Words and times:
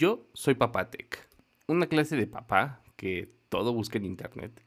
Yo 0.00 0.26
soy 0.32 0.54
Papatec, 0.54 1.28
una 1.66 1.86
clase 1.86 2.16
de 2.16 2.26
papá 2.26 2.80
que 2.96 3.34
todo 3.50 3.74
busca 3.74 3.98
en 3.98 4.06
internet, 4.06 4.64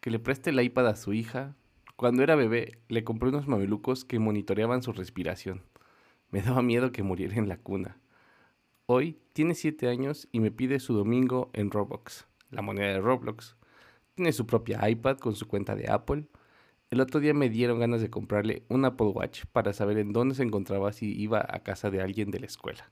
que 0.00 0.10
le 0.10 0.18
preste 0.18 0.50
el 0.50 0.60
iPad 0.60 0.88
a 0.88 0.96
su 0.96 1.12
hija. 1.12 1.54
Cuando 1.94 2.24
era 2.24 2.34
bebé, 2.34 2.80
le 2.88 3.04
compré 3.04 3.28
unos 3.28 3.46
mamelucos 3.46 4.04
que 4.04 4.18
monitoreaban 4.18 4.82
su 4.82 4.90
respiración. 4.92 5.62
Me 6.32 6.42
daba 6.42 6.62
miedo 6.62 6.90
que 6.90 7.04
muriera 7.04 7.36
en 7.36 7.48
la 7.48 7.58
cuna. 7.58 8.00
Hoy 8.86 9.20
tiene 9.34 9.54
7 9.54 9.86
años 9.86 10.26
y 10.32 10.40
me 10.40 10.50
pide 10.50 10.80
su 10.80 10.94
domingo 10.94 11.50
en 11.52 11.70
Roblox, 11.70 12.26
la 12.50 12.62
moneda 12.62 12.88
de 12.88 13.00
Roblox. 13.00 13.54
Tiene 14.16 14.32
su 14.32 14.48
propia 14.48 14.90
iPad 14.90 15.18
con 15.18 15.36
su 15.36 15.46
cuenta 15.46 15.76
de 15.76 15.92
Apple. 15.92 16.26
El 16.90 17.00
otro 17.00 17.20
día 17.20 17.34
me 17.34 17.50
dieron 17.50 17.78
ganas 17.78 18.00
de 18.00 18.10
comprarle 18.10 18.64
un 18.66 18.84
Apple 18.84 19.10
Watch 19.14 19.44
para 19.52 19.74
saber 19.74 19.98
en 19.98 20.12
dónde 20.12 20.34
se 20.34 20.42
encontraba 20.42 20.92
si 20.92 21.16
iba 21.16 21.38
a 21.38 21.62
casa 21.62 21.88
de 21.88 22.02
alguien 22.02 22.32
de 22.32 22.40
la 22.40 22.46
escuela. 22.46 22.90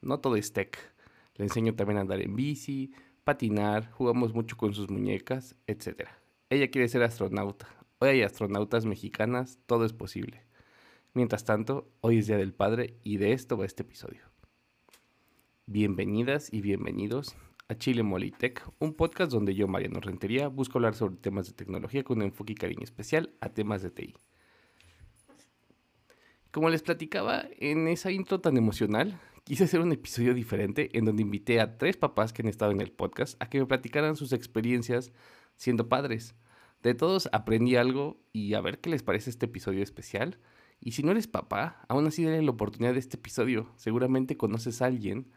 No 0.00 0.20
todo 0.20 0.36
es 0.36 0.54
tech. 0.54 0.96
Le 1.38 1.44
enseño 1.44 1.74
también 1.74 1.98
a 1.98 2.00
andar 2.00 2.20
en 2.20 2.34
bici, 2.34 2.92
patinar, 3.22 3.90
jugamos 3.92 4.34
mucho 4.34 4.56
con 4.56 4.74
sus 4.74 4.90
muñecas, 4.90 5.54
etc. 5.68 6.08
Ella 6.50 6.68
quiere 6.68 6.88
ser 6.88 7.04
astronauta. 7.04 7.68
Hoy 8.00 8.08
hay 8.08 8.22
astronautas 8.22 8.86
mexicanas, 8.86 9.60
todo 9.66 9.84
es 9.84 9.92
posible. 9.92 10.42
Mientras 11.14 11.44
tanto, 11.44 11.88
hoy 12.00 12.18
es 12.18 12.26
Día 12.26 12.36
del 12.36 12.52
Padre 12.52 12.96
y 13.04 13.18
de 13.18 13.32
esto 13.32 13.56
va 13.56 13.66
este 13.66 13.84
episodio. 13.84 14.22
Bienvenidas 15.66 16.52
y 16.52 16.60
bienvenidos 16.60 17.36
a 17.68 17.76
Chile 17.76 18.02
Molitech, 18.02 18.60
un 18.80 18.94
podcast 18.94 19.30
donde 19.30 19.54
yo, 19.54 19.68
Mariano 19.68 20.00
Rentería, 20.00 20.48
busco 20.48 20.78
hablar 20.78 20.96
sobre 20.96 21.18
temas 21.18 21.46
de 21.46 21.52
tecnología 21.52 22.02
con 22.02 22.18
un 22.18 22.24
enfoque 22.24 22.54
y 22.54 22.56
cariño 22.56 22.82
especial 22.82 23.32
a 23.40 23.50
temas 23.50 23.82
de 23.82 23.92
TI. 23.92 24.14
Como 26.50 26.68
les 26.68 26.82
platicaba 26.82 27.44
en 27.58 27.86
esa 27.86 28.10
intro 28.10 28.40
tan 28.40 28.56
emocional, 28.56 29.20
quise 29.48 29.64
hacer 29.64 29.80
un 29.80 29.92
episodio 29.92 30.34
diferente 30.34 30.90
en 30.92 31.06
donde 31.06 31.22
invité 31.22 31.58
a 31.58 31.78
tres 31.78 31.96
papás 31.96 32.34
que 32.34 32.42
han 32.42 32.48
estado 32.48 32.70
en 32.70 32.82
el 32.82 32.92
podcast 32.92 33.42
a 33.42 33.48
que 33.48 33.58
me 33.58 33.64
platicaran 33.64 34.14
sus 34.14 34.34
experiencias 34.34 35.10
siendo 35.56 35.88
padres. 35.88 36.34
De 36.82 36.92
todos 36.92 37.30
aprendí 37.32 37.74
algo 37.76 38.20
y 38.34 38.52
a 38.52 38.60
ver 38.60 38.78
qué 38.78 38.90
les 38.90 39.02
parece 39.02 39.30
este 39.30 39.46
episodio 39.46 39.82
especial. 39.82 40.38
Y 40.80 40.92
si 40.92 41.02
no 41.02 41.12
eres 41.12 41.28
papá, 41.28 41.82
aún 41.88 42.06
así 42.06 42.24
dale 42.24 42.42
la 42.42 42.50
oportunidad 42.50 42.92
de 42.92 42.98
este 42.98 43.16
episodio. 43.16 43.72
Seguramente 43.76 44.36
conoces 44.36 44.82
a 44.82 44.84
alguien 44.84 45.32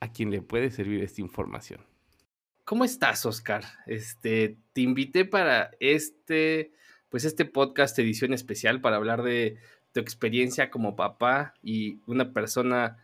a 0.00 0.12
quien 0.12 0.30
le 0.30 0.42
puede 0.42 0.70
servir 0.70 1.02
esta 1.02 1.22
información. 1.22 1.80
¿Cómo 2.66 2.84
estás, 2.84 3.24
Oscar? 3.24 3.64
Este, 3.86 4.58
te 4.74 4.82
invité 4.82 5.24
para 5.24 5.70
este, 5.80 6.72
pues 7.08 7.24
este 7.24 7.46
podcast 7.46 7.98
edición 7.98 8.34
especial 8.34 8.82
para 8.82 8.96
hablar 8.96 9.22
de 9.22 9.56
tu 9.92 10.00
experiencia 10.00 10.70
como 10.70 10.94
papá 10.94 11.54
y 11.62 12.00
una 12.06 12.34
persona 12.34 12.98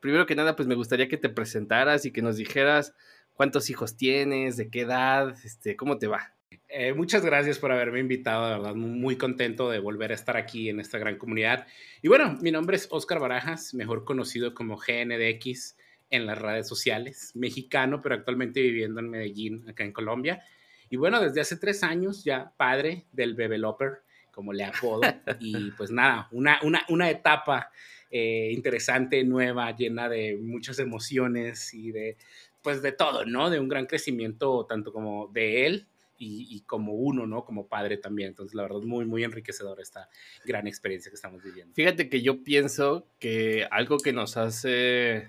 Primero 0.00 0.26
que 0.26 0.34
nada, 0.34 0.56
pues 0.56 0.68
me 0.68 0.74
gustaría 0.74 1.08
que 1.08 1.16
te 1.16 1.28
presentaras 1.28 2.04
y 2.04 2.12
que 2.12 2.22
nos 2.22 2.36
dijeras 2.36 2.94
cuántos 3.34 3.68
hijos 3.70 3.96
tienes, 3.96 4.56
de 4.56 4.70
qué 4.70 4.82
edad, 4.82 5.34
este, 5.44 5.76
cómo 5.76 5.98
te 5.98 6.06
va. 6.06 6.32
Eh, 6.68 6.92
muchas 6.94 7.24
gracias 7.24 7.58
por 7.58 7.72
haberme 7.72 8.00
invitado, 8.00 8.46
de 8.46 8.58
verdad, 8.58 8.74
muy 8.74 9.16
contento 9.16 9.70
de 9.70 9.78
volver 9.78 10.10
a 10.12 10.14
estar 10.14 10.36
aquí 10.36 10.68
en 10.68 10.80
esta 10.80 10.98
gran 10.98 11.16
comunidad. 11.16 11.66
Y 12.02 12.08
bueno, 12.08 12.36
mi 12.40 12.50
nombre 12.50 12.76
es 12.76 12.88
Oscar 12.90 13.18
Barajas, 13.18 13.74
mejor 13.74 14.04
conocido 14.04 14.54
como 14.54 14.76
GNDX 14.76 15.76
en 16.10 16.26
las 16.26 16.38
redes 16.38 16.68
sociales, 16.68 17.32
mexicano, 17.34 18.00
pero 18.02 18.14
actualmente 18.14 18.60
viviendo 18.60 19.00
en 19.00 19.10
Medellín, 19.10 19.68
acá 19.68 19.84
en 19.84 19.92
Colombia. 19.92 20.42
Y 20.88 20.96
bueno, 20.96 21.20
desde 21.20 21.40
hace 21.40 21.56
tres 21.56 21.82
años 21.82 22.24
ya 22.24 22.52
padre 22.56 23.06
del 23.12 23.34
Bebeloper, 23.34 24.02
como 24.30 24.52
le 24.52 24.64
apodo. 24.64 25.00
y 25.40 25.70
pues 25.72 25.90
nada, 25.90 26.28
una, 26.30 26.60
una, 26.62 26.84
una 26.88 27.10
etapa 27.10 27.70
eh, 28.10 28.50
interesante, 28.52 29.22
nueva, 29.24 29.74
llena 29.74 30.08
de 30.08 30.36
muchas 30.36 30.78
emociones 30.78 31.74
y 31.74 31.90
de, 31.92 32.16
pues 32.62 32.82
de 32.82 32.92
todo, 32.92 33.24
¿no? 33.24 33.50
De 33.50 33.60
un 33.60 33.68
gran 33.68 33.86
crecimiento 33.86 34.66
tanto 34.66 34.92
como 34.92 35.28
de 35.28 35.66
él 35.66 35.86
y, 36.18 36.60
como 36.62 36.94
uno, 36.94 37.26
¿no? 37.26 37.44
Como 37.44 37.66
padre 37.66 37.98
también. 37.98 38.28
Entonces, 38.28 38.54
la 38.54 38.62
verdad, 38.62 38.80
muy, 38.80 39.04
muy 39.04 39.22
enriquecedor 39.22 39.80
esta 39.80 40.08
gran 40.44 40.66
experiencia 40.66 41.10
que 41.10 41.16
estamos 41.16 41.42
viviendo. 41.42 41.74
Fíjate 41.74 42.08
que 42.08 42.22
yo 42.22 42.42
pienso 42.42 43.06
que 43.18 43.66
algo 43.70 43.98
que 43.98 44.12
nos 44.12 44.36
hace, 44.36 45.28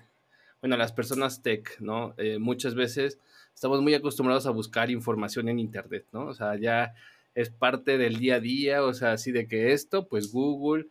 bueno, 0.61 0.77
las 0.77 0.93
personas 0.93 1.41
tech, 1.41 1.79
¿no? 1.79 2.13
Eh, 2.17 2.37
muchas 2.39 2.73
veces 2.73 3.19
estamos 3.53 3.81
muy 3.81 3.93
acostumbrados 3.95 4.45
a 4.45 4.51
buscar 4.51 4.89
información 4.89 5.49
en 5.49 5.59
Internet, 5.59 6.05
¿no? 6.13 6.27
O 6.27 6.33
sea, 6.33 6.55
ya 6.55 6.93
es 7.35 7.49
parte 7.49 7.97
del 7.97 8.17
día 8.17 8.35
a 8.35 8.39
día, 8.39 8.83
o 8.83 8.93
sea, 8.93 9.11
así 9.11 9.31
de 9.31 9.47
que 9.47 9.73
esto, 9.73 10.07
pues 10.07 10.31
Google, 10.31 10.87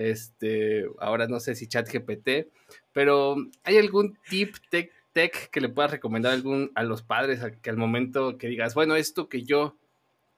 este, 0.00 0.86
ahora 0.98 1.26
no 1.28 1.40
sé 1.40 1.54
si 1.54 1.66
ChatGPT, 1.66 2.48
pero 2.92 3.36
¿hay 3.64 3.76
algún 3.76 4.18
tip 4.28 4.56
tech, 4.70 4.90
tech 5.12 5.50
que 5.50 5.60
le 5.60 5.68
puedas 5.68 5.90
recomendar 5.90 6.32
a, 6.32 6.34
algún, 6.34 6.72
a 6.74 6.82
los 6.82 7.02
padres 7.02 7.42
a 7.42 7.52
que 7.52 7.68
al 7.70 7.76
momento 7.76 8.38
que 8.38 8.48
digas, 8.48 8.74
bueno, 8.74 8.96
esto 8.96 9.28
que 9.28 9.42
yo, 9.42 9.76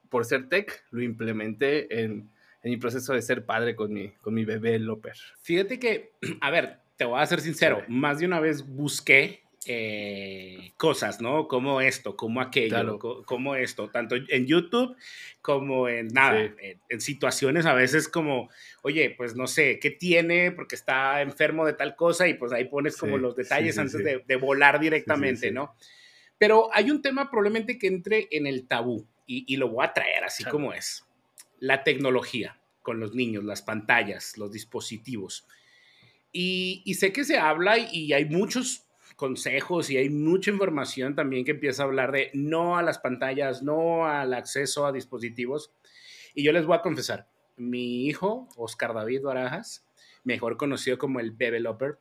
por 0.08 0.24
ser 0.24 0.48
tech, 0.48 0.84
lo 0.90 1.02
implementé 1.02 2.02
en, 2.02 2.30
en 2.62 2.70
mi 2.70 2.76
proceso 2.76 3.12
de 3.12 3.22
ser 3.22 3.46
padre 3.46 3.76
con 3.76 3.92
mi, 3.92 4.08
con 4.20 4.34
mi 4.34 4.44
bebé 4.44 4.78
Loper? 4.80 5.16
Fíjate 5.42 5.78
que, 5.78 6.10
a 6.40 6.50
ver, 6.50 6.80
te 6.96 7.04
voy 7.04 7.20
a 7.20 7.26
ser 7.26 7.40
sincero, 7.40 7.84
más 7.86 8.18
de 8.18 8.26
una 8.26 8.40
vez 8.40 8.66
busqué 8.66 9.42
eh, 9.66 10.72
cosas, 10.76 11.20
¿no? 11.20 11.46
Como 11.46 11.80
esto, 11.80 12.16
como 12.16 12.40
aquello, 12.40 12.98
como 13.24 13.54
esto, 13.54 13.90
tanto 13.90 14.16
en 14.16 14.46
YouTube 14.46 14.96
como 15.40 15.88
en 15.88 16.08
nada, 16.08 16.52
en, 16.88 17.00
situaciones 17.00 17.66
a 17.66 17.74
veces 17.74 18.08
como, 18.08 18.50
oye, 18.82 19.14
pues 19.16 19.36
no 19.36 19.46
sé, 19.46 19.78
¿qué 19.78 19.90
tiene? 19.90 20.50
Porque 20.50 20.74
está 20.74 21.22
enfermo 21.22 21.64
de 21.64 21.74
tal 21.74 21.94
cosa 21.94 22.26
y 22.26 22.34
pues 22.34 22.52
ahí 22.52 22.64
pones 22.64 22.96
como 22.96 23.18
los 23.18 23.36
detalles 23.36 23.78
antes 23.78 24.02
de, 24.02 24.36
volar 24.36 24.80
directamente, 24.80 25.52
¿no? 25.52 25.76
Pero 26.38 26.68
hay 26.72 26.90
un 26.90 27.00
tema 27.00 27.30
probablemente 27.30 27.78
que 27.78 27.86
entre 27.86 28.26
en 28.32 28.46
el 28.48 28.66
tabú 28.66 29.06
y, 29.26 29.56
lo 29.56 29.68
voy 29.68 29.84
a 29.84 29.92
traer 29.92 30.24
así 30.24 30.44
como 30.44 30.72
es. 30.72 31.04
La 31.60 31.84
tecnología 31.84 32.60
con 32.82 32.98
los 32.98 33.14
niños, 33.14 33.44
las 33.44 33.62
pantallas, 33.62 34.36
los 34.36 34.50
dispositivos. 34.50 35.46
Y, 36.32 36.82
y 36.84 36.94
sé 36.94 37.12
que 37.12 37.24
se 37.24 37.38
habla 37.38 37.78
y 37.78 38.12
hay 38.12 38.24
muchos 38.24 38.86
consejos 39.22 39.88
y 39.88 39.98
hay 39.98 40.10
mucha 40.10 40.50
información 40.50 41.14
también 41.14 41.44
que 41.44 41.52
empieza 41.52 41.84
a 41.84 41.86
hablar 41.86 42.10
de 42.10 42.32
no 42.34 42.76
a 42.76 42.82
las 42.82 42.98
pantallas, 42.98 43.62
no 43.62 44.04
al 44.04 44.34
acceso 44.34 44.84
a 44.84 44.90
dispositivos. 44.90 45.72
Y 46.34 46.42
yo 46.42 46.50
les 46.50 46.66
voy 46.66 46.74
a 46.74 46.82
confesar, 46.82 47.28
mi 47.56 48.08
hijo, 48.08 48.48
Oscar 48.56 48.92
David 48.92 49.22
Barajas, 49.22 49.86
mejor 50.24 50.56
conocido 50.56 50.98
como 50.98 51.20
el 51.20 51.38
developer, 51.38 52.00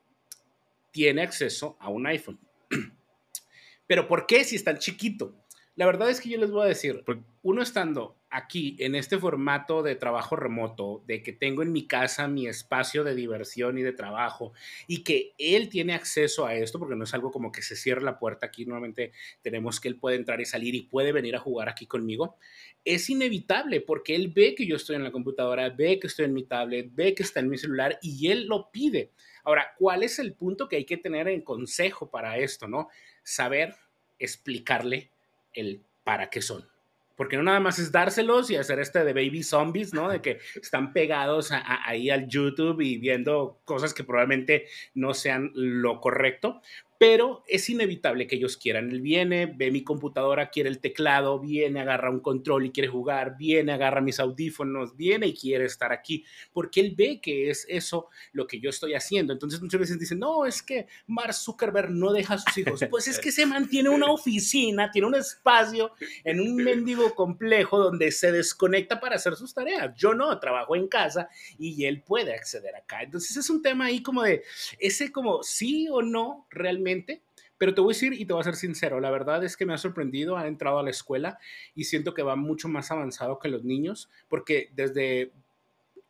tiene 0.90 1.22
acceso 1.22 1.78
a 1.80 1.92
un 1.92 2.08
iPhone. 2.08 2.40
Pero 3.88 4.08
¿por 4.08 4.26
qué 4.26 4.44
si 4.44 4.56
es 4.56 4.64
tan 4.64 4.80
chiquito? 4.80 5.36
La 5.76 5.86
verdad 5.86 6.10
es 6.10 6.22
que 6.22 6.30
yo 6.30 6.40
les 6.40 6.50
voy 6.50 6.64
a 6.64 6.70
decir, 6.70 7.04
uno 7.44 7.62
estando 7.62 8.18
aquí 8.32 8.78
en 8.80 8.96
este 8.96 9.20
formato 9.20 9.84
de 9.84 9.96
trabajo 9.96 10.38
remoto, 10.38 11.04
de 11.06 11.22
que 11.22 11.34
tengo 11.34 11.62
en 11.62 11.74
mi 11.74 11.86
casa 11.86 12.30
mi 12.30 12.48
espacio 12.48 13.04
de 13.04 13.14
diversión 13.14 13.78
y 13.78 13.82
de 13.82 13.92
trabajo 13.92 14.54
y 14.88 15.04
que 15.04 15.34
él 15.38 15.68
tiene 15.68 15.94
acceso 15.94 16.46
a 16.46 16.56
esto, 16.56 16.80
porque 16.80 16.96
no 16.96 17.04
es 17.04 17.14
algo 17.14 17.30
como 17.30 17.52
que 17.52 17.62
se 17.62 17.76
cierre 17.76 18.02
la 18.02 18.18
puerta 18.18 18.48
aquí, 18.48 18.66
nuevamente 18.66 19.12
tenemos 19.42 19.82
que 19.82 19.90
él 19.90 19.98
puede 19.98 20.16
entrar 20.16 20.40
y 20.40 20.46
salir 20.46 20.74
y 20.76 20.84
puede 20.84 21.12
venir 21.12 21.36
a 21.36 21.40
jugar 21.40 21.68
aquí 21.68 21.86
conmigo, 21.86 22.38
es 22.86 23.10
inevitable 23.10 23.82
porque 23.82 24.16
él 24.16 24.30
ve 24.30 24.56
que 24.56 24.66
yo 24.66 24.78
estoy 24.78 24.96
en 24.96 25.04
la 25.04 25.12
computadora, 25.12 25.70
ve 25.70 26.00
que 26.00 26.08
estoy 26.08 26.26
en 26.26 26.34
mi 26.34 26.44
tablet, 26.44 26.90
ve 26.96 27.14
que 27.14 27.24
está 27.24 27.42
en 27.42 27.50
mi 27.50 27.58
celular 27.58 28.00
y 28.02 28.32
él 28.32 28.48
lo 28.48 28.72
pide. 28.72 29.12
Ahora, 29.44 29.74
¿cuál 29.78 30.04
es 30.04 30.20
el 30.20 30.34
punto 30.34 30.70
que 30.70 30.78
hay 30.78 30.86
que 30.86 30.98
tener 30.98 31.28
en 31.28 31.42
consejo 31.42 32.10
para 32.10 32.38
esto, 32.38 32.68
no? 32.68 32.88
Saber 33.24 33.76
explicarle 34.20 35.12
el 35.54 35.84
para 36.04 36.30
qué 36.30 36.42
son 36.42 36.71
porque 37.22 37.38
no 37.38 37.44
nada 37.44 37.60
más 37.60 37.78
es 37.78 37.92
dárselos 37.92 38.50
y 38.50 38.56
hacer 38.56 38.80
este 38.80 39.04
de 39.04 39.14
baby 39.14 39.44
zombies, 39.44 39.94
¿no? 39.94 40.10
De 40.10 40.24
que 40.24 40.40
están 40.60 40.92
pegados 40.92 41.52
ahí 41.52 42.10
al 42.10 42.28
YouTube 42.28 42.82
y 42.82 42.98
viendo 42.98 43.60
cosas 43.64 43.94
que 43.94 44.04
probablemente 44.04 44.66
no 44.96 45.14
sean 45.14 45.52
lo 45.54 46.02
correcto, 46.02 46.64
pero 47.02 47.44
es 47.48 47.68
inevitable 47.68 48.28
que 48.28 48.36
ellos 48.36 48.58
quieran. 48.58 48.92
Él 48.92 49.02
viene, 49.02 49.48
ve 49.48 49.72
mi 49.72 49.84
computadora, 49.84 50.52
quiere 50.52 50.70
el 50.70 50.78
teclado, 50.78 51.40
viene, 51.40 51.80
agarra 51.80 52.12
un 52.12 52.20
control 52.20 52.68
y 52.68 52.72
quiere 52.72 52.90
jugar, 52.90 53.38
viene, 53.40 53.72
agarra 53.72 54.02
mis 54.02 54.20
audífonos, 54.20 54.96
viene 54.96 55.26
y 55.26 55.34
quiere 55.34 55.66
estar 55.66 55.92
aquí, 55.92 56.24
porque 56.54 56.80
él 56.80 56.94
ve 56.96 57.20
que 57.20 57.50
es 57.50 57.66
eso 57.68 58.10
lo 58.34 58.46
que 58.46 58.60
yo 58.60 58.70
estoy 58.70 58.94
haciendo. 58.94 59.34
Entonces 59.34 59.60
muchas 59.64 59.80
veces 59.80 59.98
dicen, 59.98 60.20
no, 60.20 60.46
es 60.46 60.62
que 60.62 60.86
Mark 61.08 61.34
Zuckerberg 61.34 61.90
no 61.90 62.14
deja 62.14 62.36
a 62.36 62.38
sus 62.38 62.56
hijos. 62.60 62.80
Pues 62.92 63.08
es 63.08 63.18
que 63.18 63.32
se 63.32 63.48
mantiene 63.48 63.90
una 63.90 64.12
oficina, 64.12 64.92
tiene 64.92 65.08
un 65.08 65.16
espacio 65.16 65.94
en 66.24 66.40
un 66.40 66.56
mendigo 66.58 67.16
complejo 67.16 67.80
donde 67.80 68.12
se 68.12 68.32
desconecta 68.32 69.00
para 69.00 69.16
hacer 69.16 69.36
sus 69.36 69.56
tareas. 69.56 69.96
Yo 69.96 70.14
no, 70.14 70.40
trabajo 70.40 70.76
en 70.76 70.88
casa 70.88 71.30
y 71.58 71.86
él 71.86 72.04
puede 72.04 72.36
acceder 72.36 72.76
acá. 72.76 73.02
Entonces 73.02 73.38
es 73.38 73.50
un 73.50 73.64
tema 73.64 73.86
ahí 73.86 74.04
como 74.04 74.22
de 74.22 74.44
ese 74.78 75.12
como 75.12 75.42
sí 75.42 75.88
o 75.90 76.04
no 76.04 76.46
realmente 76.52 76.91
pero 77.58 77.74
te 77.74 77.82
voy 77.82 77.94
a 77.94 77.96
decir 77.96 78.14
y 78.14 78.26
te 78.26 78.34
voy 78.34 78.42
a 78.42 78.46
ser 78.46 78.56
sincero, 78.56 79.00
la 79.00 79.12
verdad 79.12 79.44
es 79.44 79.56
que 79.56 79.66
me 79.66 79.74
ha 79.74 79.78
sorprendido, 79.78 80.38
ha 80.38 80.48
entrado 80.48 80.80
a 80.80 80.84
la 80.84 80.90
escuela 80.90 81.38
y 81.76 81.84
siento 81.84 82.14
que 82.14 82.24
va 82.24 82.36
mucho 82.36 82.68
más 82.68 82.92
avanzado 82.92 83.40
que 83.40 83.50
los 83.50 83.64
niños, 83.64 84.10
porque 84.28 84.72
desde 84.74 85.32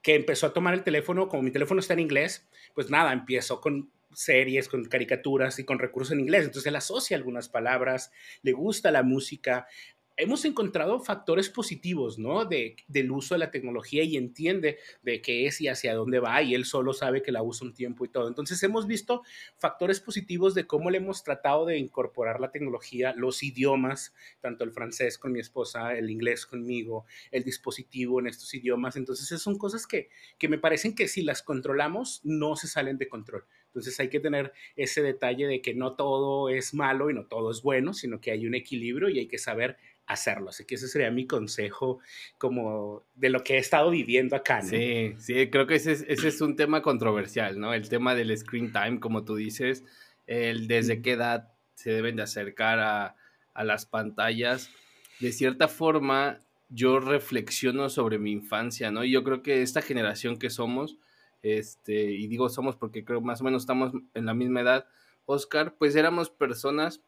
que 0.02 0.16
empezó 0.16 0.48
a 0.48 0.54
tomar 0.54 0.74
el 0.74 0.84
teléfono, 0.84 1.28
como 1.28 1.44
mi 1.44 1.52
teléfono 1.52 1.80
está 1.80 1.94
en 1.94 2.00
inglés, 2.00 2.48
pues 2.74 2.90
nada, 2.90 3.14
empiezo 3.14 3.62
con 3.62 3.92
series, 4.14 4.68
con 4.68 4.86
caricaturas 4.86 5.60
y 5.60 5.64
con 5.64 5.80
recursos 5.80 6.14
en 6.14 6.22
inglés. 6.22 6.46
Entonces 6.46 6.68
él 6.68 6.76
asocia 6.76 7.18
algunas 7.18 7.50
palabras, 7.50 8.12
le 8.42 8.52
gusta 8.52 8.92
la 8.92 9.04
música, 9.04 9.68
hemos 10.18 10.46
encontrado 10.46 11.00
factores 11.00 11.50
positivos, 11.50 12.20
¿no? 12.20 12.46
De, 12.46 12.76
del 12.88 13.12
uso 13.12 13.36
de 13.36 13.40
la 13.40 13.52
tecnología 13.52 14.04
y 14.04 14.18
entiende 14.18 14.78
de 15.02 15.22
qué 15.22 15.46
es 15.48 15.62
y 15.62 15.68
hacia 15.68 15.96
dónde 15.96 16.20
va 16.20 16.42
y 16.42 16.54
él 16.54 16.66
solo 16.66 16.94
sabe 16.94 17.22
que 17.22 17.32
la 17.32 17.44
usa 17.44 17.68
un 17.68 17.74
tiempo 17.74 18.06
y 18.06 18.10
todo. 18.10 18.28
Entonces 18.28 18.62
hemos 18.64 18.88
visto 18.88 19.24
factores 19.58 20.00
positivos 20.00 20.54
de 20.54 20.68
cómo 20.68 20.90
le 20.90 20.98
hemos 20.98 21.24
tratado 21.24 21.66
de 21.66 21.78
incorporar 21.78 22.40
la 22.40 22.52
tecnología, 22.52 23.14
los 23.16 23.44
idiomas, 23.44 24.14
tanto 24.42 24.64
el 24.64 24.72
francés 24.72 25.18
con 25.18 25.32
mi 25.32 25.40
esposa, 25.40 25.98
el 25.98 26.10
inglés 26.10 26.46
conmigo, 26.46 27.06
el 27.32 27.44
dispositivo 27.44 28.20
en 28.20 28.28
estos 28.28 28.54
idiomas. 28.54 28.96
Entonces 28.96 29.42
son 29.42 29.58
cosas 29.58 29.88
que, 29.88 30.10
que 30.38 30.48
me 30.48 30.58
parecen 30.58 30.96
que 30.96 31.08
si 31.08 31.24
las 31.24 31.42
controlamos 31.42 32.22
no 32.24 32.56
se 32.56 32.68
salen 32.68 32.98
de 32.98 33.08
control. 33.08 33.46
Entonces 33.72 33.98
hay 34.02 34.10
que 34.10 34.20
tener 34.20 34.52
ese 34.76 35.02
detalle 35.02 35.48
de 35.48 35.62
que 35.62 35.74
no 35.74 35.96
todo 35.96 36.50
es 36.50 36.74
malo 36.74 37.10
y 37.10 37.14
no 37.14 37.26
todo 37.26 37.52
es 37.52 37.62
bueno, 37.62 37.94
sino 37.94 38.20
que 38.20 38.32
hay 38.32 38.46
un 38.46 38.54
equilibrio 38.54 39.08
y 39.08 39.20
hay 39.20 39.28
que 39.28 39.38
saber 39.38 39.78
hacerlo. 40.14 40.50
Así 40.50 40.66
que 40.66 40.76
ese 40.76 40.88
sería 40.88 41.12
mi 41.12 41.26
consejo 41.28 42.00
como 42.38 43.04
de 43.16 43.30
lo 43.30 43.44
que 43.44 43.56
he 43.56 43.58
estado 43.58 43.90
viviendo 43.92 44.36
acá. 44.36 44.62
Sí, 44.62 45.16
sí, 45.18 45.50
creo 45.50 45.68
que 45.68 45.76
ese 45.76 45.94
es, 45.94 46.06
ese 46.08 46.28
es 46.28 46.42
un 46.42 46.56
tema 46.56 46.82
controversial, 46.82 47.60
¿no? 47.60 47.74
El 47.74 47.90
tema 47.90 48.16
del 48.16 48.36
screen 48.38 48.72
time, 48.72 49.00
como 49.00 49.24
tú 49.24 49.36
dices, 49.36 49.84
el 50.28 50.68
desde 50.68 51.02
qué 51.02 51.14
edad 51.14 51.54
se 51.76 51.92
deben 51.92 52.16
de 52.16 52.24
acercar 52.24 52.80
a, 52.80 53.16
a 53.54 53.64
las 53.64 53.86
pantallas. 53.86 54.70
De 55.20 55.32
cierta 55.32 55.68
forma, 55.68 56.40
yo 56.70 57.00
reflexiono 57.00 57.90
sobre 57.90 58.18
mi 58.18 58.32
infancia, 58.32 58.92
¿no? 58.92 59.04
Y 59.04 59.12
yo 59.12 59.24
creo 59.24 59.44
que 59.44 59.62
esta 59.62 59.82
generación 59.82 60.38
que 60.38 60.50
somos, 60.50 60.98
este, 61.44 62.12
y 62.12 62.28
digo 62.28 62.50
somos 62.50 62.76
porque 62.76 63.04
creo 63.04 63.22
más 63.22 63.42
o 63.42 63.44
menos 63.44 63.64
estamos 63.64 63.94
en 64.14 64.26
la 64.26 64.34
misma 64.34 64.62
edad, 64.62 64.86
Oscar, 65.26 65.76
pues 65.78 65.96
éramos 65.96 66.30
personas 66.30 67.02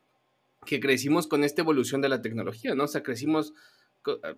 que 0.66 0.80
crecimos 0.80 1.28
con 1.28 1.44
esta 1.44 1.62
evolución 1.62 2.02
de 2.02 2.10
la 2.10 2.22
tecnología, 2.22 2.76
¿no? 2.76 2.86
O 2.86 2.88
sea, 2.88 3.04
crecimos 3.04 3.54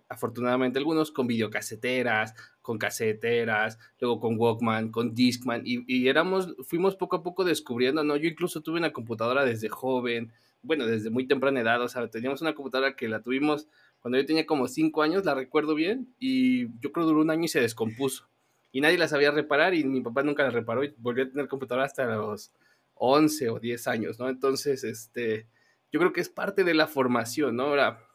afortunadamente 0.10 0.78
algunos 0.78 1.12
con 1.12 1.28
videocaseteras, 1.28 2.34
con 2.62 2.78
caseteras, 2.78 3.80
luego 4.00 4.20
con 4.20 4.38
Walkman, 4.38 4.92
con 4.92 5.14
Discman, 5.14 5.64
y, 5.66 6.08
éramos, 6.08 6.56
fuimos 6.68 6.96
poco 6.96 7.18
a 7.18 7.24
poco 7.24 7.44
descubriendo, 7.44 8.04
¿no? 8.04 8.16
Yo 8.16 8.28
incluso 8.28 8.62
tuve 8.62 8.78
una 8.78 8.94
computadora 8.94 9.44
desde 9.44 9.70
joven, 9.70 10.32
bueno, 10.62 10.86
desde 10.86 11.10
muy 11.10 11.28
temprana 11.28 11.62
edad, 11.62 11.82
o 11.82 11.88
sea, 11.88 12.08
teníamos 12.10 12.42
una 12.42 12.56
computadora 12.56 12.96
que 12.96 13.08
la 13.08 13.22
tuvimos 13.22 13.68
cuando 14.00 14.20
yo 14.20 14.26
tenía 14.26 14.46
como 14.46 14.68
cinco 14.68 15.02
años, 15.02 15.26
la 15.26 15.34
recuerdo 15.34 15.74
bien, 15.74 16.14
y 16.20 16.68
yo 16.80 16.92
creo 16.92 17.06
duró 17.06 17.22
un 17.22 17.32
año 17.32 17.46
y 17.46 17.48
se 17.48 17.60
descompuso. 17.60 18.30
Y 18.72 18.82
nadie 18.82 18.98
la 18.98 19.08
sabía 19.08 19.32
reparar 19.32 19.74
y 19.74 19.84
mi 19.84 20.02
papá 20.02 20.22
nunca 20.22 20.44
la 20.44 20.50
reparó 20.50 20.84
y 20.84 20.94
volvió 20.98 21.24
a 21.24 21.30
tener 21.30 21.48
computadora 21.48 21.86
hasta 21.86 22.06
los 22.06 22.52
11 22.96 23.50
o 23.50 23.60
10 23.60 23.88
años, 23.88 24.20
¿no? 24.20 24.30
Entonces, 24.30 24.84
este, 24.84 25.48
yo 25.92 26.00
creo 26.00 26.14
que 26.14 26.22
es 26.22 26.30
parte 26.30 26.64
de 26.64 26.74
la 26.74 26.88
formación, 26.88 27.56
¿no? 27.56 27.64
Ahora, 27.64 28.08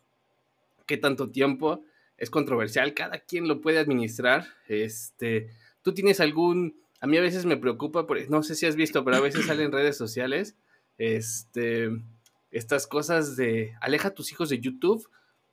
¿qué 0.87 0.96
tanto 0.96 1.31
tiempo? 1.31 1.84
Es 2.17 2.31
controversial, 2.31 2.94
cada 2.94 3.20
quien 3.20 3.49
lo 3.49 3.61
puede 3.61 3.78
administrar. 3.78 4.46
Este, 4.69 5.50
¿Tú 5.82 5.94
tienes 5.94 6.20
algún... 6.20 6.81
A 7.00 7.06
mí 7.06 7.17
a 7.17 7.22
veces 7.22 7.46
me 7.46 7.56
preocupa, 7.56 8.06
no 8.28 8.43
sé 8.43 8.55
si 8.55 8.67
has 8.67 8.76
visto, 8.76 9.05
pero 9.05 9.17
a 9.17 9.20
veces 9.20 9.46
salen 9.46 9.72
redes 9.72 9.96
sociales, 9.96 10.56
este, 10.99 11.88
estas 12.50 12.87
cosas 12.87 13.37
de 13.37 13.75
aleja 13.81 14.08
a 14.08 14.14
tus 14.14 14.32
hijos 14.32 14.50
de 14.50 14.61
YouTube 14.61 15.08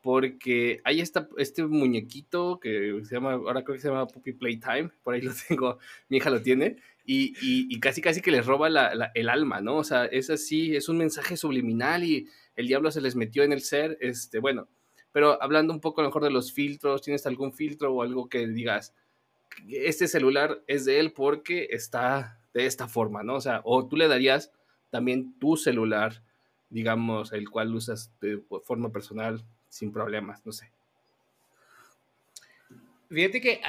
porque 0.08 0.80
hay 0.86 1.02
esta, 1.02 1.28
este 1.36 1.66
muñequito 1.66 2.62
que 2.62 3.02
se 3.04 3.16
llama, 3.16 3.34
ahora 3.34 3.66
creo 3.66 3.76
que 3.76 3.82
se 3.82 3.90
llama 3.90 4.08
Puppy 4.08 4.32
Playtime, 4.32 4.90
por 5.04 5.14
ahí 5.14 5.20
lo 5.20 5.34
tengo, 5.50 5.80
mi 6.08 6.16
hija 6.16 6.30
lo 6.30 6.42
tiene, 6.42 6.78
y, 7.04 7.78
casi 7.82 8.00
casi 8.00 8.22
que 8.22 8.32
les 8.32 8.46
roba 8.46 8.70
el 8.70 9.28
alma, 9.28 9.60
¿no? 9.60 9.76
O 9.76 9.84
sea, 9.84 10.06
es 10.06 10.30
así, 10.30 10.78
es 10.78 10.88
un 10.88 10.98
mensaje 10.98 11.36
subliminal 11.36 12.06
y 12.06 12.30
el 12.56 12.68
diablo 12.68 12.90
se 12.90 13.02
les 13.02 13.18
metió 13.18 13.44
en 13.44 13.52
el 13.52 13.60
ser, 13.60 13.98
este, 14.00 14.40
bueno, 14.40 14.70
pero 15.12 15.44
hablando 15.44 15.74
un 15.74 15.82
poco 15.82 16.00
a 16.00 16.06
lo 16.06 16.10
mejor 16.10 16.24
de 16.24 16.32
los 16.32 16.54
filtros, 16.54 17.02
¿tienes 17.02 17.28
algún 17.28 17.52
filtro 17.52 17.94
o 17.94 18.02
algo 18.02 18.30
que 18.30 18.48
digas, 18.48 18.96
este 19.68 20.08
celular 20.08 20.64
es 20.68 20.86
de 20.86 21.02
él 21.02 21.12
porque 21.12 21.68
está 21.72 22.40
de 22.54 22.66
esta 22.66 22.88
forma, 22.88 23.24
¿no? 23.24 23.36
O 23.36 23.42
sea, 23.42 23.60
o 23.66 23.86
tú 23.90 23.98
le 23.98 24.08
darías 24.08 24.54
también 24.90 25.38
tu 25.38 25.58
celular, 25.58 26.24
digamos, 26.70 27.34
el 27.34 27.50
cual 27.50 27.76
usas 27.76 28.14
de 28.22 28.42
forma 28.64 28.90
personal 28.94 29.44
sin 29.78 29.92
problemas, 29.92 30.44
no 30.46 30.52
sé. 30.52 30.72
Fíjate 33.10 33.40
que 33.40 33.62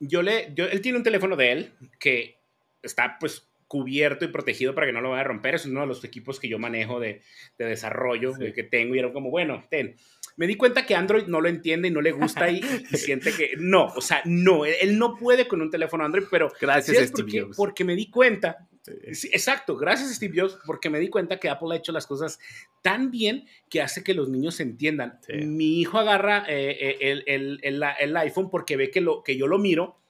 yo 0.00 0.22
le, 0.22 0.52
yo, 0.54 0.66
él 0.66 0.80
tiene 0.80 0.98
un 0.98 1.04
teléfono 1.04 1.36
de 1.36 1.52
él 1.52 1.72
que 1.98 2.38
está 2.82 3.16
pues 3.18 3.46
cubierto 3.66 4.24
y 4.24 4.28
protegido 4.28 4.74
para 4.74 4.88
que 4.88 4.92
no 4.92 5.00
lo 5.00 5.10
vaya 5.10 5.22
a 5.22 5.24
romper. 5.24 5.54
Es 5.54 5.64
uno 5.64 5.80
de 5.80 5.86
los 5.86 6.02
equipos 6.04 6.40
que 6.40 6.48
yo 6.48 6.58
manejo 6.58 6.98
de, 6.98 7.22
de 7.56 7.64
desarrollo 7.64 8.34
que 8.34 8.64
tengo 8.64 8.94
y 8.94 8.98
era 8.98 9.12
como, 9.12 9.30
bueno, 9.30 9.64
ten. 9.70 9.94
Me 10.36 10.46
di 10.46 10.56
cuenta 10.56 10.84
que 10.84 10.96
Android 10.96 11.26
no 11.26 11.40
lo 11.40 11.48
entiende 11.48 11.88
y 11.88 11.90
no 11.90 12.00
le 12.00 12.12
gusta 12.12 12.50
y, 12.50 12.60
siente 12.94 13.32
que 13.32 13.54
no, 13.58 13.86
o 13.86 14.00
sea, 14.00 14.22
no, 14.24 14.64
él, 14.64 14.98
no 14.98 15.16
puede 15.16 15.46
con 15.46 15.62
un 15.62 15.70
teléfono 15.70 16.04
Android, 16.04 16.26
pero 16.30 16.50
gracias 16.60 17.12
porque, 17.12 17.46
porque 17.56 17.84
me 17.84 17.94
di 17.94 18.10
cuenta 18.10 18.68
exacto, 18.86 19.76
gracias 19.76 20.14
Steve 20.14 20.40
Jobs, 20.40 20.58
porque 20.66 20.90
me 20.90 20.98
di 20.98 21.08
cuenta 21.08 21.38
que 21.38 21.48
Apple 21.48 21.68
ha 21.72 21.76
hecho 21.76 21.92
las 21.92 22.06
cosas 22.06 22.38
tan 22.82 23.10
bien 23.10 23.46
que 23.68 23.82
hace 23.82 24.02
que 24.02 24.14
los 24.14 24.28
niños 24.28 24.54
se 24.56 24.62
entiendan. 24.62 25.18
Mi 25.28 25.80
hijo 25.80 25.98
agarra 25.98 26.44
eh, 26.48 26.96
eh, 27.00 27.24
el, 27.26 27.60
el, 27.62 28.16
iPhone 28.16 28.50
porque 28.50 28.76
ve 28.76 28.90
que, 28.90 29.00
lo, 29.00 29.22
que 29.22 29.36
yo 29.36 29.46
lo 29.46 29.58
miro 29.58 30.00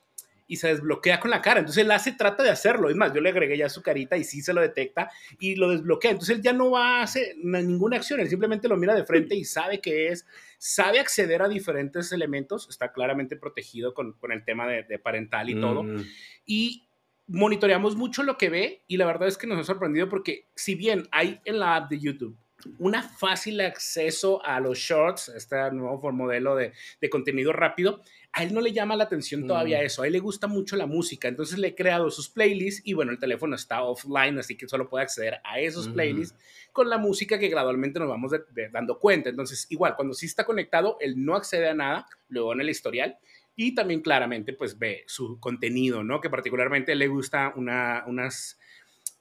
y 0.50 0.56
se 0.56 0.67
desbloquea 0.67 1.20
con 1.20 1.31
la 1.31 1.40
cara. 1.40 1.61
Entonces 1.61 1.84
él 1.84 1.90
hace, 1.93 2.11
trata 2.11 2.43
de 2.43 2.50
hacerlo. 2.50 2.90
Es 2.90 2.96
más, 2.96 3.14
yo 3.14 3.20
le 3.20 3.28
agregué 3.28 3.56
ya 3.56 3.69
su 3.69 3.82
carita 3.82 4.17
y 4.17 4.25
sí 4.25 4.43
se 4.43 4.52
lo 4.52 4.61
detecta 4.61 5.08
y 5.38 5.55
lo 5.55 5.70
desbloquea. 5.70 6.11
Entonces 6.11 6.37
él 6.37 6.43
ya 6.43 6.52
no 6.52 6.72
va 6.72 6.99
a 6.99 7.02
hacer 7.05 7.37
ninguna 7.37 7.99
acción, 7.99 8.19
él 8.19 8.28
simplemente 8.28 8.67
lo 8.67 8.76
mira 8.76 8.93
de 8.96 9.05
frente 9.05 9.37
y 9.37 9.44
sabe 9.44 9.81
que 9.81 10.08
es, 10.08 10.26
sabe 10.58 10.99
acceder 10.99 11.40
a 11.43 11.49
diferentes 11.49 12.11
elementos, 12.11 12.69
está 12.69 12.93
claramente 12.93 13.37
protegido 13.37 13.94
con, 13.94 14.14
con 14.14 14.32
el 14.32 14.44
tema 14.44 14.67
de, 14.67 14.99
parental 14.99 15.50
y 15.50 15.61
todo. 15.61 15.84
Mm. 15.84 16.05
Y 16.46 16.89
monitoreamos 17.31 17.97
mucho 17.97 18.23
lo 18.23 18.37
que 18.37 18.50
ve 18.50 18.85
y 18.87 18.97
la 18.97 19.06
verdad 19.06 19.29
es 19.29 19.38
que 19.38 19.47
nos 19.47 19.59
ha 19.59 19.65
sorprendido 19.65 20.09
porque 20.09 20.49
si 20.55 20.75
bien 20.75 21.09
hay 21.12 21.41
en 21.44 21.61
la 21.61 21.77
app 21.77 21.91
de 21.91 21.99
YouTube 21.99 22.37
una 22.79 23.03
fácil 23.03 23.61
acceso 23.62 24.44
a 24.44 24.61
los 24.61 24.79
shorts, 24.79 25.31
este 25.31 25.56
nuevo 25.73 26.12
modelo 26.12 26.56
de, 26.56 26.73
de 27.00 27.09
contenido 27.09 27.53
rápido, 27.55 28.03
a 28.32 28.43
él 28.43 28.53
no 28.53 28.61
le 28.61 28.73
llama 28.73 28.97
la 28.97 29.05
atención 29.05 29.47
todavía 29.47 29.81
mm. 29.81 29.87
eso, 29.87 30.03
a 30.03 30.06
él 30.06 30.12
le 30.12 30.19
gusta 30.19 30.47
mucho 30.47 30.77
la 30.77 30.87
música, 30.87 31.27
entonces 31.27 31.59
le 31.59 31.69
he 31.69 31.75
creado 31.75 32.11
sus 32.11 32.29
playlists 32.29 32.82
y 32.85 32.93
bueno, 32.93 33.12
el 33.12 33.19
teléfono 33.19 33.56
está 33.56 33.82
offline, 33.82 34.39
así 34.39 34.56
que 34.56 34.69
solo 34.69 34.89
puede 34.89 35.05
acceder 35.05 35.41
a 35.43 35.58
esos 35.58 35.89
playlists 35.89 36.39
con 36.72 36.91
la 36.91 36.99
música 36.99 37.39
que 37.39 37.49
gradualmente 37.49 37.99
nos 37.99 38.08
vamos 38.08 38.32
dando 38.72 38.99
cuenta. 38.99 39.31
Entonces, 39.31 39.67
igual, 39.70 39.96
cuando 39.96 40.15
sí 40.15 40.27
está 40.27 40.44
conectado, 40.44 40.96
él 41.01 41.25
no 41.25 41.34
accede 41.34 41.69
a 41.69 41.75
nada, 41.75 42.06
luego 42.29 42.53
en 42.53 42.60
el 42.60 42.70
historial 42.70 43.19
y 43.56 43.74
también 43.74 44.00
claramente 44.00 44.52
pues 44.52 44.78
ve 44.78 45.04
su 45.06 45.38
contenido, 45.38 46.02
¿no? 46.02 46.20
Que 46.20 46.30
particularmente 46.30 46.94
le 46.94 47.08
gusta 47.08 47.52
una, 47.56 48.04
unas 48.06 48.58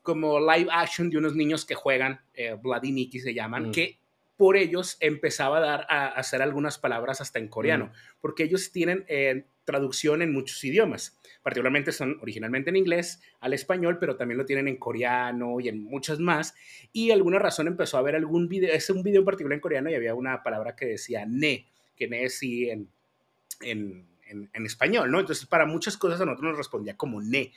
como 0.01 0.39
live 0.39 0.69
action 0.71 1.09
de 1.09 1.17
unos 1.17 1.35
niños 1.35 1.65
que 1.65 1.75
juegan, 1.75 2.21
eh, 2.33 2.55
Bloody 2.61 2.91
Nicky 2.91 3.19
se 3.19 3.33
llaman, 3.33 3.69
mm. 3.69 3.71
que 3.71 3.99
por 4.37 4.55
ellos 4.55 4.97
empezaba 5.01 5.57
a 5.57 5.61
dar 5.61 5.85
a, 5.89 6.07
hacer 6.07 6.41
algunas 6.41 6.79
palabras 6.79 7.21
hasta 7.21 7.39
en 7.39 7.49
coreano, 7.49 7.87
mm. 7.87 7.91
porque 8.21 8.43
ellos 8.43 8.71
tienen 8.71 9.03
eh, 9.07 9.43
traducción 9.65 10.21
en 10.21 10.33
muchos 10.33 10.63
idiomas. 10.63 11.19
Particularmente 11.43 11.91
son 11.91 12.17
originalmente 12.21 12.71
en 12.71 12.77
inglés 12.77 13.21
al 13.39 13.53
español, 13.53 13.97
pero 13.99 14.15
también 14.15 14.39
lo 14.39 14.45
tienen 14.45 14.67
en 14.67 14.77
coreano 14.77 15.59
y 15.59 15.69
en 15.69 15.83
muchas 15.83 16.19
más. 16.19 16.55
Y 16.91 17.11
alguna 17.11 17.37
razón 17.37 17.67
empezó 17.67 17.97
a 17.97 18.01
ver 18.01 18.15
algún 18.15 18.47
video, 18.47 18.73
es 18.73 18.89
un 18.89 19.03
video 19.03 19.19
en 19.19 19.25
particular 19.25 19.55
en 19.55 19.61
coreano 19.61 19.91
y 19.91 19.95
había 19.95 20.15
una 20.15 20.41
palabra 20.41 20.75
que 20.75 20.87
decía 20.87 21.25
ne, 21.27 21.67
que 21.95 22.07
ne 22.07 22.29
sí 22.29 22.69
en, 22.69 22.89
en 23.61 24.08
en, 24.29 24.65
español, 24.65 25.11
¿no? 25.11 25.19
Entonces, 25.19 25.45
para 25.45 25.65
muchas 25.65 25.97
cosas 25.97 26.21
a 26.21 26.25
nosotros 26.25 26.51
nos 26.51 26.57
respondía 26.57 26.95
como 26.95 27.21
ne, 27.21 27.53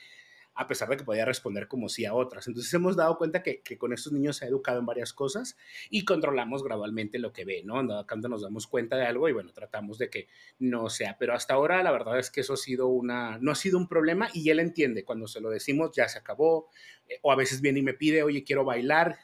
a 0.55 0.67
pesar 0.67 0.89
de 0.89 0.97
que 0.97 1.03
podía 1.03 1.25
responder 1.25 1.67
como 1.67 1.89
sí 1.89 2.05
a 2.05 2.13
otras. 2.13 2.47
Entonces, 2.47 2.73
hemos 2.73 2.95
dado 2.95 3.17
cuenta 3.17 3.41
que, 3.41 3.61
con 3.77 3.93
estos 3.93 4.13
niños 4.13 4.37
se 4.37 4.45
ha 4.45 4.47
educado 4.47 4.79
en 4.79 4.85
varias 4.85 5.13
cosas 5.13 5.57
y 5.89 6.05
controlamos 6.05 6.63
gradualmente 6.63 7.17
lo 7.19 7.33
que 7.33 7.45
ve, 7.45 7.63
¿no? 7.63 7.81
Cuando 8.07 8.29
nos 8.29 8.41
damos 8.41 8.67
cuenta 8.67 8.95
de 8.95 9.05
algo 9.05 9.27
y 9.29 9.33
bueno, 9.33 9.51
tratamos 9.51 9.97
de 9.97 10.09
que 10.09 10.27
no 10.59 10.89
sea. 10.89 11.17
Pero 11.17 11.33
hasta 11.33 11.55
ahora, 11.55 11.81
la 11.81 11.91
verdad 11.91 12.19
es 12.19 12.29
que 12.29 12.41
eso 12.41 12.53
ha 12.53 12.57
sido 12.57 12.87
una, 12.87 13.37
no 13.39 13.51
ha 13.51 13.55
sido 13.55 13.77
un 13.77 13.87
problema 13.87 14.29
y 14.33 14.49
él 14.49 14.59
entiende. 14.59 15.03
Cuando 15.03 15.27
se 15.27 15.41
lo 15.41 15.49
decimos, 15.49 15.91
ya 15.95 16.07
se 16.07 16.19
acabó. 16.19 16.69
Eh, 17.07 17.19
o 17.21 17.31
a 17.31 17.35
veces 17.35 17.61
viene 17.61 17.79
y 17.79 17.83
me 17.83 17.93
pide, 17.93 18.23
oye, 18.23 18.43
quiero 18.43 18.63
bailar 18.63 19.17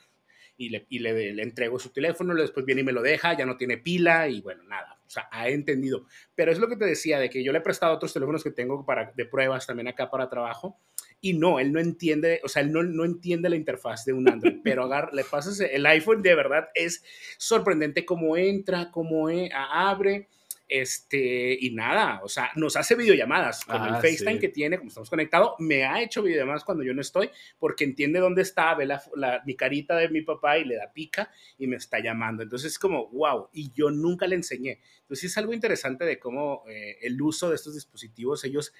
y 0.59 0.67
le, 0.67 0.85
y 0.89 0.99
le, 0.99 1.33
le, 1.33 1.41
entrego 1.41 1.79
su 1.79 1.89
teléfono, 1.89 2.35
después 2.35 2.65
viene 2.65 2.81
y 2.81 2.83
me 2.83 2.91
lo 2.91 3.01
deja, 3.01 3.35
ya 3.35 3.45
no 3.45 3.55
tiene 3.55 3.77
pila 3.77 4.27
y 4.27 4.41
bueno, 4.41 4.63
nada, 4.63 4.99
o 5.07 5.09
sea, 5.09 5.29
ha 5.31 5.47
entendido. 5.47 6.05
Pero 6.35 6.51
es 6.51 6.59
lo 6.59 6.67
que 6.67 6.75
te 6.75 6.83
decía, 6.83 7.17
de 7.17 7.29
que 7.29 7.45
yo 7.45 7.53
le 7.53 7.59
he 7.59 7.61
prestado 7.61 7.95
otros 7.95 8.11
teléfonos 8.11 8.43
que 8.43 8.51
tengo 8.51 8.85
para, 8.85 9.13
de 9.15 9.25
pruebas 9.25 9.65
también 9.65 9.87
acá 9.87 10.11
para 10.11 10.29
trabajo 10.29 10.77
y 11.21 11.31
no, 11.31 11.61
él 11.61 11.71
no 11.71 11.79
entiende, 11.79 12.41
o 12.43 12.49
sea, 12.49 12.61
él 12.61 12.73
no, 12.73 12.83
no 12.83 13.05
entiende 13.05 13.49
la 13.49 13.55
interfaz 13.55 14.03
de 14.03 14.11
un 14.11 14.29
Android, 14.29 14.57
pero 14.63 14.83
agar, 14.83 15.13
le 15.13 15.23
pasas 15.23 15.61
el 15.61 15.85
iPhone, 15.85 16.21
de 16.21 16.35
verdad 16.35 16.67
es 16.75 17.05
sorprendente 17.37 18.05
cómo 18.05 18.35
entra, 18.35 18.91
cómo 18.91 19.29
e, 19.29 19.49
abre 19.53 20.27
Este, 20.71 21.57
y 21.59 21.71
nada, 21.71 22.21
o 22.23 22.29
sea, 22.29 22.51
nos 22.55 22.75
hace 22.75 22.93
videollamadas 22.93 23.65
con 23.65 23.83
el 23.83 23.95
ah, 23.95 23.99
FaceTime 23.99 24.37
que 24.37 24.49
tiene, 24.49 24.77
como 24.77 24.89
estamos 24.89 25.09
conectados, 25.09 25.53
me 25.57 25.83
ha 25.83 25.99
hecho 25.99 26.21
videollamadas 26.21 26.63
cuando 26.63 26.83
yo 26.83 26.93
no 26.93 27.01
estoy, 27.01 27.31
porque 27.57 27.83
entiende 27.83 28.19
dónde 28.19 28.43
está, 28.43 28.75
ve 28.75 28.85
la, 28.85 29.01
mi 29.47 29.55
carita 29.55 29.95
de 29.97 30.09
mi 30.09 30.21
papá 30.21 30.59
y 30.59 30.65
le 30.65 30.75
da 30.75 30.93
pica 30.93 31.31
y 31.57 31.65
me 31.65 31.77
está 31.77 31.99
llamando. 31.99 32.43
Entonces 32.43 32.73
es 32.73 32.77
como, 32.77 33.07
wow, 33.09 33.49
y 33.51 33.71
yo 33.73 33.89
nunca 33.89 34.27
le 34.27 34.35
enseñé. 34.35 34.79
Entonces 35.01 35.31
es 35.31 35.37
algo 35.39 35.53
interesante 35.53 36.05
de 36.05 36.19
cómo 36.19 36.63
eh, 36.69 36.97
el 37.01 37.19
uso 37.19 37.49
de 37.49 37.55
estos 37.55 37.73
dispositivos, 37.73 38.43
ellos 38.43 38.71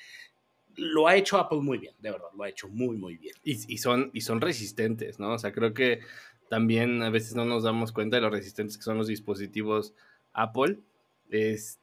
lo 0.76 1.08
ha 1.08 1.16
hecho 1.16 1.40
Apple 1.40 1.62
muy 1.62 1.80
bien, 1.80 1.96
de 2.00 2.12
verdad, 2.12 2.28
lo 2.38 2.44
ha 2.44 2.50
hecho 2.50 2.70
muy, 2.70 2.98
muy 2.98 3.18
bien. 3.18 3.34
Y, 3.44 3.74
y, 3.74 3.80
son, 3.80 4.12
y 4.14 4.22
son 4.22 4.42
resistentes, 4.42 5.20
¿no? 5.20 5.34
O 5.34 5.40
sea, 5.40 5.52
creo 5.52 5.74
que 5.74 6.02
también 6.50 7.02
a 7.02 7.10
veces 7.10 7.34
no 7.34 7.46
nos 7.46 7.64
damos 7.64 7.92
cuenta 7.92 8.18
de 8.18 8.22
lo 8.22 8.30
resistentes 8.30 8.78
que 8.78 8.84
son 8.84 9.00
los 9.00 9.08
dispositivos 9.08 9.96
Apple. 10.34 10.80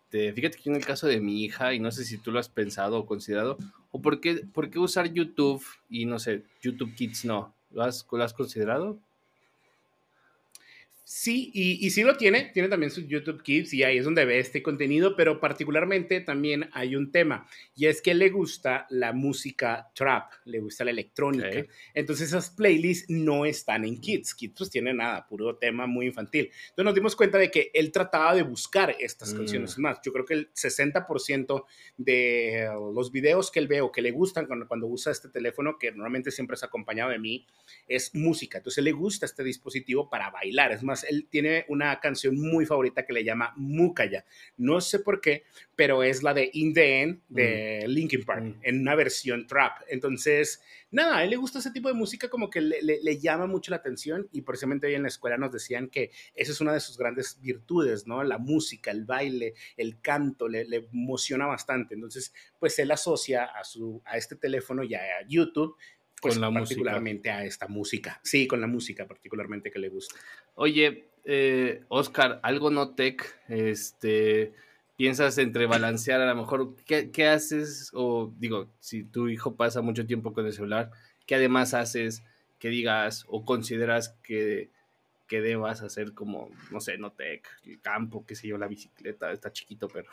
Este, 0.07 0.33
fíjate 0.33 0.59
que 0.59 0.71
en 0.71 0.77
el 0.77 0.87
caso 0.87 1.09
de 1.09 1.21
mi 1.21 1.43
hija, 1.43 1.75
y 1.75 1.81
no 1.81 1.91
sé 1.91 2.05
si 2.05 2.17
tú 2.17 2.31
lo 2.31 2.39
has 2.39 2.49
pensado 2.49 2.99
o 2.99 3.07
considerado, 3.07 3.59
o 3.91 4.01
por 4.01 4.21
qué, 4.21 4.47
por 4.53 4.71
qué 4.71 4.79
usar 4.79 5.13
YouTube 5.13 5.65
y 5.91 6.07
no 6.07 6.21
sé, 6.21 6.45
YouTube 6.63 6.95
Kids 6.95 7.25
no. 7.25 7.55
¿Lo 7.73 7.83
has, 7.83 8.07
¿lo 8.11 8.23
has 8.23 8.33
considerado? 8.33 9.01
Sí, 11.09 11.53
y, 11.55 11.87
y, 11.87 11.91
sí 11.91 12.03
lo 12.03 12.17
tiene, 12.17 12.51
tiene 12.53 12.69
también 12.69 12.91
su 12.91 13.01
YouTube 13.01 13.41
Kids 13.41 13.73
y 13.73 13.85
ahí 13.85 13.99
es 13.99 14.05
donde 14.05 14.25
ve 14.25 14.41
este 14.41 14.61
contenido, 14.61 15.15
pero 15.15 15.39
particularmente 15.39 16.21
también 16.21 16.69
hay 16.73 16.97
un 16.97 17.13
tema 17.13 17.47
y 17.77 17.87
es 17.87 18.03
que 18.03 18.13
le 18.13 18.29
gusta 18.29 18.89
la 18.91 19.13
música 19.13 19.89
trap, 19.95 20.33
le 20.47 20.59
gusta 20.59 20.85
la 20.85 20.91
electrónica. 20.91 21.65
Entonces 21.95 22.27
esas 22.27 22.51
playlists 22.51 23.09
no 23.09 23.47
están 23.47 23.85
en 23.85 24.01
Kids, 24.01 24.35
Kids 24.35 24.55
pues 24.59 24.69
tiene 24.69 24.93
nada, 24.95 25.29
puro 25.29 25.55
tema 25.55 25.87
muy 25.87 26.07
infantil. 26.07 26.51
Entonces 26.71 26.85
nos 26.85 26.95
dimos 26.97 27.15
cuenta 27.15 27.39
de 27.39 27.53
que 27.53 27.71
él 27.73 27.93
trataba 27.93 28.35
de 28.35 28.43
buscar 28.43 28.97
estas 28.99 29.33
mm. 29.33 29.37
canciones 29.37 29.79
más. 29.79 30.01
Yo 30.05 30.13
creo 30.13 30.25
que 30.25 30.35
el 30.35 30.53
60% 30.55 31.67
de 31.99 32.69
los 32.93 33.13
videos 33.13 33.53
que 33.53 33.61
él 33.61 33.69
ve 33.69 33.81
o 33.81 33.93
que 33.93 34.03
le 34.03 34.11
gustan 34.11 34.47
cuando, 34.47 34.67
cuando 34.67 34.89
usa 34.89 35.13
este 35.13 35.29
teléfono, 35.29 35.79
que 35.79 35.93
normalmente 35.93 36.33
siempre 36.33 36.57
es 36.57 36.65
acompañado 36.65 37.13
de 37.13 37.21
mí, 37.21 37.47
es 37.87 38.13
música. 38.13 38.59
Entonces 38.59 38.83
le 38.83 38.91
gusta 38.91 39.25
este 39.25 39.45
dispositivo 39.45 40.11
para 40.11 40.31
bailar, 40.31 40.73
es 40.73 40.83
más 40.83 40.96
él 41.05 41.27
tiene 41.31 41.65
una 41.69 41.99
canción 42.01 42.39
muy 42.41 42.67
favorita 42.67 43.05
que 43.05 43.13
le 43.13 43.25
llama 43.25 43.53
Mukaya. 43.57 44.25
No 44.57 44.81
sé 44.81 45.01
por 45.01 45.21
qué, 45.21 45.45
pero 45.75 46.03
es 46.03 46.23
la 46.23 46.35
de 46.35 46.51
In 46.53 46.73
the 46.73 47.03
End 47.03 47.21
de 47.29 47.85
mm. 47.85 47.89
Linkin 47.89 48.25
Park, 48.25 48.45
mm. 48.45 48.55
en 48.63 48.81
una 48.81 48.95
versión 48.95 49.47
trap. 49.47 49.83
Entonces, 49.89 50.63
nada, 50.91 51.19
a 51.19 51.25
él 51.25 51.31
le 51.31 51.37
gusta 51.37 51.59
ese 51.59 51.71
tipo 51.71 51.89
de 51.89 51.95
música 51.95 52.29
como 52.29 52.49
que 52.49 52.61
le, 52.61 53.19
llama 53.19 53.47
mucho 53.47 53.71
la 53.71 53.79
atención 53.79 54.29
y 54.33 54.43
precisamente 54.43 54.87
hoy 54.87 54.95
en 54.95 55.03
la 55.03 55.09
escuela 55.09 55.37
nos 55.37 55.53
decían 55.53 55.89
que 55.89 56.11
esa 56.35 56.53
es 56.53 56.61
una 56.61 56.73
de 56.73 56.81
sus 56.81 56.97
grandes 56.97 57.41
virtudes, 57.41 58.07
¿no? 58.07 58.23
La 58.23 58.39
música, 58.39 58.91
el 58.91 59.05
baile, 59.05 59.55
el 59.77 60.01
canto, 60.01 60.49
le, 60.49 60.67
emociona 60.93 61.47
bastante. 61.47 61.95
Entonces, 61.95 62.33
pues 62.59 62.79
él 62.79 62.91
asocia 62.91 63.45
a, 63.45 63.65
su, 63.65 64.03
a 64.05 64.17
este 64.17 64.37
teléfono 64.37 64.83
y 64.83 64.95
a 64.95 65.03
YouTube 65.29 65.77
pues, 66.27 66.39
con 66.39 66.55
la 66.55 66.61
particularmente 66.61 67.31
a 67.31 67.45
esta 67.45 67.69
música. 67.69 68.21
Sí, 68.23 68.47
con 68.47 68.61
la 68.61 68.67
música 68.67 69.07
particularmente 69.07 69.71
que 69.71 69.79
le 69.79 69.89
gusta. 69.89 70.15
Oye, 70.55 71.09
eh, 71.25 71.83
Oscar, 71.89 72.41
algo 72.43 72.71
no 72.71 72.91
tech, 72.95 73.41
este, 73.49 74.53
piensas 74.97 75.39
entre 75.39 75.67
balancear 75.67 76.21
a 76.21 76.27
lo 76.27 76.37
mejor, 76.37 76.77
¿qué, 76.85 77.27
haces? 77.27 77.91
O 77.95 78.33
digo, 78.39 78.69
si 78.81 79.05
tu 79.05 79.29
hijo 79.29 79.57
pasa 79.57 79.83
mucho 79.83 80.07
tiempo 80.07 80.33
con 80.33 80.47
el 80.47 80.53
celular, 80.53 80.91
¿qué 81.27 81.35
además 81.35 81.75
haces 81.75 82.23
que 82.59 82.69
digas 82.69 83.27
o 83.29 83.45
consideras 83.45 84.11
que, 84.23 84.71
que 85.27 85.41
debas 85.41 85.83
hacer 85.83 86.15
como, 86.15 86.51
no 86.71 86.81
sé, 86.81 86.97
no 86.97 87.13
tech, 87.13 87.47
el 87.65 87.81
campo, 87.81 88.25
qué 88.25 88.35
sé 88.35 88.49
yo, 88.49 88.57
la 88.57 88.69
bicicleta, 88.69 89.33
está 89.33 89.53
chiquito, 89.53 89.89
pero... 89.89 90.09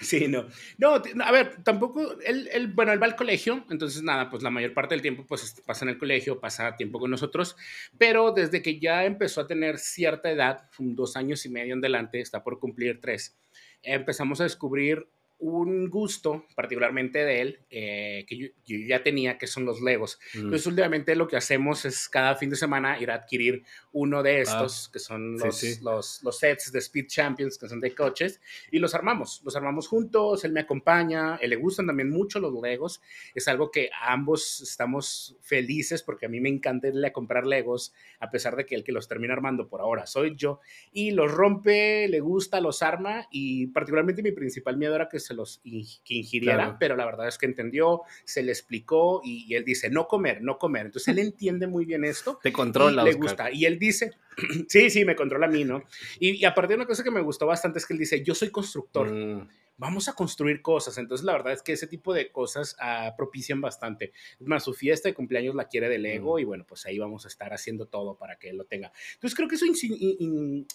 Sí, 0.00 0.26
no. 0.28 0.46
No, 0.78 0.94
a 1.24 1.32
ver, 1.32 1.62
tampoco, 1.62 2.18
él, 2.20 2.72
bueno, 2.74 2.92
él 2.92 3.02
va 3.02 3.06
al 3.06 3.16
colegio, 3.16 3.64
entonces 3.70 4.02
nada, 4.02 4.30
pues 4.30 4.42
la 4.42 4.50
mayor 4.50 4.74
parte 4.74 4.94
del 4.94 5.02
tiempo 5.02 5.24
pues 5.26 5.60
pasa 5.66 5.84
en 5.84 5.90
el 5.90 5.98
colegio, 5.98 6.40
pasa 6.40 6.76
tiempo 6.76 6.98
con 6.98 7.10
nosotros, 7.10 7.56
pero 7.98 8.32
desde 8.32 8.62
que 8.62 8.80
ya 8.80 9.04
empezó 9.04 9.40
a 9.42 9.46
tener 9.46 9.78
cierta 9.78 10.30
edad, 10.30 10.68
dos 10.78 11.16
años 11.16 11.44
y 11.46 11.50
medio 11.50 11.74
en 11.74 11.78
adelante, 11.78 12.20
está 12.20 12.42
por 12.42 12.58
cumplir 12.58 13.00
tres, 13.00 13.38
empezamos 13.82 14.40
a 14.40 14.44
descubrir 14.44 15.06
un 15.42 15.90
gusto 15.90 16.46
particularmente 16.54 17.24
de 17.24 17.40
él 17.40 17.58
eh, 17.68 18.24
que 18.28 18.36
yo, 18.36 18.48
ya 18.64 19.02
tenía, 19.02 19.38
que 19.38 19.48
son 19.48 19.64
los 19.64 19.80
Legos. 19.80 20.20
Mm. 20.34 20.38
Entonces, 20.38 20.66
últimamente 20.68 21.16
lo 21.16 21.26
que 21.26 21.36
hacemos 21.36 21.84
es 21.84 22.08
cada 22.08 22.36
fin 22.36 22.48
de 22.48 22.56
semana 22.56 23.00
ir 23.00 23.10
a 23.10 23.16
adquirir 23.16 23.64
uno 23.92 24.22
de 24.22 24.36
ah, 24.36 24.40
estos, 24.40 24.88
que 24.88 25.00
son 25.00 25.36
los, 25.36 25.82
Los, 25.82 26.22
los, 26.22 26.38
sets 26.38 26.70
de 26.70 26.78
Speed 26.78 27.08
Champions, 27.08 27.58
que 27.58 27.68
son 27.68 27.80
de 27.80 27.92
coches, 27.92 28.40
y 28.70 28.78
los 28.78 28.94
armamos. 28.94 29.42
Los 29.44 29.56
armamos 29.56 29.88
juntos, 29.88 30.44
él 30.44 30.52
me 30.52 30.60
acompaña, 30.60 31.36
él 31.42 31.50
le 31.50 31.56
gustan 31.56 31.88
también 31.88 32.08
mucho 32.08 32.38
los 32.38 32.54
Legos. 32.62 33.02
Es 33.34 33.48
algo 33.48 33.72
que 33.72 33.90
ambos 34.00 34.60
estamos 34.60 35.36
felices 35.42 36.04
porque 36.04 36.26
a 36.26 36.28
mí 36.28 36.40
me 36.40 36.50
encanta 36.50 36.86
irle 36.86 37.08
a 37.08 37.12
comprar 37.12 37.46
Legos, 37.46 37.92
a 38.20 38.30
pesar 38.30 38.54
de 38.54 38.64
que 38.64 38.76
el 38.76 38.84
que 38.84 38.92
los 38.92 39.08
termina 39.08 39.34
armando 39.34 39.68
por 39.68 39.80
ahora 39.80 40.06
soy 40.06 40.36
yo. 40.36 40.60
Y 40.92 41.10
los 41.10 41.32
rompe, 41.32 42.06
le 42.06 42.20
gusta, 42.20 42.60
los 42.60 42.80
arma, 42.82 43.26
y 43.32 43.66
particularmente 43.66 44.22
mi 44.22 44.30
principal 44.30 44.76
miedo 44.76 44.94
era 44.94 45.08
que 45.08 45.18
se 45.18 45.31
los 45.34 45.60
que 45.62 46.14
ingiriera, 46.14 46.76
pero 46.78 46.96
la 46.96 47.04
verdad 47.04 47.28
es 47.28 47.38
que 47.38 47.46
entendió, 47.46 48.02
se 48.24 48.42
le 48.42 48.52
explicó 48.52 49.20
y, 49.24 49.54
él 49.54 49.64
dice, 49.64 49.90
no 49.90 50.06
comer, 50.06 50.42
no 50.42 50.58
comer. 50.58 50.86
Entonces 50.86 51.08
él 51.08 51.18
entiende 51.26 51.66
muy 51.66 51.84
bien 51.84 52.04
esto. 52.04 52.38
Te 52.42 52.52
controla. 52.52 53.02
Y 53.02 53.06
le 53.06 53.12
gusta. 53.14 53.50
Y 53.50 53.64
él 53.64 53.78
dice, 53.78 54.12
sí, 54.68 54.90
sí, 54.90 55.04
me 55.04 55.16
controla 55.16 55.46
a 55.46 55.50
mí, 55.50 55.64
¿no? 55.64 55.84
Y, 56.18 56.36
y 56.36 56.44
aparte 56.44 56.72
de 56.72 56.76
una 56.76 56.86
cosa 56.86 57.02
que 57.02 57.10
me 57.10 57.20
gustó 57.20 57.46
bastante 57.46 57.78
es 57.78 57.86
que 57.86 57.94
él 57.94 57.98
dice, 57.98 58.22
yo 58.22 58.34
soy 58.34 58.50
constructor. 58.50 59.10
Mm 59.10 59.48
vamos 59.76 60.08
a 60.08 60.14
construir 60.14 60.62
cosas. 60.62 60.98
Entonces, 60.98 61.24
la 61.24 61.32
verdad 61.32 61.52
es 61.52 61.62
que 61.62 61.72
ese 61.72 61.86
tipo 61.86 62.14
de 62.14 62.30
cosas 62.30 62.76
uh, 62.80 63.14
propician 63.16 63.60
bastante. 63.60 64.12
Es 64.38 64.46
más, 64.46 64.64
su 64.64 64.74
fiesta 64.74 65.08
de 65.08 65.14
cumpleaños 65.14 65.54
la 65.54 65.68
quiere 65.68 65.88
de 65.88 65.98
Lego 65.98 66.38
y 66.38 66.44
bueno, 66.44 66.64
pues 66.66 66.86
ahí 66.86 66.98
vamos 66.98 67.24
a 67.24 67.28
estar 67.28 67.52
haciendo 67.52 67.86
todo 67.86 68.16
para 68.16 68.36
que 68.36 68.50
él 68.50 68.56
lo 68.56 68.64
tenga. 68.64 68.92
Entonces, 69.14 69.36
creo 69.36 69.48
que 69.48 69.56
eso 69.56 69.66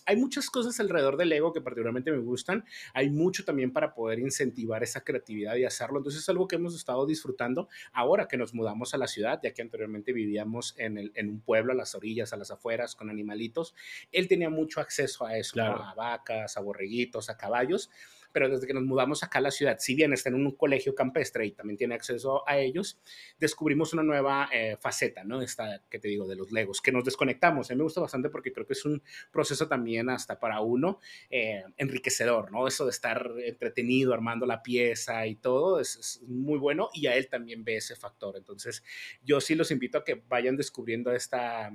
hay 0.06 0.16
muchas 0.18 0.50
cosas 0.50 0.80
alrededor 0.80 1.18
del 1.18 1.30
Lego 1.30 1.54
que 1.54 1.62
particularmente 1.62 2.12
me 2.12 2.20
gustan. 2.20 2.66
Hay 2.94 3.10
mucho 3.10 3.46
también 3.46 3.72
para 3.72 3.94
poder 3.94 4.20
incentivar 4.20 4.84
esa 4.84 5.04
creatividad 5.04 5.56
y 5.56 5.66
hacerlo. 5.66 6.00
Entonces, 6.00 6.22
es 6.22 6.30
algo 6.30 6.48
que 6.48 6.56
hemos 6.56 6.76
estado 6.76 7.06
disfrutando 7.06 7.70
ahora 7.94 8.28
que 8.28 8.38
nos 8.38 8.54
mudamos 8.54 8.94
a 8.94 8.98
la 8.98 9.08
ciudad, 9.08 9.40
ya 9.42 9.54
que 9.54 9.62
anteriormente 9.62 10.14
vivíamos 10.14 10.76
en, 10.78 10.98
el, 10.98 11.12
en 11.16 11.30
un 11.30 11.42
pueblo 11.42 11.72
a 11.72 11.76
las 11.76 11.96
orillas, 11.96 12.34
a 12.34 12.38
las 12.38 12.52
afueras, 12.52 12.96
con 12.96 13.10
animalitos. 13.10 13.76
Él 14.12 14.28
tenía 14.28 14.50
mucho 14.50 14.82
acceso 14.82 15.26
a 15.26 15.38
eso, 15.38 15.62
a 15.62 15.94
vacas, 15.96 16.58
a 16.58 16.62
borreguitos, 16.62 17.30
a 17.30 17.38
caballos 17.38 17.90
pero 18.32 18.50
desde 18.50 18.68
que 18.68 18.74
nos 18.74 18.84
mudamos 18.84 19.24
acá 19.24 19.40
a 19.40 19.42
la 19.42 19.52
ciudad, 19.52 19.78
si 19.80 19.96
bien 19.96 20.14
está 20.14 20.30
en 20.30 20.36
un 20.36 20.52
colegio 20.56 20.96
campestre 20.96 21.46
y 21.46 21.52
también 21.52 21.78
tiene 21.78 21.96
acceso 21.96 22.48
a 22.48 22.58
ellos, 22.58 23.00
descubrimos 23.40 23.94
una 23.94 24.04
nueva 24.04 24.50
eh, 24.54 24.78
faceta, 24.80 25.24
¿no? 25.24 25.42
Esta 25.42 25.82
que 25.90 26.00
te 26.00 26.08
digo 26.08 26.28
de 26.28 26.36
los 26.36 26.52
Legos, 26.52 26.82
que 26.82 26.92
nos 26.92 27.04
desconectamos. 27.04 27.70
A 27.70 27.74
mí 27.74 27.78
me 27.78 27.84
gusta 27.84 28.02
bastante 28.02 28.30
porque 28.30 28.52
creo 28.52 28.66
que 28.66 28.74
es 28.74 28.86
un 28.86 29.02
proceso 29.32 29.68
también 29.68 30.10
hasta 30.10 30.40
para 30.40 30.62
uno 30.62 31.00
eh, 31.30 31.64
enriquecedor, 31.78 32.52
¿no? 32.52 32.68
Eso 32.68 32.86
de 32.86 32.92
estar 32.92 33.32
entretenido 33.44 34.14
armando 34.14 34.46
la 34.46 34.64
pieza 34.64 35.26
y 35.28 35.36
todo 35.36 35.80
es, 35.80 35.96
es 35.98 36.22
muy 36.28 36.60
bueno 36.60 36.90
y 36.94 37.08
a 37.08 37.16
él 37.16 37.28
también 37.28 37.64
ve 37.64 37.78
ese 37.78 37.96
factor. 37.96 38.38
Entonces, 38.38 38.84
yo 39.24 39.42
sí 39.42 39.56
los 39.56 39.72
invito 39.72 39.98
a 39.98 40.04
que 40.04 40.22
vayan 40.28 40.58
descubriendo 40.58 41.12
esta 41.12 41.72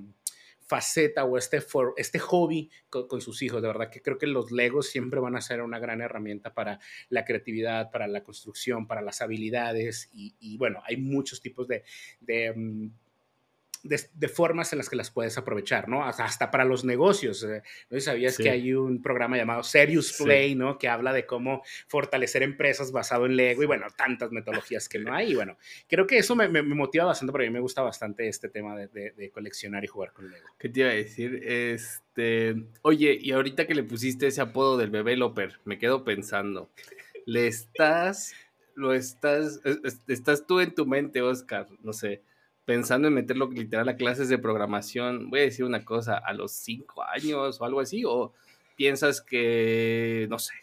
faceta 0.73 1.27
o 1.27 1.37
este, 1.37 1.61
for, 1.61 1.93
este 1.99 2.19
hobby 2.19 2.71
con, 2.89 3.21
sus 3.21 3.43
hijos. 3.43 3.61
De 3.61 3.69
verdad 3.69 3.91
que 3.91 4.01
creo 4.01 4.17
que 4.17 4.27
los 4.27 4.51
Legos 4.51 4.89
siempre 4.89 5.21
van 5.21 5.37
a 5.37 5.43
ser 5.43 5.61
una 5.61 5.79
gran 5.79 6.01
herramienta 6.01 6.55
para 6.55 6.81
la 7.11 7.27
creatividad, 7.27 7.91
para 7.91 8.07
la 8.07 8.23
construcción, 8.23 8.87
para 8.87 9.03
las 9.03 9.21
habilidades 9.21 10.09
y, 10.15 10.57
bueno, 10.57 10.81
hay 10.87 10.97
muchos 10.97 11.43
tipos 11.43 11.69
de, 11.69 11.85
mm, 12.57 12.87
de, 13.83 14.29
formas 14.29 14.73
en 14.73 14.79
las 14.79 14.89
que 14.89 14.97
las 14.97 15.11
puedes 15.11 15.37
aprovechar, 15.37 15.89
¿no? 15.89 16.05
Hasta, 16.05 16.51
para 16.51 16.65
los 16.65 16.85
negocios. 16.85 17.43
Eh, 17.45 17.63
¿No 17.91 18.01
sabías 18.01 18.37
que 18.37 18.51
hay 18.51 18.73
un 18.73 19.03
programa 19.03 19.37
llamado 19.37 19.63
Serious 19.63 20.13
Play, 20.23 20.55
¿no? 20.55 20.79
Que 20.79 20.89
habla 20.89 21.13
de 21.13 21.27
cómo 21.27 21.63
fortalecer 21.89 22.43
empresas 22.43 22.93
basado 22.93 23.27
en 23.27 23.37
Lego 23.37 23.63
y, 23.63 23.67
bueno, 23.67 23.87
tantas 23.97 24.31
metodologías 24.31 24.89
que 24.89 24.99
no 24.99 25.13
hay. 25.13 25.33
Y, 25.33 25.35
bueno, 25.35 25.57
creo 25.89 26.07
que 26.07 26.19
eso 26.19 26.37
me, 26.37 26.49
me, 26.49 26.63
motiva 26.63 27.05
bastante, 27.05 27.33
porque 27.33 27.47
a 27.47 27.51
mí 27.51 27.55
me 27.55 27.61
gusta 27.61 27.83
bastante 27.83 28.29
este 28.29 28.49
tema 28.49 28.77
de, 28.77 29.13
de, 29.13 29.31
coleccionar 29.31 29.85
y 29.85 29.89
jugar 29.89 30.13
con 30.13 30.31
Lego. 30.31 30.49
¿Qué 30.59 30.69
te 30.69 30.81
iba 30.81 30.91
a 30.91 30.95
decir? 30.95 31.41
Este, 31.45 32.55
oye, 32.83 33.19
y 33.21 33.33
ahorita 33.33 33.67
que 33.67 33.75
le 33.75 33.83
pusiste 33.83 34.29
ese 34.29 34.41
apodo 34.41 34.77
del 34.77 34.91
bebé 34.91 35.17
Loper, 35.17 35.61
me 35.65 35.79
quedo 35.79 36.05
pensando, 36.05 36.71
le 37.27 37.47
estás, 37.47 38.35
lo 38.75 38.93
estás, 38.93 39.61
estás 40.07 40.47
tú 40.47 40.61
en 40.61 40.75
tu 40.75 40.87
mente, 40.87 41.23
Oscar, 41.23 41.69
no 41.83 41.93
sé 41.93 42.23
pensando 42.65 43.09
en 43.09 43.15
meterlo 43.15 43.51
literal 43.51 43.89
a 43.89 43.97
clases 43.97 44.29
de 44.29 44.39
programación, 44.39 45.31
voy 45.31 45.41
a 45.41 45.45
decir 45.45 45.65
una 45.65 45.85
cosa, 45.85 46.17
a 46.19 46.33
los 46.33 46.53
cinco 46.53 47.03
años 47.03 47.61
o 47.61 47.65
algo 47.65 47.81
así, 47.81 48.05
o 48.05 48.33
piensas 48.77 49.21
que, 49.21 50.27
no 50.31 50.39
sé. 50.39 50.55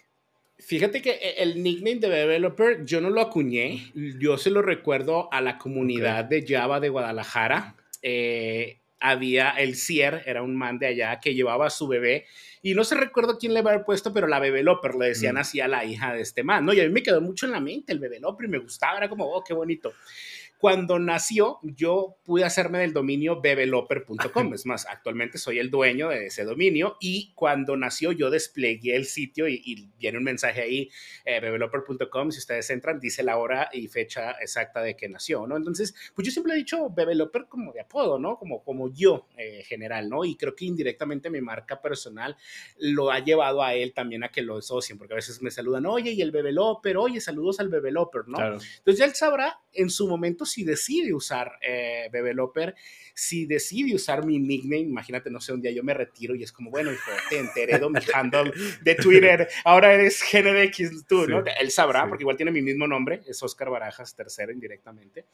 Fíjate 0.58 1.02
que 1.02 1.12
e, 1.12 1.42
el 1.44 1.64
nickname 1.64 2.00
de 2.00 2.10
developer 2.10 2.86
yo 2.86 3.02
no 3.02 3.10
lo 3.10 3.22
acuñé, 3.22 3.92
yo 4.20 4.38
se 4.38 4.50
lo 4.50 4.62
recuerdo 4.62 5.32
a 5.32 5.42
la 5.42 5.58
comunidad 5.58 6.26
de 6.26 6.46
Java 6.46 6.80
de 6.80 6.90
Guadalajara. 6.90 7.76
Eh, 8.02 8.80
había 9.00 9.52
el 9.52 9.76
Cier, 9.76 10.24
era 10.26 10.44
un 10.44 10.56
man 10.56 10.78
de 10.78 10.88
allá 10.88 11.20
que 11.22 11.34
llevaba 11.34 11.68
a 11.68 11.70
su 11.70 11.88
bebé 11.88 12.26
y 12.62 12.74
no 12.74 12.84
se 12.84 12.96
recuerdo 12.96 13.38
quién 13.38 13.54
le 13.54 13.60
había 13.60 13.86
puesto, 13.86 14.14
pero 14.14 14.28
la 14.28 14.40
bebé 14.40 14.64
Loper 14.64 14.96
le 14.96 15.08
decían 15.08 15.36
mm. 15.36 15.40
así 15.40 15.62
a 15.62 15.70
la 15.70 15.86
hija 15.86 16.14
de 16.14 16.22
este 16.22 16.44
man, 16.44 16.66
¿no? 16.66 16.74
Y 16.74 16.82
a 16.82 16.84
mí 16.84 16.90
me 16.90 17.04
quedó 17.04 17.22
mucho 17.22 17.46
en 17.46 17.54
la 17.54 17.62
mente 17.62 17.94
el 17.94 18.00
bebé 18.00 18.20
Loper 18.20 18.48
y 18.48 18.50
me 18.50 18.58
gustaba, 18.58 18.98
era 18.98 19.08
como, 19.08 19.26
oh, 19.26 19.44
qué 19.44 19.54
bonito. 19.54 19.94
Cuando 20.60 21.00
nació, 21.00 21.60
yo 21.64 22.18
pude 22.26 22.44
hacerme 22.44 22.80
del 22.80 22.92
dominio 22.92 23.40
bebeloper.com. 23.40 24.54
Es 24.54 24.66
más, 24.66 24.86
actualmente 24.88 25.38
soy 25.38 25.58
el 25.58 25.72
dueño 25.72 26.10
de 26.10 26.26
ese 26.26 26.44
dominio 26.44 26.98
y 27.00 27.32
cuando 27.34 27.78
nació 27.78 28.12
yo 28.12 28.30
desplegué 28.30 28.98
el 28.98 29.06
sitio 29.06 29.48
y, 29.48 29.90
viene 29.98 30.18
un 30.18 30.26
mensaje 30.26 30.62
ahí, 30.62 30.90
eh, 31.24 31.40
bebeloper.com, 31.40 32.32
si 32.32 32.40
ustedes 32.40 32.70
entran, 32.72 33.00
dice 33.00 33.24
la 33.24 33.38
hora 33.38 33.70
y 33.72 33.88
fecha 33.88 34.32
exacta 34.32 34.82
de 34.82 34.98
que 34.98 35.08
nació, 35.08 35.48
¿no? 35.48 35.56
Entonces, 35.56 35.96
pues 36.14 36.28
yo 36.28 36.32
siempre 36.34 36.52
he 36.52 36.58
dicho 36.58 36.90
bebeloper 36.90 37.46
como 37.48 37.72
de 37.72 37.80
apodo, 37.80 38.20
¿no? 38.20 38.38
Como, 38.38 38.62
como 38.62 38.94
yo 38.94 39.30
eh, 39.38 39.64
general, 39.64 40.10
¿no? 40.10 40.26
Y 40.26 40.36
creo 40.36 40.58
que 40.58 40.66
indirectamente 40.66 41.30
mi 41.30 41.40
marca 41.40 41.82
personal 41.82 42.36
lo 42.78 43.12
ha 43.12 43.20
llevado 43.20 43.64
a 43.64 43.76
él 43.76 43.94
también 43.94 44.26
a 44.26 44.30
que 44.30 44.42
lo 44.42 44.58
asocien, 44.58 44.98
porque 44.98 45.14
a 45.14 45.16
veces 45.16 45.42
me 45.42 45.52
saludan, 45.52 45.86
oye, 45.86 46.12
y 46.12 46.22
el 46.22 46.32
bebeloper, 46.32 46.98
oye, 46.98 47.22
saludos 47.22 47.62
al 47.62 47.70
bebeloper, 47.70 48.28
¿no? 48.28 48.40
Entonces 48.40 48.98
ya 48.98 49.06
él 49.06 49.16
sabrá 49.16 49.62
en 49.72 49.90
su 49.90 50.06
momento 50.06 50.46
si 50.50 50.64
decide 50.64 51.14
usar 51.14 51.60
eh, 51.62 52.10
Bebeloper, 52.12 52.76
si 53.14 53.46
decide 53.46 53.96
usar 53.96 54.26
mi 54.26 54.40
nickname, 54.40 54.82
imagínate, 54.82 55.30
no 55.30 55.40
sé, 55.40 55.54
un 55.54 55.62
día 55.62 55.72
yo 55.72 55.84
me 55.84 55.94
retiro 55.94 56.36
y 56.36 56.44
es 56.44 56.52
como, 56.52 56.72
bueno, 56.72 56.92
hijo, 56.92 57.12
te 57.30 57.40
enteré 57.40 57.80
mi 57.80 58.00
handle 58.14 58.52
de 58.82 58.96
Twitter, 58.96 59.48
ahora 59.64 59.94
eres 59.94 60.22
GNDX 60.22 61.06
tú, 61.08 61.28
¿no? 61.28 61.44
Él 61.60 61.72
sabrá, 61.72 62.08
porque 62.08 62.24
igual 62.24 62.38
tiene 62.38 62.52
mi 62.52 62.62
mismo 62.62 62.88
nombre, 62.88 63.22
es 63.28 63.42
Oscar 63.44 63.70
Barajas, 63.70 64.16
tercero 64.16 64.52
indirectamente. 64.52 65.26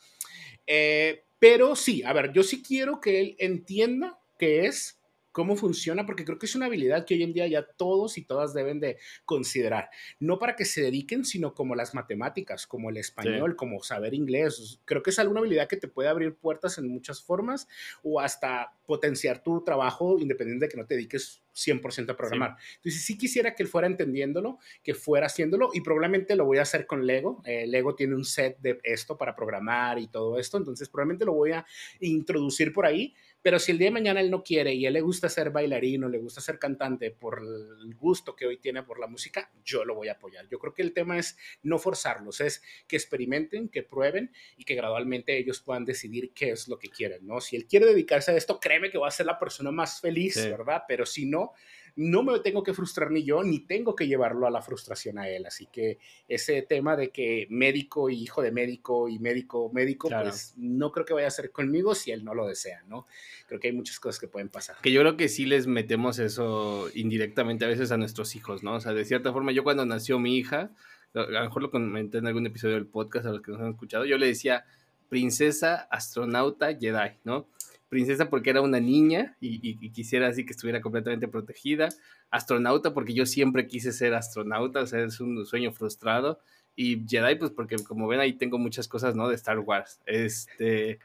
Eh, 0.66 1.24
pero 1.40 1.76
sí, 1.76 2.04
a 2.04 2.14
ver, 2.14 2.32
yo 2.32 2.44
sí 2.44 2.64
quiero 2.64 3.00
que 3.00 3.20
él 3.20 3.36
entienda 3.40 4.20
que 4.38 4.66
es 4.66 5.00
cómo 5.36 5.58
funciona, 5.58 6.06
porque 6.06 6.24
creo 6.24 6.40
que 6.40 6.46
es 6.46 6.56
una 6.56 6.68
habilidad 6.68 7.06
que 7.06 7.14
hoy 7.14 7.24
en 7.24 7.34
día 7.34 7.46
ya 7.46 7.68
todos 7.68 8.18
y 8.18 8.24
todas 8.24 8.54
deben 8.54 8.80
de 8.80 8.98
considerar, 9.26 9.90
no 10.18 10.40
para 10.40 10.56
que 10.56 10.64
se 10.64 10.82
dediquen, 10.82 11.26
sino 11.26 11.54
como 11.54 11.76
las 11.76 11.94
matemáticas, 11.94 12.66
como 12.66 12.90
el 12.90 12.96
español, 12.96 13.58
como 13.58 13.84
saber 13.84 14.14
inglés. 14.14 14.80
Creo 14.86 15.04
que 15.04 15.10
es 15.10 15.20
alguna 15.20 15.42
habilidad 15.42 15.68
que 15.68 15.76
te 15.76 15.90
puede 15.90 16.08
abrir 16.08 16.36
puertas 16.36 16.78
en 16.78 16.88
muchas 16.88 17.22
formas 17.22 17.68
o 18.02 18.22
hasta 18.22 18.72
potenciar 18.88 19.44
tu 19.44 19.62
trabajo 19.62 20.18
independiente 20.20 20.68
de 20.68 20.70
que 20.70 20.78
no 20.78 20.86
te 20.86 20.96
dediques 20.96 21.44
100% 21.54 22.12
a 22.12 22.16
programar. 22.16 22.56
Entonces, 22.78 23.04
sí 23.04 23.18
quisiera 23.18 23.56
que 23.56 23.64
él 23.64 23.68
fuera 23.68 23.88
entendiéndolo, 23.88 24.60
que 24.84 24.94
fuera 24.94 25.26
haciéndolo 25.26 25.70
y 25.74 25.82
probablemente 25.82 26.38
lo 26.38 26.46
voy 26.46 26.60
a 26.60 26.62
hacer 26.62 26.88
con 26.88 27.06
Lego. 27.06 27.42
Eh, 27.46 27.68
Lego 27.68 27.94
tiene 27.94 28.16
un 28.16 28.24
set 28.24 28.58
de 28.60 28.80
esto 28.84 29.18
para 29.18 29.36
programar 29.36 30.00
y 30.00 30.08
todo 30.08 30.40
esto, 30.40 30.58
entonces 30.58 30.88
probablemente 30.88 31.26
lo 31.26 31.34
voy 31.34 31.52
a 31.52 31.66
introducir 32.00 32.72
por 32.72 32.86
ahí 32.86 33.14
pero 33.46 33.60
si 33.60 33.72
el 33.72 33.78
día 33.78 33.90
de 33.90 33.92
mañana 33.92 34.22
él 34.22 34.32
no 34.32 34.44
quiere 34.44 34.74
y 34.74 34.88
él 34.88 34.94
le 34.94 35.02
gusta 35.02 35.30
ser 35.30 35.52
bailarino, 35.52 36.10
le 36.10 36.18
gusta 36.18 36.42
ser 36.42 36.58
cantante 36.58 37.12
por 37.12 37.44
el 37.44 37.94
gusto 37.94 38.36
que 38.36 38.48
hoy 38.48 38.58
tiene 38.58 38.82
por 38.82 39.00
la 39.00 39.06
música, 39.06 39.52
yo 39.64 39.86
lo 39.86 39.94
voy 39.94 40.08
a 40.08 40.14
apoyar. 40.14 40.48
Yo 40.50 40.58
creo 40.58 40.74
que 40.74 40.82
el 40.82 40.94
tema 40.94 41.20
es 41.20 41.38
no 41.62 41.78
forzarlos, 41.78 42.42
es 42.42 42.64
que 42.88 42.96
experimenten, 42.96 43.70
que 43.70 43.84
prueben 43.84 44.32
y 44.58 44.66
que 44.66 44.74
gradualmente 44.74 45.38
ellos 45.38 45.62
puedan 45.62 45.86
decidir 45.86 46.34
qué 46.34 46.54
es 46.54 46.68
lo 46.68 46.80
que 46.80 46.90
quieren, 46.90 47.28
¿no? 47.28 47.40
Si 47.40 47.56
él 47.56 47.68
quiere 47.68 47.86
dedicarse 47.86 48.32
a 48.32 48.36
esto, 48.36 48.60
créeme 48.60 48.90
que 48.90 48.98
va 48.98 49.10
a 49.10 49.12
ser 49.12 49.28
la 49.28 49.38
persona 49.38 49.70
más 49.70 50.02
feliz, 50.02 50.38
¿verdad? 50.38 50.82
Pero 50.88 51.06
si 51.06 51.28
no, 51.28 51.54
no 51.96 52.24
me 52.24 52.40
tengo 52.40 52.62
que 52.64 52.74
frustrar 52.74 53.12
ni 53.12 53.24
yo, 53.24 53.44
ni 53.44 53.60
tengo 53.60 53.96
que 53.96 54.08
llevarlo 54.08 54.46
a 54.46 54.52
la 54.52 54.62
frustración 54.62 55.18
a 55.18 55.30
él. 55.30 55.46
Así 55.46 55.68
que 55.68 55.98
ese 56.28 56.62
tema 56.62 56.96
de 56.98 57.10
que 57.10 57.48
médico 57.50 58.10
y 58.10 58.22
hijo 58.22 58.42
de 58.42 58.52
médico 58.52 59.08
y 59.08 59.20
médico, 59.20 59.72
médico, 59.74 60.10
pues 60.10 60.54
no 60.58 60.92
creo 60.92 61.06
que 61.06 61.14
vaya 61.14 61.28
a 61.28 61.32
ser 61.32 61.52
conmigo 61.52 61.96
si 61.96 62.12
él 62.12 62.26
no 62.26 62.34
lo 62.34 62.48
desea, 62.48 62.84
¿no? 62.88 63.06
Creo 63.48 63.60
que 63.60 63.70
hay 63.70 63.74
muchas 63.74 64.00
cosas 64.00 64.20
que 64.20 64.28
pueden 64.28 64.50
pasar. 64.50 64.76
Que 64.82 64.92
yo 64.92 65.02
creo 65.02 65.16
que 65.16 65.30
sí 65.30 65.46
les 65.46 65.68
metemos 65.68 66.20
eso 66.20 66.90
indirectamente 66.94 67.66
a 67.66 67.70
veces 67.70 67.92
a 67.92 67.98
nuestros 67.98 68.36
hijos, 68.36 68.64
¿no? 68.64 68.76
O 68.76 68.80
sea, 68.82 68.94
de 68.94 69.06
cierta 69.06 69.32
forma, 69.32 69.54
yo 69.54 69.64
cuando 69.64 69.86
nació 69.86 70.20
mi 70.20 70.38
hija, 70.38 70.72
a 71.14 71.22
lo 71.22 71.42
mejor 71.42 71.62
lo 71.62 71.72
comenté 71.72 72.18
en 72.18 72.28
algún 72.28 72.46
episodio 72.46 72.76
del 72.76 72.88
podcast 72.88 73.26
a 73.26 73.32
los 73.32 73.42
que 73.42 73.52
nos 73.52 73.62
han 73.62 73.70
escuchado, 73.70 74.06
yo 74.06 74.18
le 74.18 74.28
decía 74.28 74.66
princesa, 75.08 75.88
astronauta, 75.92 76.76
Jedi, 76.78 77.18
¿no? 77.24 77.48
Princesa 77.96 78.30
porque 78.30 78.50
era 78.50 78.62
una 78.62 78.82
niña 78.82 79.38
y, 79.40 79.90
quisiera 79.92 80.28
así 80.28 80.46
que 80.46 80.52
estuviera 80.52 80.82
completamente 80.82 81.30
protegida, 81.30 81.88
astronauta 82.30 82.94
porque 82.94 83.14
yo 83.14 83.26
siempre 83.26 83.68
quise 83.68 83.94
ser 83.94 84.14
astronauta, 84.14 84.82
o 84.82 84.86
sea, 84.86 85.02
es 85.06 85.22
un 85.22 85.46
sueño 85.46 85.72
frustrado, 85.72 86.42
y 86.76 87.08
Jedi 87.08 87.36
pues 87.36 87.52
porque 87.52 87.78
como 87.78 88.06
ven 88.10 88.20
ahí 88.20 88.34
tengo 88.34 88.58
muchas 88.58 88.90
cosas, 88.90 89.16
¿no? 89.16 89.30
De 89.30 89.36
Star 89.36 89.60
Wars. 89.60 90.02
Este, 90.06 91.00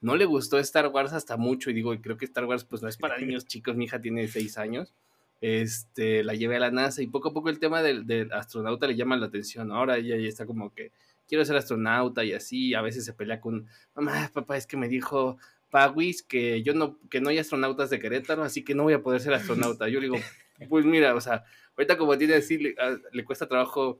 no 0.00 0.16
le 0.16 0.24
gustó 0.24 0.58
Star 0.58 0.88
Wars 0.88 1.12
hasta 1.12 1.36
mucho 1.36 1.70
y 1.70 1.74
digo, 1.74 1.94
creo 2.02 2.16
que 2.16 2.24
Star 2.24 2.46
Wars 2.46 2.64
pues 2.64 2.82
no 2.82 2.88
es 2.88 2.96
para 2.96 3.18
niños 3.18 3.46
chicos, 3.46 3.76
mi 3.76 3.84
hija 3.84 4.00
tiene 4.00 4.26
seis 4.26 4.58
años. 4.58 4.92
Este, 5.40 6.24
la 6.24 6.34
llevé 6.34 6.56
a 6.56 6.60
la 6.60 6.72
NASA 6.72 7.02
y 7.02 7.06
poco 7.06 7.28
a 7.28 7.32
poco 7.32 7.50
el 7.50 7.60
tema 7.60 7.82
del, 7.82 8.28
astronauta 8.32 8.88
le 8.88 8.96
llama 8.96 9.16
la 9.16 9.26
atención. 9.26 9.70
Ahora 9.70 9.96
ella 9.96 10.16
ya 10.16 10.28
está 10.28 10.44
como 10.44 10.74
que 10.74 10.90
quiero 11.28 11.44
ser 11.44 11.56
astronauta 11.56 12.24
y 12.24 12.32
así, 12.32 12.74
a 12.74 12.82
veces 12.82 13.04
se 13.04 13.12
pelea 13.12 13.40
con, 13.40 13.68
mamá, 13.94 14.28
papá, 14.34 14.56
es 14.56 14.66
que 14.66 14.76
me 14.76 14.88
dijo 14.88 15.38
Pawis 15.72 16.22
que 16.22 16.62
yo 16.62 16.74
no, 16.74 16.98
que 17.08 17.22
no 17.22 17.30
hay 17.30 17.38
astronautas 17.38 17.88
de 17.88 17.98
Querétaro, 17.98 18.44
así 18.44 18.62
que 18.62 18.74
no 18.74 18.82
voy 18.82 18.92
a 18.92 19.02
poder 19.02 19.22
ser 19.22 19.32
astronauta. 19.32 19.88
Yo 19.88 20.00
le 20.00 20.08
digo, 20.08 20.18
pues 20.68 20.84
mira, 20.84 21.14
o 21.14 21.20
sea, 21.20 21.44
ahorita 21.78 21.96
como 21.96 22.16
tiene 22.18 22.34
decir, 22.34 22.60
le, 22.60 22.74
ah, 22.78 22.94
le, 23.10 23.24
cuesta 23.24 23.48
trabajo 23.48 23.98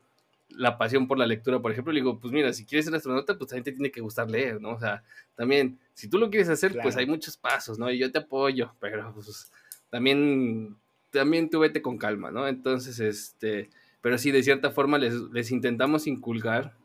la 0.51 0.77
pasión 0.77 1.09
por 1.09 1.19
la 1.19 1.25
lectura, 1.25 1.61
por 1.63 1.73
ejemplo, 1.73 1.91
le 1.95 2.01
digo, 2.01 2.21
pues 2.21 2.31
mira, 2.31 2.53
si 2.53 2.67
quieres 2.67 2.85
ser 2.85 2.95
astronauta, 2.95 3.39
pues 3.39 3.49
también 3.49 3.65
te 3.65 3.73
tiene 3.73 3.91
que 3.91 4.03
gustar 4.03 4.31
leer, 4.31 4.61
¿no? 4.61 4.73
O 4.73 4.79
sea, 4.79 5.03
también, 5.35 5.79
si 5.95 6.09
tú 6.09 6.19
lo 6.19 6.29
quieres 6.29 6.51
hacer, 6.51 6.79
pues 6.83 6.95
hay 6.99 7.07
muchos 7.07 7.39
pasos, 7.39 7.79
¿no? 7.79 7.91
Y 7.91 7.97
yo 7.97 8.13
te 8.13 8.19
apoyo, 8.19 8.75
pero 8.79 9.11
pues 9.15 9.51
también, 9.89 10.77
también 11.11 11.49
tú 11.49 11.61
vete 11.61 11.81
con 11.81 11.97
calma, 11.97 12.31
¿no? 12.31 12.47
Entonces, 12.49 13.01
este, 13.01 13.71
pero 14.03 14.19
sí, 14.19 14.31
de 14.31 14.43
cierta 14.43 14.73
forma 14.73 14.99
les, 14.99 15.15
les 15.33 15.51
intentamos 15.51 16.07
inculcar, 16.07 16.77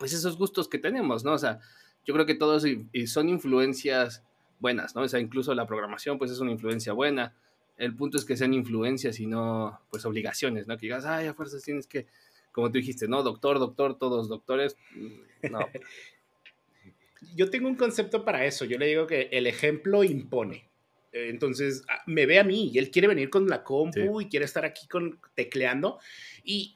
pues 0.00 0.12
esos 0.12 0.36
gustos 0.36 0.66
que 0.66 0.78
tenemos, 0.78 1.24
¿no? 1.24 1.32
O 1.34 1.38
sea, 1.38 1.60
yo 2.06 2.14
creo 2.14 2.24
que 2.24 2.34
todos 2.34 2.64
son 3.06 3.28
influencias 3.28 4.22
buenas, 4.60 4.94
¿no? 4.94 5.02
O 5.02 5.08
sea, 5.08 5.20
incluso 5.20 5.54
la 5.54 5.66
programación, 5.66 6.18
pues 6.18 6.30
es 6.30 6.40
una 6.40 6.52
influencia 6.52 6.92
buena. 6.92 7.34
El 7.76 7.94
punto 7.94 8.16
es 8.16 8.24
que 8.24 8.36
sean 8.36 8.54
influencias 8.54 9.20
y 9.20 9.26
no, 9.26 9.80
pues, 9.90 10.04
obligaciones, 10.06 10.66
¿no? 10.66 10.76
Que 10.76 10.86
digas, 10.86 11.04
ay, 11.04 11.26
a 11.26 11.34
fuerzas 11.34 11.62
tienes 11.62 11.86
que, 11.86 12.06
como 12.52 12.68
tú 12.68 12.78
dijiste, 12.78 13.06
¿no? 13.08 13.22
Doctor, 13.22 13.58
doctor, 13.58 13.98
todos 13.98 14.28
doctores. 14.28 14.76
Mm, 14.94 15.50
no. 15.52 15.58
Yo 17.34 17.50
tengo 17.50 17.68
un 17.68 17.76
concepto 17.76 18.24
para 18.24 18.44
eso. 18.46 18.64
Yo 18.64 18.78
le 18.78 18.86
digo 18.86 19.06
que 19.06 19.28
el 19.32 19.46
ejemplo 19.46 20.04
impone. 20.04 20.68
Entonces, 21.12 21.82
me 22.06 22.26
ve 22.26 22.38
a 22.38 22.44
mí 22.44 22.70
y 22.72 22.78
él 22.78 22.90
quiere 22.90 23.08
venir 23.08 23.30
con 23.30 23.48
la 23.48 23.64
compu 23.64 24.20
y 24.20 24.28
quiere 24.28 24.44
estar 24.44 24.64
aquí 24.64 24.86
con, 24.86 25.18
tecleando. 25.34 25.98
Y 26.44 26.75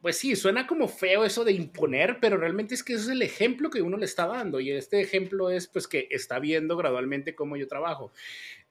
pues 0.00 0.16
sí, 0.16 0.34
suena 0.34 0.66
como 0.66 0.88
feo 0.88 1.24
eso 1.24 1.44
de 1.44 1.52
imponer, 1.52 2.18
pero 2.20 2.38
realmente 2.38 2.74
es 2.74 2.82
que 2.82 2.94
ese 2.94 3.02
es 3.04 3.08
el 3.10 3.22
ejemplo 3.22 3.68
que 3.68 3.82
uno 3.82 3.98
le 3.98 4.06
está 4.06 4.26
dando 4.26 4.58
y 4.58 4.70
este 4.70 5.00
ejemplo 5.00 5.50
es 5.50 5.66
pues 5.66 5.86
que 5.86 6.08
está 6.10 6.38
viendo 6.38 6.76
gradualmente 6.76 7.34
cómo 7.34 7.56
yo 7.56 7.68
trabajo 7.68 8.12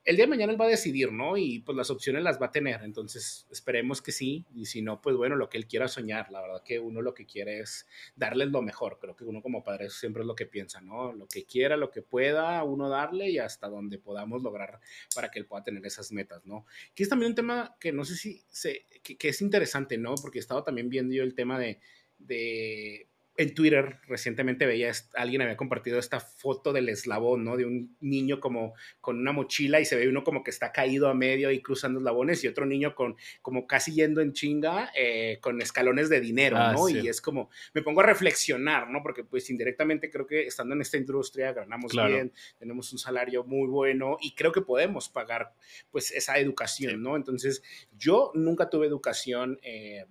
el 0.09 0.15
día 0.15 0.25
de 0.25 0.29
mañana 0.31 0.51
él 0.51 0.59
va 0.59 0.65
a 0.65 0.69
decidir, 0.69 1.11
¿no? 1.11 1.37
Y 1.37 1.59
pues 1.59 1.77
las 1.77 1.91
opciones 1.91 2.23
las 2.23 2.41
va 2.41 2.47
a 2.47 2.51
tener, 2.51 2.81
entonces 2.81 3.45
esperemos 3.51 4.01
que 4.01 4.11
sí, 4.11 4.43
y 4.55 4.65
si 4.65 4.81
no, 4.81 4.99
pues 5.01 5.15
bueno, 5.15 5.35
lo 5.35 5.49
que 5.49 5.59
él 5.59 5.67
quiera 5.67 5.87
soñar, 5.87 6.31
la 6.31 6.41
verdad 6.41 6.63
que 6.65 6.79
uno 6.79 7.03
lo 7.03 7.13
que 7.13 7.27
quiere 7.27 7.59
es 7.59 7.85
darles 8.15 8.47
lo 8.47 8.63
mejor, 8.63 8.97
creo 8.99 9.15
que 9.15 9.23
uno 9.23 9.43
como 9.43 9.63
padre 9.63 9.91
siempre 9.91 10.23
es 10.23 10.27
lo 10.27 10.33
que 10.33 10.47
piensa, 10.47 10.81
¿no? 10.81 11.13
Lo 11.13 11.27
que 11.27 11.45
quiera, 11.45 11.77
lo 11.77 11.91
que 11.91 12.01
pueda 12.01 12.63
uno 12.63 12.89
darle 12.89 13.29
y 13.29 13.37
hasta 13.37 13.69
donde 13.69 13.99
podamos 13.99 14.41
lograr 14.41 14.79
para 15.13 15.29
que 15.29 15.37
él 15.37 15.45
pueda 15.45 15.63
tener 15.63 15.85
esas 15.85 16.11
metas, 16.11 16.43
¿no? 16.43 16.65
Que 16.95 17.03
es 17.03 17.09
también 17.09 17.33
un 17.33 17.35
tema 17.35 17.77
que 17.79 17.91
no 17.91 18.03
sé 18.03 18.15
si, 18.15 18.41
se, 18.49 18.87
que, 19.03 19.29
es 19.29 19.41
interesante, 19.43 19.99
¿no? 19.99 20.15
Porque 20.15 20.39
he 20.39 20.41
estado 20.41 20.63
también 20.63 20.89
viendo 20.89 21.13
yo 21.13 21.21
el 21.21 21.35
tema 21.35 21.59
de, 21.59 21.81
de 22.17 23.08
en 23.39 23.53
Twitter 23.53 24.01
recientemente 24.05 24.65
veía, 24.65 24.91
alguien 25.13 25.41
había 25.41 25.55
compartido 25.55 25.97
esta 25.97 26.19
foto 26.19 26.73
del 26.73 26.89
eslabón, 26.89 27.45
¿no? 27.45 27.55
De 27.55 27.63
un 27.63 27.95
niño 28.01 28.41
como 28.41 28.73
con 28.99 29.17
una 29.17 29.31
mochila 29.31 29.79
y 29.79 29.85
se 29.85 29.95
ve 29.95 30.09
uno 30.09 30.25
como 30.25 30.43
que 30.43 30.51
está 30.51 30.73
caído 30.73 31.07
a 31.07 31.13
medio 31.13 31.49
y 31.49 31.61
cruzando 31.61 31.99
eslabones 31.99 32.43
y 32.43 32.49
otro 32.49 32.65
niño 32.65 32.95
con 32.95 33.15
como 33.41 33.65
casi 33.65 33.93
yendo 33.93 34.19
en 34.19 34.33
chinga 34.33 34.91
eh, 34.93 35.37
con 35.39 35.61
escalones 35.61 36.09
de 36.09 36.19
dinero, 36.19 36.57
ah, 36.57 36.73
¿no? 36.73 36.89
Y 36.89 37.07
es 37.07 37.21
como, 37.21 37.49
me 37.73 37.81
pongo 37.81 38.01
a 38.01 38.07
reflexionar, 38.07 38.89
¿no? 38.89 39.01
Porque 39.01 39.23
pues 39.23 39.49
indirectamente 39.49 40.11
creo 40.11 40.27
que 40.27 40.45
estando 40.45 40.75
en 40.75 40.81
esta 40.81 40.97
industria 40.97 41.53
ganamos 41.53 41.93
bien, 41.93 42.33
tenemos 42.57 42.91
un 42.91 42.99
salario 42.99 43.45
muy 43.45 43.69
bueno 43.69 44.17
y 44.19 44.35
creo 44.35 44.51
que 44.51 44.61
podemos 44.61 45.07
pagar 45.07 45.53
pues 45.91 46.11
esa 46.11 46.37
educación, 46.39 47.01
¿no? 47.01 47.15
Entonces 47.15 47.63
yo 47.97 48.33
nunca 48.35 48.69
tuve 48.69 48.87
educación. 48.87 49.61
Eh, 49.63 50.03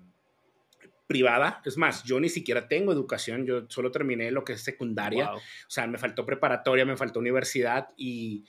privada. 1.08 1.60
Es 1.64 1.76
más, 1.76 2.04
yo 2.04 2.20
ni 2.20 2.28
siquiera 2.28 2.68
tengo 2.68 2.92
educación, 2.92 3.46
yo 3.46 3.64
solo 3.68 3.90
terminé 3.90 4.30
lo 4.30 4.44
que 4.44 4.52
es 4.52 4.60
secundaria. 4.60 5.32
O 5.32 5.40
sea, 5.66 5.86
me 5.88 5.98
faltó 5.98 6.24
preparatoria, 6.24 6.84
me 6.84 6.96
faltó 6.96 7.18
universidad 7.18 7.88
y, 7.96 8.44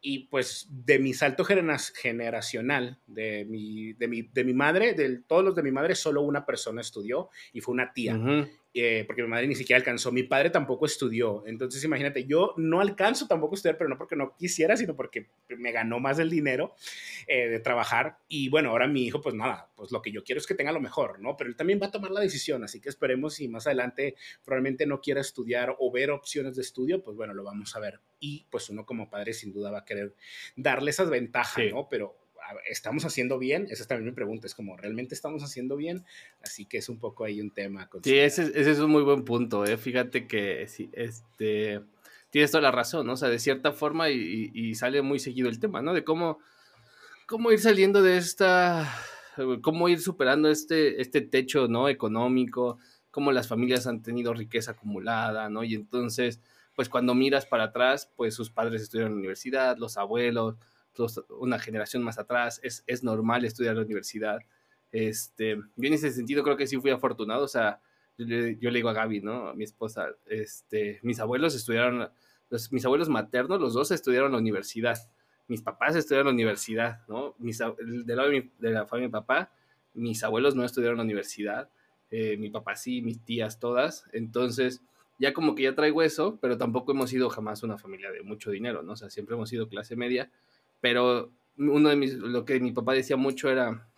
y 0.00 0.20
pues 0.28 0.66
de 0.70 0.98
mi 0.98 1.12
salto 1.12 1.44
generacional, 1.44 2.98
de 3.06 3.44
mi, 3.44 3.92
de 3.92 4.08
mi, 4.08 4.22
de 4.22 4.42
mi 4.42 4.54
madre, 4.54 4.94
de 4.94 5.18
todos 5.18 5.44
los 5.44 5.54
de 5.54 5.62
mi 5.62 5.70
madre, 5.70 5.94
solo 5.94 6.22
una 6.22 6.46
persona 6.46 6.80
estudió 6.80 7.28
y 7.52 7.60
fue 7.60 7.74
una 7.74 7.92
tía. 7.92 8.18
Eh, 8.74 9.04
porque 9.06 9.22
mi 9.22 9.28
madre 9.28 9.46
ni 9.46 9.54
siquiera 9.54 9.78
alcanzó, 9.78 10.12
mi 10.12 10.22
padre 10.22 10.50
tampoco 10.50 10.86
estudió, 10.86 11.42
entonces 11.46 11.82
imagínate, 11.84 12.24
yo 12.24 12.54
no 12.56 12.80
alcanzo 12.80 13.26
tampoco 13.26 13.54
a 13.54 13.56
estudiar, 13.56 13.78
pero 13.78 13.88
no 13.88 13.96
porque 13.96 14.16
no 14.16 14.36
quisiera, 14.36 14.76
sino 14.76 14.94
porque 14.94 15.30
me 15.56 15.72
ganó 15.72 16.00
más 16.00 16.18
el 16.18 16.30
dinero 16.30 16.74
eh, 17.26 17.48
de 17.48 17.60
trabajar 17.60 18.18
y 18.28 18.48
bueno, 18.48 18.70
ahora 18.70 18.86
mi 18.86 19.04
hijo 19.04 19.20
pues 19.20 19.34
nada, 19.34 19.70
pues 19.74 19.90
lo 19.90 20.02
que 20.02 20.12
yo 20.12 20.22
quiero 20.22 20.38
es 20.38 20.46
que 20.46 20.54
tenga 20.54 20.72
lo 20.72 20.80
mejor, 20.80 21.20
¿no? 21.20 21.36
Pero 21.36 21.48
él 21.50 21.56
también 21.56 21.80
va 21.80 21.86
a 21.86 21.90
tomar 21.90 22.10
la 22.10 22.20
decisión, 22.20 22.62
así 22.62 22.80
que 22.80 22.88
esperemos 22.88 23.34
si 23.34 23.48
más 23.48 23.66
adelante 23.66 24.16
probablemente 24.44 24.86
no 24.86 25.00
quiera 25.00 25.20
estudiar 25.20 25.74
o 25.78 25.90
ver 25.90 26.10
opciones 26.10 26.56
de 26.56 26.62
estudio, 26.62 27.02
pues 27.02 27.16
bueno, 27.16 27.34
lo 27.34 27.44
vamos 27.44 27.74
a 27.74 27.80
ver 27.80 28.00
y 28.20 28.46
pues 28.50 28.68
uno 28.68 28.84
como 28.84 29.08
padre 29.08 29.32
sin 29.32 29.52
duda 29.52 29.70
va 29.70 29.78
a 29.78 29.84
querer 29.84 30.14
darle 30.56 30.90
esas 30.90 31.08
ventajas, 31.10 31.64
¿no? 31.70 31.88
Pero 31.88 32.17
¿estamos 32.68 33.04
haciendo 33.04 33.38
bien? 33.38 33.66
Esa 33.70 33.82
es 33.82 33.88
también 33.88 34.06
mi 34.06 34.14
pregunta, 34.14 34.46
es 34.46 34.54
como, 34.54 34.76
¿realmente 34.76 35.14
estamos 35.14 35.42
haciendo 35.42 35.76
bien? 35.76 36.04
Así 36.42 36.64
que 36.64 36.78
es 36.78 36.88
un 36.88 36.98
poco 36.98 37.24
ahí 37.24 37.40
un 37.40 37.50
tema. 37.50 37.88
Sí, 38.02 38.18
ese, 38.18 38.52
es 38.54 38.78
un 38.78 38.90
muy 38.90 39.02
buen 39.02 39.24
punto, 39.24 39.64
¿eh? 39.64 39.76
Fíjate 39.76 40.26
que 40.26 40.66
sí, 40.68 40.90
este, 40.92 41.80
tienes 42.30 42.50
toda 42.50 42.62
la 42.62 42.70
razón, 42.70 43.06
¿no? 43.06 43.14
O 43.14 43.16
sea, 43.16 43.28
de 43.28 43.38
cierta 43.38 43.72
forma 43.72 44.10
y, 44.10 44.74
sale 44.74 45.02
muy 45.02 45.18
seguido 45.18 45.48
el 45.48 45.60
tema, 45.60 45.82
¿no? 45.82 45.94
De 45.94 46.04
cómo, 46.04 46.38
cómo 47.26 47.52
ir 47.52 47.60
saliendo 47.60 48.02
de 48.02 48.16
esta, 48.16 48.92
cómo 49.62 49.88
ir 49.88 50.00
superando 50.00 50.50
este, 50.50 51.00
este 51.00 51.20
techo, 51.20 51.68
¿no? 51.68 51.88
Económico, 51.88 52.78
cómo 53.10 53.32
las 53.32 53.48
familias 53.48 53.86
han 53.86 54.02
tenido 54.02 54.34
riqueza 54.34 54.72
acumulada, 54.72 55.48
¿no? 55.48 55.64
Y 55.64 55.74
entonces, 55.74 56.40
pues 56.74 56.88
cuando 56.88 57.14
miras 57.14 57.46
para 57.46 57.64
atrás, 57.64 58.10
pues 58.16 58.34
sus 58.34 58.50
padres 58.50 58.82
estudiaron 58.82 59.12
en 59.12 59.16
la 59.16 59.20
universidad, 59.20 59.76
los 59.76 59.96
abuelos, 59.96 60.56
una 61.30 61.58
generación 61.58 62.02
más 62.02 62.18
atrás, 62.18 62.60
es, 62.62 62.84
es 62.86 63.02
normal 63.02 63.44
estudiar 63.44 63.72
en 63.72 63.78
la 63.78 63.84
universidad. 63.84 64.38
Este, 64.92 65.56
yo 65.56 65.86
en 65.86 65.92
ese 65.92 66.10
sentido 66.10 66.42
creo 66.42 66.56
que 66.56 66.66
sí 66.66 66.76
fui 66.78 66.90
afortunado, 66.90 67.44
o 67.44 67.48
sea, 67.48 67.80
yo 68.16 68.26
le, 68.26 68.54
digo 68.56 68.88
a 68.88 68.92
Gaby, 68.92 69.20
¿no? 69.20 69.48
A 69.48 69.54
mi 69.54 69.64
esposa, 69.64 70.08
este, 70.26 70.98
mis 71.02 71.20
abuelos 71.20 71.54
estudiaron, 71.54 72.10
los, 72.50 72.72
mis 72.72 72.84
abuelos 72.84 73.08
maternos, 73.08 73.60
los 73.60 73.74
dos 73.74 73.90
estudiaron 73.92 74.32
la 74.32 74.38
universidad, 74.38 74.98
mis 75.46 75.62
papás 75.62 75.94
estudiaron 75.94 76.26
la 76.26 76.32
universidad, 76.32 77.06
¿no? 77.06 77.34
Mis, 77.38 77.58
del 77.58 78.16
lado 78.16 78.30
de, 78.30 78.50
la 78.58 78.86
familia 78.86 79.06
de 79.06 79.08
mi 79.08 79.12
papá, 79.12 79.52
mis 79.94 80.22
abuelos 80.24 80.56
no 80.56 80.64
estudiaron 80.64 80.98
la 80.98 81.04
universidad, 81.04 81.70
eh, 82.10 82.36
mi 82.38 82.50
papá 82.50 82.74
sí, 82.74 83.02
mis 83.02 83.24
tías 83.24 83.60
todas, 83.60 84.04
entonces 84.12 84.82
ya 85.18 85.32
como 85.32 85.54
que 85.54 85.64
ya 85.64 85.74
traigo 85.74 86.02
eso, 86.02 86.38
pero 86.40 86.56
tampoco 86.58 86.92
hemos 86.92 87.10
sido 87.10 87.28
jamás 87.28 87.62
una 87.62 87.76
familia 87.76 88.10
de 88.10 88.22
mucho 88.22 88.50
dinero, 88.50 88.82
¿no? 88.82 88.92
O 88.92 88.96
sea, 88.96 89.10
siempre 89.10 89.34
hemos 89.34 89.48
sido 89.48 89.68
clase 89.68 89.96
media, 89.96 90.30
pero 90.80 91.32
uno 91.56 91.88
de 91.88 91.96
mis, 91.96 92.14
lo 92.14 92.44
que 92.44 92.60
mi 92.60 92.72
papá 92.72 92.92
decía 92.92 93.16
mucho 93.16 93.50
era, 93.50 93.88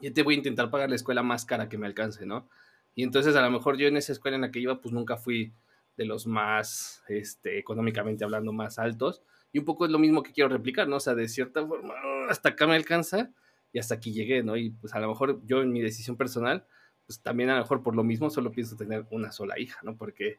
yo 0.00 0.12
te 0.12 0.22
voy 0.22 0.34
a 0.34 0.38
intentar 0.38 0.70
pagar 0.70 0.88
la 0.88 0.96
escuela 0.96 1.22
más 1.22 1.44
cara 1.44 1.68
que 1.68 1.78
me 1.78 1.86
alcance, 1.86 2.26
¿no? 2.26 2.48
Y 2.94 3.02
entonces 3.02 3.36
a 3.36 3.42
lo 3.42 3.50
mejor 3.50 3.76
yo 3.76 3.88
en 3.88 3.96
esa 3.96 4.12
escuela 4.12 4.36
en 4.36 4.42
la 4.42 4.50
que 4.50 4.60
iba, 4.60 4.80
pues 4.80 4.94
nunca 4.94 5.16
fui 5.16 5.52
de 5.96 6.04
los 6.04 6.26
más, 6.26 7.02
este, 7.08 7.58
económicamente 7.58 8.24
hablando, 8.24 8.52
más 8.52 8.78
altos. 8.78 9.22
Y 9.52 9.58
un 9.58 9.64
poco 9.64 9.84
es 9.84 9.90
lo 9.90 9.98
mismo 9.98 10.22
que 10.22 10.32
quiero 10.32 10.48
replicar, 10.48 10.88
¿no? 10.88 10.96
O 10.96 11.00
sea, 11.00 11.14
de 11.14 11.28
cierta 11.28 11.66
forma, 11.66 11.94
hasta 12.28 12.50
acá 12.50 12.66
me 12.66 12.74
alcanza 12.74 13.30
y 13.72 13.78
hasta 13.78 13.94
aquí 13.94 14.12
llegué, 14.12 14.42
¿no? 14.42 14.56
Y 14.56 14.70
pues 14.70 14.94
a 14.94 15.00
lo 15.00 15.08
mejor 15.08 15.40
yo 15.44 15.62
en 15.62 15.72
mi 15.72 15.80
decisión 15.80 16.16
personal, 16.16 16.66
pues 17.06 17.20
también 17.20 17.50
a 17.50 17.54
lo 17.54 17.60
mejor 17.60 17.82
por 17.82 17.94
lo 17.94 18.02
mismo 18.04 18.30
solo 18.30 18.50
pienso 18.50 18.76
tener 18.76 19.06
una 19.10 19.30
sola 19.32 19.58
hija, 19.58 19.80
¿no? 19.82 19.96
Porque 19.96 20.38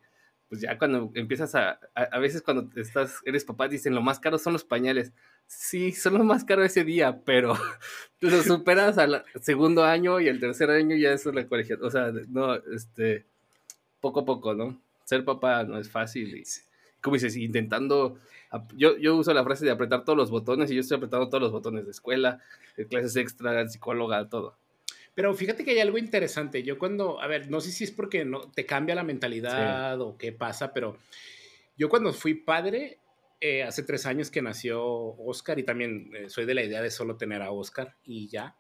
pues 0.50 0.62
ya 0.62 0.78
cuando 0.78 1.12
empiezas 1.16 1.56
a, 1.56 1.80
a, 1.96 2.20
veces 2.20 2.42
cuando 2.42 2.70
estás, 2.80 3.22
eres 3.26 3.46
papá, 3.46 3.68
dicen 3.68 3.96
lo 3.96 4.02
más 4.02 4.20
caro 4.20 4.38
son 4.38 4.54
los 4.54 4.64
pañales. 4.64 5.14
Sí, 5.48 5.92
son 5.92 6.16
lo 6.16 6.24
más 6.24 6.44
caro 6.44 6.64
ese 6.64 6.84
día, 6.84 7.22
pero 7.24 7.54
lo 8.20 8.44
superas 8.44 8.98
al 8.98 9.24
segundo 9.42 9.84
año 9.84 10.20
y 10.20 10.28
el 10.28 10.40
tercer 10.40 10.70
año 10.70 10.96
ya 10.96 11.12
es 11.12 11.26
la 11.26 11.48
colegial. 11.48 11.84
O 11.84 11.92
sea, 11.92 12.12
no, 12.30 12.56
este, 12.56 13.26
poco 14.02 14.22
a 14.22 14.26
poco, 14.26 14.54
¿no? 14.54 14.82
Ser 15.04 15.24
papá 15.24 15.64
no 15.64 15.78
es 15.78 15.90
fácil. 15.90 16.36
Y, 16.36 16.44
como 17.02 17.16
dices, 17.16 17.36
intentando, 17.38 18.20
yo, 18.76 18.98
yo 18.98 19.16
uso 19.16 19.34
la 19.34 19.44
frase 19.44 19.66
de 19.66 19.72
apretar 19.72 20.04
todos 20.04 20.18
los 20.18 20.32
botones 20.32 20.72
y 20.72 20.76
yo 20.76 20.82
estoy 20.82 20.98
apretando 20.98 21.30
todos 21.30 21.42
los 21.42 21.52
botones 21.52 21.86
de 21.86 21.92
escuela, 21.92 22.42
de 22.76 22.88
clases 22.88 23.16
extra, 23.16 23.68
psicóloga, 23.68 24.28
todo. 24.28 24.58
Pero 25.14 25.34
fíjate 25.34 25.64
que 25.64 25.72
hay 25.72 25.80
algo 25.80 25.98
interesante. 25.98 26.62
Yo 26.64 26.78
cuando, 26.78 27.22
a 27.22 27.28
ver, 27.28 27.50
no 27.50 27.62
sé 27.62 27.72
si 27.72 27.86
es 27.86 27.92
porque 27.92 28.26
no, 28.26 28.52
te 28.52 28.66
cambia 28.66 28.96
la 28.96 29.04
mentalidad 29.04 30.00
o 30.02 30.18
qué 30.18 30.34
pasa, 30.34 30.74
pero 30.74 30.98
yo 31.78 31.90
cuando 31.90 32.12
fui 32.12 32.34
padre, 32.34 33.00
eh, 33.42 33.64
hace 33.64 33.84
tres 33.84 34.06
años 34.06 34.32
que 34.32 34.42
nació 34.42 34.84
Oscar 34.84 35.60
y 35.60 35.64
también 35.64 36.10
eh, 36.16 36.30
soy 36.30 36.46
de 36.46 36.54
la 36.54 36.64
idea 36.64 36.82
de 36.82 36.92
solo 36.92 37.18
tener 37.18 37.42
a 37.42 37.52
Oscar 37.52 37.96
y 38.04 38.28
ya. 38.28 38.56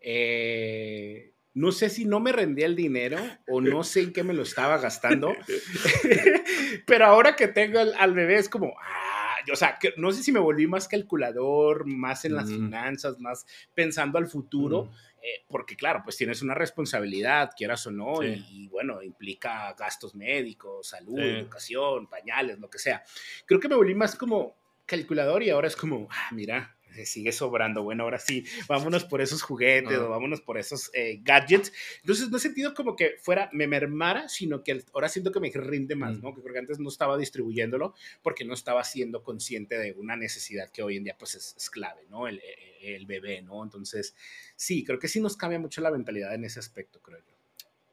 Eh, 0.00 1.32
no 1.54 1.72
sé 1.72 1.90
si 1.90 2.04
no 2.04 2.20
me 2.20 2.32
rendía 2.32 2.66
el 2.66 2.76
dinero 2.76 3.18
o 3.48 3.60
no 3.60 3.82
sé 3.82 4.02
en 4.02 4.12
qué 4.12 4.22
me 4.22 4.34
lo 4.34 4.42
estaba 4.42 4.78
gastando, 4.78 5.34
pero 6.86 7.06
ahora 7.06 7.34
que 7.34 7.48
tengo 7.48 7.80
al, 7.80 8.14
bebé 8.14 8.36
es 8.36 8.48
como, 8.48 8.74
ah, 8.80 9.09
o 9.52 9.56
sea, 9.56 9.78
que, 9.78 9.94
no 9.96 10.12
sé 10.12 10.22
si 10.22 10.32
me 10.32 10.40
volví 10.40 10.66
más 10.66 10.88
calculador, 10.88 11.86
más 11.86 12.24
en 12.24 12.34
las 12.34 12.48
finanzas, 12.48 13.18
más 13.18 13.46
pensando 13.74 14.18
al 14.18 14.26
futuro. 14.26 14.90
Eh, 15.22 15.44
porque 15.48 15.76
claro, 15.76 16.00
pues 16.02 16.16
tienes 16.16 16.40
una 16.40 16.54
responsabilidad, 16.54 17.50
quieras 17.54 17.86
o 17.86 17.90
no, 17.90 18.22
y, 18.22 18.68
bueno, 18.68 19.02
implica 19.02 19.74
gastos 19.74 20.14
médicos, 20.14 20.88
salud, 20.88 21.20
educación, 21.20 22.06
pañales, 22.06 22.58
lo 22.58 22.70
que 22.70 22.78
sea. 22.78 23.04
Creo 23.44 23.60
que 23.60 23.68
me 23.68 23.74
volví 23.74 23.94
más 23.94 24.16
como 24.16 24.56
calculador 24.86 25.42
y 25.42 25.50
ahora 25.50 25.68
es 25.68 25.76
como, 25.76 26.08
ah, 26.10 26.30
mira, 26.32 26.74
sigue 27.04 27.32
sobrando. 27.32 27.82
Bueno, 27.82 28.04
ahora 28.04 28.18
sí, 28.18 28.44
vámonos 28.68 29.04
por 29.04 29.20
esos 29.20 29.42
juguetes 29.42 29.98
o 29.98 30.08
vámonos 30.08 30.40
por 30.40 30.58
esos 30.58 30.90
eh, 30.94 31.20
gadgets. 31.22 31.72
Entonces, 32.00 32.30
no 32.30 32.36
he 32.36 32.40
sentido 32.40 32.74
como 32.74 32.96
que 32.96 33.16
fuera, 33.20 33.50
me 33.52 33.66
mermara, 33.66 34.28
sino 34.28 34.62
que 34.62 34.82
ahora 34.92 35.08
siento 35.08 35.32
que 35.32 35.40
me 35.40 35.50
rinde 35.50 35.94
más, 35.94 36.18
mm. 36.18 36.22
¿no? 36.22 36.34
Que 36.34 36.42
creo 36.42 36.54
que 36.54 36.60
antes 36.60 36.78
no 36.78 36.88
estaba 36.88 37.16
distribuyéndolo 37.16 37.94
porque 38.22 38.44
no 38.44 38.54
estaba 38.54 38.84
siendo 38.84 39.22
consciente 39.22 39.78
de 39.78 39.92
una 39.92 40.16
necesidad 40.16 40.70
que 40.70 40.82
hoy 40.82 40.96
en 40.96 41.04
día, 41.04 41.16
pues, 41.18 41.34
es, 41.34 41.70
clave, 41.70 42.02
¿no? 42.08 42.26
El, 42.26 42.40
el, 42.82 43.06
bebé, 43.06 43.42
¿no? 43.42 43.62
Entonces, 43.62 44.14
sí, 44.56 44.84
creo 44.84 44.98
que 44.98 45.08
sí 45.08 45.20
nos 45.20 45.36
cambia 45.36 45.58
mucho 45.58 45.80
la 45.80 45.90
mentalidad 45.90 46.34
en 46.34 46.44
ese 46.44 46.58
aspecto, 46.58 47.00
creo 47.00 47.18
yo. 47.18 47.34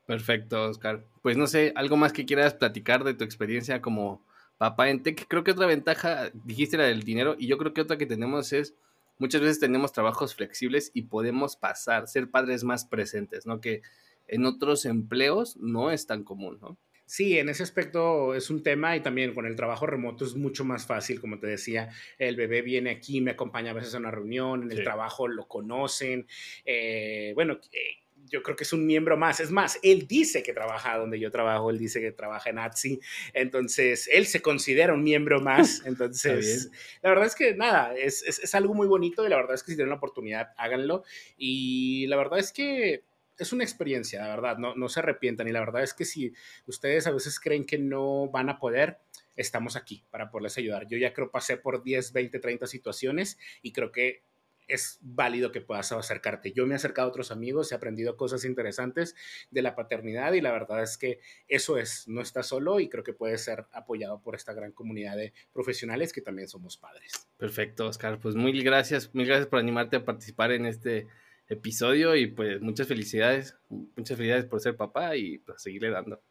Perfecto, 0.06 0.70
Oscar. 0.70 1.06
Pues 1.22 1.36
no 1.38 1.48
sé, 1.48 1.74
algo 1.76 1.98
más 1.98 2.14
que 2.14 2.26
quieras 2.26 2.54
platicar 2.54 3.04
de 3.04 3.14
tu 3.14 3.24
experiencia 3.24 3.82
como 3.82 4.26
papá 4.58 4.90
en 4.90 5.04
tech. 5.04 5.28
Creo 5.28 5.44
que 5.44 5.52
otra 5.52 5.68
ventaja, 5.68 6.32
dijiste 6.34 6.78
la 6.78 6.86
del 6.86 7.04
dinero, 7.04 7.36
y 7.38 7.48
yo 7.48 7.58
creo 7.58 7.74
que 7.74 7.82
otra 7.82 7.98
que 7.98 8.06
tenemos 8.06 8.54
es 8.54 8.74
muchas 9.18 9.42
veces 9.42 9.60
tenemos 9.60 9.92
trabajos 9.92 10.36
flexibles 10.36 10.92
y 10.94 11.04
podemos 11.04 11.56
pasar, 11.56 12.08
ser 12.08 12.30
padres 12.30 12.64
más 12.64 12.86
presentes, 12.86 13.46
¿no? 13.46 13.62
Que 13.62 13.82
en 14.28 14.46
otros 14.46 14.86
empleos 14.86 15.58
no 15.58 15.92
es 15.92 16.06
tan 16.06 16.24
común, 16.24 16.60
¿no? 16.62 16.78
Sí, 17.06 17.40
en 17.40 17.48
ese 17.48 17.64
aspecto 17.64 18.36
es 18.36 18.50
un 18.50 18.64
tema 18.64 18.98
y 18.98 19.00
también 19.00 19.34
con 19.34 19.46
el 19.46 19.56
trabajo 19.56 19.86
remoto 19.86 20.26
es 20.26 20.36
mucho 20.36 20.66
más 20.66 20.86
fácil, 20.86 21.22
como 21.22 21.40
te 21.40 21.48
decía, 21.48 21.90
el 22.18 22.36
bebé 22.36 22.62
viene 22.62 22.90
aquí, 22.90 23.22
me 23.22 23.32
acompaña 23.32 23.72
a 23.72 23.74
veces 23.74 23.96
a 23.96 24.00
una 24.00 24.12
reunión, 24.12 24.64
en 24.64 24.72
el 24.74 24.84
trabajo 24.84 25.30
lo 25.30 25.48
conocen, 25.48 26.28
eh, 26.66 27.32
bueno, 27.34 27.62
eh, 27.72 28.07
yo 28.30 28.44
creo 28.44 28.56
que 28.56 28.64
es 28.64 28.74
un 28.74 28.86
miembro 28.86 29.18
más. 29.18 29.40
Es 29.40 29.52
más, 29.52 29.80
él 29.84 30.08
dice 30.08 30.44
que 30.44 30.54
trabaja 30.54 30.98
donde 30.98 31.20
yo 31.20 31.32
trabajo, 31.32 31.70
él 31.70 31.78
dice 31.78 32.02
que 32.02 32.12
trabaja 32.12 32.50
en 32.50 32.60
ATSI, 32.60 33.00
entonces 33.34 34.10
él 34.12 34.26
se 34.26 34.42
considera 34.42 34.94
un 34.94 35.04
miembro 35.04 35.42
más. 35.42 35.82
Entonces, 35.86 36.72
la 37.02 37.10
verdad 37.10 37.26
es 37.26 37.36
que 37.36 37.56
nada, 37.56 37.96
es, 37.96 38.24
es, 38.24 38.40
es, 38.40 38.56
algo 38.56 38.74
muy 38.74 38.88
bonito 38.88 39.26
y 39.26 39.30
la 39.30 39.38
verdad 39.38 39.56
es 39.56 39.64
que 39.64 39.72
si 39.72 39.78
tienen 39.78 39.90
la 39.90 39.96
oportunidad, 39.96 40.54
háganlo. 40.58 41.04
Y 41.38 42.08
la 42.08 42.18
verdad 42.18 42.40
es 42.40 42.52
que 42.52 43.04
es 43.38 43.54
una 43.54 43.64
experiencia, 43.64 44.20
la 44.22 44.30
verdad, 44.30 44.58
no, 44.58 44.76
no 44.76 44.90
se 44.90 45.00
arrepientan. 45.00 45.48
Y 45.48 45.52
la 45.52 45.60
verdad 45.60 45.84
es 45.84 45.94
que 45.94 46.06
si 46.06 46.34
ustedes 46.66 47.08
a 47.08 47.12
veces 47.12 47.40
creen 47.40 47.66
que 47.66 47.78
no 47.78 48.28
van 48.30 48.50
a 48.50 48.60
poder, 48.60 48.98
estamos 49.36 49.76
aquí 49.76 50.04
para 50.10 50.30
poderles 50.30 50.58
ayudar. 50.58 50.88
Yo 50.88 50.98
ya 50.98 51.14
creo 51.14 51.30
pasé 51.30 51.58
por 51.58 51.84
10, 51.84 52.12
20, 52.12 52.40
30 52.40 52.68
situaciones 52.68 53.38
y 53.62 53.72
creo 53.72 53.92
que 53.92 54.22
es 54.68 55.00
válido 55.02 55.52
que 55.52 55.62
puedas 55.62 55.92
acercarte. 55.92 56.52
Yo 56.52 56.66
me 56.66 56.74
he 56.74 56.76
acercado 56.76 57.08
a 57.08 57.10
otros 57.10 57.32
amigos, 57.32 57.72
he 57.72 57.76
aprendido 57.76 58.18
cosas 58.18 58.46
interesantes 58.46 59.16
de 59.50 59.62
la 59.62 59.76
paternidad 59.76 60.34
y 60.34 60.42
la 60.42 60.52
verdad 60.52 60.84
es 60.84 60.98
que 60.98 61.20
eso 61.48 61.78
es, 61.78 62.08
no 62.08 62.22
estás 62.22 62.48
solo 62.48 62.80
y 62.80 62.90
creo 62.90 63.04
que 63.04 63.14
puede 63.14 63.38
ser 63.38 63.66
apoyado 63.72 64.22
por 64.22 64.36
esta 64.36 64.54
gran 64.54 64.72
comunidad 64.72 65.18
de 65.18 65.34
profesionales 65.54 66.14
que 66.14 66.22
también 66.22 66.48
somos 66.48 66.78
padres. 66.78 67.28
Perfecto, 67.38 67.88
Oscar. 67.88 68.20
Pues 68.20 68.36
mil 68.36 68.64
gracias, 68.64 69.14
mil 69.14 69.26
gracias 69.26 69.48
por 69.48 69.60
animarte 69.60 69.98
a 69.98 70.06
participar 70.06 70.52
en 70.52 70.66
este 70.66 71.08
episodio 71.48 72.16
y 72.16 72.28
pues 72.28 72.62
muchas 72.62 72.88
felicidades, 72.88 73.58
muchas 73.70 74.18
felicidades 74.18 74.46
por 74.46 74.60
ser 74.60 74.76
papá 74.76 75.16
y 75.16 75.38
pues 75.40 75.62
seguirle 75.62 75.90
dando. 75.90 76.22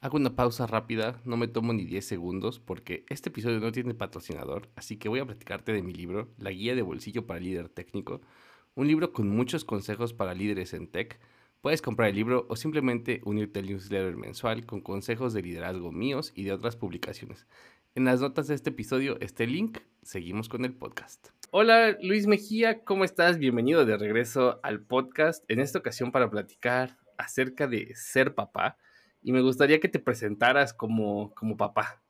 Hago 0.00 0.16
una 0.16 0.36
pausa 0.36 0.64
rápida, 0.68 1.20
no 1.24 1.36
me 1.36 1.48
tomo 1.48 1.72
ni 1.72 1.84
10 1.84 2.06
segundos 2.06 2.60
porque 2.60 3.04
este 3.08 3.30
episodio 3.30 3.58
no 3.58 3.72
tiene 3.72 3.94
patrocinador, 3.94 4.68
así 4.76 4.96
que 4.96 5.08
voy 5.08 5.18
a 5.18 5.26
platicarte 5.26 5.72
de 5.72 5.82
mi 5.82 5.92
libro, 5.92 6.28
La 6.38 6.52
Guía 6.52 6.76
de 6.76 6.82
Bolsillo 6.82 7.26
para 7.26 7.40
Líder 7.40 7.68
Técnico, 7.68 8.20
un 8.76 8.86
libro 8.86 9.12
con 9.12 9.28
muchos 9.28 9.64
consejos 9.64 10.14
para 10.14 10.34
líderes 10.34 10.72
en 10.72 10.86
tech. 10.86 11.18
Puedes 11.62 11.82
comprar 11.82 12.10
el 12.10 12.14
libro 12.14 12.46
o 12.48 12.54
simplemente 12.54 13.22
unirte 13.24 13.58
al 13.58 13.66
newsletter 13.66 14.16
mensual 14.16 14.66
con 14.66 14.82
consejos 14.82 15.32
de 15.32 15.42
liderazgo 15.42 15.90
míos 15.90 16.30
y 16.36 16.44
de 16.44 16.52
otras 16.52 16.76
publicaciones. 16.76 17.48
En 17.96 18.04
las 18.04 18.20
notas 18.20 18.46
de 18.46 18.54
este 18.54 18.70
episodio 18.70 19.18
está 19.18 19.42
el 19.42 19.52
link. 19.52 19.78
Seguimos 20.02 20.48
con 20.48 20.64
el 20.64 20.74
podcast. 20.74 21.30
Hola 21.50 21.98
Luis 22.00 22.28
Mejía, 22.28 22.84
¿cómo 22.84 23.02
estás? 23.02 23.38
Bienvenido 23.38 23.84
de 23.84 23.98
regreso 23.98 24.60
al 24.62 24.80
podcast. 24.80 25.44
En 25.50 25.58
esta 25.58 25.80
ocasión 25.80 26.12
para 26.12 26.30
platicar 26.30 26.98
acerca 27.16 27.66
de 27.66 27.92
ser 27.96 28.36
papá 28.36 28.78
y 29.28 29.32
me 29.32 29.42
gustaría 29.42 29.78
que 29.78 29.90
te 29.90 29.98
presentaras 29.98 30.72
como, 30.72 31.34
como 31.34 31.58
papá. 31.58 32.00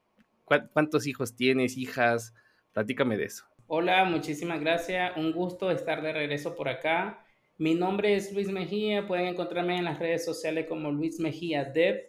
¿Cuántos 0.44 1.08
hijos 1.08 1.34
tienes, 1.34 1.76
hijas? 1.76 2.32
Platícame 2.72 3.16
de 3.16 3.24
eso. 3.24 3.44
Hola, 3.66 4.04
muchísimas 4.04 4.60
gracias. 4.60 5.16
Un 5.16 5.32
gusto 5.32 5.72
estar 5.72 6.00
de 6.00 6.12
regreso 6.12 6.54
por 6.54 6.68
acá. 6.68 7.26
Mi 7.56 7.74
nombre 7.74 8.14
es 8.14 8.32
Luis 8.32 8.52
Mejía. 8.52 9.08
Pueden 9.08 9.26
encontrarme 9.26 9.78
en 9.78 9.86
las 9.86 9.98
redes 9.98 10.24
sociales 10.24 10.66
como 10.68 10.92
Luis 10.92 11.18
Mejía 11.18 11.64
Dev. 11.64 12.04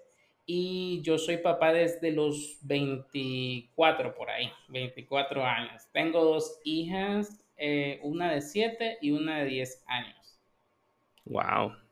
Y 0.45 1.01
yo 1.01 1.17
soy 1.17 1.37
papá 1.37 1.73
desde 1.73 2.11
los 2.11 2.59
24 2.61 4.13
por 4.13 4.29
ahí, 4.29 4.51
24 4.67 5.43
años. 5.43 5.87
Tengo 5.91 6.23
dos 6.23 6.59
hijas, 6.63 7.43
eh, 7.57 7.99
una 8.03 8.31
de 8.31 8.41
7 8.41 8.99
y 9.01 9.09
una 9.09 9.39
de 9.39 9.45
10 9.45 9.85
años. 9.87 10.39
Wow. 11.25 11.88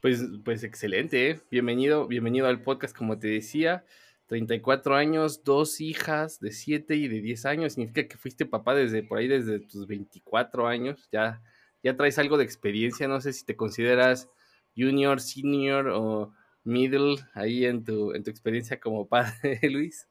Pues, 0.00 0.22
pues 0.44 0.62
excelente, 0.62 1.28
¿eh? 1.28 1.40
bienvenido, 1.50 2.06
bienvenido 2.06 2.46
al 2.46 2.62
podcast, 2.62 2.96
como 2.96 3.18
te 3.18 3.26
decía. 3.26 3.84
34 4.26 4.94
años, 4.94 5.42
dos 5.42 5.80
hijas 5.80 6.38
de 6.38 6.52
7 6.52 6.94
y 6.94 7.08
de 7.08 7.20
10 7.20 7.46
años. 7.46 7.72
Significa 7.72 8.06
que 8.06 8.16
fuiste 8.16 8.46
papá 8.46 8.76
desde 8.76 9.02
por 9.02 9.18
ahí, 9.18 9.26
desde 9.26 9.58
tus 9.58 9.88
24 9.88 10.68
años. 10.68 11.08
Ya, 11.10 11.42
ya 11.82 11.96
traes 11.96 12.16
algo 12.20 12.36
de 12.36 12.44
experiencia. 12.44 13.08
No 13.08 13.20
sé 13.20 13.32
si 13.32 13.44
te 13.44 13.56
consideras 13.56 14.28
junior, 14.76 15.20
senior 15.20 15.88
o 15.88 16.32
middle 16.62 17.16
ahí 17.34 17.64
en 17.64 17.84
tu, 17.84 18.12
en 18.14 18.22
tu 18.22 18.30
experiencia 18.30 18.78
como 18.78 19.08
padre, 19.08 19.58
Luis. 19.68 20.08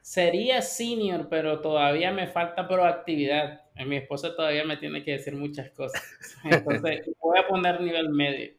Sería 0.00 0.62
senior, 0.62 1.28
pero 1.28 1.60
todavía 1.60 2.12
me 2.12 2.28
falta 2.28 2.66
proactividad. 2.66 3.61
Mi 3.86 3.96
esposa 3.96 4.34
todavía 4.34 4.64
me 4.64 4.76
tiene 4.76 5.02
que 5.04 5.12
decir 5.12 5.34
muchas 5.34 5.70
cosas. 5.70 6.02
Entonces, 6.44 7.08
voy 7.20 7.38
a 7.38 7.46
poner 7.48 7.80
nivel 7.80 8.10
medio. 8.10 8.52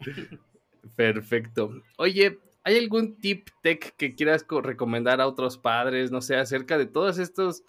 Perfecto. 0.96 1.82
Oye, 1.98 2.40
¿Hay 2.66 2.78
algún 2.78 3.20
tip 3.20 3.50
tech 3.62 3.94
que 3.98 4.16
quieras 4.16 4.46
recomendar 4.50 5.20
a 5.20 5.28
otros 5.28 5.58
padres, 5.58 6.12
no 6.12 6.22
sé, 6.22 6.38
acerca 6.38 6.78
de 6.78 6.86
todos 6.86 7.18
estos? 7.18 7.64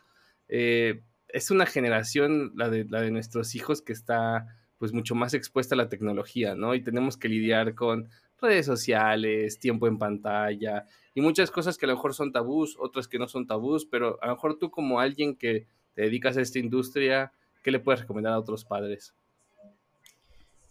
Eh, 0.48 1.02
es 1.28 1.50
una 1.50 1.66
generación, 1.66 2.52
la 2.54 2.70
de, 2.70 2.84
la 2.84 3.00
de 3.00 3.10
nuestros 3.10 3.56
hijos, 3.56 3.82
que 3.82 3.92
está 3.92 4.46
pues 4.78 4.92
mucho 4.92 5.16
más 5.16 5.34
expuesta 5.34 5.74
a 5.74 5.78
la 5.78 5.88
tecnología, 5.88 6.54
¿no? 6.54 6.76
Y 6.76 6.82
tenemos 6.82 7.16
que 7.16 7.28
lidiar 7.28 7.74
con 7.74 8.08
redes 8.40 8.66
sociales, 8.66 9.58
tiempo 9.58 9.88
en 9.88 9.98
pantalla 9.98 10.84
y 11.14 11.20
muchas 11.22 11.50
cosas 11.50 11.76
que 11.76 11.86
a 11.86 11.88
lo 11.88 11.94
mejor 11.94 12.14
son 12.14 12.32
tabús, 12.32 12.76
otras 12.78 13.08
que 13.08 13.18
no 13.18 13.26
son 13.26 13.46
tabús, 13.46 13.86
pero 13.86 14.18
a 14.22 14.26
lo 14.26 14.34
mejor 14.34 14.58
tú 14.58 14.70
como 14.70 15.00
alguien 15.00 15.36
que 15.36 15.66
te 15.94 16.02
dedicas 16.02 16.36
a 16.36 16.40
esta 16.40 16.58
industria, 16.58 17.32
¿qué 17.62 17.70
le 17.70 17.80
puedes 17.80 18.00
recomendar 18.00 18.32
a 18.32 18.38
otros 18.38 18.64
padres? 18.64 19.14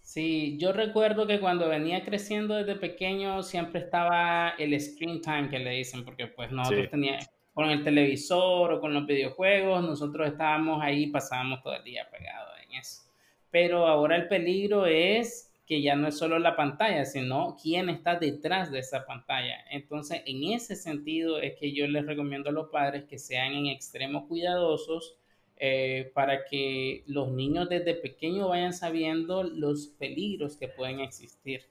Sí, 0.01 0.57
yo 0.59 0.73
recuerdo 0.73 1.25
que 1.25 1.39
cuando 1.39 1.69
venía 1.69 2.03
creciendo 2.03 2.55
desde 2.55 2.75
pequeño 2.75 3.41
siempre 3.41 3.79
estaba 3.79 4.49
el 4.59 4.79
screen 4.79 5.21
time 5.21 5.49
que 5.49 5.59
le 5.59 5.71
dicen, 5.71 6.03
porque 6.03 6.27
pues 6.27 6.51
nosotros 6.51 6.89
teníamos 6.89 7.25
con 7.53 7.69
el 7.69 7.83
televisor 7.83 8.73
o 8.73 8.81
con 8.81 8.93
los 8.93 9.05
videojuegos, 9.05 9.83
nosotros 9.83 10.27
estábamos 10.27 10.83
ahí, 10.83 11.07
pasábamos 11.07 11.61
todo 11.61 11.75
el 11.75 11.83
día 11.83 12.07
pegados 12.11 12.51
en 12.67 12.79
eso. 12.79 13.03
Pero 13.49 13.87
ahora 13.87 14.15
el 14.15 14.27
peligro 14.27 14.85
es 14.85 15.52
que 15.65 15.81
ya 15.81 15.95
no 15.95 16.07
es 16.07 16.17
solo 16.17 16.39
la 16.39 16.55
pantalla, 16.55 17.05
sino 17.05 17.55
quién 17.61 17.89
está 17.89 18.15
detrás 18.15 18.71
de 18.71 18.79
esa 18.79 19.05
pantalla. 19.05 19.55
Entonces, 19.71 20.21
en 20.25 20.51
ese 20.51 20.75
sentido 20.75 21.39
es 21.39 21.55
que 21.57 21.73
yo 21.73 21.87
les 21.87 22.05
recomiendo 22.05 22.49
a 22.49 22.53
los 22.53 22.69
padres 22.69 23.05
que 23.05 23.17
sean 23.17 23.53
en 23.53 23.67
extremo 23.67 24.27
cuidadosos 24.27 25.15
eh, 25.57 26.11
para 26.13 26.45
que 26.45 27.03
los 27.07 27.31
niños 27.31 27.69
desde 27.69 27.93
pequeños 27.93 28.49
vayan 28.49 28.73
sabiendo 28.73 29.43
los 29.43 29.87
peligros 29.87 30.57
que 30.57 30.67
pueden 30.67 30.99
existir. 30.99 31.61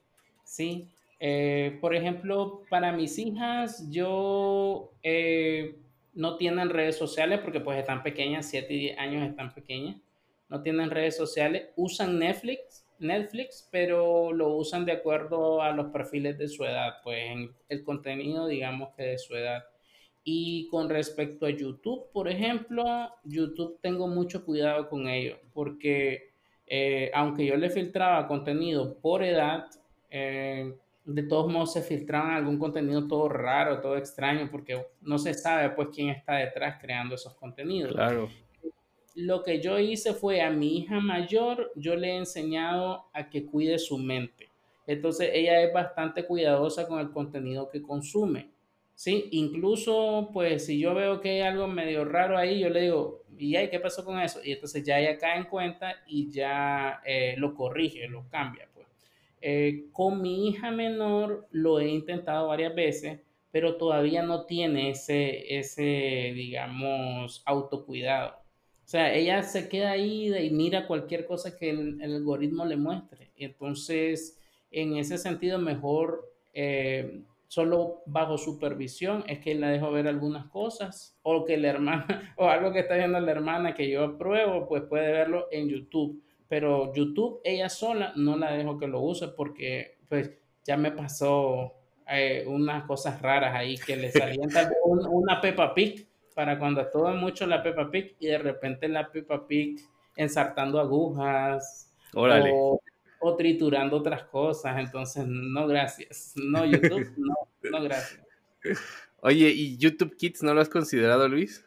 ¿sí? 0.44 0.88
Eh, 1.20 1.78
por 1.80 1.94
ejemplo, 1.94 2.62
para 2.70 2.92
mis 2.92 3.18
hijas, 3.18 3.88
yo 3.90 4.92
eh, 5.02 5.76
no 6.14 6.36
tienen 6.36 6.70
redes 6.70 6.96
sociales 6.96 7.40
porque 7.40 7.60
pues 7.60 7.78
están 7.78 8.02
pequeñas, 8.02 8.46
7 8.48 8.72
y 8.72 8.78
10 8.78 8.98
años 8.98 9.28
están 9.28 9.54
pequeñas, 9.54 9.96
no 10.48 10.62
tienen 10.62 10.90
redes 10.90 11.16
sociales, 11.16 11.68
usan 11.76 12.18
Netflix, 12.18 12.86
Netflix, 13.02 13.68
pero 13.70 14.32
lo 14.32 14.56
usan 14.56 14.84
de 14.84 14.92
acuerdo 14.92 15.60
a 15.60 15.72
los 15.72 15.86
perfiles 15.86 16.38
de 16.38 16.48
su 16.48 16.64
edad, 16.64 16.94
pues 17.02 17.50
el 17.68 17.84
contenido 17.84 18.46
digamos 18.46 18.94
que 18.96 19.02
de 19.02 19.18
su 19.18 19.34
edad. 19.34 19.64
Y 20.24 20.68
con 20.68 20.88
respecto 20.88 21.46
a 21.46 21.50
YouTube, 21.50 22.10
por 22.12 22.28
ejemplo, 22.28 22.84
YouTube 23.24 23.78
tengo 23.80 24.06
mucho 24.06 24.44
cuidado 24.44 24.88
con 24.88 25.08
ello, 25.08 25.38
porque 25.52 26.32
eh, 26.66 27.10
aunque 27.12 27.44
yo 27.44 27.56
le 27.56 27.70
filtraba 27.70 28.28
contenido 28.28 28.98
por 29.00 29.24
edad, 29.24 29.66
eh, 30.10 30.74
de 31.04 31.22
todos 31.24 31.52
modos 31.52 31.72
se 31.72 31.82
filtraba 31.82 32.36
algún 32.36 32.58
contenido 32.58 33.08
todo 33.08 33.28
raro, 33.28 33.80
todo 33.80 33.96
extraño, 33.96 34.48
porque 34.50 34.86
no 35.00 35.18
se 35.18 35.34
sabe 35.34 35.70
pues 35.70 35.88
quién 35.92 36.10
está 36.10 36.36
detrás 36.36 36.80
creando 36.80 37.16
esos 37.16 37.34
contenidos. 37.34 37.92
Claro. 37.92 38.28
Lo 39.14 39.42
que 39.42 39.60
yo 39.60 39.78
hice 39.78 40.14
fue 40.14 40.40
a 40.40 40.50
mi 40.50 40.78
hija 40.78 41.00
mayor, 41.00 41.72
yo 41.76 41.96
le 41.96 42.08
he 42.08 42.16
enseñado 42.16 43.06
a 43.12 43.28
que 43.28 43.44
cuide 43.44 43.78
su 43.78 43.98
mente. 43.98 44.48
Entonces 44.86 45.30
ella 45.32 45.62
es 45.62 45.72
bastante 45.72 46.24
cuidadosa 46.24 46.88
con 46.88 46.98
el 46.98 47.10
contenido 47.10 47.68
que 47.68 47.82
consume. 47.82 48.50
Sí, 48.94 49.28
incluso 49.32 50.30
pues 50.32 50.66
si 50.66 50.78
yo 50.78 50.94
veo 50.94 51.20
que 51.20 51.30
hay 51.30 51.40
algo 51.40 51.66
medio 51.66 52.04
raro 52.04 52.38
ahí, 52.38 52.60
yo 52.60 52.68
le 52.68 52.82
digo, 52.82 53.22
¿y 53.38 53.52
qué 53.68 53.80
pasó 53.80 54.04
con 54.04 54.20
eso? 54.20 54.40
Y 54.44 54.52
entonces 54.52 54.84
ya 54.84 54.98
ella 54.98 55.18
cae 55.18 55.38
en 55.38 55.44
cuenta 55.44 55.96
y 56.06 56.30
ya 56.30 57.00
eh, 57.04 57.34
lo 57.38 57.54
corrige, 57.54 58.06
lo 58.08 58.28
cambia. 58.28 58.68
Pues. 58.74 58.86
Eh, 59.40 59.86
con 59.92 60.22
mi 60.22 60.48
hija 60.48 60.70
menor 60.70 61.48
lo 61.50 61.80
he 61.80 61.88
intentado 61.88 62.48
varias 62.48 62.74
veces, 62.74 63.20
pero 63.50 63.76
todavía 63.76 64.22
no 64.22 64.46
tiene 64.46 64.90
ese, 64.90 65.58
ese 65.58 66.32
digamos, 66.34 67.42
autocuidado. 67.44 68.41
O 68.92 68.94
sea, 68.94 69.14
ella 69.14 69.42
se 69.42 69.70
queda 69.70 69.92
ahí 69.92 70.36
y 70.36 70.50
mira 70.50 70.86
cualquier 70.86 71.24
cosa 71.24 71.56
que 71.56 71.70
el, 71.70 72.02
algoritmo 72.02 72.66
le 72.66 72.76
muestre. 72.76 73.30
Entonces, 73.36 74.38
en 74.70 74.96
ese 74.96 75.16
sentido, 75.16 75.58
mejor... 75.58 76.30
Eh, 76.52 77.22
solo 77.48 78.02
bajo 78.06 78.38
supervisión 78.38 79.24
es 79.26 79.38
que 79.38 79.54
la 79.54 79.68
dejo 79.68 79.92
ver 79.92 80.08
algunas 80.08 80.46
cosas 80.46 81.18
o 81.22 81.44
que 81.44 81.58
la 81.58 81.68
hermana 81.68 82.06
o 82.36 82.48
algo 82.48 82.72
que 82.72 82.80
está 82.80 82.96
viendo 82.96 83.20
la 83.20 83.30
hermana 83.30 83.74
que 83.74 83.90
yo 83.90 84.04
apruebo, 84.04 84.66
pues 84.66 84.84
puede 84.84 85.12
verlo 85.12 85.48
en 85.50 85.68
YouTube. 85.68 86.22
Pero 86.48 86.94
YouTube 86.94 87.40
ella 87.44 87.68
sola 87.68 88.12
no 88.16 88.38
la 88.38 88.52
dejo 88.52 88.78
que 88.78 88.86
lo 88.86 89.00
use 89.00 89.28
porque 89.28 89.98
pues 90.08 90.30
ya 90.64 90.78
me 90.78 90.92
pasó 90.92 91.74
eh, 92.10 92.44
unas 92.46 92.84
cosas 92.84 93.20
raras 93.20 93.54
ahí 93.54 93.76
que 93.76 93.96
le 93.96 94.10
salían 94.10 94.48
una 95.10 95.40
Peppa 95.40 95.74
Pig 95.74 96.06
para 96.32 96.58
cuando 96.58 96.80
estuvo 96.80 97.08
mucho 97.10 97.46
la 97.46 97.62
Peppa 97.62 97.90
Pig 97.90 98.16
y 98.18 98.26
de 98.26 98.38
repente 98.38 98.88
la 98.88 99.10
Peppa 99.10 99.46
Pig 99.46 99.80
ensartando 100.16 100.80
agujas. 100.80 101.88
O 102.14 102.80
o 103.22 103.36
triturando 103.36 103.96
otras 103.96 104.24
cosas. 104.24 104.78
Entonces, 104.78 105.24
no, 105.26 105.66
gracias. 105.66 106.34
No, 106.36 106.66
YouTube, 106.66 107.12
no, 107.16 107.34
no, 107.70 107.82
gracias. 107.82 108.20
Oye, 109.20 109.48
¿y 109.50 109.76
YouTube 109.78 110.16
Kids 110.16 110.42
no 110.42 110.52
lo 110.52 110.60
has 110.60 110.68
considerado, 110.68 111.28
Luis? 111.28 111.64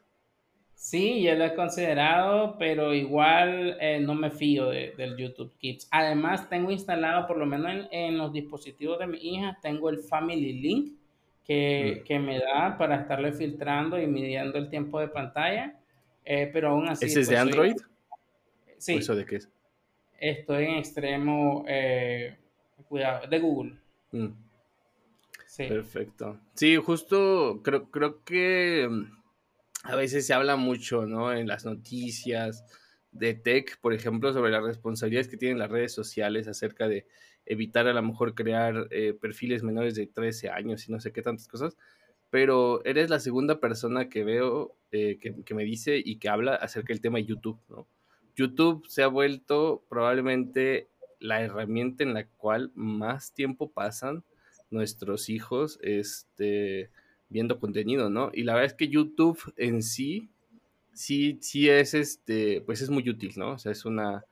Sí, 0.73 1.23
ya 1.23 1.35
lo 1.35 1.45
he 1.45 1.55
considerado, 1.55 2.57
pero 2.59 2.93
igual 2.93 3.77
eh, 3.79 3.99
no 4.01 4.13
me 4.13 4.29
fío 4.29 4.69
del 4.69 5.15
YouTube 5.17 5.55
Kids. 5.57 5.87
Además, 5.89 6.49
tengo 6.49 6.69
instalado, 6.69 7.25
por 7.25 7.37
lo 7.37 7.45
menos 7.45 7.87
en, 7.91 8.17
los 8.17 8.33
dispositivos 8.33 8.99
de 8.99 9.07
mi 9.07 9.17
hija, 9.17 9.57
tengo 9.61 9.89
el 9.89 9.99
Family 9.99 10.53
Link 10.53 10.99
que, 11.45 11.99
mm. 12.01 12.03
que, 12.05 12.19
me 12.19 12.39
da 12.39 12.77
para 12.77 12.95
estarle 12.95 13.31
filtrando 13.31 13.99
y 13.99 14.07
midiendo 14.07 14.57
el 14.57 14.69
tiempo 14.69 14.99
de 14.99 15.07
pantalla. 15.07 15.79
Eh, 16.25 16.49
pero 16.51 16.69
aún 16.69 16.89
así. 16.89 17.05
¿Ese 17.05 17.21
es 17.21 17.27
de 17.27 17.35
pues, 17.35 17.41
Android? 17.41 17.75
Sí. 18.77 18.95
¿Eso 18.95 19.15
de 19.15 19.25
qué 19.25 19.37
es? 19.37 19.49
estoy 20.19 20.65
en 20.65 20.75
extremo 20.75 21.65
eh, 21.67 22.37
cuidado, 22.87 23.27
de 23.27 23.39
Google. 23.39 23.77
Mm. 24.11 24.27
Sí. 25.47 25.67
Perfecto. 25.67 26.39
Sí, 26.53 26.75
justo 26.75 27.61
creo, 27.63 27.89
creo 27.89 28.23
que 28.23 28.87
mm, 28.89 29.05
a 29.83 29.95
veces 29.95 30.27
se 30.27 30.33
habla 30.33 30.55
mucho, 30.57 31.05
¿no? 31.05 31.31
En 31.31 31.47
las 31.47 31.65
noticias 31.65 32.65
de 33.11 33.35
tech, 33.35 33.79
por 33.79 33.93
ejemplo, 33.93 34.33
sobre 34.33 34.51
las 34.51 34.63
responsabilidades 34.63 35.29
que 35.29 35.37
tienen 35.37 35.59
las 35.59 35.71
redes 35.71 35.93
sociales 35.93 36.47
acerca 36.47 36.87
de 36.89 37.07
evitar 37.45 37.87
a 37.87 37.93
lo 37.93 38.01
mejor 38.01 38.35
crear 38.35 38.87
eh, 38.91 39.13
perfiles 39.19 39.63
menores 39.63 39.95
de 39.95 40.07
13 40.07 40.49
años 40.49 40.87
y 40.87 40.91
no 40.91 40.99
sé 40.99 41.11
qué 41.11 41.21
tantas 41.21 41.47
cosas, 41.47 41.77
pero 42.29 42.83
eres 42.85 43.09
la 43.09 43.19
segunda 43.19 43.59
persona 43.59 44.09
que 44.09 44.23
veo 44.23 44.75
eh, 44.91 45.17
que, 45.19 45.43
que, 45.43 45.53
me 45.53 45.63
dice 45.63 46.01
y 46.03 46.17
que 46.17 46.29
habla 46.29 46.55
acerca 46.55 46.93
del 46.93 47.01
tema 47.01 47.17
de 47.17 47.25
YouTube, 47.25 47.59
¿no? 47.69 47.87
YouTube 48.35 48.85
se 48.87 49.03
ha 49.03 49.07
vuelto 49.07 49.83
probablemente 49.89 50.89
la 51.19 51.41
herramienta 51.41 52.03
en 52.03 52.13
la 52.13 52.27
cual 52.27 52.71
más 52.75 53.33
tiempo 53.33 53.71
pasan 53.71 54.23
nuestros 54.69 55.29
hijos 55.29 55.79
este, 55.81 56.89
viendo 57.29 57.59
contenido, 57.59 58.09
¿no? 58.09 58.31
Y 58.33 58.43
la 58.43 58.53
verdad 58.53 58.71
es 58.71 58.73
que 58.73 58.89
YouTube 58.89 59.39
en 59.57 59.81
sí, 59.81 60.29
sí, 60.93 61.37
sí 61.41 61.69
es 61.69 61.93
este, 61.93 62.61
pues 62.61 62.81
es 62.81 62.89
muy 62.89 63.09
útil, 63.09 63.33
¿no? 63.37 63.51
O 63.51 63.57
sea, 63.57 63.71
es 63.71 63.85
una, 63.85 64.25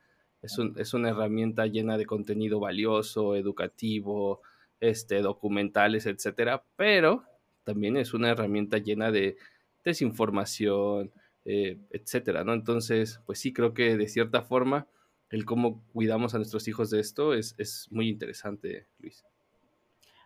es, 0.43 0.93
una 0.93 1.09
herramienta 1.09 1.65
llena 1.67 1.97
de 1.97 2.05
contenido 2.05 2.59
valioso, 2.59 3.35
educativo, 3.35 4.41
este, 4.79 5.21
documentales, 5.21 6.05
etcétera, 6.05 6.63
pero 6.75 7.23
también 7.63 7.95
es 7.95 8.13
una 8.13 8.29
herramienta 8.29 8.77
llena 8.77 9.09
de 9.11 9.37
desinformación, 9.85 11.11
eh, 11.45 11.79
etcétera, 11.91 12.43
¿no? 12.43 12.53
Entonces, 12.53 13.21
pues 13.25 13.39
sí, 13.39 13.53
creo 13.53 13.73
que 13.73 13.95
de 13.95 14.07
cierta 14.07 14.41
forma 14.41 14.87
el 15.29 15.45
cómo 15.45 15.81
cuidamos 15.93 16.35
a 16.35 16.37
nuestros 16.37 16.67
hijos 16.67 16.89
de 16.89 16.99
esto 16.99 17.33
es, 17.33 17.55
es 17.57 17.87
muy 17.89 18.09
interesante, 18.09 18.87
Luis. 18.99 19.23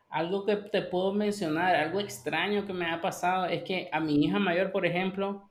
Algo 0.10 0.46
que 0.46 0.56
te 0.56 0.82
puedo 0.82 1.14
mencionar, 1.14 1.76
algo 1.76 2.00
extraño 2.00 2.66
que 2.66 2.74
me 2.74 2.90
ha 2.90 3.02
pasado 3.02 3.46
es 3.46 3.64
que 3.64 3.90
a 3.92 4.00
mi 4.00 4.24
hija 4.24 4.40
mayor, 4.40 4.72
por 4.72 4.86
ejemplo, 4.86 5.50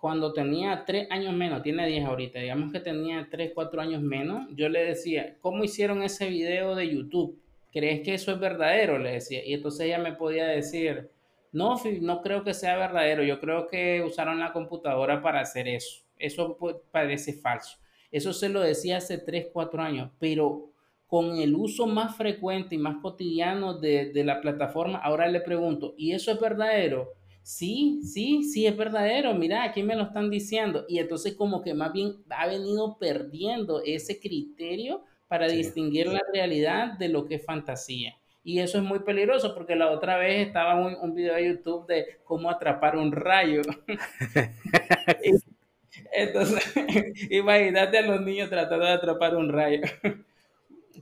cuando 0.00 0.32
tenía 0.32 0.84
tres 0.86 1.06
años 1.10 1.34
menos, 1.34 1.62
tiene 1.62 1.86
10 1.86 2.06
ahorita, 2.06 2.38
digamos 2.38 2.72
que 2.72 2.80
tenía 2.80 3.28
tres, 3.30 3.52
cuatro 3.54 3.82
años 3.82 4.00
menos, 4.00 4.48
yo 4.54 4.68
le 4.68 4.82
decía, 4.84 5.36
¿cómo 5.40 5.62
hicieron 5.62 6.02
ese 6.02 6.28
video 6.28 6.74
de 6.74 6.88
YouTube? 6.88 7.38
¿Crees 7.70 8.00
que 8.00 8.14
eso 8.14 8.32
es 8.32 8.40
verdadero? 8.40 8.98
Le 8.98 9.12
decía. 9.12 9.44
Y 9.44 9.54
entonces 9.54 9.86
ella 9.86 9.98
me 9.98 10.14
podía 10.14 10.46
decir, 10.46 11.10
no, 11.52 11.76
no 12.00 12.22
creo 12.22 12.42
que 12.42 12.54
sea 12.54 12.76
verdadero, 12.76 13.22
yo 13.22 13.38
creo 13.40 13.66
que 13.68 14.02
usaron 14.02 14.40
la 14.40 14.52
computadora 14.52 15.20
para 15.22 15.40
hacer 15.40 15.68
eso. 15.68 16.02
Eso 16.16 16.56
parece 16.90 17.34
falso. 17.34 17.78
Eso 18.10 18.32
se 18.32 18.48
lo 18.48 18.60
decía 18.60 18.96
hace 18.96 19.18
3, 19.18 19.48
4 19.52 19.82
años, 19.82 20.10
pero 20.18 20.70
con 21.06 21.36
el 21.38 21.54
uso 21.54 21.86
más 21.86 22.16
frecuente 22.16 22.74
y 22.74 22.78
más 22.78 22.96
cotidiano 23.02 23.78
de, 23.78 24.12
de 24.12 24.24
la 24.24 24.40
plataforma, 24.40 24.98
ahora 24.98 25.28
le 25.28 25.40
pregunto, 25.40 25.94
¿y 25.98 26.12
eso 26.12 26.32
es 26.32 26.40
verdadero? 26.40 27.19
Sí, 27.50 28.00
sí, 28.04 28.44
sí 28.44 28.64
es 28.66 28.76
verdadero, 28.76 29.34
mira, 29.34 29.64
aquí 29.64 29.82
me 29.82 29.96
lo 29.96 30.04
están 30.04 30.30
diciendo. 30.30 30.84
Y 30.88 31.00
entonces 31.00 31.34
como 31.34 31.62
que 31.62 31.74
más 31.74 31.92
bien 31.92 32.22
ha 32.30 32.46
venido 32.46 32.96
perdiendo 32.98 33.82
ese 33.84 34.20
criterio 34.20 35.02
para 35.26 35.48
distinguir 35.48 36.06
la 36.06 36.20
realidad 36.32 36.92
de 36.96 37.08
lo 37.08 37.26
que 37.26 37.34
es 37.36 37.44
fantasía. 37.44 38.14
Y 38.44 38.60
eso 38.60 38.78
es 38.78 38.84
muy 38.84 39.00
peligroso 39.00 39.52
porque 39.52 39.74
la 39.74 39.90
otra 39.90 40.16
vez 40.16 40.46
estaba 40.46 40.76
un, 40.76 40.94
un 41.02 41.12
video 41.12 41.34
de 41.34 41.48
YouTube 41.48 41.86
de 41.88 42.20
cómo 42.24 42.50
atrapar 42.50 42.96
un 42.96 43.10
rayo. 43.10 43.62
Entonces, 46.12 46.72
imagínate 47.30 47.98
a 47.98 48.02
los 48.02 48.20
niños 48.20 48.48
tratando 48.48 48.86
de 48.86 48.92
atrapar 48.92 49.34
un 49.36 49.48
rayo. 49.52 49.80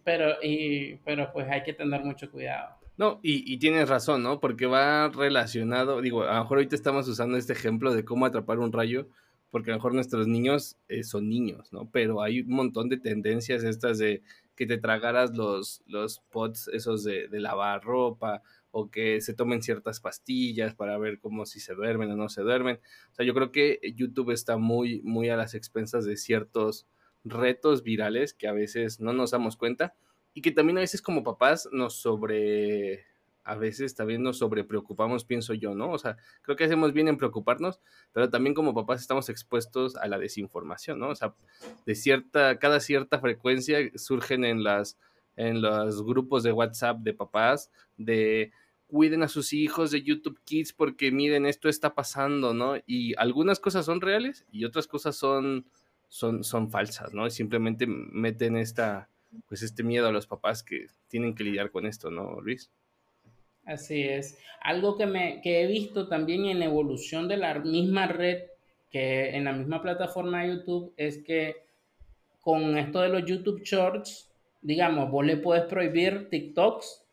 Pero, 0.05 0.43
y, 0.43 0.97
pero 1.05 1.31
pues 1.33 1.47
hay 1.51 1.63
que 1.63 1.73
tener 1.75 2.03
mucho 2.03 2.31
cuidado. 2.31 2.77
No, 2.99 3.21
y, 3.23 3.59
tienes 3.59 3.89
razón, 3.89 4.25
¿no? 4.25 4.41
Porque 4.41 4.67
va 4.67 5.09
relacionado, 5.09 6.01
digo, 6.01 6.25
a 6.25 6.35
lo 6.35 6.43
mejor 6.43 6.59
ahorita 6.59 6.75
estamos 6.75 7.07
usando 7.07 7.39
este 7.39 7.53
ejemplo 7.53 7.95
de 7.95 8.05
cómo 8.05 8.27
atrapar 8.27 8.59
un 8.59 8.73
rayo, 8.73 9.09
porque 9.51 9.71
a 9.71 9.75
lo 9.75 9.79
mejor 9.79 9.95
nuestros 9.95 10.27
niños 10.27 10.77
eh, 10.89 11.05
son 11.05 11.29
niños, 11.29 11.73
¿no? 11.73 11.89
Pero 11.93 12.23
hay 12.23 12.41
un 12.41 12.51
montón 12.51 12.89
de 12.89 12.99
tendencias 12.99 13.63
estas 13.63 13.99
de 13.99 14.23
que 14.57 14.67
te 14.67 14.79
tragaras 14.79 15.37
los, 15.37 15.81
los 15.87 16.19
pots 16.31 16.69
esos 16.73 17.05
de, 17.05 17.29
de 17.29 17.39
lavar 17.39 17.85
ropa, 17.85 18.43
o 18.73 18.91
que 18.91 19.21
se 19.21 19.33
tomen 19.33 19.63
ciertas 19.63 20.01
pastillas 20.01 20.75
para 20.75 20.99
ver 20.99 21.21
cómo 21.21 21.47
si 21.47 21.61
se 21.61 21.75
duermen 21.75 22.11
o 22.11 22.17
no 22.17 22.29
se 22.29 22.43
duermen. 22.43 22.81
O 23.13 23.15
sea, 23.15 23.25
yo 23.25 23.33
creo 23.33 23.53
que 23.53 23.81
YouTube 23.95 24.33
está 24.33 24.57
muy, 24.57 25.03
muy 25.03 25.29
a 25.31 25.37
las 25.37 25.55
expensas 25.55 26.05
de 26.05 26.17
ciertos 26.17 26.87
retos 27.25 27.83
virales 27.85 28.35
que 28.35 28.49
a 28.49 28.53
veces 28.53 29.01
no 29.01 29.13
nos 29.13 29.31
damos 29.31 29.57
cuenta 29.57 29.95
y 30.35 30.43
que 30.43 30.53
también 30.53 30.79
a 30.79 30.83
veces 30.83 31.03
como 31.03 31.25
papás 31.25 31.69
nos 31.73 31.95
sobre, 31.95 33.05
a 33.45 33.55
veces 33.57 33.95
también 33.95 34.23
nos 34.23 34.39
sobre 34.39 34.65
preocupamos, 34.65 35.25
pienso 35.25 35.55
yo, 35.55 35.75
¿no? 35.75 35.91
O 35.91 35.99
sea, 35.99 36.17
creo 36.43 36.57
que 36.57 36.65
hacemos 36.65 36.93
bien 36.93 37.09
en 37.09 37.17
preocuparnos, 37.17 37.81
pero 38.13 38.31
también 38.31 38.55
como 38.55 38.75
papás 38.75 39.01
estamos 39.01 39.29
expuestos 39.29 39.97
a 39.97 40.07
la 40.07 40.19
desinformación, 40.19 40.99
¿no? 40.99 41.09
O 41.09 41.15
sea, 41.15 41.35
de 41.87 41.95
cierta, 41.95 42.59
cada 42.59 42.81
cierta 42.81 43.21
frecuencia 43.21 43.79
surgen 43.97 44.45
en 44.45 44.63
las 44.63 44.99
en 45.39 45.63
los 45.63 46.05
grupos 46.05 46.43
de 46.43 46.51
WhatsApp 46.51 46.99
de 46.99 47.15
papás 47.15 47.71
de 47.97 48.51
cuiden 48.89 49.23
a 49.23 49.29
sus 49.29 49.53
hijos 49.53 49.91
de 49.91 50.03
YouTube 50.03 50.41
Kids 50.45 50.73
porque 50.73 51.13
miren, 51.13 51.47
esto 51.47 51.69
está 51.69 51.95
pasando, 51.95 52.55
¿no? 52.55 52.75
Y 52.87 53.15
algunas 53.17 53.61
cosas 53.61 53.87
son 53.87 54.01
reales 54.01 54.47
y 54.51 54.65
otras 54.65 54.87
cosas 54.87 55.15
son, 55.15 55.67
son, 56.09 56.43
son 56.43 56.71
falsas, 56.71 57.15
¿no? 57.15 57.27
Y 57.27 57.31
simplemente 57.31 57.87
meten 57.87 58.57
esta, 58.57 59.09
pues 59.47 59.63
este 59.63 59.83
miedo 59.83 60.09
a 60.09 60.13
los 60.13 60.27
papás 60.27 60.63
que 60.63 60.87
tienen 61.09 61.35
que 61.35 61.45
lidiar 61.45 61.71
con 61.71 61.87
esto, 61.87 62.11
¿no, 62.11 62.41
Luis? 62.41 62.71
Así 63.65 64.03
es. 64.03 64.39
Algo 64.63 64.97
que, 64.97 65.07
me, 65.07 65.41
que 65.43 65.63
he 65.63 65.67
visto 65.67 66.09
también 66.09 66.47
en 66.47 66.63
evolución 66.63 67.29
de 67.29 67.37
la 67.37 67.59
misma 67.59 68.07
red, 68.07 68.45
que 68.91 69.37
en 69.37 69.45
la 69.45 69.53
misma 69.53 69.83
plataforma 69.83 70.43
de 70.43 70.57
YouTube, 70.57 70.95
es 70.97 71.19
que 71.19 71.57
con 72.41 72.79
esto 72.79 73.01
de 73.03 73.11
los 73.11 73.27
YouTube 73.27 73.63
Shorts, 73.63 74.31
digamos, 74.63 75.11
vos 75.11 75.25
le 75.25 75.37
puedes 75.37 75.65
prohibir 75.65 76.31
TikToks 76.31 77.05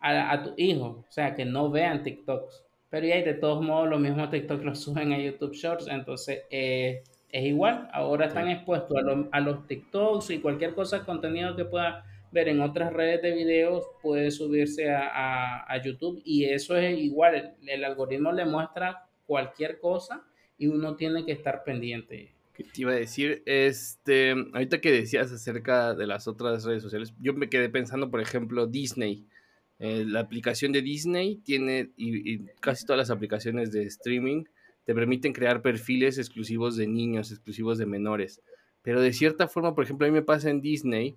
a, 0.00 0.42
tu 0.42 0.54
hijo, 0.56 1.04
o 1.06 1.12
sea, 1.12 1.34
que 1.34 1.44
no 1.44 1.70
vean 1.70 2.02
TikToks. 2.02 2.64
Pero 2.88 3.06
ya 3.06 3.16
de 3.16 3.34
todos 3.34 3.62
modos 3.62 3.88
los 3.88 4.00
mismos 4.00 4.30
TikToks 4.30 4.64
los 4.64 4.80
suben 4.82 5.12
a 5.12 5.18
YouTube 5.18 5.52
Shorts, 5.52 5.86
entonces 5.88 6.44
eh, 6.50 7.02
es 7.32 7.44
igual, 7.44 7.88
ahora 7.92 8.26
están 8.26 8.48
expuestos 8.48 8.96
a, 8.96 9.36
a, 9.36 9.40
los 9.40 9.66
TikToks 9.66 10.30
y 10.30 10.38
cualquier 10.40 10.74
cosa, 10.74 11.04
contenido 11.04 11.56
que 11.56 11.64
pueda 11.64 12.04
ver 12.32 12.48
en 12.48 12.60
otras 12.60 12.92
redes 12.92 13.22
de 13.22 13.32
videos 13.32 13.84
puede 14.02 14.30
subirse 14.30 14.90
a, 14.90 15.64
a 15.66 15.82
YouTube 15.82 16.20
y 16.24 16.44
eso 16.44 16.76
es 16.76 16.98
igual, 16.98 17.34
el, 17.34 17.68
el, 17.68 17.84
algoritmo 17.84 18.32
le 18.32 18.44
muestra 18.44 19.08
cualquier 19.26 19.78
cosa 19.78 20.24
y 20.58 20.66
uno 20.66 20.96
tiene 20.96 21.24
que 21.24 21.32
estar 21.32 21.64
pendiente. 21.64 22.34
Te 22.56 22.82
iba 22.82 22.92
a 22.92 22.96
decir, 22.96 23.42
este, 23.46 24.32
ahorita 24.32 24.80
que 24.80 24.92
decías 24.92 25.32
acerca 25.32 25.94
de 25.94 26.06
las 26.06 26.28
otras 26.28 26.64
redes 26.64 26.82
sociales, 26.82 27.14
yo 27.18 27.32
me 27.32 27.48
quedé 27.48 27.70
pensando, 27.70 28.10
por 28.10 28.20
ejemplo, 28.20 28.66
Disney. 28.66 29.26
Eh, 29.78 30.04
la 30.06 30.20
aplicación 30.20 30.70
de 30.72 30.82
Disney 30.82 31.36
tiene, 31.36 31.90
y, 31.96 32.34
y, 32.34 32.46
casi 32.60 32.84
todas 32.84 32.98
las 32.98 33.10
aplicaciones 33.10 33.72
de 33.72 33.84
streaming, 33.84 34.44
te 34.90 34.94
permiten 34.96 35.32
crear 35.32 35.62
perfiles 35.62 36.18
exclusivos 36.18 36.74
de 36.74 36.88
niños, 36.88 37.30
exclusivos 37.30 37.78
de 37.78 37.86
menores. 37.86 38.42
Pero 38.82 39.00
de 39.00 39.12
cierta 39.12 39.46
forma, 39.46 39.72
por 39.72 39.84
ejemplo, 39.84 40.04
a 40.04 40.10
mí 40.10 40.12
me 40.12 40.22
pasa 40.22 40.50
en 40.50 40.60
Disney, 40.60 41.16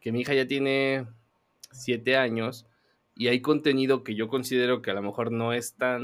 que 0.00 0.10
mi 0.10 0.22
hija 0.22 0.34
ya 0.34 0.48
tiene 0.48 1.06
siete 1.70 2.16
años, 2.16 2.66
y 3.14 3.28
hay 3.28 3.40
contenido 3.40 4.02
que 4.02 4.16
yo 4.16 4.26
considero 4.26 4.82
que 4.82 4.90
a 4.90 4.94
lo 4.94 5.02
mejor 5.02 5.30
no 5.30 5.52
es 5.52 5.74
tan 5.74 6.02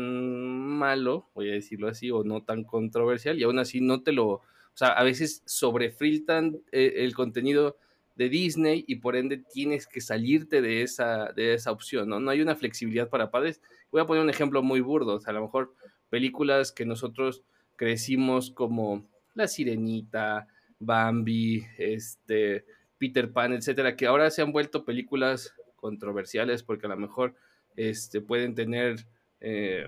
malo, 0.78 1.28
voy 1.34 1.50
a 1.50 1.54
decirlo 1.54 1.88
así, 1.88 2.12
o 2.12 2.22
no 2.22 2.44
tan 2.44 2.62
controversial, 2.62 3.36
y 3.36 3.42
aún 3.42 3.58
así 3.58 3.80
no 3.80 4.00
te 4.04 4.12
lo, 4.12 4.28
o 4.28 4.42
sea, 4.74 4.90
a 4.90 5.02
veces 5.02 5.42
sobrefiltran 5.44 6.60
eh, 6.70 6.98
el 6.98 7.16
contenido 7.16 7.78
de 8.14 8.28
Disney 8.28 8.84
y 8.86 8.94
por 9.00 9.16
ende 9.16 9.38
tienes 9.38 9.88
que 9.88 10.00
salirte 10.00 10.62
de 10.62 10.82
esa, 10.82 11.32
de 11.32 11.54
esa 11.54 11.72
opción, 11.72 12.10
¿no? 12.10 12.20
No 12.20 12.30
hay 12.30 12.42
una 12.42 12.54
flexibilidad 12.54 13.08
para 13.08 13.32
padres. 13.32 13.60
Voy 13.90 14.00
a 14.00 14.06
poner 14.06 14.22
un 14.22 14.30
ejemplo 14.30 14.62
muy 14.62 14.80
burdo, 14.80 15.14
o 15.14 15.20
sea, 15.20 15.32
a 15.32 15.34
lo 15.34 15.42
mejor 15.42 15.74
películas 16.10 16.72
que 16.72 16.84
nosotros 16.84 17.42
crecimos 17.76 18.50
como 18.50 19.08
La 19.34 19.48
Sirenita, 19.48 20.46
Bambi, 20.78 21.64
este, 21.78 22.64
Peter 22.98 23.32
Pan, 23.32 23.52
etcétera, 23.52 23.96
que 23.96 24.06
ahora 24.06 24.30
se 24.30 24.42
han 24.42 24.52
vuelto 24.52 24.84
películas 24.84 25.54
controversiales 25.76 26.62
porque 26.62 26.86
a 26.86 26.90
lo 26.90 26.96
mejor 26.96 27.34
este, 27.76 28.20
pueden 28.20 28.54
tener 28.54 29.06
eh, 29.40 29.86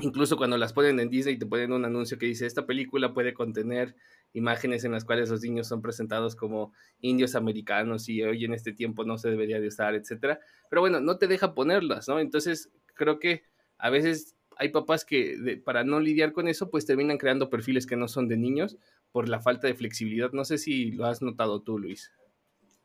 Incluso 0.00 0.36
cuando 0.36 0.56
las 0.56 0.72
ponen 0.72 1.00
en 1.00 1.10
Disney 1.10 1.38
te 1.38 1.46
ponen 1.46 1.72
un 1.72 1.84
anuncio 1.84 2.18
que 2.18 2.26
dice, 2.26 2.46
esta 2.46 2.66
película 2.66 3.12
puede 3.12 3.34
contener 3.34 3.96
imágenes 4.32 4.84
en 4.84 4.92
las 4.92 5.04
cuales 5.04 5.28
los 5.28 5.42
niños 5.42 5.66
son 5.66 5.82
presentados 5.82 6.36
como 6.36 6.72
indios 7.00 7.34
americanos 7.34 8.08
y 8.08 8.22
hoy 8.22 8.44
en 8.44 8.54
este 8.54 8.72
tiempo 8.72 9.04
no 9.04 9.18
se 9.18 9.28
debería 9.28 9.60
de 9.60 9.68
usar, 9.68 9.94
etcétera. 9.94 10.40
Pero 10.70 10.80
bueno, 10.80 11.00
no 11.00 11.18
te 11.18 11.26
deja 11.26 11.54
ponerlas, 11.54 12.08
¿no? 12.08 12.20
Entonces 12.20 12.70
creo 12.94 13.18
que 13.18 13.42
a 13.76 13.90
veces 13.90 14.36
hay 14.56 14.70
papás 14.70 15.04
que 15.04 15.60
para 15.64 15.84
no 15.84 16.00
lidiar 16.00 16.32
con 16.32 16.48
eso, 16.48 16.70
pues 16.70 16.86
terminan 16.86 17.18
creando 17.18 17.50
perfiles 17.50 17.86
que 17.86 17.96
no 17.96 18.08
son 18.08 18.28
de 18.28 18.36
niños 18.36 18.76
por 19.10 19.28
la 19.28 19.40
falta 19.40 19.66
de 19.66 19.74
flexibilidad. 19.74 20.32
No 20.32 20.44
sé 20.44 20.58
si 20.58 20.92
lo 20.92 21.06
has 21.06 21.22
notado 21.22 21.60
tú, 21.60 21.78
Luis. 21.78 22.12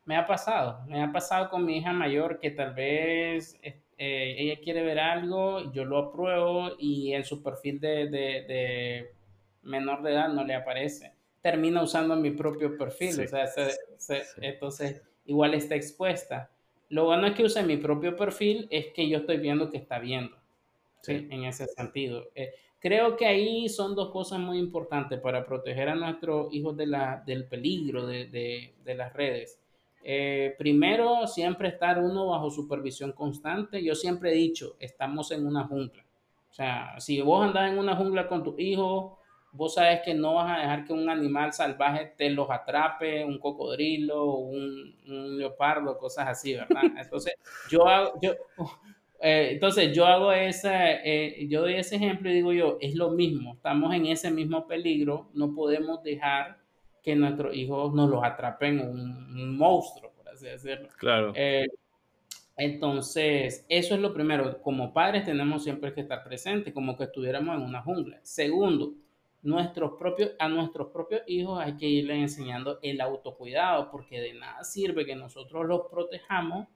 Me 0.05 0.15
ha 0.15 0.25
pasado, 0.25 0.85
me 0.87 1.03
ha 1.03 1.11
pasado 1.11 1.49
con 1.49 1.65
mi 1.65 1.77
hija 1.77 1.91
mayor 1.91 2.39
que 2.39 2.51
tal 2.51 2.73
vez 2.73 3.59
eh, 3.61 4.35
ella 4.37 4.59
quiere 4.63 4.83
ver 4.83 4.99
algo, 4.99 5.71
yo 5.73 5.83
lo 5.83 5.97
apruebo 5.97 6.69
y 6.79 7.13
en 7.13 7.25
su 7.25 7.43
perfil 7.43 7.79
de, 7.79 8.07
de, 8.09 9.11
menor 9.63 10.03
de 10.03 10.13
edad 10.13 10.29
no 10.29 10.45
le 10.45 10.55
aparece. 10.55 11.13
Termina 11.41 11.81
usando 11.81 12.15
mi 12.15 12.31
propio 12.31 12.77
perfil, 12.77 13.21
o 13.21 13.27
sea, 13.27 13.45
entonces 14.37 15.01
igual 15.25 15.53
está 15.55 15.75
expuesta. 15.75 16.51
Lo 16.89 17.05
bueno 17.05 17.27
es 17.27 17.35
que 17.35 17.43
use 17.43 17.63
mi 17.63 17.77
propio 17.77 18.15
perfil 18.15 18.67
es 18.71 18.87
que 18.93 19.09
yo 19.09 19.17
estoy 19.17 19.37
viendo 19.37 19.69
que 19.69 19.77
está 19.77 19.99
viendo, 19.99 20.37
en 21.07 21.43
ese 21.45 21.67
sentido. 21.67 22.25
Eh, 22.35 22.53
creo 22.79 23.15
que 23.15 23.25
ahí 23.25 23.69
son 23.69 23.95
dos 23.95 24.11
cosas 24.11 24.39
muy 24.39 24.57
importantes 24.59 25.19
para 25.19 25.45
proteger 25.45 25.89
a 25.89 25.95
nuestros 25.95 26.53
hijos 26.53 26.75
de 26.77 26.87
la, 26.87 27.23
del 27.25 27.47
peligro 27.47 28.05
de, 28.05 28.27
de, 28.27 28.75
de 28.83 28.95
las 28.95 29.13
redes 29.13 29.59
eh, 30.09 30.55
primero, 30.57 31.27
siempre 31.27 31.67
estar 31.67 31.99
uno 31.99 32.27
bajo 32.27 32.49
supervisión 32.49 33.11
constante. 33.11 33.83
Yo 33.83 33.93
siempre 33.93 34.31
he 34.31 34.35
dicho, 34.35 34.77
estamos 34.79 35.31
en 35.31 35.45
una 35.45 35.65
jungla. 35.65 36.05
O 36.49 36.53
sea, 36.53 36.97
si 36.99 37.19
vos 37.21 37.45
andás 37.45 37.71
en 37.71 37.77
una 37.77 37.93
jungla 37.95 38.27
con 38.27 38.41
tu 38.41 38.55
hijo, 38.57 39.19
vos 39.51 39.73
sabes 39.73 40.01
que 40.05 40.13
no 40.13 40.35
vas 40.35 40.49
a 40.55 40.61
dejar 40.61 40.85
que 40.85 40.93
un 40.93 41.09
animal 41.09 41.51
salvaje 41.51 42.13
te 42.17 42.29
los 42.29 42.49
atrape, 42.49 43.25
un 43.25 43.37
cocodrilo, 43.37 44.25
un, 44.35 44.95
un 45.07 45.37
leopardo, 45.37 45.97
cosas 45.97 46.27
así, 46.29 46.53
¿verdad? 46.53 46.83
Entonces, 46.97 47.33
yo 47.69 47.85
hago, 47.85 48.13
yo, 48.21 48.31
eh, 49.19 49.49
entonces 49.53 49.95
yo 49.95 50.05
hago 50.05 50.31
esa, 50.31 50.93
eh, 51.03 51.47
yo 51.49 51.61
doy 51.61 51.75
ese 51.75 51.95
ejemplo 51.95 52.29
y 52.29 52.33
digo 52.33 52.53
yo, 52.53 52.77
es 52.81 52.95
lo 52.95 53.09
mismo, 53.11 53.55
estamos 53.55 53.93
en 53.93 54.05
ese 54.05 54.29
mismo 54.29 54.67
peligro, 54.67 55.29
no 55.33 55.53
podemos 55.55 56.03
dejar 56.03 56.59
que 57.01 57.15
nuestros 57.15 57.55
hijos 57.55 57.93
nos 57.93 58.09
los 58.09 58.23
atrapen 58.23 58.79
un, 58.79 59.57
monstruo, 59.57 60.11
por 60.11 60.29
así 60.29 60.45
decirlo. 60.45 60.89
Claro. 60.97 61.31
Eh, 61.35 61.67
entonces, 62.57 63.65
eso 63.69 63.95
es 63.95 64.01
lo 64.01 64.13
primero. 64.13 64.61
Como 64.61 64.93
padres 64.93 65.23
tenemos 65.23 65.63
siempre 65.63 65.93
que 65.93 66.01
estar 66.01 66.23
presentes, 66.23 66.73
como 66.73 66.97
que 66.97 67.05
estuviéramos 67.05 67.55
en 67.55 67.61
una 67.61 67.81
jungla. 67.81 68.19
Segundo, 68.23 68.93
nuestros 69.43 69.93
propios, 69.97 70.31
a 70.39 70.49
nuestros 70.49 70.87
propios 70.87 71.21
hijos 71.27 71.59
hay 71.59 71.77
que 71.77 71.87
irles 71.87 72.17
enseñando 72.17 72.79
el 72.81 72.99
autocuidado, 72.99 73.89
porque 73.89 74.19
de 74.19 74.33
nada 74.33 74.63
sirve 74.63 75.05
que 75.05 75.15
nosotros 75.15 75.65
los 75.65 75.83
protejamos 75.89 76.67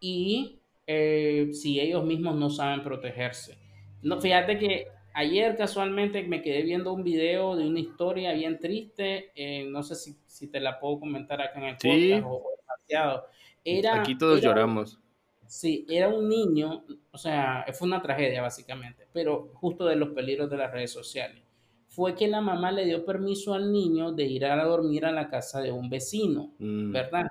y 0.00 0.60
eh, 0.92 1.50
si 1.52 1.78
ellos 1.78 2.04
mismos 2.04 2.34
no 2.34 2.50
saben 2.50 2.82
protegerse. 2.82 3.56
No, 4.02 4.20
fíjate 4.20 4.58
que 4.58 4.88
ayer 5.14 5.56
casualmente 5.56 6.24
me 6.24 6.42
quedé 6.42 6.62
viendo 6.62 6.92
un 6.92 7.04
video 7.04 7.54
de 7.54 7.68
una 7.68 7.78
historia 7.78 8.32
bien 8.32 8.58
triste, 8.58 9.30
eh, 9.36 9.64
no 9.70 9.84
sé 9.84 9.94
si, 9.94 10.16
si, 10.26 10.48
te 10.48 10.58
la 10.58 10.80
puedo 10.80 10.98
comentar 10.98 11.40
acá 11.40 11.60
en 11.60 11.64
el 11.66 11.74
podcast 11.76 12.26
o, 12.26 12.42
demasiado. 12.60 13.26
Era, 13.62 14.00
Aquí 14.00 14.18
todos 14.18 14.40
lloramos. 14.40 14.98
Sí, 15.46 15.86
era 15.88 16.08
un 16.08 16.28
niño, 16.28 16.84
o 17.12 17.18
sea, 17.18 17.64
fue 17.72 17.86
una 17.86 18.02
tragedia 18.02 18.42
básicamente, 18.42 19.06
pero 19.12 19.52
justo 19.54 19.86
de 19.86 19.94
los 19.94 20.08
peligros 20.08 20.50
de 20.50 20.56
las 20.56 20.72
redes 20.72 20.90
sociales. 20.90 21.40
Fue 21.86 22.16
que 22.16 22.26
la 22.26 22.40
mamá 22.40 22.72
le 22.72 22.84
dio 22.84 23.04
permiso 23.04 23.54
al 23.54 23.70
niño 23.70 24.10
de 24.10 24.24
ir 24.24 24.44
a 24.44 24.64
dormir 24.64 25.04
a 25.04 25.12
la 25.12 25.28
casa 25.28 25.60
de 25.60 25.70
un 25.70 25.88
vecino, 25.88 26.52
mm. 26.58 26.90
¿verdad? 26.90 27.26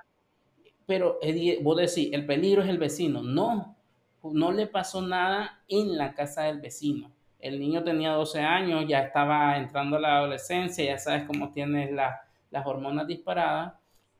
Pero 0.90 1.20
vos 1.62 1.76
decís, 1.76 2.12
el 2.12 2.26
peligro 2.26 2.64
es 2.64 2.68
el 2.68 2.78
vecino. 2.78 3.22
No, 3.22 3.76
no 4.24 4.50
le 4.50 4.66
pasó 4.66 5.00
nada 5.00 5.62
en 5.68 5.96
la 5.96 6.14
casa 6.14 6.42
del 6.46 6.60
vecino. 6.60 7.12
El 7.38 7.60
niño 7.60 7.84
tenía 7.84 8.10
12 8.10 8.40
años, 8.40 8.86
ya 8.88 9.02
estaba 9.02 9.56
entrando 9.56 9.98
a 9.98 10.00
la 10.00 10.16
adolescencia, 10.16 10.84
ya 10.84 10.98
sabes 10.98 11.28
cómo 11.28 11.52
tienes 11.52 11.92
las 11.92 12.66
hormonas 12.66 13.06
disparadas, 13.06 13.74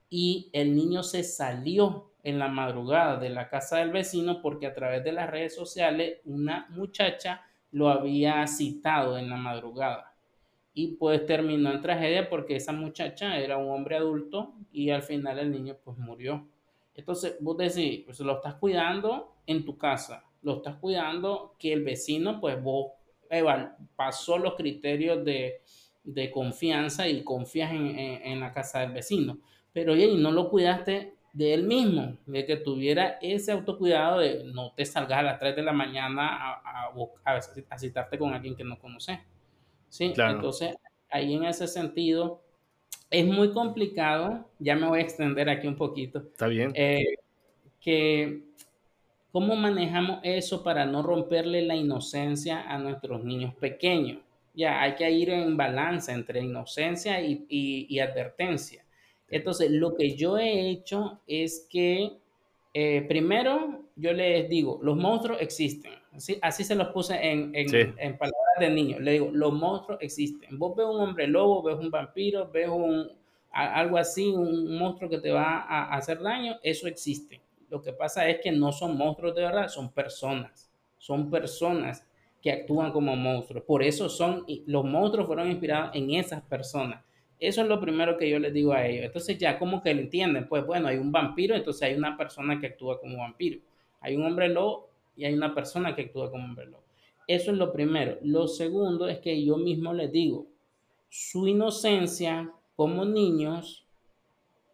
y 0.08 0.48
el 0.52 0.76
niño 0.76 1.02
se 1.02 1.24
salió 1.24 2.12
en 2.22 2.38
la 2.38 2.46
madrugada 2.46 3.16
de 3.16 3.30
la 3.30 3.48
casa 3.48 3.78
del 3.78 3.90
vecino 3.90 4.40
porque 4.40 4.68
a 4.68 4.74
través 4.74 5.02
de 5.02 5.10
las 5.10 5.28
redes 5.28 5.56
sociales 5.56 6.18
una 6.24 6.68
muchacha 6.70 7.42
lo 7.72 7.88
había 7.88 8.46
citado 8.46 9.18
en 9.18 9.28
la 9.28 9.36
madrugada. 9.36 10.14
Y 10.72 10.94
pues 10.98 11.26
terminó 11.26 11.72
en 11.72 11.80
tragedia 11.80 12.30
porque 12.30 12.54
esa 12.54 12.70
muchacha 12.70 13.38
era 13.38 13.56
un 13.56 13.72
hombre 13.72 13.96
adulto 13.96 14.54
y 14.70 14.90
al 14.90 15.02
final 15.02 15.40
el 15.40 15.50
niño 15.50 15.76
pues 15.82 15.98
murió. 15.98 16.46
Entonces 17.00 17.36
vos 17.40 17.56
decís, 17.56 18.02
pues 18.04 18.20
lo 18.20 18.34
estás 18.34 18.54
cuidando 18.54 19.36
en 19.46 19.64
tu 19.64 19.78
casa, 19.78 20.24
lo 20.42 20.56
estás 20.56 20.76
cuidando 20.76 21.56
que 21.58 21.72
el 21.72 21.82
vecino 21.82 22.40
pues 22.40 22.62
vos 22.62 22.92
pasó 23.96 24.38
los 24.38 24.54
criterios 24.54 25.24
de, 25.24 25.62
confianza 26.30 27.08
y 27.08 27.22
confías 27.24 27.72
en, 27.72 28.40
la 28.40 28.52
casa 28.52 28.80
del 28.80 28.92
vecino. 28.92 29.38
Pero 29.72 29.92
oye, 29.92 30.06
y 30.06 30.16
no 30.16 30.30
lo 30.30 30.50
cuidaste 30.50 31.14
de 31.32 31.54
él 31.54 31.62
mismo, 31.62 32.18
de 32.26 32.44
que 32.44 32.56
tuviera 32.56 33.18
ese 33.22 33.52
autocuidado 33.52 34.18
de 34.18 34.44
no 34.44 34.72
te 34.72 34.84
salgas 34.84 35.20
a 35.20 35.22
las 35.22 35.38
3 35.38 35.56
de 35.56 35.62
la 35.62 35.72
mañana 35.72 36.28
a, 36.28 36.90
a, 37.24 37.36
a, 37.70 37.78
citarte 37.78 38.18
con 38.18 38.34
alguien 38.34 38.56
que 38.56 38.64
no 38.64 38.78
conoces. 38.78 39.20
¿Sí? 39.88 40.12
Entonces, 40.16 40.74
ahí 41.08 41.34
en 41.34 41.44
ese 41.44 41.66
sentido, 41.66 42.42
es 43.10 43.26
muy 43.26 43.52
complicado, 43.52 44.48
ya 44.58 44.76
me 44.76 44.86
voy 44.86 45.00
a 45.00 45.02
extender 45.02 45.48
aquí 45.50 45.66
un 45.66 45.76
poquito. 45.76 46.20
Está 46.20 46.46
bien. 46.46 46.72
Eh, 46.74 47.16
que 47.80 48.42
cómo 49.32 49.56
manejamos 49.56 50.20
eso 50.22 50.62
para 50.62 50.86
no 50.86 51.02
romperle 51.02 51.62
la 51.62 51.74
inocencia 51.74 52.62
a 52.62 52.78
nuestros 52.78 53.24
niños 53.24 53.54
pequeños. 53.54 54.20
Ya 54.54 54.82
hay 54.82 54.94
que 54.94 55.10
ir 55.10 55.30
en 55.30 55.56
balance 55.56 56.12
entre 56.12 56.40
inocencia 56.40 57.20
y, 57.20 57.46
y 57.48 57.98
advertencia. 57.98 58.84
Entonces, 59.28 59.70
lo 59.70 59.94
que 59.94 60.16
yo 60.16 60.38
he 60.38 60.70
hecho 60.70 61.20
es 61.26 61.66
que, 61.70 62.18
eh, 62.74 63.02
primero, 63.08 63.84
yo 63.94 64.12
les 64.12 64.48
digo, 64.48 64.80
los 64.82 64.96
monstruos 64.96 65.40
existen. 65.40 65.92
Así, 66.20 66.38
así 66.42 66.64
se 66.64 66.74
los 66.74 66.88
puse 66.88 67.14
en, 67.14 67.50
en, 67.54 68.18
palabras 68.18 68.58
de 68.58 68.68
niño. 68.68 68.98
Le 69.00 69.12
digo, 69.12 69.30
los 69.32 69.54
monstruos 69.54 69.98
existen. 70.02 70.58
Vos 70.58 70.76
ves 70.76 70.84
un 70.84 71.00
hombre 71.00 71.26
lobo, 71.26 71.62
ves 71.62 71.76
un 71.76 71.90
vampiro, 71.90 72.50
ves 72.50 72.68
un, 72.68 73.10
algo 73.50 73.96
así, 73.96 74.28
un 74.28 74.76
monstruo 74.76 75.08
que 75.08 75.16
te 75.16 75.30
va 75.30 75.60
a 75.60 75.96
hacer 75.96 76.20
daño, 76.20 76.56
eso 76.62 76.86
existe. 76.86 77.40
Lo 77.70 77.80
que 77.80 77.94
pasa 77.94 78.28
es 78.28 78.38
que 78.42 78.52
no 78.52 78.70
son 78.70 78.98
monstruos 78.98 79.34
de 79.34 79.40
verdad, 79.40 79.68
son 79.68 79.90
personas. 79.92 80.70
Son 80.98 81.30
personas 81.30 82.06
que 82.42 82.52
actúan 82.52 82.92
como 82.92 83.16
monstruos. 83.16 83.64
Por 83.64 83.82
eso 83.82 84.10
son, 84.10 84.44
los 84.66 84.84
monstruos 84.84 85.26
fueron 85.26 85.50
inspirados 85.50 85.92
en 85.94 86.10
esas 86.10 86.42
personas. 86.42 87.02
Eso 87.38 87.62
es 87.62 87.68
lo 87.68 87.80
primero 87.80 88.18
que 88.18 88.28
yo 88.28 88.38
les 88.38 88.52
digo 88.52 88.74
a 88.74 88.86
ellos. 88.86 89.06
Entonces 89.06 89.38
ya 89.38 89.58
como 89.58 89.82
que 89.82 89.94
lo 89.94 90.02
entienden, 90.02 90.46
pues 90.46 90.66
bueno, 90.66 90.88
hay 90.88 90.98
un 90.98 91.10
vampiro, 91.10 91.56
entonces 91.56 91.82
hay 91.84 91.94
una 91.94 92.14
persona 92.18 92.60
que 92.60 92.66
actúa 92.66 93.00
como 93.00 93.16
vampiro. 93.16 93.58
Hay 94.02 94.16
un 94.16 94.26
hombre 94.26 94.50
lobo 94.50 94.89
y 95.16 95.24
hay 95.24 95.34
una 95.34 95.54
persona 95.54 95.94
que 95.94 96.02
actúa 96.02 96.30
como 96.30 96.44
hombre 96.44 96.66
lobo. 96.66 96.84
Eso 97.26 97.52
es 97.52 97.58
lo 97.58 97.72
primero. 97.72 98.18
Lo 98.22 98.48
segundo 98.48 99.08
es 99.08 99.18
que 99.18 99.44
yo 99.44 99.56
mismo 99.56 99.92
les 99.92 100.10
digo, 100.10 100.46
su 101.08 101.46
inocencia 101.46 102.52
como 102.76 103.04
niños, 103.04 103.86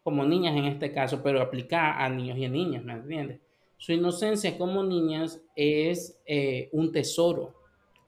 como 0.03 0.25
niñas 0.25 0.55
en 0.55 0.65
este 0.65 0.91
caso, 0.91 1.21
pero 1.21 1.41
aplicada 1.41 2.03
a 2.03 2.09
niños 2.09 2.37
y 2.37 2.45
a 2.45 2.49
niñas, 2.49 2.83
¿me 2.83 2.93
entiendes? 2.93 3.41
Su 3.77 3.91
inocencia 3.91 4.57
como 4.57 4.83
niñas 4.83 5.41
es 5.55 6.19
eh, 6.25 6.69
un 6.71 6.91
tesoro, 6.91 7.53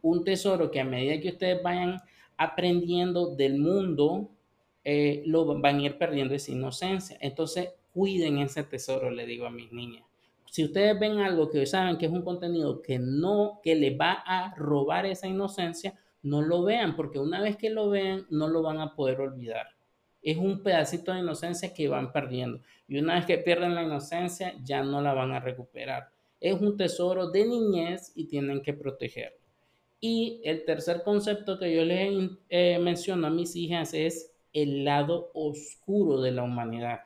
un 0.01 0.23
tesoro 0.23 0.71
que 0.71 0.80
a 0.80 0.86
medida 0.86 1.19
que 1.19 1.30
ustedes 1.30 1.61
vayan 1.61 2.01
aprendiendo 2.38 3.36
del 3.36 3.59
mundo, 3.59 4.30
eh, 4.84 5.21
lo 5.25 5.45
van 5.59 5.77
a 5.77 5.82
ir 5.84 5.97
perdiendo 5.97 6.34
esa 6.34 6.51
inocencia. 6.51 7.17
Entonces, 7.21 7.69
cuiden 7.93 8.39
ese 8.39 8.63
tesoro, 8.63 9.11
le 9.11 9.25
digo 9.25 9.45
a 9.45 9.51
mis 9.51 9.71
niñas. 9.71 10.09
Si 10.50 10.64
ustedes 10.64 11.00
ven 11.00 11.20
algo 11.20 11.50
que 11.50 11.66
saben 11.66 11.97
que 11.97 12.08
es 12.08 12.12
un 12.12 12.24
contenido 12.24 12.82
que 12.82 12.97
no, 13.00 13.60
que 13.64 13.76
les 13.76 14.00
va 14.00 14.24
a 14.26 14.56
robar 14.56 15.06
esa 15.06 15.28
inocencia, 15.28 15.93
no 16.22 16.41
lo 16.41 16.64
vean, 16.64 16.95
porque 16.95 17.20
una 17.20 17.41
vez 17.41 17.56
que 17.56 17.70
lo 17.70 17.89
vean, 17.89 18.26
no 18.30 18.47
lo 18.47 18.62
van 18.62 18.80
a 18.80 18.95
poder 18.95 19.22
olvidar. 19.22 19.68
Es 20.22 20.38
un 20.38 20.64
pedacito 20.64 21.14
de 21.14 21.20
inocencia 21.20 21.74
que 21.74 21.88
van 21.88 22.12
perdiendo. 22.12 22.62
Y 22.88 22.97
una 22.97 23.16
vez 23.16 23.26
que 23.26 23.38
pierden 23.38 23.76
la 23.76 23.84
inocencia, 23.84 24.54
ya 24.64 24.84
no 24.84 25.02
la 25.02 25.14
van 25.14 25.32
a 25.32 25.39
recuperar. 25.39 26.10
Es 26.39 26.60
un 26.60 26.76
tesoro 26.76 27.30
de 27.30 27.45
niñez 27.45 28.12
y 28.16 28.26
tienen 28.26 28.62
que 28.62 28.74
protegerlo. 28.74 29.38
Y 30.02 30.41
el 30.45 30.66
tercer 30.66 31.04
concepto 31.04 31.60
que 31.60 31.76
yo 31.76 31.84
les 31.84 32.32
eh, 32.50 32.80
menciono 32.80 33.28
a 33.28 33.30
mis 33.30 33.56
hijas 33.56 33.93
es 33.93 34.34
el 34.54 34.84
lado 34.84 35.32
oscuro 35.34 36.22
de 36.22 36.32
la 36.32 36.43
humanidad. 36.43 37.00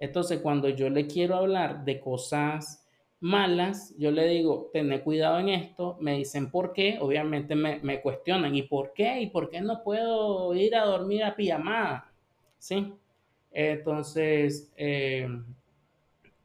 Entonces, 0.00 0.40
cuando 0.40 0.70
yo 0.70 0.88
le 0.88 1.06
quiero 1.06 1.36
hablar 1.36 1.84
de 1.84 2.00
cosas 2.00 2.88
malas, 3.20 3.94
yo 3.98 4.10
le 4.10 4.26
digo, 4.26 4.70
tené 4.72 5.02
cuidado 5.02 5.38
en 5.38 5.50
esto, 5.50 5.98
me 6.00 6.16
dicen 6.16 6.50
por 6.50 6.72
qué, 6.72 6.96
obviamente 7.00 7.54
me, 7.54 8.00
cuestionan, 8.00 8.56
¿y 8.56 8.62
por 8.62 8.94
qué? 8.94 9.20
¿Y 9.20 9.26
por 9.26 9.50
qué 9.50 9.60
no 9.60 9.84
puedo 9.84 10.54
ir 10.54 10.74
a 10.74 10.86
dormir 10.86 11.22
a 11.22 11.36
pijamada? 11.36 12.10
¿Sí? 12.58 12.94
Entonces, 13.52 14.72
eh, 14.76 15.28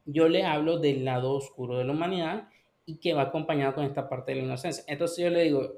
yo 0.04 0.28
le 0.28 0.44
hablo 0.44 0.78
del 0.78 1.04
lado 1.06 1.32
oscuro 1.32 1.78
de 1.78 1.84
la 1.84 1.92
humanidad 1.92 2.48
y 2.84 2.96
que 2.96 3.14
va 3.14 3.22
acompañado 3.22 3.74
con 3.74 3.84
esta 3.84 4.06
parte 4.06 4.32
de 4.32 4.38
la 4.38 4.44
inocencia. 4.44 4.84
Entonces 4.86 5.24
yo 5.24 5.30
le 5.30 5.44
digo, 5.44 5.72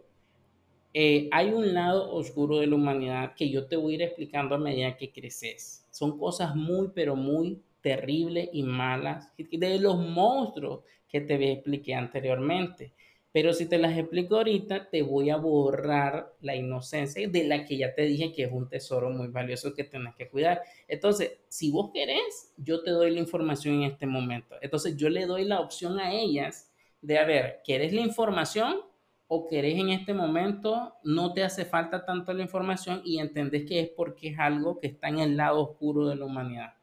eh, 0.92 1.28
hay 1.30 1.50
un 1.50 1.74
lado 1.74 2.12
oscuro 2.12 2.58
de 2.58 2.66
la 2.66 2.74
humanidad 2.74 3.34
que 3.34 3.48
yo 3.50 3.66
te 3.66 3.76
voy 3.76 3.92
a 3.92 3.94
ir 3.96 4.02
explicando 4.02 4.56
a 4.56 4.58
medida 4.58 4.96
que 4.96 5.12
creces. 5.12 5.86
Son 5.90 6.18
cosas 6.18 6.56
muy, 6.56 6.88
pero 6.94 7.14
muy 7.14 7.62
terribles 7.88 8.50
y 8.52 8.64
malas 8.64 9.32
de 9.38 9.78
los 9.78 9.96
monstruos 9.96 10.84
que 11.08 11.22
te 11.22 11.52
expliqué 11.52 11.94
anteriormente. 11.94 12.92
Pero 13.32 13.54
si 13.54 13.64
te 13.64 13.78
las 13.78 13.96
explico 13.96 14.36
ahorita, 14.36 14.90
te 14.90 15.00
voy 15.00 15.30
a 15.30 15.36
borrar 15.36 16.34
la 16.42 16.54
inocencia 16.54 17.26
de 17.26 17.44
la 17.44 17.64
que 17.64 17.78
ya 17.78 17.94
te 17.94 18.02
dije 18.02 18.30
que 18.34 18.44
es 18.44 18.52
un 18.52 18.68
tesoro 18.68 19.08
muy 19.08 19.28
valioso 19.28 19.72
que 19.72 19.84
tienes 19.84 20.14
que 20.16 20.28
cuidar. 20.28 20.60
Entonces, 20.86 21.38
si 21.48 21.70
vos 21.70 21.90
querés, 21.94 22.52
yo 22.58 22.82
te 22.82 22.90
doy 22.90 23.10
la 23.10 23.20
información 23.20 23.76
en 23.76 23.82
este 23.84 24.06
momento. 24.06 24.56
Entonces, 24.60 24.94
yo 24.94 25.08
le 25.08 25.24
doy 25.24 25.46
la 25.46 25.60
opción 25.60 25.98
a 25.98 26.12
ellas 26.12 26.70
de, 27.00 27.18
a 27.18 27.24
ver, 27.24 27.62
¿quieres 27.64 27.94
la 27.94 28.02
información? 28.02 28.82
o 29.30 29.46
querés 29.46 29.78
en 29.78 29.90
este 29.90 30.14
momento, 30.14 30.94
no 31.04 31.34
te 31.34 31.44
hace 31.44 31.66
falta 31.66 32.06
tanto 32.06 32.32
la 32.32 32.42
información 32.42 33.02
y 33.04 33.18
entendés 33.18 33.66
que 33.66 33.80
es 33.80 33.90
porque 33.90 34.28
es 34.28 34.38
algo 34.38 34.80
que 34.80 34.86
está 34.86 35.08
en 35.08 35.18
el 35.18 35.36
lado 35.36 35.60
oscuro 35.60 36.08
de 36.08 36.16
la 36.16 36.24
humanidad. 36.24 36.77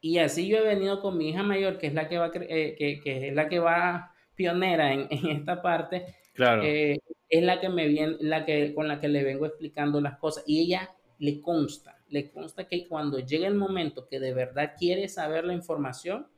Y 0.00 0.18
así 0.18 0.48
yo 0.48 0.58
he 0.58 0.62
venido 0.62 1.00
con 1.00 1.18
mi 1.18 1.30
hija 1.30 1.42
mayor, 1.42 1.78
que 1.78 1.88
es 1.88 1.94
la 1.94 2.08
que 2.08 2.18
va, 2.18 2.30
eh, 2.34 2.76
que, 2.78 3.00
que, 3.00 3.28
es 3.28 3.34
la 3.34 3.48
que 3.48 3.58
va 3.58 4.12
pionera 4.34 4.92
en, 4.92 5.06
en 5.10 5.26
esta 5.28 5.60
parte. 5.62 6.14
Claro. 6.34 6.62
Eh, 6.62 7.00
es 7.28 7.42
la 7.42 7.60
que 7.60 7.68
me 7.68 7.88
viene, 7.88 8.16
la 8.20 8.44
que, 8.44 8.74
con 8.74 8.88
la 8.88 9.00
que 9.00 9.08
le 9.08 9.24
vengo 9.24 9.46
explicando 9.46 10.00
las 10.00 10.18
cosas. 10.18 10.44
Y 10.46 10.60
ella 10.60 10.94
le 11.18 11.40
consta, 11.40 11.98
le 12.08 12.30
consta 12.30 12.68
que 12.68 12.86
cuando 12.86 13.18
llegue 13.18 13.46
el 13.46 13.54
momento 13.54 14.06
que 14.06 14.20
de 14.20 14.32
verdad 14.32 14.74
quiere 14.78 15.08
saber 15.08 15.44
la 15.44 15.52
información, 15.52 16.28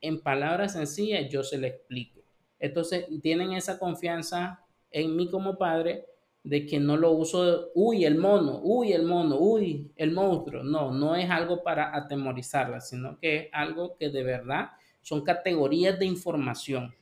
en 0.00 0.20
palabras 0.20 0.74
sencillas 0.74 1.28
yo 1.28 1.42
se 1.42 1.58
le 1.58 1.68
explico. 1.68 2.20
Entonces 2.58 3.06
tienen 3.22 3.52
esa 3.52 3.78
confianza 3.78 4.64
en 4.90 5.16
mí 5.16 5.30
como 5.30 5.56
padre 5.58 6.06
de 6.48 6.64
que 6.64 6.80
no 6.80 6.96
lo 6.96 7.12
uso, 7.12 7.72
uy, 7.74 8.06
el 8.06 8.16
mono, 8.16 8.60
uy, 8.62 8.94
el 8.94 9.02
mono, 9.02 9.36
uy, 9.38 9.92
el 9.96 10.12
monstruo. 10.12 10.62
No, 10.62 10.90
no 10.90 11.14
es 11.14 11.28
algo 11.28 11.62
para 11.62 11.94
atemorizarla, 11.94 12.80
sino 12.80 13.18
que 13.18 13.36
es 13.36 13.48
algo 13.52 13.98
que 13.98 14.08
de 14.08 14.22
verdad 14.22 14.70
son 15.02 15.22
categorías 15.22 15.98
de 15.98 16.06
información, 16.06 16.94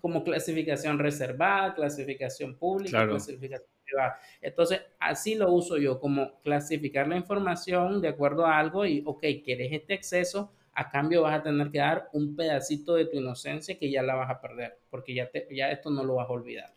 como 0.00 0.22
clasificación 0.22 1.00
reservada, 1.00 1.74
clasificación 1.74 2.54
pública, 2.54 3.04
clasificación 3.04 3.68
privada. 3.84 4.16
Entonces, 4.40 4.82
así 5.00 5.34
lo 5.34 5.50
uso 5.50 5.76
yo, 5.76 5.98
como 5.98 6.40
clasificar 6.42 7.08
la 7.08 7.16
información 7.16 8.00
de 8.00 8.08
acuerdo 8.08 8.46
a 8.46 8.60
algo 8.60 8.86
y, 8.86 9.02
ok, 9.04 9.24
quieres 9.44 9.72
este 9.72 9.94
exceso, 9.94 10.52
a 10.72 10.88
cambio 10.88 11.22
vas 11.22 11.40
a 11.40 11.42
tener 11.42 11.72
que 11.72 11.78
dar 11.78 12.10
un 12.12 12.36
pedacito 12.36 12.94
de 12.94 13.06
tu 13.06 13.16
inocencia 13.16 13.76
que 13.76 13.90
ya 13.90 14.04
la 14.04 14.14
vas 14.14 14.30
a 14.30 14.40
perder, 14.40 14.78
porque 14.88 15.14
ya, 15.14 15.28
te, 15.28 15.48
ya 15.50 15.72
esto 15.72 15.90
no 15.90 16.04
lo 16.04 16.14
vas 16.14 16.28
a 16.28 16.32
olvidar. 16.32 16.72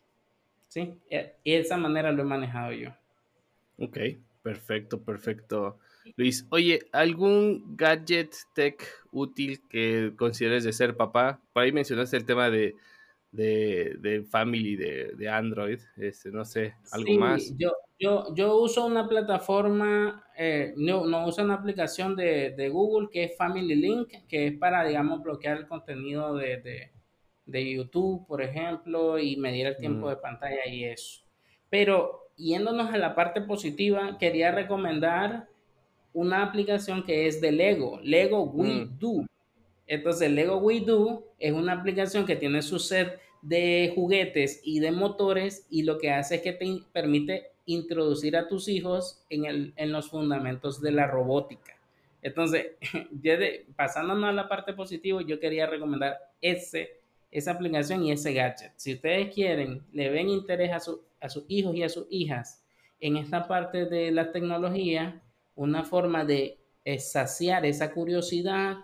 ¿Sí? 0.68 1.00
Y 1.44 1.52
de 1.52 1.60
esa 1.60 1.78
manera 1.78 2.12
lo 2.12 2.24
he 2.24 2.26
manejado 2.26 2.74
yo. 2.74 2.90
Ok, 3.78 3.98
perfecto, 4.42 5.02
perfecto. 5.02 5.80
Luis, 6.16 6.48
oye, 6.50 6.80
¿algún 6.92 7.76
gadget 7.76 8.34
tech 8.54 8.84
útil 9.12 9.62
que 9.70 10.14
consideres 10.16 10.64
de 10.64 10.74
ser 10.74 10.96
papá? 10.96 11.42
Por 11.54 11.64
ahí 11.64 11.72
mencionaste 11.72 12.18
el 12.18 12.26
tema 12.26 12.50
de, 12.50 12.76
de, 13.32 14.26
Family, 14.30 14.76
de, 14.76 15.30
Android, 15.30 15.80
este, 15.98 16.32
no 16.32 16.46
sé, 16.46 16.76
algo 16.92 17.14
más. 17.20 17.54
Yo, 17.58 17.72
yo, 18.00 18.34
yo 18.36 18.58
uso 18.58 18.86
una 18.86 19.08
plataforma, 19.08 20.26
eh, 20.38 20.74
no, 20.78 21.06
no 21.06 21.28
uso 21.28 21.44
una 21.44 21.56
aplicación 21.56 22.16
de, 22.16 22.52
de, 22.52 22.70
Google 22.70 23.10
que 23.12 23.26
es 23.26 23.38
Family 23.38 23.76
Link, 23.76 24.10
que 24.28 24.48
es 24.48 24.58
para, 24.58 24.86
digamos, 24.86 25.22
bloquear 25.22 25.58
el 25.58 25.68
contenido 25.68 26.36
de, 26.36 26.92
de 27.48 27.74
YouTube, 27.74 28.28
por 28.28 28.42
ejemplo, 28.42 29.18
y 29.18 29.38
medir 29.38 29.66
el 29.66 29.78
tiempo 29.78 30.06
mm. 30.06 30.10
de 30.10 30.16
pantalla 30.18 30.68
y 30.68 30.84
eso. 30.84 31.24
Pero 31.70 32.30
yéndonos 32.38 32.94
a 32.94 32.98
la 32.98 33.16
parte 33.16 33.42
positiva, 33.42 34.18
quería 34.20 34.52
recomendar 34.52 35.48
una 36.14 36.44
aplicación 36.44 37.04
que 37.04 37.28
es 37.28 37.42
de 37.42 37.52
Lego, 37.52 38.00
Lego 38.04 38.44
We 38.44 38.68
mm. 38.68 39.00
Do. 39.00 39.26
Entonces, 39.88 40.32
Lego 40.32 40.58
We 40.58 40.82
Do 40.82 41.26
es 41.40 41.54
una 41.54 41.74
aplicación 41.74 42.26
que 42.26 42.36
tiene 42.36 42.62
su 42.62 42.80
set 42.80 43.20
de 43.42 43.92
juguetes 43.96 44.62
y 44.64 44.80
de 44.80 44.92
motores 44.92 45.66
y 45.70 45.84
lo 45.84 45.98
que 45.98 46.12
hace 46.12 46.36
es 46.36 46.42
que 46.42 46.54
te 46.54 46.80
permite 46.92 47.52
introducir 47.66 48.36
a 48.36 48.48
tus 48.48 48.68
hijos 48.68 49.24
en, 49.30 49.46
el, 49.46 49.74
en 49.76 49.92
los 49.92 50.10
fundamentos 50.10 50.82
de 50.82 50.92
la 50.92 51.08
robótica. 51.08 51.78
Entonces, 52.22 52.72
pasándonos 53.76 54.30
a 54.30 54.34
la 54.34 54.50
parte 54.50 54.74
positiva, 54.74 55.22
yo 55.22 55.40
quería 55.40 55.68
recomendar 55.68 56.18
ese, 56.42 57.00
esa 57.32 57.52
aplicación 57.52 58.04
y 58.04 58.12
ese 58.12 58.34
gadget. 58.34 58.72
Si 58.76 58.94
ustedes 58.94 59.34
quieren, 59.34 59.86
le 59.92 60.10
ven 60.10 60.30
interés 60.30 60.72
a, 60.72 60.80
a 61.26 61.30
sus 61.30 61.46
hijos 61.48 61.76
y 61.76 61.84
a 61.84 61.90
sus 61.90 62.08
hijas 62.10 62.64
en 63.00 63.18
esta 63.18 63.48
parte 63.48 63.86
de 63.86 64.12
la 64.12 64.32
tecnología, 64.32 65.22
una 65.56 65.84
forma 65.84 66.26
de 66.26 66.60
saciar 67.00 67.66
esa 67.66 67.92
curiosidad 67.92 68.78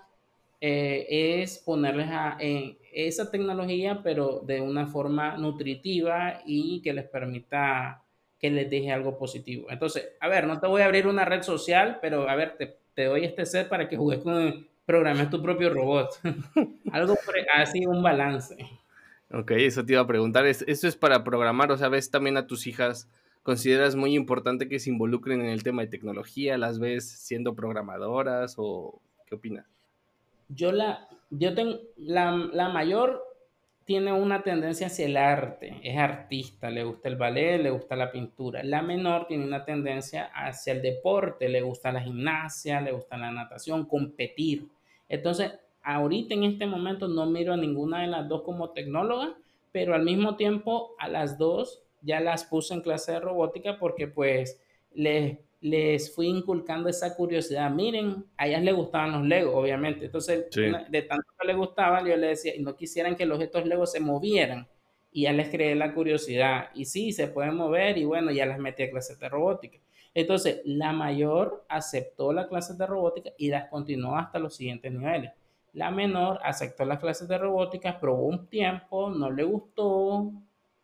eh, 0.60 1.42
es 1.42 1.60
ponerles 1.60 2.08
a, 2.10 2.38
esa 2.94 3.32
tecnología, 3.32 4.02
pero 4.04 4.42
de 4.46 4.62
una 4.62 4.88
forma 4.88 5.38
nutritiva 5.38 6.42
y 6.46 6.82
que 6.82 6.94
les 6.94 7.06
permita 7.06 8.04
que 8.40 8.50
les 8.50 8.70
deje 8.70 8.92
algo 8.92 9.18
positivo. 9.18 9.68
Entonces, 9.70 10.12
a 10.20 10.28
ver, 10.28 10.46
no 10.46 10.60
te 10.60 10.68
voy 10.68 10.82
a 10.82 10.86
abrir 10.86 11.08
una 11.08 11.26
red 11.26 11.42
social, 11.44 12.00
pero 12.02 12.30
a 12.30 12.36
ver, 12.36 12.58
te, 12.58 12.78
te 12.94 13.06
doy 13.06 13.24
este 13.24 13.46
set 13.46 13.70
para 13.70 13.88
que 13.88 13.98
juegues 13.98 14.24
con, 14.24 14.68
programes 14.86 15.30
tu 15.30 15.42
propio 15.42 15.70
robot. 15.74 16.20
algo 16.92 17.16
así, 17.56 17.86
un 17.86 18.04
balance. 18.04 18.56
Ok, 19.32 19.52
eso 19.52 19.86
te 19.86 19.94
iba 19.94 20.02
a 20.02 20.08
preguntar. 20.08 20.46
¿Eso 20.46 20.88
es 20.88 20.96
para 20.96 21.24
programar? 21.24 21.72
O 21.72 21.78
sea, 21.78 21.90
ves 21.90 22.12
también 22.12 22.38
a 22.38 22.48
tus 22.48 22.68
hijas 22.68 23.10
consideras 23.44 23.96
muy 23.96 24.16
importante 24.16 24.68
que 24.68 24.80
se 24.80 24.90
involucren 24.90 25.42
en 25.42 25.50
el 25.50 25.64
tema 25.64 25.82
de 25.82 25.90
tecnología? 25.90 26.58
¿Las 26.58 26.80
ves 26.80 27.10
siendo 27.10 27.54
programadoras 27.54 28.56
o 28.58 29.02
qué 29.28 29.36
opinas? 29.36 29.66
Yo 30.50 30.72
la, 30.72 31.08
yo 31.30 31.54
tengo, 31.54 31.80
la, 31.98 32.32
la 32.52 32.70
mayor 32.70 33.22
tiene 33.86 34.14
una 34.14 34.44
tendencia 34.44 34.88
hacia 34.88 35.06
el 35.06 35.18
arte, 35.18 35.80
es 35.84 35.98
artista, 35.98 36.70
le 36.70 36.84
gusta 36.84 37.10
el 37.10 37.18
ballet, 37.18 37.62
le 37.62 37.70
gusta 37.70 37.96
la 37.96 38.12
pintura. 38.12 38.64
La 38.64 38.82
menor 38.82 39.28
tiene 39.28 39.46
una 39.46 39.66
tendencia 39.66 40.32
hacia 40.34 40.74
el 40.74 40.82
deporte, 40.82 41.50
le 41.50 41.62
gusta 41.62 41.92
la 41.92 42.02
gimnasia, 42.02 42.80
le 42.80 42.92
gusta 42.94 43.18
la 43.18 43.32
natación, 43.32 43.86
competir. 43.86 44.68
Entonces, 45.10 45.52
ahorita 45.84 46.34
en 46.34 46.46
este 46.46 46.66
momento 46.66 47.08
no 47.08 47.26
miro 47.26 47.54
a 47.54 47.58
ninguna 47.58 48.02
de 48.02 48.08
las 48.08 48.28
dos 48.30 48.44
como 48.44 48.70
tecnóloga, 48.70 49.36
pero 49.72 49.96
al 49.96 50.04
mismo 50.04 50.38
tiempo 50.38 50.96
a 50.98 51.10
las 51.10 51.38
dos 51.38 51.84
ya 52.02 52.20
las 52.20 52.46
puse 52.46 52.74
en 52.74 52.82
clase 52.82 53.12
de 53.14 53.20
robótica 53.20 53.78
porque 53.80 54.08
pues 54.08 54.62
les, 54.94 55.38
les 55.64 56.14
fui 56.14 56.28
inculcando 56.28 56.90
esa 56.90 57.16
curiosidad. 57.16 57.72
Miren, 57.72 58.26
a 58.36 58.48
ellas 58.48 58.62
les 58.62 58.76
gustaban 58.76 59.14
los 59.14 59.24
Legos, 59.26 59.56
obviamente. 59.56 60.06
Entonces, 60.06 60.46
de 60.52 61.02
tanto 61.04 61.26
que 61.40 61.48
les 61.48 61.56
gustaban, 61.56 62.06
yo 62.06 62.18
les 62.18 62.32
decía, 62.42 62.54
y 62.54 62.62
no 62.62 62.76
quisieran 62.76 63.16
que 63.16 63.26
los 63.26 63.38
objetos 63.38 63.66
Legos 63.66 63.94
se 63.94 64.02
movieran. 64.02 64.68
Y 65.14 65.24
ya 65.24 65.32
les 65.32 65.48
creé 65.48 65.74
la 65.76 65.94
curiosidad. 65.94 66.70
Y 66.76 66.84
sí, 66.84 67.14
se 67.14 67.28
pueden 67.28 67.56
mover 67.56 67.98
y 67.98 68.04
bueno, 68.04 68.30
ya 68.32 68.46
las 68.46 68.60
metí 68.60 68.84
a 68.84 68.92
clases 68.92 69.18
de 69.18 69.30
robótica. 69.30 69.78
Entonces, 70.14 70.62
la 70.66 70.92
mayor 70.92 71.66
aceptó 71.70 72.34
la 72.34 72.50
clase 72.50 72.74
de 72.76 72.86
robótica 72.86 73.32
y 73.38 73.48
las 73.48 73.70
continuó 73.70 74.18
hasta 74.18 74.40
los 74.40 74.56
siguientes 74.56 74.92
niveles. 74.92 75.32
La 75.72 75.92
menor 75.92 76.40
aceptó 76.44 76.84
las 76.84 77.00
clases 77.00 77.28
de 77.30 77.38
robótica, 77.38 78.02
probó 78.02 78.26
un 78.26 78.48
tiempo, 78.48 79.10
no 79.10 79.32
le 79.32 79.44
gustó 79.46 80.30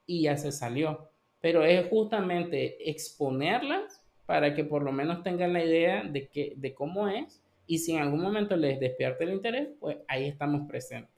y 0.06 0.22
ya 0.24 0.38
se 0.38 0.54
salió 0.54 1.10
pero 1.42 1.64
es 1.64 1.88
justamente 1.90 2.90
exponerlas 2.90 3.99
para 4.30 4.54
que 4.54 4.64
por 4.64 4.84
lo 4.84 4.92
menos 4.92 5.24
tengan 5.24 5.54
la 5.54 5.66
idea 5.66 6.04
de, 6.04 6.28
que, 6.28 6.54
de 6.56 6.76
cómo 6.76 7.08
es 7.08 7.42
y 7.66 7.80
si 7.80 7.94
en 7.94 8.04
algún 8.04 8.22
momento 8.22 8.56
les 8.56 8.80
despierte 8.80 9.24
el 9.24 9.32
interés, 9.32 9.70
pues 9.80 9.98
ahí 10.08 10.28
estamos 10.28 10.68
presentes. 10.68 11.10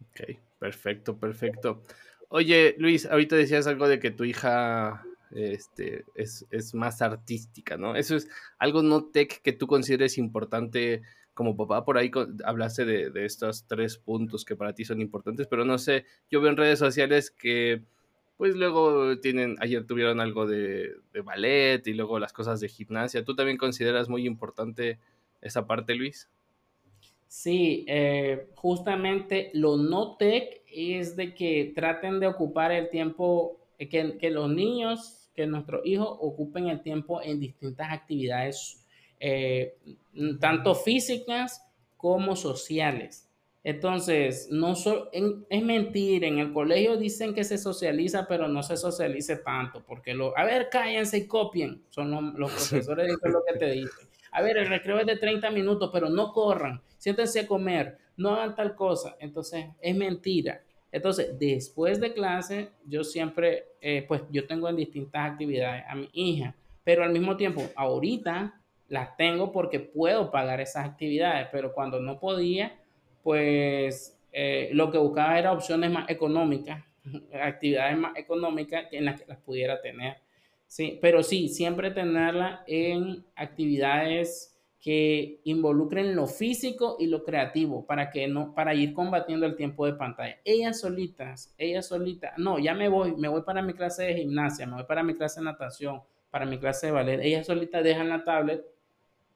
Ok, 0.00 0.38
perfecto, 0.60 1.18
perfecto. 1.18 1.82
Oye, 2.28 2.76
Luis, 2.78 3.04
ahorita 3.04 3.34
decías 3.34 3.66
algo 3.66 3.88
de 3.88 3.98
que 3.98 4.12
tu 4.12 4.22
hija 4.22 5.04
este, 5.32 6.04
es, 6.14 6.46
es, 6.50 6.72
más 6.72 7.02
artística, 7.02 7.76
¿no? 7.76 7.96
Eso 7.96 8.14
es 8.14 8.28
algo 8.58 8.80
no 8.84 9.06
tech 9.06 9.42
que 9.42 9.52
tú 9.52 9.66
consideres 9.66 10.16
importante 10.16 11.02
como 11.34 11.56
papá. 11.56 11.84
Por 11.84 11.98
ahí 11.98 12.12
hablaste 12.44 12.84
de, 12.84 13.10
de 13.10 13.24
estos 13.24 13.66
tres 13.66 13.98
puntos 13.98 14.44
que 14.44 14.54
para 14.54 14.72
ti 14.72 14.84
son 14.84 15.00
importantes, 15.00 15.48
pero 15.48 15.64
no 15.64 15.78
sé, 15.78 16.04
yo 16.30 16.40
veo 16.40 16.50
en 16.52 16.58
redes 16.58 16.78
sociales 16.78 17.32
que 17.32 17.82
pues 18.36 18.56
luego 18.56 19.18
tienen, 19.20 19.56
ayer 19.60 19.86
tuvieron 19.86 20.20
algo 20.20 20.46
de, 20.46 20.94
ballet 21.24 21.86
y 21.86 21.94
luego 21.94 22.18
las 22.18 22.32
cosas 22.32 22.60
de 22.60 22.68
gimnasia. 22.68 23.24
¿Tú 23.24 23.34
también 23.36 23.56
consideras 23.56 24.08
muy 24.08 24.26
importante 24.26 24.98
esa 25.40 25.66
parte, 25.66 25.94
Luis? 25.94 26.28
Sí, 27.28 27.84
eh, 27.88 28.48
justamente 28.54 29.50
lo 29.54 29.76
no 29.76 30.16
tech 30.16 30.62
es 30.70 31.16
de 31.16 31.34
que 31.34 31.72
traten 31.74 32.20
de 32.20 32.26
ocupar 32.26 32.72
el 32.72 32.90
tiempo, 32.90 33.60
eh, 33.78 33.88
que, 33.88 34.30
los 34.30 34.50
niños, 34.50 35.30
que 35.34 35.46
nuestros 35.46 35.84
hijos 35.84 36.08
ocupen 36.20 36.68
el 36.68 36.82
tiempo 36.82 37.22
en 37.22 37.40
distintas 37.40 37.92
actividades, 37.92 38.84
eh, 39.20 39.76
tanto 40.40 40.74
físicas 40.74 41.64
como 41.96 42.36
sociales. 42.36 43.23
Entonces, 43.64 44.48
no 44.50 44.74
es 45.48 45.64
mentir, 45.64 46.24
en 46.24 46.38
el 46.38 46.52
colegio 46.52 46.98
dicen 46.98 47.32
que 47.32 47.44
se 47.44 47.56
socializa, 47.56 48.28
pero 48.28 48.46
no 48.46 48.62
se 48.62 48.76
socialice 48.76 49.36
tanto, 49.36 49.82
porque 49.86 50.12
lo, 50.12 50.36
a 50.36 50.44
ver, 50.44 50.68
cállense 50.70 51.16
y 51.16 51.26
copien, 51.26 51.82
son 51.88 52.34
los, 52.38 52.50
profesores 52.52 53.08
dicen 53.08 53.32
lo 53.32 53.42
que 53.42 53.58
te 53.58 53.70
dicen. 53.70 54.06
A 54.32 54.42
ver, 54.42 54.58
el 54.58 54.68
recreo 54.68 54.98
es 54.98 55.06
de 55.06 55.16
30 55.16 55.50
minutos, 55.50 55.88
pero 55.90 56.10
no 56.10 56.30
corran, 56.34 56.82
siéntense 56.98 57.40
a 57.40 57.46
comer, 57.46 57.96
no 58.18 58.34
hagan 58.34 58.54
tal 58.54 58.74
cosa. 58.74 59.16
Entonces, 59.18 59.64
es 59.80 59.96
mentira. 59.96 60.60
Entonces, 60.92 61.38
después 61.38 62.00
de 62.00 62.12
clase, 62.12 62.68
yo 62.84 63.02
siempre, 63.02 63.68
eh, 63.80 64.04
pues 64.06 64.22
yo 64.30 64.46
tengo 64.46 64.68
en 64.68 64.76
distintas 64.76 65.32
actividades 65.32 65.84
a 65.88 65.94
mi 65.94 66.10
hija, 66.12 66.54
pero 66.84 67.02
al 67.02 67.12
mismo 67.12 67.38
tiempo, 67.38 67.62
ahorita 67.76 68.60
las 68.88 69.16
tengo 69.16 69.50
porque 69.52 69.80
puedo 69.80 70.30
pagar 70.30 70.60
esas 70.60 70.84
actividades, 70.84 71.48
pero 71.50 71.72
cuando 71.72 71.98
no 71.98 72.20
podía, 72.20 72.78
pues 73.24 74.16
eh, 74.30 74.68
lo 74.72 74.92
que 74.92 74.98
buscaba 74.98 75.36
era 75.38 75.52
opciones 75.52 75.90
más 75.90 76.08
económicas, 76.08 76.84
actividades 77.42 77.98
más 77.98 78.16
económicas 78.16 78.86
en 78.92 79.06
las 79.06 79.20
que 79.20 79.26
las 79.26 79.38
pudiera 79.38 79.80
tener. 79.80 80.18
Sí, 80.66 80.98
pero 81.00 81.22
sí, 81.22 81.48
siempre 81.48 81.90
tenerla 81.90 82.62
en 82.66 83.24
actividades 83.34 84.50
que 84.80 85.40
involucren 85.44 86.14
lo 86.14 86.26
físico 86.26 86.96
y 87.00 87.06
lo 87.06 87.24
creativo 87.24 87.86
para 87.86 88.10
que 88.10 88.28
no 88.28 88.54
para 88.54 88.74
ir 88.74 88.92
combatiendo 88.92 89.46
el 89.46 89.56
tiempo 89.56 89.86
de 89.86 89.94
pantalla. 89.94 90.38
Ellas 90.44 90.80
solitas, 90.80 91.54
ellas 91.56 91.86
solitas, 91.86 92.34
no, 92.36 92.58
ya 92.58 92.74
me 92.74 92.88
voy, 92.88 93.16
me 93.16 93.28
voy 93.28 93.42
para 93.42 93.62
mi 93.62 93.72
clase 93.72 94.02
de 94.02 94.14
gimnasia, 94.16 94.66
me 94.66 94.74
voy 94.74 94.84
para 94.84 95.02
mi 95.02 95.14
clase 95.14 95.40
de 95.40 95.46
natación, 95.46 96.02
para 96.30 96.44
mi 96.44 96.58
clase 96.58 96.86
de 96.88 96.92
ballet. 96.92 97.20
Ellas 97.22 97.46
solitas 97.46 97.82
dejan 97.82 98.10
la 98.10 98.24
tablet 98.24 98.62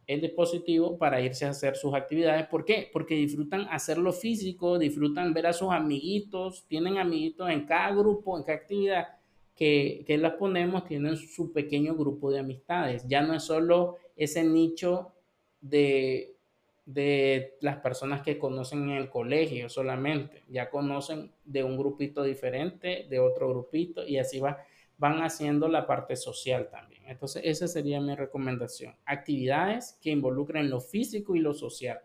el 0.08 0.22
dispositivo 0.22 0.96
para 0.96 1.20
irse 1.20 1.44
a 1.44 1.50
hacer 1.50 1.76
sus 1.76 1.94
actividades. 1.94 2.46
¿Por 2.46 2.64
qué? 2.64 2.88
Porque 2.92 3.14
disfrutan 3.14 3.68
hacerlo 3.70 4.12
físico, 4.12 4.78
disfrutan 4.78 5.34
ver 5.34 5.46
a 5.46 5.52
sus 5.52 5.70
amiguitos, 5.70 6.66
tienen 6.66 6.96
amiguitos 6.96 7.50
en 7.50 7.66
cada 7.66 7.94
grupo, 7.94 8.36
en 8.36 8.42
cada 8.42 8.58
actividad 8.58 9.08
que, 9.54 10.02
que 10.06 10.16
las 10.16 10.32
ponemos, 10.32 10.86
tienen 10.86 11.16
su 11.16 11.52
pequeño 11.52 11.94
grupo 11.94 12.30
de 12.30 12.40
amistades. 12.40 13.06
Ya 13.06 13.20
no 13.20 13.34
es 13.34 13.42
solo 13.42 13.98
ese 14.16 14.42
nicho 14.42 15.12
de, 15.60 16.38
de 16.86 17.58
las 17.60 17.76
personas 17.76 18.22
que 18.22 18.38
conocen 18.38 18.84
en 18.88 18.96
el 18.96 19.10
colegio 19.10 19.68
solamente, 19.68 20.42
ya 20.48 20.70
conocen 20.70 21.30
de 21.44 21.62
un 21.62 21.76
grupito 21.76 22.22
diferente, 22.22 23.06
de 23.10 23.20
otro 23.20 23.50
grupito, 23.50 24.06
y 24.06 24.16
así 24.16 24.40
va, 24.40 24.56
van 24.98 25.22
haciendo 25.22 25.68
la 25.68 25.86
parte 25.86 26.16
social 26.16 26.68
también. 26.70 27.02
Entonces, 27.06 27.42
esa 27.44 27.68
sería 27.68 28.00
mi 28.00 28.14
recomendación. 28.14 28.94
Actividades 29.06 29.98
que 30.02 30.10
involucren 30.10 30.68
lo 30.68 30.80
físico 30.80 31.36
y 31.36 31.40
lo 31.40 31.54
social. 31.54 32.00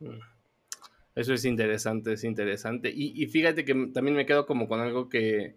Mm. 0.00 0.18
Eso 1.14 1.34
es 1.34 1.44
interesante, 1.44 2.14
es 2.14 2.24
interesante. 2.24 2.90
Y, 2.94 3.26
fíjate 3.26 3.66
que 3.66 3.74
también 3.92 4.16
me 4.16 4.24
quedo 4.24 4.46
como 4.46 4.66
con 4.66 4.80
algo 4.80 5.10
que, 5.10 5.56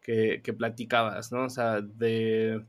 que, 0.00 0.40
que 0.42 0.52
platicabas, 0.52 1.30
¿no? 1.30 1.44
O 1.44 1.50
sea, 1.50 1.80
de 1.80 2.60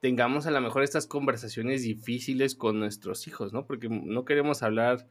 tengamos 0.00 0.46
a 0.46 0.50
lo 0.50 0.60
mejor 0.60 0.82
estas 0.82 1.06
conversaciones 1.06 1.82
difíciles 1.82 2.54
con 2.54 2.78
nuestros 2.78 3.26
hijos, 3.26 3.52
¿no? 3.52 3.66
Porque 3.66 3.88
no 3.88 4.24
queremos 4.24 4.62
hablar 4.62 5.06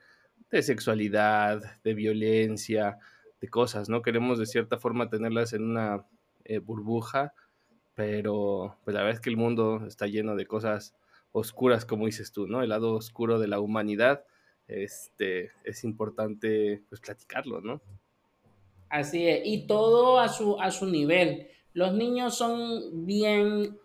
de 0.50 0.62
sexualidad, 0.62 1.62
de 1.84 1.94
violencia, 1.94 2.98
de 3.42 3.48
cosas, 3.50 3.90
¿no? 3.90 4.02
Queremos 4.02 4.40
de 4.40 4.46
cierta 4.46 4.78
forma 4.78 5.10
tenerlas 5.10 5.54
en 5.54 5.64
una 5.64 6.06
eh, 6.46 6.60
burbuja, 6.60 7.34
pero 7.98 8.78
pues 8.84 8.94
la 8.94 9.02
verdad 9.02 9.16
es 9.16 9.22
que 9.22 9.32
el 9.32 9.38
mundo 9.38 9.84
está 9.88 10.06
lleno 10.06 10.36
de 10.36 10.46
cosas 10.46 10.96
oscuras, 11.32 11.84
como 11.84 12.06
dices 12.06 12.32
tú, 12.32 12.46
¿no? 12.46 12.62
El 12.62 12.70
lado 12.70 12.94
oscuro 12.94 13.40
de 13.40 13.48
la 13.48 13.60
humanidad, 13.60 14.24
este, 14.68 15.50
es 15.64 15.84
importante 15.84 16.84
pues 16.90 17.02
platicarlo, 17.02 17.60
¿no? 17.60 17.82
Así 18.88 19.28
es, 19.28 19.42
y 19.44 19.66
todo 19.66 20.20
a 20.20 20.28
su, 20.30 20.62
a 20.62 20.70
su 20.70 20.86
nivel. 20.86 21.48
Los 21.74 21.96
niños 21.96 22.38
son 22.38 23.08
bien 23.08 23.80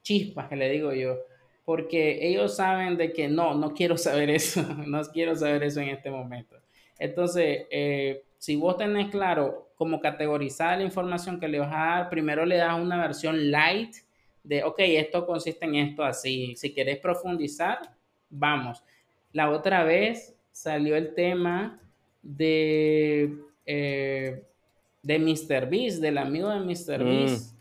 chispas 0.00 0.48
que 0.48 0.56
le 0.56 0.70
digo 0.70 0.94
yo, 0.94 1.18
porque 1.66 2.26
ellos 2.26 2.56
saben 2.56 2.96
de 2.96 3.12
que 3.12 3.28
no, 3.28 3.54
no 3.54 3.74
quiero 3.74 3.98
saber 3.98 4.30
eso, 4.30 4.62
no 4.86 5.02
quiero 5.12 5.36
saber 5.36 5.62
eso 5.62 5.80
en 5.80 5.90
este 5.90 6.10
momento. 6.10 6.56
Entonces, 6.98 7.66
eh, 7.70 8.24
si 8.38 8.56
vos 8.56 8.78
tenés 8.78 9.10
claro 9.10 9.67
cómo 9.78 10.00
categorizar 10.00 10.76
la 10.76 10.84
información 10.84 11.38
que 11.38 11.46
le 11.46 11.60
vas 11.60 11.72
a 11.72 11.76
dar, 11.76 12.10
primero 12.10 12.44
le 12.44 12.56
das 12.56 12.78
una 12.78 13.00
versión 13.00 13.50
light 13.50 13.94
de, 14.42 14.64
ok, 14.64 14.78
esto 14.80 15.24
consiste 15.24 15.64
en 15.64 15.76
esto 15.76 16.02
así. 16.02 16.54
Si 16.56 16.74
querés 16.74 16.98
profundizar, 16.98 17.78
vamos. 18.28 18.82
La 19.32 19.50
otra 19.50 19.84
vez 19.84 20.34
salió 20.50 20.96
el 20.96 21.14
tema 21.14 21.80
de, 22.22 23.36
eh, 23.64 24.42
de 25.02 25.18
Mr. 25.18 25.70
Beast, 25.70 26.00
del 26.00 26.18
amigo 26.18 26.48
de 26.48 26.60
Mr. 26.60 27.04
Mm. 27.04 27.08
Beast. 27.08 27.54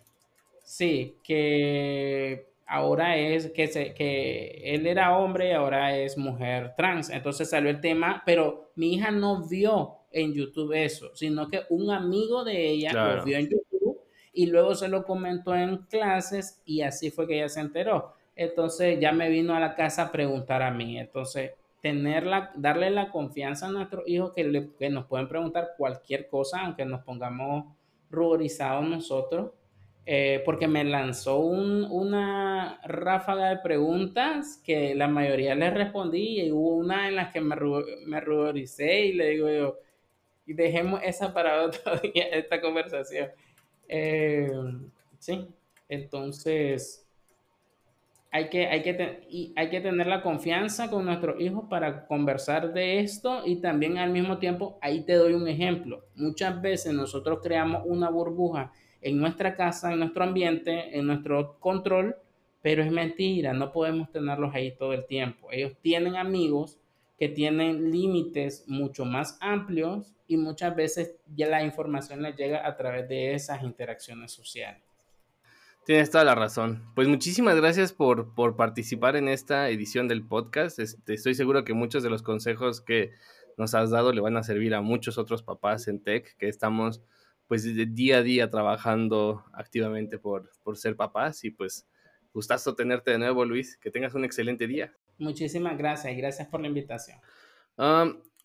Sí, 0.63 1.17
que 1.23 2.47
ahora 2.65 3.15
es 3.15 3.51
que, 3.51 3.67
se, 3.67 3.93
que 3.93 4.61
él 4.63 4.87
era 4.87 5.17
hombre 5.17 5.49
y 5.49 5.51
ahora 5.51 5.95
es 5.95 6.17
mujer 6.17 6.73
trans. 6.75 7.11
Entonces 7.11 7.49
salió 7.49 7.69
el 7.69 7.79
tema, 7.79 8.23
pero 8.25 8.71
mi 8.75 8.95
hija 8.95 9.11
no 9.11 9.47
vio 9.47 9.96
en 10.11 10.33
YouTube 10.33 10.73
eso, 10.73 11.15
sino 11.15 11.47
que 11.47 11.61
un 11.69 11.91
amigo 11.91 12.43
de 12.43 12.69
ella 12.69 12.93
lo 12.93 13.23
vio 13.23 13.37
en 13.37 13.49
YouTube 13.49 14.01
y 14.33 14.45
luego 14.47 14.75
se 14.75 14.87
lo 14.87 15.03
comentó 15.03 15.55
en 15.55 15.77
clases 15.89 16.61
y 16.65 16.81
así 16.81 17.11
fue 17.11 17.27
que 17.27 17.37
ella 17.37 17.49
se 17.49 17.61
enteró. 17.61 18.13
Entonces 18.35 18.99
ya 18.99 19.11
me 19.11 19.29
vino 19.29 19.55
a 19.55 19.59
la 19.59 19.75
casa 19.75 20.03
a 20.03 20.11
preguntar 20.11 20.61
a 20.61 20.71
mí. 20.71 20.99
Entonces, 20.99 21.51
tenerla, 21.81 22.51
darle 22.55 22.91
la 22.91 23.11
confianza 23.11 23.67
a 23.67 23.71
nuestros 23.71 24.07
hijos 24.07 24.33
que, 24.33 24.69
que 24.77 24.89
nos 24.89 25.05
pueden 25.05 25.27
preguntar 25.27 25.69
cualquier 25.77 26.27
cosa, 26.27 26.61
aunque 26.61 26.85
nos 26.85 27.03
pongamos 27.03 27.65
ruborizados 28.09 28.87
nosotros 28.87 29.51
eh, 30.09 30.41
porque 30.45 30.69
me 30.69 30.85
lanzó 30.85 31.39
una 31.39 32.79
ráfaga 32.85 33.49
de 33.49 33.57
preguntas 33.57 34.61
que 34.63 34.95
la 34.95 35.09
mayoría 35.09 35.53
le 35.53 35.69
respondí 35.69 36.39
y 36.39 36.49
hubo 36.49 36.77
una 36.77 37.09
en 37.09 37.17
la 37.17 37.29
que 37.29 37.41
me, 37.41 37.57
me 38.05 38.21
ruboricé 38.21 39.07
y 39.07 39.13
le 39.13 39.31
digo 39.31 39.49
yo, 39.49 39.77
y 40.47 40.53
dejemos 40.53 41.01
esa 41.03 41.33
para 41.33 41.61
otro 41.65 41.97
día, 41.97 42.25
esta 42.31 42.59
conversación. 42.59 43.29
Eh, 43.87 44.49
sí, 45.19 45.47
entonces 45.87 47.05
hay 48.31 48.49
que, 48.49 48.67
hay, 48.67 48.83
que 48.83 49.21
y 49.29 49.53
hay 49.55 49.69
que 49.69 49.81
tener 49.81 50.07
la 50.07 50.21
confianza 50.21 50.89
con 50.89 51.05
nuestros 51.05 51.39
hijos 51.39 51.65
para 51.69 52.05
conversar 52.07 52.73
de 52.73 52.99
esto 52.99 53.41
y 53.45 53.57
también 53.57 53.97
al 53.97 54.11
mismo 54.11 54.37
tiempo, 54.37 54.77
ahí 54.81 55.01
te 55.01 55.13
doy 55.13 55.33
un 55.33 55.47
ejemplo. 55.47 56.03
Muchas 56.15 56.61
veces 56.61 56.93
nosotros 56.93 57.39
creamos 57.41 57.83
una 57.85 58.09
burbuja 58.09 58.71
en 59.01 59.17
nuestra 59.19 59.55
casa, 59.55 59.93
en 59.93 59.99
nuestro 59.99 60.23
ambiente, 60.23 60.97
en 60.97 61.07
nuestro 61.07 61.57
control, 61.59 62.15
pero 62.61 62.83
es 62.83 62.91
mentira, 62.91 63.53
no 63.53 63.71
podemos 63.71 64.11
tenerlos 64.11 64.53
ahí 64.53 64.75
todo 64.75 64.93
el 64.93 65.05
tiempo. 65.05 65.47
Ellos 65.51 65.73
tienen 65.81 66.15
amigos 66.15 66.79
que 67.17 67.29
tienen 67.29 67.91
límites 67.91 68.65
mucho 68.67 69.05
más 69.05 69.37
amplios 69.41 70.15
y 70.27 70.37
muchas 70.37 70.75
veces 70.75 71.15
ya 71.35 71.47
la 71.47 71.63
información 71.63 72.21
les 72.21 72.35
llega 72.35 72.67
a 72.67 72.75
través 72.77 73.09
de 73.09 73.33
esas 73.33 73.63
interacciones 73.63 74.31
sociales. 74.31 74.83
Tienes 75.85 76.11
toda 76.11 76.25
la 76.25 76.35
razón. 76.35 76.83
Pues 76.95 77.07
muchísimas 77.07 77.55
gracias 77.55 77.93
por, 77.93 78.35
por 78.35 78.57
participar 78.57 79.15
en 79.15 79.29
esta 79.29 79.69
edición 79.69 80.09
del 80.09 80.27
podcast. 80.27 80.79
Este, 80.79 81.13
estoy 81.13 81.33
seguro 81.33 81.63
que 81.63 81.73
muchos 81.73 82.03
de 82.03 82.09
los 82.09 82.23
consejos 82.23 82.81
que 82.81 83.11
nos 83.57 83.73
has 83.73 83.89
dado 83.89 84.11
le 84.11 84.19
van 84.21 84.35
a 84.35 84.43
servir 84.43 84.75
a 84.75 84.81
muchos 84.81 85.17
otros 85.17 85.43
papás 85.43 85.87
en 85.87 86.03
tech 86.03 86.35
que 86.37 86.49
estamos 86.49 87.01
pues 87.47 87.63
día 87.95 88.17
a 88.17 88.21
día 88.21 88.49
trabajando 88.49 89.45
activamente 89.53 90.19
por, 90.19 90.51
por 90.63 90.77
ser 90.77 90.97
papás 90.97 91.45
y 91.45 91.51
pues 91.51 91.87
gustazo 92.33 92.75
tenerte 92.75 93.11
de 93.11 93.19
nuevo, 93.19 93.45
Luis. 93.45 93.77
Que 93.77 93.89
tengas 93.89 94.13
un 94.13 94.25
excelente 94.25 94.67
día. 94.67 94.93
Muchísimas 95.17 95.77
gracias 95.77 96.13
y 96.13 96.17
gracias 96.17 96.47
por 96.47 96.61
la 96.61 96.67
invitación. 96.67 97.19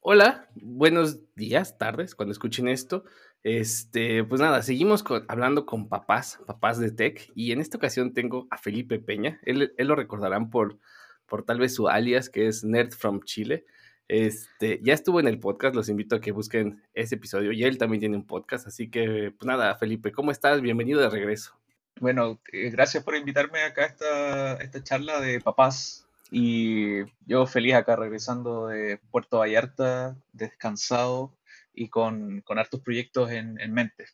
hola, 0.01 0.49
buenos 0.55 1.35
días, 1.35 1.79
tardes, 1.79 2.15
cuando 2.15 2.33
escuchen 2.33 2.69
esto. 2.69 3.05
Este, 3.43 4.23
pues 4.25 4.41
nada, 4.41 4.63
seguimos 4.63 5.05
hablando 5.29 5.67
con 5.67 5.89
papás, 5.89 6.39
papás 6.47 6.79
de 6.79 6.93
tech, 6.93 7.31
y 7.35 7.53
en 7.53 7.61
esta 7.61 7.77
ocasión 7.77 8.15
tengo 8.15 8.47
a 8.51 8.57
Felipe 8.57 8.99
Peña. 9.01 9.41
Él, 9.43 9.75
él 9.77 9.87
lo 9.87 9.97
recordarán 9.97 10.51
por, 10.51 10.79
por 11.27 11.45
tal 11.45 11.59
vez 11.59 11.75
su 11.75 11.89
alias, 11.89 12.31
que 12.31 12.47
es 12.47 12.65
Nerd 12.65 12.93
from 12.93 13.21
Chile. 13.25 13.67
Este, 14.09 14.81
ya 14.83 14.95
estuvo 14.95 15.21
en 15.21 15.29
el 15.29 15.41
podcast, 15.41 15.75
los 15.75 15.89
invito 15.89 16.17
a 16.17 16.21
que 16.21 16.33
busquen 16.33 16.83
ese 16.95 17.15
episodio 17.17 17.53
y 17.53 17.65
él 17.65 17.79
también 17.79 18.01
tiene 18.01 18.17
un 18.17 18.27
podcast, 18.27 18.67
así 18.67 18.91
que 18.91 19.33
pues 19.39 19.47
nada, 19.47 19.75
Felipe, 19.77 20.13
¿cómo 20.13 20.31
estás? 20.31 20.61
Bienvenido 20.61 21.01
de 21.01 21.09
regreso. 21.11 21.59
Bueno, 22.01 22.41
eh, 22.53 22.71
gracias 22.71 23.05
por 23.05 23.17
invitarme 23.17 23.63
acá 23.63 23.83
a 23.83 23.87
esta, 23.87 24.55
esta 24.57 24.83
charla 24.83 25.21
de 25.21 25.41
papás 25.41 26.09
y 26.35 27.05
yo 27.27 27.45
feliz 27.47 27.75
acá 27.75 27.95
regresando 27.95 28.69
de 28.69 28.99
Puerto 29.11 29.39
Vallarta, 29.39 30.17
descansado 30.33 31.37
y 31.75 31.91
con, 31.91 32.41
con 32.41 32.59
hartos 32.59 32.81
proyectos 32.81 33.31
en, 33.31 33.61
en 33.61 33.75
mente 33.75 34.07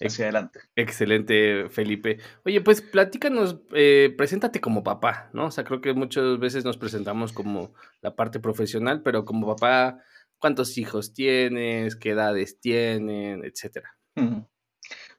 hacia 0.00 0.26
adelante. 0.26 0.60
Excelente, 0.76 1.68
Felipe. 1.68 2.18
Oye, 2.44 2.60
pues 2.60 2.80
platícanos, 2.80 3.60
eh, 3.74 4.14
preséntate 4.16 4.60
como 4.60 4.84
papá, 4.84 5.30
¿no? 5.32 5.46
O 5.46 5.50
sea, 5.50 5.64
creo 5.64 5.80
que 5.80 5.92
muchas 5.94 6.38
veces 6.38 6.64
nos 6.64 6.76
presentamos 6.76 7.32
como 7.32 7.74
la 8.02 8.14
parte 8.14 8.38
profesional, 8.38 9.02
pero 9.02 9.24
como 9.24 9.48
papá, 9.48 10.00
¿cuántos 10.38 10.78
hijos 10.78 11.12
tienes? 11.12 11.96
¿Qué 11.96 12.10
edades 12.10 12.60
tienen? 12.60 13.44
Etcétera. 13.44 13.98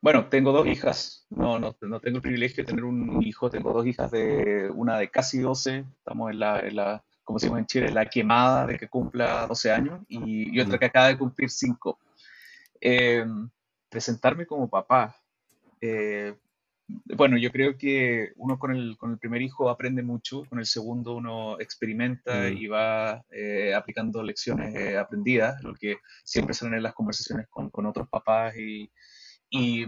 Bueno, 0.01 0.29
tengo 0.29 0.51
dos 0.51 0.67
hijas. 0.67 1.25
No, 1.29 1.59
no, 1.59 1.75
no, 1.81 1.99
tengo 1.99 2.17
el 2.17 2.21
privilegio 2.21 2.63
de 2.63 2.69
tener 2.69 2.85
un 2.85 3.21
hijo. 3.21 3.49
Tengo 3.49 3.73
dos 3.73 3.85
hijas 3.85 4.09
de 4.11 4.69
una 4.73 4.97
de 4.97 5.09
casi 5.09 5.39
12. 5.39 5.85
Estamos 5.97 6.31
en 6.31 6.39
la, 6.39 6.59
en 6.59 6.75
la 6.75 7.03
como 7.23 7.37
decimos 7.37 7.59
en 7.59 7.65
Chile, 7.67 7.91
la 7.91 8.05
quemada 8.05 8.65
de 8.65 8.77
que 8.77 8.87
cumpla 8.87 9.45
12 9.45 9.71
años 9.71 10.01
y, 10.07 10.55
y 10.55 10.59
otra 10.61 10.79
que 10.79 10.85
acaba 10.85 11.09
de 11.09 11.17
cumplir 11.17 11.49
5. 11.49 11.99
Eh, 12.81 13.25
presentarme 13.89 14.45
como 14.45 14.69
papá. 14.69 15.15
Eh, 15.81 16.33
bueno, 16.87 17.37
yo 17.37 17.51
creo 17.51 17.77
que 17.77 18.31
uno 18.37 18.57
con 18.57 18.75
el, 18.75 18.97
con 18.97 19.11
el, 19.11 19.19
primer 19.19 19.41
hijo 19.41 19.69
aprende 19.69 20.01
mucho, 20.01 20.45
con 20.45 20.59
el 20.59 20.65
segundo 20.65 21.15
uno 21.17 21.59
experimenta 21.59 22.49
mm. 22.49 22.57
y 22.57 22.67
va 22.67 23.23
eh, 23.29 23.75
aplicando 23.75 24.23
lecciones 24.23 24.97
aprendidas, 24.97 25.61
lo 25.61 25.75
que 25.75 25.97
siempre 26.23 26.55
salen 26.55 26.75
en 26.75 26.83
las 26.83 26.95
conversaciones 26.95 27.47
con, 27.49 27.69
con 27.69 27.85
otros 27.85 28.07
papás 28.09 28.55
y, 28.57 28.89
y, 29.49 29.85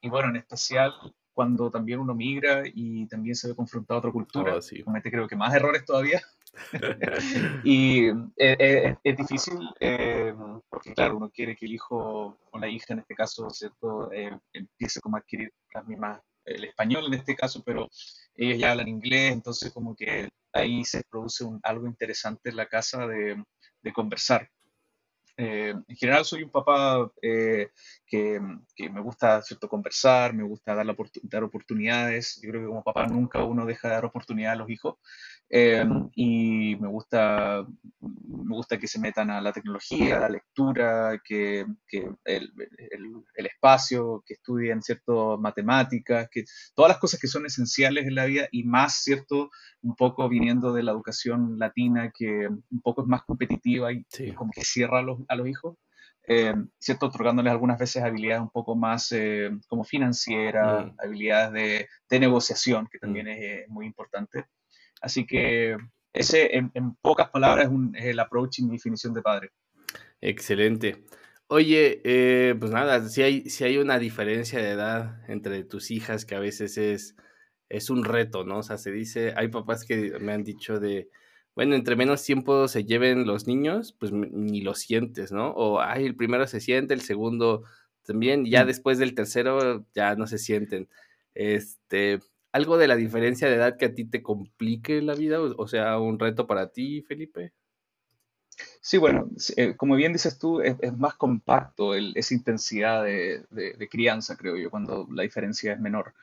y, 0.00 0.08
bueno, 0.08 0.28
en 0.28 0.36
especial 0.36 0.92
cuando 1.32 1.70
también 1.70 2.00
uno 2.00 2.14
migra 2.14 2.62
y 2.66 3.06
también 3.06 3.34
se 3.34 3.48
ve 3.48 3.54
confrontado 3.54 3.96
a 3.96 4.00
otra 4.00 4.12
cultura, 4.12 4.56
oh, 4.56 4.84
comete 4.84 5.10
creo 5.10 5.26
que 5.26 5.36
más 5.36 5.54
errores 5.54 5.84
todavía. 5.84 6.20
y 7.64 8.08
eh, 8.08 8.14
eh, 8.36 8.96
es 9.02 9.16
difícil 9.16 9.58
eh, 9.78 10.34
porque, 10.68 10.92
claro, 10.92 11.16
uno 11.16 11.30
quiere 11.30 11.56
que 11.56 11.66
el 11.66 11.72
hijo 11.72 12.38
o 12.50 12.58
la 12.58 12.68
hija, 12.68 12.92
en 12.92 13.00
este 13.00 13.14
caso, 13.14 13.48
¿cierto? 13.50 14.10
empiece 14.52 15.00
como 15.00 15.16
a 15.16 15.20
adquirir 15.20 15.52
las 15.72 15.86
mismas, 15.86 16.20
el 16.44 16.64
español 16.64 17.06
en 17.06 17.14
este 17.14 17.36
caso, 17.36 17.62
pero 17.64 17.88
ellos 18.34 18.58
ya 18.58 18.72
hablan 18.72 18.88
inglés, 18.88 19.32
entonces 19.32 19.72
como 19.72 19.94
que 19.94 20.28
ahí 20.52 20.84
se 20.84 21.04
produce 21.08 21.44
un, 21.44 21.60
algo 21.62 21.86
interesante 21.86 22.50
en 22.50 22.56
la 22.56 22.66
casa 22.66 23.06
de, 23.06 23.42
de 23.82 23.92
conversar. 23.92 24.50
Eh, 25.42 25.74
en 25.88 25.96
general 25.96 26.22
soy 26.26 26.42
un 26.42 26.50
papá 26.50 27.10
eh, 27.22 27.70
que, 28.06 28.38
me 28.38 29.00
gusta 29.00 29.40
¿cierto? 29.40 29.70
conversar, 29.70 30.34
me 30.34 30.42
gusta 30.42 30.74
dar, 30.74 30.84
la, 30.84 30.94
dar 31.22 31.44
oportunidades. 31.44 32.38
Yo 32.42 32.50
creo 32.50 32.60
que 32.60 32.68
como 32.68 32.84
papá 32.84 33.06
nunca 33.06 33.42
uno 33.42 33.64
deja 33.64 33.88
de 33.88 33.94
dar 33.94 34.04
oportunidades 34.04 34.56
a 34.56 34.62
los 34.62 34.68
hijos. 34.68 34.96
Eh, 35.52 35.84
y 36.14 36.76
me 36.76 36.86
gusta, 36.86 37.66
me 38.00 38.54
gusta 38.54 38.78
que 38.78 38.86
se 38.86 39.00
metan 39.00 39.30
a 39.30 39.40
la 39.40 39.52
tecnología, 39.52 40.16
a 40.16 40.20
la 40.20 40.28
lectura, 40.28 41.20
que, 41.24 41.66
que 41.88 42.08
el, 42.24 42.52
el, 43.34 43.46
espacio, 43.46 44.22
que 44.24 44.34
estudien 44.34 44.80
cierto 44.80 45.38
matemáticas, 45.38 46.28
que 46.30 46.44
todas 46.72 46.90
las 46.90 46.98
cosas 46.98 47.18
que 47.18 47.26
son 47.26 47.46
esenciales 47.46 48.06
en 48.06 48.14
la 48.14 48.26
vida 48.26 48.46
y 48.52 48.62
más, 48.62 49.02
¿cierto? 49.02 49.50
Un 49.82 49.96
poco 49.96 50.28
viniendo 50.28 50.72
de 50.72 50.84
la 50.84 50.92
educación 50.92 51.58
latina 51.58 52.12
que 52.16 52.46
un 52.46 52.80
poco 52.80 53.02
es 53.02 53.08
más 53.08 53.24
competitiva 53.24 53.92
y 53.92 54.04
como 54.36 54.52
que 54.52 54.62
cierra 54.62 55.00
a 55.00 55.02
los, 55.02 55.18
a 55.28 55.34
los 55.34 55.48
hijos. 55.48 55.76
Eh, 56.28 56.54
¿cierto? 56.78 57.06
Otorgándoles 57.06 57.50
algunas 57.50 57.76
veces 57.76 58.04
habilidades 58.04 58.42
un 58.42 58.50
poco 58.50 58.76
más 58.76 59.10
eh, 59.10 59.50
como 59.66 59.82
financieras, 59.82 60.86
mm. 60.86 60.96
habilidades 61.04 61.52
de, 61.52 61.88
de, 62.08 62.20
negociación, 62.20 62.86
que 62.88 63.00
también 63.00 63.26
mm. 63.26 63.30
es 63.30 63.68
muy 63.68 63.86
importante. 63.86 64.46
Así 65.00 65.26
que 65.26 65.76
ese, 66.12 66.56
en, 66.56 66.94
pocas 67.00 67.30
palabras, 67.30 67.66
es, 67.66 67.70
un, 67.70 67.94
el 67.96 68.18
approach 68.18 68.58
y 68.58 68.64
mi 68.64 68.72
definición 68.72 69.14
de 69.14 69.22
padre. 69.22 69.50
Excelente. 70.20 71.04
Oye, 71.46 72.00
eh, 72.04 72.54
pues 72.58 72.70
nada, 72.70 73.08
si 73.08 73.22
hay, 73.22 73.50
si 73.50 73.64
hay 73.64 73.78
una 73.78 73.98
diferencia 73.98 74.60
de 74.60 74.70
edad 74.70 75.20
entre 75.28 75.64
tus 75.64 75.90
hijas 75.90 76.24
que 76.24 76.36
a 76.36 76.40
veces 76.40 76.78
es, 76.78 77.16
es 77.68 77.90
un 77.90 78.04
reto, 78.04 78.44
¿no? 78.44 78.58
O 78.58 78.62
sea, 78.62 78.78
se 78.78 78.92
dice, 78.92 79.34
hay 79.36 79.48
papás 79.48 79.84
que 79.84 80.18
me 80.20 80.32
han 80.32 80.44
dicho 80.44 80.78
de, 80.78 81.08
bueno, 81.54 81.74
entre 81.74 81.96
menos 81.96 82.22
tiempo 82.22 82.68
se 82.68 82.84
lleven 82.84 83.26
los 83.26 83.46
niños, 83.46 83.96
pues 83.98 84.12
ni 84.12 84.60
lo 84.60 84.74
sientes, 84.74 85.32
¿no? 85.32 85.50
O, 85.50 85.80
ay, 85.80 86.06
el 86.06 86.16
primero 86.16 86.46
se 86.46 86.60
siente, 86.60 86.94
el 86.94 87.00
segundo 87.00 87.64
también, 88.04 88.44
ya 88.46 88.64
mm. 88.64 88.66
después 88.66 88.98
del 88.98 89.14
tercero 89.14 89.84
ya 89.94 90.14
no 90.16 90.26
se 90.26 90.38
sienten. 90.38 90.88
Este, 91.34 92.20
algo 92.52 92.78
de 92.78 92.88
la 92.88 92.96
diferencia 92.96 93.48
de 93.48 93.54
edad 93.54 93.76
que 93.76 93.86
a 93.86 93.94
ti 93.94 94.04
te 94.04 94.22
complique 94.22 95.02
la 95.02 95.14
vida, 95.14 95.40
o 95.40 95.68
sea, 95.68 95.98
un 95.98 96.18
reto 96.18 96.46
para 96.46 96.70
ti, 96.70 97.02
Felipe. 97.02 97.52
Sí, 98.80 98.98
bueno, 98.98 99.28
eh, 99.56 99.76
como 99.76 99.94
bien 99.94 100.12
dices 100.12 100.38
tú, 100.38 100.60
es, 100.60 100.76
más 100.96 101.14
compacto 101.14 101.94
esa 101.94 102.34
intensidad 102.34 103.04
de, 103.04 103.88
crianza, 103.90 104.36
creo 104.36 104.56
yo, 104.56 104.70
cuando 104.70 105.06
la 105.12 105.22
diferencia 105.22 105.72
es 105.72 105.80
menor. 105.80 106.14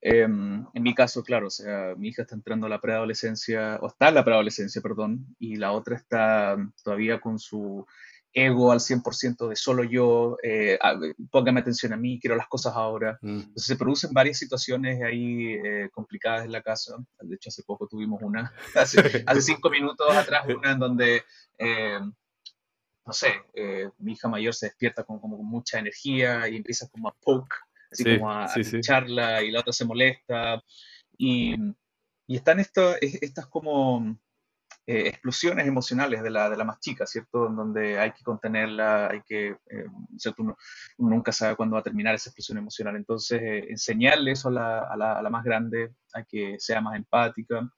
Em, 0.00 0.66
en 0.74 0.82
mi 0.82 0.94
caso, 0.94 1.22
claro, 1.22 1.46
o 1.46 1.50
sea, 1.50 1.94
mi 1.96 2.08
hija 2.08 2.22
está 2.22 2.34
entrando 2.34 2.66
a 2.66 2.70
la 2.70 2.80
preadolescencia, 2.80 3.78
o 3.80 3.88
está 3.88 4.08
en 4.08 4.16
la 4.16 4.24
preadolescencia, 4.24 4.82
perdón, 4.82 5.26
y 5.38 5.56
la 5.56 5.72
otra 5.72 5.96
está 5.96 6.56
todavía 6.82 7.20
con 7.20 7.38
su 7.38 7.86
ego 8.32 8.72
al 8.72 8.80
100% 8.80 9.48
de 9.48 9.56
solo 9.56 9.84
yo, 9.84 10.36
eh, 10.42 10.78
póngame 11.30 11.60
atención 11.60 11.92
a 11.92 11.96
mí, 11.96 12.18
quiero 12.18 12.36
las 12.36 12.48
cosas 12.48 12.74
ahora. 12.74 13.18
Mm. 13.20 13.40
Entonces 13.40 13.66
se 13.66 13.76
producen 13.76 14.12
varias 14.12 14.38
situaciones 14.38 15.02
ahí 15.02 15.54
eh, 15.54 15.90
complicadas 15.92 16.44
en 16.44 16.52
la 16.52 16.62
casa. 16.62 16.96
De 17.20 17.34
hecho, 17.34 17.50
hace 17.50 17.62
poco 17.62 17.86
tuvimos 17.86 18.22
una, 18.22 18.52
hace, 18.74 19.02
cinco 19.40 19.70
minutos 19.70 20.16
atrás, 20.16 20.46
una 20.48 20.72
en 20.72 20.78
donde, 20.78 21.22
eh, 21.58 22.00
no 23.04 23.12
sé, 23.12 23.34
mi 23.98 24.12
hija 24.12 24.28
mayor 24.28 24.54
se 24.54 24.66
despierta 24.66 25.02
con, 25.02 25.18
como 25.18 25.36
con 25.36 25.46
mucha 25.46 25.78
energía 25.78 26.48
y 26.48 26.56
empieza 26.56 26.88
como 26.88 27.08
a 27.08 27.14
poke, 27.20 27.56
así 27.90 28.04
como 28.04 28.30
a, 28.30 28.46
charla 28.80 29.42
y 29.42 29.50
la 29.50 29.60
otra 29.60 29.72
se 29.72 29.84
molesta. 29.84 30.62
Y, 31.18 31.54
y 32.26 32.36
están 32.36 32.60
estas, 32.60 32.96
estas 33.00 33.46
como 33.46 34.16
eh, 34.84 35.06
explosiones 35.06 35.66
emocionales 35.66 36.22
de 36.22 36.30
la, 36.30 36.50
de 36.50 36.56
la 36.56 36.64
más 36.64 36.80
chica, 36.80 37.06
¿cierto? 37.06 37.46
En 37.46 37.54
donde 37.54 38.00
hay 38.00 38.10
que 38.12 38.24
contenerla, 38.24 39.08
hay 39.08 39.22
que, 39.22 39.56
eh, 39.70 39.86
¿cierto? 40.18 40.42
Uno, 40.42 40.56
nunca 40.98 41.30
sabe 41.30 41.54
cuándo 41.54 41.74
va 41.74 41.80
a 41.80 41.84
terminar 41.84 42.14
esa 42.14 42.30
explosión 42.30 42.58
emocional. 42.58 42.96
Entonces, 42.96 43.40
eh, 43.40 43.66
enseñarle 43.70 44.32
eso 44.32 44.48
a 44.48 44.52
la, 44.52 44.78
a, 44.80 44.96
la, 44.96 45.12
a 45.18 45.22
la, 45.22 45.30
más 45.30 45.44
grande, 45.44 45.94
a 46.14 46.24
que 46.24 46.56
sea 46.58 46.80
más 46.80 46.96
empática. 46.96 47.70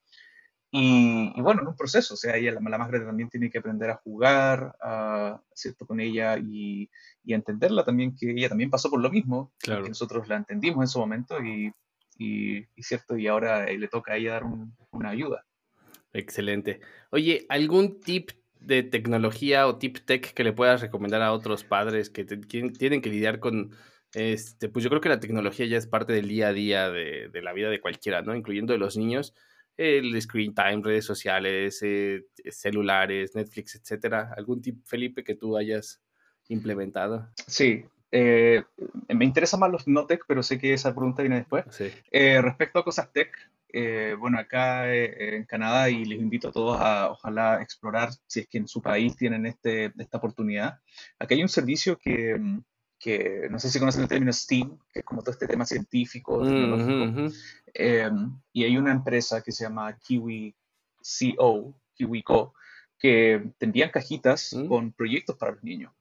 Y, 0.70 1.32
y 1.36 1.40
bueno, 1.42 1.60
en 1.60 1.68
un 1.68 1.76
proceso, 1.76 2.14
o 2.14 2.16
sea, 2.16 2.36
ella, 2.36 2.52
la, 2.52 2.70
la, 2.70 2.78
más 2.78 2.88
grande 2.88 3.06
también 3.06 3.28
tiene 3.28 3.50
que 3.50 3.58
aprender 3.58 3.90
a 3.90 3.96
jugar, 3.96 4.74
a, 4.80 5.40
¿cierto? 5.52 5.86
Con 5.86 6.00
ella 6.00 6.38
y, 6.38 6.90
y 7.22 7.34
entenderla 7.34 7.84
también, 7.84 8.16
que 8.16 8.30
ella 8.30 8.48
también 8.48 8.70
pasó 8.70 8.90
por 8.90 9.00
lo 9.00 9.10
mismo, 9.10 9.52
claro. 9.58 9.82
que 9.82 9.90
nosotros 9.90 10.26
la 10.26 10.36
entendimos 10.36 10.82
en 10.82 10.88
su 10.88 10.98
momento 10.98 11.38
y, 11.44 11.70
y, 12.16 12.66
¿cierto? 12.78 13.16
Y 13.16 13.28
ahora 13.28 13.66
le 13.66 13.88
toca 13.88 14.14
a 14.14 14.16
ella 14.16 14.32
dar 14.32 14.44
un, 14.44 14.74
una 14.90 15.10
ayuda. 15.10 15.44
Excelente. 16.14 16.80
Oye, 17.10 17.44
¿algún 17.48 18.00
tip 18.00 18.30
de 18.60 18.82
tecnología 18.82 19.66
o 19.66 19.76
tip 19.76 19.98
tech 20.06 20.32
que 20.32 20.44
le 20.44 20.52
puedas 20.52 20.80
recomendar 20.80 21.20
a 21.20 21.32
otros 21.32 21.64
padres 21.64 22.08
que 22.08 22.24
tienen 22.24 23.02
que 23.02 23.10
lidiar 23.10 23.40
con, 23.40 23.72
este, 24.14 24.68
pues 24.68 24.82
yo 24.82 24.90
creo 24.90 25.00
que 25.00 25.08
la 25.08 25.20
tecnología 25.20 25.66
ya 25.66 25.76
es 25.76 25.86
parte 25.86 26.12
del 26.12 26.28
día 26.28 26.48
a 26.48 26.52
día 26.52 26.90
de, 26.90 27.30
la 27.42 27.52
vida 27.52 27.68
de 27.68 27.80
cualquiera, 27.80 28.22
¿no? 28.22 28.34
Incluyendo 28.34 28.72
de 28.72 28.78
los 28.78 28.96
niños, 28.96 29.34
el 29.76 30.20
screen 30.22 30.54
time, 30.54 30.82
redes 30.82 31.04
sociales, 31.04 31.80
eh, 31.82 32.22
celulares, 32.50 33.34
Netflix, 33.34 33.74
etcétera. 33.74 34.32
¿Algún 34.36 34.62
tip, 34.62 34.84
Felipe, 34.86 35.24
que 35.24 35.34
tú 35.34 35.56
hayas 35.56 36.00
implementado? 36.48 37.28
Sí, 37.48 37.84
eh, 38.12 38.62
me 39.08 39.24
interesan 39.24 39.58
más 39.58 39.72
los 39.72 39.88
no 39.88 40.06
tech, 40.06 40.24
pero 40.28 40.44
sé 40.44 40.58
que 40.58 40.72
esa 40.72 40.94
pregunta 40.94 41.22
viene 41.22 41.38
después. 41.38 41.64
Sí. 41.70 41.90
Eh, 42.12 42.40
respecto 42.40 42.78
a 42.78 42.84
cosas 42.84 43.12
tech, 43.12 43.36
eh, 43.76 44.14
bueno, 44.16 44.38
acá 44.38 44.94
eh, 44.94 45.34
en 45.34 45.46
Canadá 45.46 45.90
y 45.90 46.04
les 46.04 46.20
invito 46.20 46.46
a 46.46 46.52
todos 46.52 46.80
a 46.80 47.10
ojalá 47.10 47.60
explorar 47.60 48.10
si 48.28 48.38
es 48.38 48.46
que 48.46 48.58
en 48.58 48.68
su 48.68 48.80
país 48.80 49.16
tienen 49.16 49.46
este, 49.46 49.92
esta 49.98 50.18
oportunidad. 50.18 50.78
Aquí 51.18 51.34
hay 51.34 51.42
un 51.42 51.48
servicio 51.48 51.98
que, 51.98 52.40
que, 53.00 53.48
no 53.50 53.58
sé 53.58 53.70
si 53.70 53.80
conocen 53.80 54.02
el 54.02 54.08
término 54.08 54.32
STEAM, 54.32 54.78
que 54.92 55.00
es 55.00 55.04
como 55.04 55.22
todo 55.22 55.32
este 55.32 55.48
tema 55.48 55.66
científico, 55.66 56.40
tecnológico. 56.44 57.34
Eh, 57.74 58.10
y 58.52 58.62
hay 58.62 58.76
una 58.76 58.92
empresa 58.92 59.42
que 59.42 59.50
se 59.50 59.64
llama 59.64 59.98
Kiwi 59.98 60.54
CO, 61.00 61.74
KiwiCo, 61.94 62.54
que 62.96 63.42
te 63.58 63.66
envían 63.66 63.90
cajitas 63.90 64.54
mm. 64.54 64.68
con 64.68 64.92
proyectos 64.92 65.36
para 65.36 65.50
los 65.50 65.64
niños. 65.64 65.92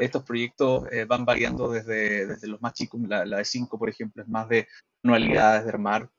Estos 0.00 0.24
proyectos 0.24 0.84
van 1.06 1.24
variando 1.24 1.70
desde, 1.70 2.26
desde 2.26 2.48
los 2.48 2.60
más 2.60 2.74
chicos, 2.74 3.00
la, 3.02 3.24
la 3.24 3.38
de 3.38 3.44
5, 3.46 3.78
por 3.78 3.88
ejemplo, 3.88 4.22
es 4.22 4.28
más 4.28 4.46
de 4.48 4.66
manualidades 5.02 5.64
de 5.64 5.70
armar 5.70 6.10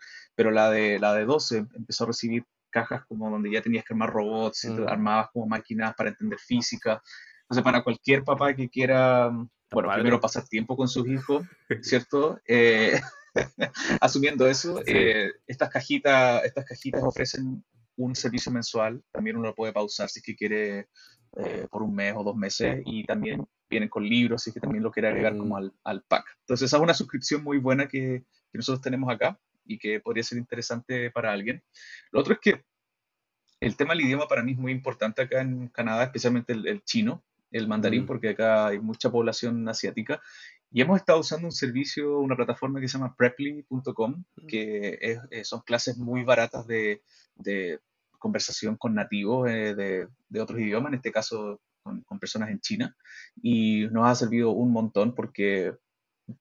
pero 0.42 0.50
la 0.50 0.72
de, 0.72 0.98
la 0.98 1.14
de 1.14 1.26
12 1.26 1.68
empezó 1.76 2.04
a 2.04 2.08
recibir 2.08 2.44
cajas 2.72 3.06
como 3.06 3.30
donde 3.30 3.52
ya 3.52 3.62
tenías 3.62 3.86
que 3.86 3.94
armar 3.94 4.10
robots, 4.10 4.64
y 4.64 4.70
mm. 4.70 4.88
armabas 4.88 5.30
como 5.32 5.46
máquinas 5.46 5.94
para 5.94 6.10
entender 6.10 6.40
física. 6.40 7.00
Entonces, 7.44 7.64
para 7.64 7.84
cualquier 7.84 8.24
papá 8.24 8.56
que 8.56 8.68
quiera, 8.68 9.30
bueno, 9.70 9.94
primero 9.94 10.20
pasar 10.20 10.48
tiempo 10.48 10.76
con 10.76 10.88
sus 10.88 11.08
hijos, 11.08 11.46
¿cierto? 11.82 12.40
Eh, 12.48 13.00
asumiendo 14.02 14.48
eso, 14.48 14.82
eh, 14.88 15.32
estas, 15.46 15.70
cajitas, 15.70 16.44
estas 16.44 16.66
cajitas 16.66 17.04
ofrecen 17.04 17.64
un 17.98 18.16
servicio 18.16 18.52
mensual, 18.52 19.04
también 19.12 19.38
uno 19.38 19.50
lo 19.50 19.54
puede 19.56 19.74
pausar 19.74 20.10
si 20.10 20.22
es 20.22 20.26
que 20.26 20.36
quiere 20.36 20.88
eh, 21.38 21.68
por 21.70 21.84
un 21.84 21.94
mes 21.94 22.16
o 22.18 22.24
dos 22.24 22.36
meses, 22.36 22.82
y 22.84 23.04
también 23.04 23.46
vienen 23.70 23.90
con 23.90 24.04
libros, 24.04 24.42
si 24.42 24.50
es 24.50 24.56
que 24.56 24.60
también 24.60 24.84
lo 24.84 24.90
quiere 24.90 25.10
agregar 25.10 25.38
como 25.38 25.54
mm. 25.54 25.58
al, 25.60 25.74
al 25.84 26.02
pack. 26.02 26.26
Entonces, 26.40 26.66
esa 26.66 26.78
es 26.78 26.84
una 26.84 26.96
suscripción 26.96 27.44
muy 27.44 27.60
buena 27.60 27.88
que, 27.88 28.26
que 28.52 28.58
nosotros 28.58 28.82
tenemos 28.82 29.14
acá 29.14 29.40
y 29.66 29.78
que 29.78 30.00
podría 30.00 30.24
ser 30.24 30.38
interesante 30.38 31.12
para 31.12 31.32
alguien. 31.32 31.64
Lo 32.12 32.20
otro 32.20 32.34
es 32.34 32.40
que 32.40 32.64
el 33.62 33.78
tema 33.78 33.94
del 33.94 34.06
idioma 34.06 34.28
para 34.28 34.44
mí 34.44 34.54
es 34.54 34.58
muy 34.58 34.72
importante 34.72 35.22
acá 35.22 35.42
en 35.42 35.68
Canadá, 35.68 36.06
especialmente 36.06 36.54
el, 36.54 36.84
chino, 36.84 37.24
el 37.52 37.68
mandarín, 37.68 38.06
porque 38.06 38.30
acá 38.30 38.68
hay 38.68 38.80
mucha 38.80 39.12
población 39.12 39.68
asiática. 39.70 40.20
Y 40.72 40.82
hemos 40.82 41.00
estado 41.00 41.20
usando 41.20 41.48
un 41.48 41.52
servicio, 41.52 42.20
una 42.20 42.36
plataforma 42.36 42.80
que 42.82 42.88
se 42.88 42.98
llama 42.98 43.16
preply.com, 43.16 44.24
que 44.48 44.98
es, 45.30 45.48
son 45.48 45.62
clases 45.62 45.98
muy 45.98 46.24
baratas 46.24 46.66
de, 46.66 47.04
de 47.36 47.80
conversación 48.18 48.78
con 48.78 48.96
nativos 48.96 49.50
eh, 49.50 49.76
de, 49.76 50.08
de, 50.30 50.42
otros 50.42 50.60
idiomas, 50.60 50.92
en 50.92 50.96
este 50.96 51.12
caso 51.12 51.62
con, 51.84 52.02
con, 52.02 52.20
personas 52.20 52.50
en 52.50 52.62
China. 52.62 52.96
Y 53.44 53.88
nos 53.92 54.08
ha 54.08 54.16
servido 54.16 54.52
un 54.52 54.72
montón 54.72 55.14
porque 55.14 55.76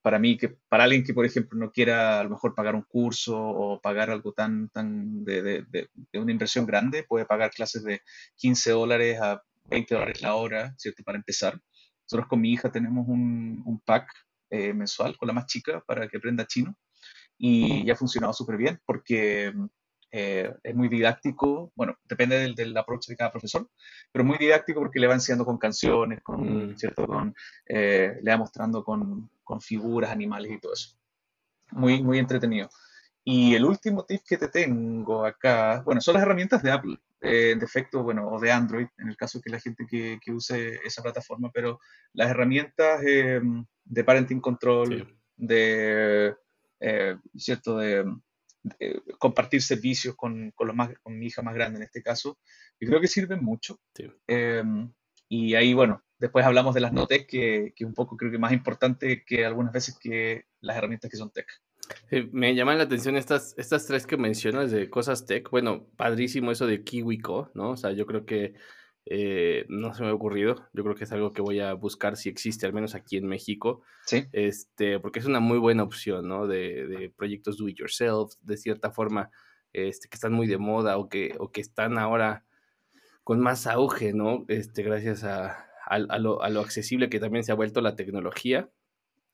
para 0.01 0.19
mí, 0.19 0.37
que 0.37 0.49
para 0.69 0.83
alguien 0.83 1.03
que, 1.03 1.13
por 1.13 1.25
ejemplo, 1.25 1.57
no 1.57 1.71
quiera 1.71 2.19
a 2.19 2.23
lo 2.23 2.31
mejor 2.31 2.55
pagar 2.55 2.75
un 2.75 2.83
curso 2.83 3.37
o 3.37 3.81
pagar 3.81 4.09
algo 4.09 4.33
tan, 4.33 4.69
tan 4.69 5.23
de, 5.23 5.41
de, 5.41 5.65
de, 5.69 6.19
una 6.19 6.31
inversión 6.31 6.65
grande, 6.65 7.03
puede 7.03 7.25
pagar 7.25 7.51
clases 7.51 7.83
de 7.83 8.01
15 8.37 8.71
dólares 8.71 9.19
a 9.21 9.41
20 9.65 9.93
dólares 9.93 10.21
la 10.21 10.35
hora, 10.35 10.73
¿cierto? 10.77 11.03
Para 11.03 11.17
empezar. 11.17 11.59
Nosotros 12.03 12.27
con 12.27 12.41
mi 12.41 12.51
hija 12.51 12.71
tenemos 12.71 13.07
un, 13.07 13.61
un 13.65 13.79
pack 13.81 14.11
eh, 14.49 14.73
mensual 14.73 15.17
con 15.17 15.27
la 15.27 15.33
más 15.33 15.45
chica 15.45 15.81
para 15.87 16.07
que 16.09 16.17
aprenda 16.17 16.45
chino 16.45 16.75
y 17.37 17.85
ya 17.85 17.93
ha 17.93 17.95
funcionado 17.95 18.33
súper 18.33 18.57
bien 18.57 18.79
porque 18.85 19.53
eh, 20.11 20.53
es 20.61 20.75
muy 20.75 20.89
didáctico, 20.89 21.71
bueno, 21.73 21.95
depende 22.03 22.37
del, 22.37 22.53
del, 22.53 22.75
approach 22.75 23.07
de 23.07 23.15
cada 23.15 23.31
profesor, 23.31 23.69
pero 24.11 24.25
muy 24.25 24.37
didáctico 24.37 24.81
porque 24.81 24.99
le 24.99 25.07
va 25.07 25.13
enseñando 25.13 25.45
con 25.45 25.57
canciones, 25.57 26.21
con, 26.21 26.71
mm. 26.71 26.77
¿cierto? 26.77 27.07
Con, 27.07 27.33
eh, 27.65 28.17
le 28.21 28.31
va 28.31 28.37
mostrando 28.37 28.83
con, 28.83 29.29
con, 29.51 29.61
figuras, 29.61 30.11
animales 30.11 30.51
y 30.51 30.59
todo 30.59 30.73
eso. 30.73 30.97
Muy, 31.71 32.01
muy 32.01 32.19
entretenido. 32.19 32.69
Y 33.23 33.53
el 33.53 33.65
último 33.65 34.05
tip 34.05 34.21
que 34.27 34.37
te 34.37 34.47
tengo 34.47 35.25
acá, 35.25 35.81
bueno, 35.85 36.01
son 36.01 36.15
las 36.15 36.23
herramientas 36.23 36.63
de 36.63 36.71
Apple, 36.71 36.97
eh, 37.21 37.55
de 37.57 37.65
efecto, 37.65 38.03
bueno, 38.03 38.27
o 38.27 38.39
de 38.39 38.51
Android, 38.51 38.87
en 38.97 39.09
el 39.09 39.17
caso 39.17 39.39
que 39.39 39.51
la 39.51 39.59
gente 39.59 39.85
que, 39.87 40.19
que 40.23 40.31
use 40.31 40.79
esa 40.83 41.03
plataforma, 41.03 41.51
pero 41.53 41.79
las 42.13 42.29
herramientas 42.29 43.01
de 43.01 44.03
parenting 44.03 44.41
control, 44.41 45.15
de, 45.37 46.35
¿cierto? 47.35 47.77
De, 47.77 48.05
eh, 48.79 49.01
compartir 49.17 49.61
servicios 49.61 50.15
con, 50.15 50.51
con, 50.51 50.75
más, 50.75 50.91
con 51.01 51.17
mi 51.17 51.27
hija 51.27 51.41
más 51.41 51.55
grande 51.55 51.77
en 51.77 51.83
este 51.83 52.03
caso, 52.03 52.37
y 52.79 52.85
creo 52.85 53.01
que 53.01 53.07
sirven 53.07 53.43
mucho. 53.43 53.79
Em, 54.27 54.91
y 55.27 55.55
ahí, 55.55 55.73
bueno, 55.73 56.03
después 56.21 56.45
hablamos 56.45 56.75
de 56.75 56.81
las 56.81 56.93
no 56.93 57.07
tech, 57.07 57.27
que, 57.27 57.73
que 57.75 57.83
un 57.83 57.95
poco 57.95 58.15
creo 58.15 58.31
que 58.31 58.37
más 58.37 58.53
importante 58.53 59.25
que 59.25 59.43
algunas 59.43 59.73
veces 59.73 59.97
que 59.99 60.45
las 60.61 60.77
herramientas 60.77 61.09
que 61.09 61.17
son 61.17 61.31
tech. 61.31 61.47
me 62.31 62.53
llaman 62.53 62.77
la 62.77 62.83
atención 62.83 63.17
estas, 63.17 63.55
estas 63.57 63.87
tres 63.87 64.05
que 64.05 64.17
mencionas 64.17 64.71
de 64.71 64.89
cosas 64.89 65.25
tech. 65.25 65.49
Bueno, 65.49 65.87
padrísimo 65.97 66.51
eso 66.51 66.67
de 66.67 66.83
KiwiCo, 66.83 67.49
¿no? 67.55 67.71
O 67.71 67.75
sea, 67.75 67.91
yo 67.91 68.05
creo 68.05 68.25
que 68.25 68.53
eh, 69.07 69.65
no 69.67 69.95
se 69.95 70.03
me 70.03 70.09
ha 70.09 70.13
ocurrido. 70.13 70.69
Yo 70.73 70.83
creo 70.83 70.95
que 70.95 71.05
es 71.05 71.11
algo 71.11 71.33
que 71.33 71.41
voy 71.41 71.59
a 71.59 71.73
buscar 71.73 72.15
si 72.15 72.29
existe, 72.29 72.67
al 72.67 72.73
menos 72.73 72.93
aquí 72.93 73.17
en 73.17 73.25
México. 73.25 73.81
Sí. 74.05 74.25
Este, 74.31 74.99
porque 74.99 75.19
es 75.19 75.25
una 75.25 75.39
muy 75.39 75.57
buena 75.57 75.81
opción, 75.81 76.27
¿no? 76.27 76.45
De, 76.45 76.85
de 76.85 77.09
proyectos 77.09 77.57
do 77.57 77.67
it 77.67 77.77
yourself, 77.77 78.35
de 78.43 78.57
cierta 78.57 78.91
forma, 78.91 79.31
este, 79.73 80.07
que 80.07 80.15
están 80.15 80.33
muy 80.33 80.45
de 80.45 80.59
moda 80.59 80.99
o 80.99 81.09
que, 81.09 81.35
o 81.39 81.51
que 81.51 81.61
están 81.61 81.97
ahora 81.97 82.45
con 83.23 83.39
más 83.39 83.65
auge, 83.65 84.13
¿no? 84.13 84.45
Este, 84.49 84.83
gracias 84.83 85.23
a, 85.23 85.70
a, 85.91 86.19
lo, 86.19 86.41
a 86.41 86.49
lo 86.49 86.61
accesible 86.61 87.09
que 87.09 87.19
también 87.19 87.43
se 87.43 87.51
ha 87.51 87.55
vuelto 87.55 87.81
la 87.81 87.95
tecnología. 87.95 88.69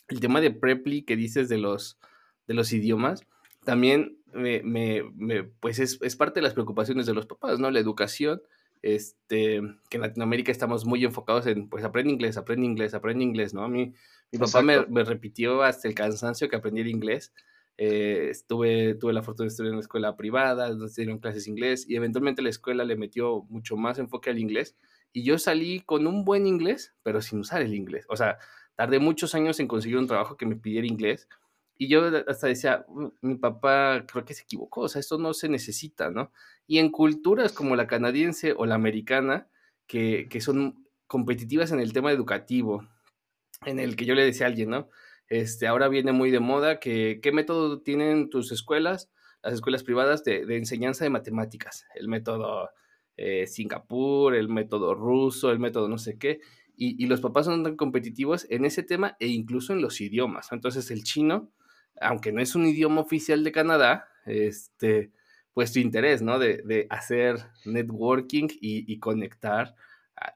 El 0.08 0.20
tema 0.20 0.42
de 0.42 0.52
Preply 0.52 1.04
que 1.04 1.16
dices 1.16 1.50
de 1.50 1.58
los, 1.58 2.00
de 2.48 2.54
los 2.54 2.74
idiomas, 2.74 3.26
también 3.64 4.18
me, 4.34 4.64
me, 4.64 5.04
me 5.16 5.44
pues 5.44 5.80
es, 5.80 6.00
es 6.02 6.16
parte 6.16 6.40
de 6.40 6.44
las 6.44 6.54
preocupaciones 6.54 7.06
de 7.06 7.14
los 7.14 7.26
papás, 7.26 7.60
¿no? 7.60 7.70
La 7.70 7.80
educación 7.80 8.42
este, 8.82 9.62
que 9.90 9.98
en 9.98 10.02
Latinoamérica 10.02 10.52
estamos 10.52 10.86
muy 10.86 11.04
enfocados 11.04 11.48
en, 11.48 11.70
pues, 11.70 11.84
aprende 11.84 12.14
inglés, 12.14 12.38
aprende 12.38 12.66
inglés, 12.66 12.94
aprende 12.94 13.24
inglés, 13.24 13.54
¿no? 13.54 13.64
A 13.64 13.70
mí, 13.70 13.94
mi 14.32 14.40
papá 14.40 14.62
me, 14.62 14.86
me, 14.88 15.04
repitió 15.04 15.64
hasta 15.64 15.88
el 15.88 15.96
cansancio 15.96 16.50
que 16.50 16.56
aprendiera 16.56 16.90
inglés. 16.90 17.34
Eh, 17.78 18.28
estuve, 18.30 18.96
tuve 18.96 19.14
la 19.14 19.24
fortuna 19.24 19.46
de 19.46 19.50
estudiar 19.50 19.70
en 19.70 19.76
una 19.76 19.82
escuela 19.82 20.16
privada, 20.16 20.70
donde 20.70 20.90
se 20.90 21.02
dieron 21.02 21.20
clases 21.20 21.46
de 21.46 21.52
inglés, 21.52 21.86
y 21.88 21.96
eventualmente 21.96 22.42
la 22.42 22.50
escuela 22.50 22.84
le 22.84 22.96
metió 22.96 23.44
mucho 23.50 23.78
más 23.78 24.00
enfoque 24.00 24.30
al 24.30 24.40
inglés, 24.40 24.76
y 25.18 25.24
yo 25.24 25.40
salí 25.40 25.80
con 25.80 26.06
un 26.06 26.24
buen 26.24 26.46
inglés, 26.46 26.94
pero 27.02 27.24
sin 27.24 27.40
usar 27.40 27.64
el 27.64 27.74
inglés. 27.74 28.06
O 28.08 28.16
sea, 28.16 28.38
tardé 28.76 29.00
muchos 29.00 29.34
años 29.34 29.60
en 29.60 29.68
conseguir 29.68 29.98
un 29.98 30.06
trabajo 30.06 30.38
que 30.38 30.46
me 30.46 30.56
pidiera 30.56 30.86
inglés, 30.86 31.28
y 31.76 31.88
yo 31.88 32.04
hasta 32.28 32.46
decía, 32.46 32.86
mm, 32.88 33.08
mi 33.22 33.36
papá 33.36 34.06
creo 34.08 34.26
que 34.26 34.36
se 34.36 34.44
equivocó, 34.44 34.82
o 34.82 34.88
sea, 34.88 35.00
esto 35.00 35.18
no 35.18 35.34
se 35.34 35.50
necesita, 35.50 36.12
¿no? 36.12 36.32
Y 36.68 36.78
en 36.78 36.92
culturas 36.92 37.52
como 37.52 37.76
la 37.76 37.88
canadiense 37.88 38.54
o 38.56 38.68
la 38.68 38.76
americana, 38.76 39.48
que, 39.88 40.28
que 40.30 40.40
son 40.40 40.86
competitivas 41.08 41.72
en 41.72 41.80
el 41.80 41.94
tema 41.94 42.12
educativo, 42.12 42.88
en 43.66 43.80
el 43.80 43.96
que 43.96 44.06
yo 44.06 44.14
le 44.14 44.24
decía 44.24 44.46
a 44.46 44.50
alguien, 44.50 44.70
¿no? 44.70 44.88
Este, 45.30 45.66
ahora 45.66 45.88
viene 45.88 46.12
muy 46.12 46.30
de 46.30 46.40
moda 46.40 46.80
que 46.80 47.22
qué 47.24 47.32
método 47.32 47.82
tienen 47.82 48.30
tus 48.30 48.52
escuelas, 48.52 49.10
las 49.42 49.56
escuelas 49.56 49.82
privadas 49.82 50.24
de, 50.24 50.46
de 50.46 50.58
enseñanza 50.58 51.06
de 51.06 51.10
matemáticas, 51.10 51.88
el 51.96 52.08
método 52.08 52.70
eh, 53.18 53.48
Singapur, 53.48 54.36
el 54.36 54.48
método 54.50 54.94
ruso, 54.96 55.52
el 55.52 55.60
método 55.60 55.88
no 55.90 55.98
sé 55.98 56.18
qué, 56.18 56.40
y, 56.76 57.04
y, 57.04 57.08
los 57.08 57.22
papás 57.22 57.48
son 57.48 57.64
tan 57.64 57.76
competitivos 57.76 58.46
en 58.52 58.64
ese 58.64 58.84
tema 58.84 59.18
e 59.20 59.28
incluso 59.28 59.74
en 59.74 59.82
los 59.82 60.00
idiomas. 60.00 60.52
Entonces 60.52 60.92
el 60.92 61.04
chino 61.04 61.52
aunque 62.02 62.32
no 62.32 62.42
es 62.42 62.56
un 62.56 62.66
idioma 62.66 63.02
oficial 63.02 63.44
de 63.44 63.52
Canadá, 63.52 64.08
este, 64.26 65.12
pues 65.54 65.72
tu 65.72 65.80
interés, 65.80 66.22
¿no? 66.22 66.40
De, 66.40 66.62
de 66.64 66.88
hacer 66.90 67.38
networking 67.66 68.48
y, 68.62 68.92
y 68.92 69.00
conectar 69.00 69.76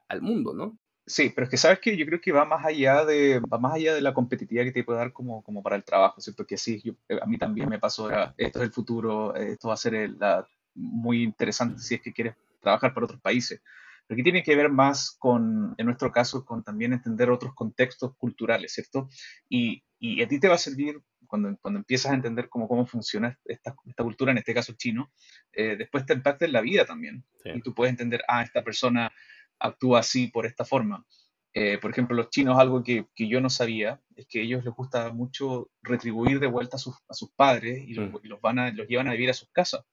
al 0.08 0.22
mundo, 0.22 0.54
¿no? 0.54 0.78
Sí, 1.04 1.32
pero 1.34 1.44
es 1.44 1.50
que 1.50 1.56
sabes 1.56 1.80
que 1.80 1.96
yo 1.96 2.06
creo 2.06 2.20
que 2.20 2.30
va 2.30 2.44
más 2.44 2.64
allá 2.64 3.04
de, 3.04 3.40
va 3.40 3.58
más 3.58 3.74
allá 3.74 3.94
de 3.94 4.00
la 4.00 4.14
competitividad 4.14 4.64
que 4.64 4.72
te 4.72 4.84
puede 4.84 5.00
dar 5.00 5.12
como, 5.12 5.42
como 5.42 5.62
para 5.62 5.74
el 5.74 5.84
trabajo, 5.84 6.20
¿cierto? 6.20 6.46
Que 6.46 6.56
sí, 6.56 6.80
yo, 6.82 6.92
a 7.20 7.26
mí 7.26 7.38
también 7.38 7.68
me 7.68 7.80
pasó, 7.80 8.08
esto 8.36 8.58
es 8.60 8.64
el 8.64 8.72
futuro, 8.72 9.34
esto 9.34 9.68
va 9.68 9.74
a 9.74 9.78
ser 9.78 10.10
la, 10.18 10.46
muy 10.74 11.22
interesante 11.24 11.80
si 11.80 11.96
es 11.96 12.00
que 12.00 12.12
quieres 12.12 12.36
trabajar 12.62 12.94
para 12.94 13.04
otros 13.04 13.20
países. 13.20 13.62
Pero 14.06 14.16
aquí 14.16 14.22
tiene 14.22 14.42
que 14.42 14.56
ver 14.56 14.70
más 14.70 15.16
con, 15.18 15.74
en 15.76 15.86
nuestro 15.86 16.10
caso, 16.10 16.44
con 16.44 16.64
también 16.64 16.92
entender 16.92 17.30
otros 17.30 17.54
contextos 17.54 18.16
culturales, 18.16 18.72
¿cierto? 18.72 19.08
Y, 19.48 19.84
y 19.98 20.22
a 20.22 20.28
ti 20.28 20.40
te 20.40 20.48
va 20.48 20.54
a 20.54 20.58
servir 20.58 21.00
cuando, 21.26 21.56
cuando 21.62 21.78
empiezas 21.78 22.12
a 22.12 22.14
entender 22.14 22.48
cómo, 22.48 22.68
cómo 22.68 22.86
funciona 22.86 23.38
esta, 23.44 23.74
esta 23.86 24.02
cultura, 24.02 24.32
en 24.32 24.38
este 24.38 24.52
caso 24.52 24.74
chino, 24.76 25.10
eh, 25.52 25.76
después 25.76 26.04
te 26.04 26.12
impacta 26.12 26.44
en 26.44 26.52
la 26.52 26.60
vida 26.60 26.84
también. 26.84 27.24
Y 27.44 27.62
tú 27.62 27.74
puedes 27.74 27.92
entender, 27.92 28.22
ah, 28.28 28.42
esta 28.42 28.62
persona 28.62 29.10
actúa 29.58 30.00
así 30.00 30.26
por 30.26 30.44
esta 30.44 30.64
forma. 30.64 31.06
Eh, 31.54 31.78
por 31.78 31.90
ejemplo, 31.90 32.16
los 32.16 32.30
chinos, 32.30 32.58
algo 32.58 32.82
que, 32.82 33.06
que, 33.14 33.28
yo 33.28 33.40
no 33.40 33.50
sabía, 33.50 34.00
es 34.16 34.26
que 34.26 34.40
a 34.40 34.42
ellos 34.42 34.64
les 34.64 34.74
gusta 34.74 35.10
mucho 35.12 35.70
retribuir 35.82 36.40
de 36.40 36.46
vuelta 36.46 36.76
a 36.76 36.78
sus, 36.78 36.96
a 37.08 37.14
sus 37.14 37.30
padres 37.30 37.82
y, 37.86 37.94
los, 37.94 38.10
mm. 38.10 38.16
los, 38.24 38.40
van 38.40 38.58
a, 38.58 38.70
los 38.70 38.88
llevan 38.88 39.08
a 39.08 39.12
vivir 39.12 39.30
a 39.30 39.34
sus 39.34 39.50
casas. 39.50 39.84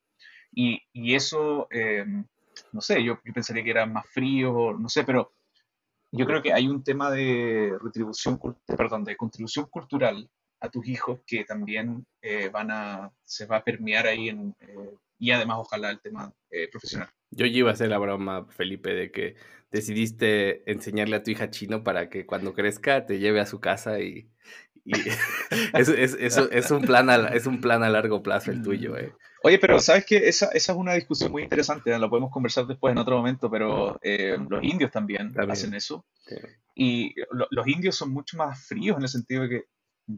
Y, 0.51 0.81
y 0.93 1.15
eso, 1.15 1.67
eh, 1.71 2.05
no 2.71 2.81
sé, 2.81 3.03
yo, 3.03 3.19
yo, 3.23 3.33
pensaría 3.33 3.63
que 3.63 3.71
era 3.71 3.85
más 3.85 4.05
frío, 4.07 4.73
no 4.77 4.89
sé, 4.89 5.03
pero 5.03 5.31
yo 6.11 6.25
creo 6.25 6.41
que 6.41 6.53
hay 6.53 6.67
un 6.67 6.83
tema 6.83 7.11
de 7.11 7.73
retribución, 7.81 8.39
perdón, 8.65 9.03
de 9.03 9.15
contribución 9.15 9.65
cultural 9.65 10.29
a 10.61 10.69
tus 10.69 10.87
hijos 10.87 11.21
que 11.25 11.45
también 11.45 12.05
eh, 12.21 12.49
van 12.49 12.71
a, 12.71 13.11
se 13.23 13.45
va 13.45 13.57
a 13.57 13.63
permear 13.63 14.07
ahí 14.07 14.29
en, 14.29 14.55
eh, 14.59 14.95
y 15.19 15.31
además 15.31 15.57
ojalá 15.59 15.91
el 15.91 15.99
tema 15.99 16.33
eh, 16.49 16.67
profesional. 16.69 17.09
Yo 17.31 17.45
iba 17.45 17.69
a 17.69 17.73
hacer 17.73 17.89
la 17.89 17.99
broma, 17.99 18.47
Felipe, 18.49 18.93
de 18.93 19.11
que 19.11 19.35
decidiste 19.71 20.69
enseñarle 20.69 21.17
a 21.17 21.23
tu 21.23 21.31
hija 21.31 21.51
chino 21.51 21.83
para 21.83 22.09
que 22.09 22.25
cuando 22.25 22.53
crezca 22.53 23.05
te 23.05 23.19
lleve 23.19 23.39
a 23.39 23.45
su 23.45 23.59
casa 23.59 23.99
y, 23.99 24.29
y 24.83 24.93
es, 25.73 26.71
un 26.71 26.81
plan 26.81 27.09
a, 27.09 27.27
es 27.27 27.45
un 27.45 27.61
plan 27.61 27.83
a 27.83 27.89
largo 27.89 28.23
plazo 28.23 28.51
el 28.51 28.63
tuyo. 28.63 28.97
Eh. 28.97 29.13
Oye, 29.43 29.59
pero 29.59 29.79
sabes 29.79 30.05
que 30.05 30.17
esa, 30.17 30.47
esa, 30.47 30.71
es 30.73 30.77
una 30.77 30.93
discusión 30.93 31.31
muy 31.31 31.43
interesante, 31.43 31.97
la 31.97 32.09
podemos 32.09 32.31
conversar 32.31 32.67
después 32.67 32.91
en 32.91 32.97
otro 32.97 33.17
momento, 33.17 33.49
pero 33.49 33.99
los 34.01 34.63
indios 34.63 34.91
también, 34.91 35.33
hacen 35.49 35.73
eso. 35.73 36.05
Sí. 36.25 36.35
Y 36.75 37.15
lo, 37.31 37.47
los 37.49 37.67
indios 37.67 37.95
son 37.95 38.11
mucho 38.11 38.37
más 38.37 38.65
fríos 38.67 38.97
en 38.97 39.03
el 39.03 39.09
sentido 39.09 39.43
de 39.43 39.49
que 39.49 39.63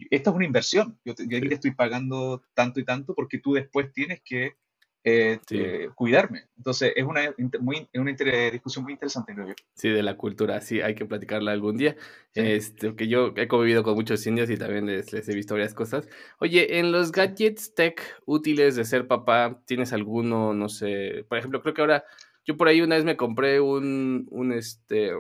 esta 0.10 0.30
es 0.30 0.36
una 0.36 0.46
inversión. 0.46 1.00
Yo, 1.04 1.16
te, 1.16 1.28
yo 1.28 1.40
te 1.40 1.54
estoy 1.54 1.72
pagando 1.72 2.44
tanto 2.54 2.80
y 2.80 2.86
tanto 2.86 3.14
porque 3.14 3.40
tú 3.40 3.54
después 3.54 3.92
tienes 3.94 4.22
que 4.24 4.56
eh, 5.04 5.40
sí. 5.48 5.58
eh, 5.58 5.90
cuidarme. 5.96 6.46
Entonces, 6.58 6.94
es 6.96 7.04
una, 7.04 7.34
muy, 7.60 7.90
una 7.94 8.12
discusión 8.52 8.84
muy 8.84 8.94
interesante, 8.94 9.34
creo 9.34 9.48
yo. 9.48 9.54
Sí, 9.74 9.90
de 9.90 10.04
la 10.04 10.16
cultura, 10.16 10.62
sí, 10.62 10.82
hay 10.82 10.96
que 10.96 11.06
platicarla 11.06 11.52
algún 11.52 11.78
día. 11.78 11.96
Sí. 12.34 12.42
Este, 12.42 12.96
que 12.96 13.08
yo 13.08 13.34
he 13.36 13.48
convivido 13.48 13.84
con 13.84 13.96
muchos 13.96 14.26
indios 14.28 14.50
y 14.50 14.58
también 14.58 14.86
les, 14.86 15.12
les, 15.12 15.28
he 15.28 15.36
visto 15.36 15.56
varias 15.56 15.74
cosas. 15.74 16.08
Oye, 16.40 16.80
en 16.80 16.92
los 16.92 17.12
gadgets 17.12 17.74
tech 17.74 18.02
útiles 18.26 18.76
de 18.76 18.86
ser 18.86 19.08
papá, 19.08 19.62
¿tienes 19.66 19.94
alguno, 19.94 20.54
no 20.54 20.70
sé? 20.70 21.26
Por 21.28 21.38
ejemplo, 21.38 21.62
creo 21.62 21.74
que 21.74 21.82
ahora, 21.82 22.04
yo 22.46 22.58
por 22.58 22.68
ahí 22.68 22.82
una 22.82 22.96
vez 22.96 23.06
me 23.06 23.18
compré 23.18 23.60
un, 23.60 24.28
un 24.30 24.52
este, 24.52 25.14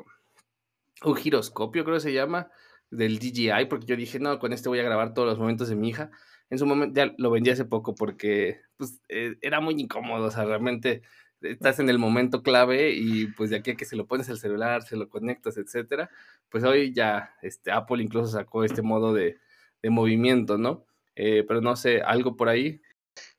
un 1.03 1.15
giroscopio, 1.15 1.84
creo 1.84 1.95
que 1.95 2.01
se 2.01 2.13
llama 2.13 2.49
del 2.91 3.19
DJI, 3.19 3.65
porque 3.69 3.86
yo 3.86 3.95
dije, 3.95 4.19
no, 4.19 4.38
con 4.38 4.53
este 4.53 4.69
voy 4.69 4.79
a 4.79 4.84
grabar 4.84 5.13
todos 5.13 5.27
los 5.27 5.39
momentos 5.39 5.69
de 5.69 5.75
mi 5.75 5.89
hija. 5.89 6.11
En 6.52 6.60
su 6.60 6.68
momento 6.68 6.93
ya 7.02 7.16
lo 7.18 7.32
vendí 7.32 7.49
hace 7.49 7.66
poco 7.66 7.95
porque 7.95 8.62
pues, 8.78 9.02
eh, 9.10 9.38
era 9.41 9.60
muy 9.62 9.74
incómodo, 9.80 10.26
o 10.28 10.32
sea, 10.32 10.45
realmente 10.45 11.02
estás 11.41 11.80
en 11.80 11.89
el 11.89 11.97
momento 11.97 12.43
clave 12.43 12.91
y 12.93 13.28
pues 13.28 13.49
de 13.49 13.56
aquí 13.56 13.72
a 13.72 13.76
que 13.76 13.86
se 13.86 13.95
lo 13.95 14.06
pones 14.06 14.30
al 14.30 14.38
celular, 14.38 14.84
se 14.84 14.95
lo 14.95 15.10
conectas, 15.10 15.58
etcétera, 15.58 16.10
pues 16.49 16.64
hoy 16.64 16.93
ya 16.93 17.34
este, 17.41 17.72
Apple 17.72 18.04
incluso 18.04 18.28
sacó 18.28 18.64
este 18.64 18.82
modo 18.84 19.14
de, 19.14 19.38
de 19.82 19.89
movimiento, 19.89 20.58
¿no? 20.58 20.86
Eh, 21.16 21.43
pero 21.47 21.62
no 21.62 21.76
sé, 21.76 22.02
¿algo 22.02 22.36
por 22.36 22.49
ahí? 22.49 22.82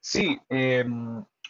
Sí, 0.01 0.39
eh, 0.49 0.85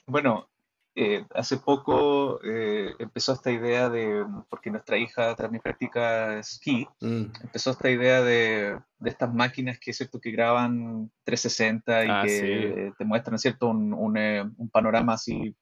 bueno, 0.06 0.50
eh, 0.94 1.24
hace 1.34 1.56
poco 1.56 2.38
eh, 2.44 2.94
empezó 2.98 3.32
esta 3.32 3.50
idea 3.50 3.88
de, 3.88 4.26
porque 4.50 4.70
nuestra 4.70 4.98
hija 4.98 5.34
también 5.34 5.62
practica 5.62 6.38
esquí, 6.38 6.86
mm. 7.00 7.24
empezó 7.44 7.70
esta 7.70 7.90
idea 7.90 8.20
de, 8.20 8.78
de, 8.98 9.10
estas 9.10 9.32
máquinas 9.32 9.78
que, 9.78 9.94
¿cierto? 9.94 10.20
que 10.20 10.30
graban 10.30 11.10
360 11.24 12.04
y 12.04 12.08
ah, 12.10 12.22
que 12.22 12.28
sí. 12.28 12.94
te 12.98 13.04
muestran 13.06 13.38
¿cierto? 13.38 13.68
Un, 13.68 13.94
un, 13.94 14.18
eh, 14.18 14.42
un, 14.42 14.68
panorama 14.68 15.14
así 15.14 15.56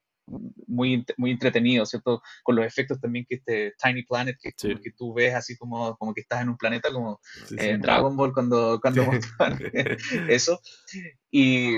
muy, 0.66 1.05
muy 1.16 1.31
entretenido, 1.31 1.87
¿cierto? 1.87 2.20
Con 2.43 2.57
los 2.57 2.66
efectos 2.66 3.01
también 3.01 3.24
que 3.28 3.37
este 3.37 3.72
Tiny 3.81 4.03
Planet, 4.03 4.37
que, 4.41 4.53
sí. 4.57 4.74
que 4.83 4.91
tú 4.97 5.14
ves 5.14 5.35
así 5.35 5.57
como, 5.57 5.97
como 5.97 6.12
que 6.12 6.22
estás 6.22 6.43
en 6.43 6.49
un 6.49 6.57
planeta 6.57 6.93
como 6.93 7.20
sí, 7.22 7.55
en 7.57 7.81
Dragon 7.81 8.16
Ball 8.16 8.33
cuando, 8.33 8.81
cuando 8.81 9.03
eso. 10.28 10.61
Y, 11.31 11.76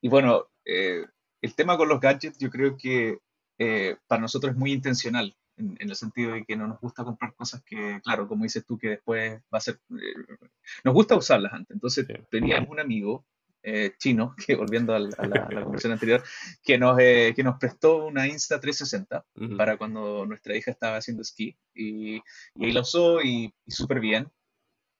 y 0.00 0.08
bueno, 0.08 0.46
eh, 0.64 1.04
el 1.42 1.54
tema 1.54 1.76
con 1.76 1.88
los 1.88 2.00
gadgets 2.00 2.38
yo 2.38 2.50
creo 2.50 2.76
que 2.76 3.18
eh, 3.58 3.96
para 4.06 4.22
nosotros 4.22 4.52
es 4.52 4.58
muy 4.58 4.72
intencional, 4.72 5.36
en, 5.56 5.76
el 5.78 5.94
sentido 5.94 6.32
de 6.32 6.44
que 6.44 6.56
no 6.56 6.66
nos 6.66 6.80
gusta 6.80 7.04
comprar 7.04 7.34
cosas 7.34 7.62
que, 7.62 8.00
claro, 8.02 8.26
como 8.26 8.44
dices 8.44 8.64
tú, 8.64 8.78
que 8.78 8.88
después 8.88 9.38
va 9.52 9.58
a 9.58 9.60
ser... 9.60 9.78
Eh, 9.90 10.36
nos 10.82 10.94
gusta 10.94 11.14
usarlas 11.14 11.52
antes. 11.52 11.74
Entonces 11.74 12.06
teníamos 12.30 12.70
un 12.70 12.80
amigo 12.80 13.26
eh, 13.62 13.92
chino, 13.98 14.34
que 14.46 14.54
volviendo 14.54 14.94
a 14.94 15.00
la, 15.00 15.10
conversación 15.64 15.92
anterior, 15.92 16.22
que 16.62 16.78
nos, 16.78 16.96
que 16.96 17.42
nos 17.44 17.58
prestó 17.58 18.06
una 18.06 18.26
Insta 18.26 18.58
360 18.58 19.26
para 19.58 19.76
cuando 19.76 20.24
nuestra 20.24 20.56
hija 20.56 20.70
estaba 20.70 20.96
haciendo 20.96 21.20
esquí 21.20 21.54
y, 21.74 22.16
y 22.54 22.64
ahí 22.64 22.72
la 22.72 22.80
usó 22.80 23.20
y, 23.20 23.52
y 23.66 23.70
súper 23.70 24.00
bien. 24.00 24.30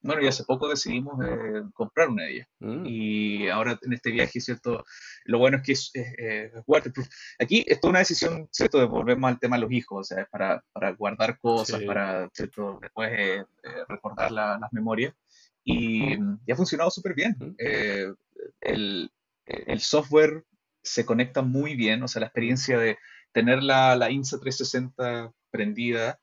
Bueno, 0.02 0.22
y 0.22 0.26
hace 0.28 0.44
poco 0.44 0.68
decidimos 0.68 1.14
eh, 1.24 1.62
comprar 1.74 2.08
una 2.08 2.24
de 2.24 2.32
ellas. 2.32 2.48
Mm. 2.60 2.86
Y 2.86 3.48
ahora 3.48 3.78
en 3.82 3.92
este 3.92 4.10
viaje, 4.10 4.40
¿cierto? 4.40 4.84
Lo 5.24 5.38
bueno 5.38 5.58
es 5.58 5.62
que 5.62 5.72
es, 5.72 5.90
es, 5.94 6.52
waterproof. 6.66 7.06
Aquí 7.38 7.64
es 7.66 7.80
toda 7.80 7.90
una 7.90 7.98
decisión, 7.98 8.48
¿cierto? 8.50 8.78
De 8.78 8.86
volver 8.86 9.18
más 9.18 9.32
al 9.32 9.40
tema 9.40 9.56
de 9.56 9.62
los 9.62 9.72
hijos, 9.72 10.00
o 10.00 10.04
sea, 10.04 10.26
para, 10.30 10.64
para 10.72 10.92
guardar 10.92 11.38
cosas, 11.38 11.82
para, 11.82 12.28
¿cierto? 12.32 12.78
Después 12.80 13.10
eh, 13.12 13.44
eh, 13.62 13.84
recordar 13.88 14.32
las 14.32 14.72
memorias. 14.72 15.14
Y, 15.64 16.14
y, 16.14 16.52
ha 16.52 16.56
funcionado 16.56 16.90
súper 16.90 17.14
bien. 17.14 17.36
el, 18.60 19.10
el 19.44 19.80
software 19.80 20.44
se 20.82 21.04
conecta 21.04 21.42
muy 21.42 21.74
bien, 21.76 22.02
o 22.02 22.08
sea, 22.08 22.20
la 22.20 22.26
experiencia 22.26 22.78
de 22.78 22.96
tener 23.32 23.62
la, 23.62 23.94
la 23.96 24.10
INSA 24.10 24.40
360 24.40 25.32
prendida 25.50 26.18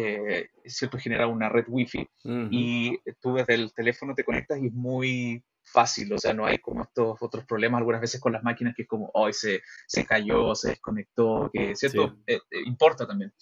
eh, 0.00 0.50
¿cierto? 0.66 0.98
genera 0.98 1.26
una 1.26 1.48
red 1.48 1.64
wifi 1.68 2.08
y 2.24 2.98
tú 3.20 3.34
desde 3.34 3.54
el 3.54 3.72
teléfono 3.72 4.14
te 4.14 4.24
conectas 4.24 4.58
y 4.60 4.66
es 4.66 4.72
muy 4.72 5.44
fácil, 5.62 6.12
o 6.12 6.18
sea, 6.18 6.34
no 6.34 6.46
hay 6.46 6.58
como 6.58 6.82
estos 6.82 7.16
otros 7.20 7.44
problemas 7.44 7.78
algunas 7.78 8.00
veces 8.00 8.20
con 8.20 8.32
las 8.32 8.42
máquinas 8.42 8.74
que 8.74 8.82
es 8.82 8.88
como, 8.88 9.10
hoy 9.14 9.32
se, 9.32 9.62
se 9.86 10.04
cayó, 10.04 10.54
se 10.54 10.70
desconectó, 10.70 11.50
que, 11.52 11.76
¿cierto? 11.76 12.16
Eh, 12.26 12.40
eh, 12.50 12.62
importa 12.66 13.06
también. 13.06 13.32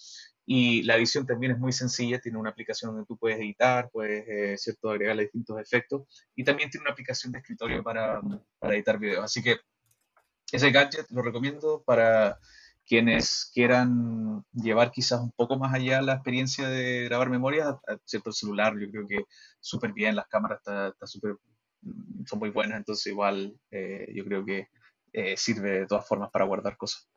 Y 0.45 0.83
la 0.83 0.95
edición 0.95 1.25
también 1.25 1.53
es 1.53 1.59
muy 1.59 1.71
sencilla, 1.71 2.19
tiene 2.19 2.37
una 2.37 2.49
aplicación 2.49 2.91
donde 2.91 3.05
tú 3.05 3.17
puedes 3.17 3.39
editar, 3.39 3.89
puedes, 3.91 4.61
¿cierto?, 4.61 4.89
agregarle 4.89 5.23
distintos 5.23 5.59
efectos 5.59 6.03
y 6.35 6.43
también 6.43 6.69
tiene 6.69 6.83
una 6.83 6.91
aplicación 6.91 7.31
de 7.31 7.39
escritorio 7.39 7.83
para, 7.83 8.19
para 8.57 8.75
editar 8.75 8.97
videos. 8.97 9.23
Así 9.23 9.43
que 9.43 9.57
ese 10.51 10.71
gadget 10.71 11.05
lo 11.11 11.21
recomiendo 11.21 11.83
para 11.85 12.39
quienes 12.89 13.51
quieran 13.53 14.43
llevar 14.51 14.89
quizás 14.89 15.21
un 15.21 15.31
poco 15.31 15.59
más 15.59 15.75
allá 15.75 16.01
la 16.01 16.13
experiencia 16.13 16.67
de 16.67 17.03
grabar 17.03 17.29
memorias, 17.29 17.75
cierto 18.03 18.31
celular, 18.31 18.73
yo 18.79 18.89
creo 18.89 19.07
que 19.07 19.25
súper 19.59 19.93
bien, 19.93 20.15
las 20.15 20.27
cámaras 20.27 20.57
está, 20.57 20.91
super, 21.05 21.35
mm, 21.83 22.25
son 22.25 22.39
muy 22.39 22.49
buenas, 22.49 22.79
entonces 22.79 23.05
igual 23.05 23.55
eh, 23.69 24.07
yo 24.15 24.25
creo 24.25 24.43
que 24.43 24.69
eh, 25.13 25.37
sirve 25.37 25.81
de 25.81 25.85
todas 25.85 26.07
formas 26.07 26.31
para 26.31 26.45
guardar 26.45 26.77
cosas. 26.77 27.07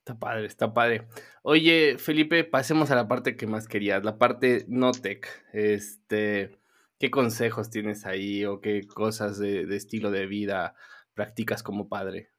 Está 0.00 0.18
padre, 0.18 0.46
está 0.46 0.74
padre. 0.74 1.08
Oye, 1.42 1.96
Felipe, 1.96 2.44
pasemos 2.44 2.90
a 2.90 2.96
la 2.96 3.08
parte 3.08 3.34
que 3.34 3.46
más 3.46 3.68
querías, 3.68 4.04
la 4.04 4.18
parte 4.18 4.66
no 4.68 4.92
tech. 4.92 5.26
Este, 5.54 6.58
¿qué 6.98 7.10
consejos 7.10 7.70
tienes 7.70 8.04
ahí 8.04 8.44
o 8.44 8.60
qué 8.60 8.86
cosas 8.86 9.38
de 9.38 9.64
estilo 9.74 10.10
de 10.10 10.26
vida 10.26 10.74
practicas 11.14 11.62
como 11.62 11.88
padre? 11.88 12.31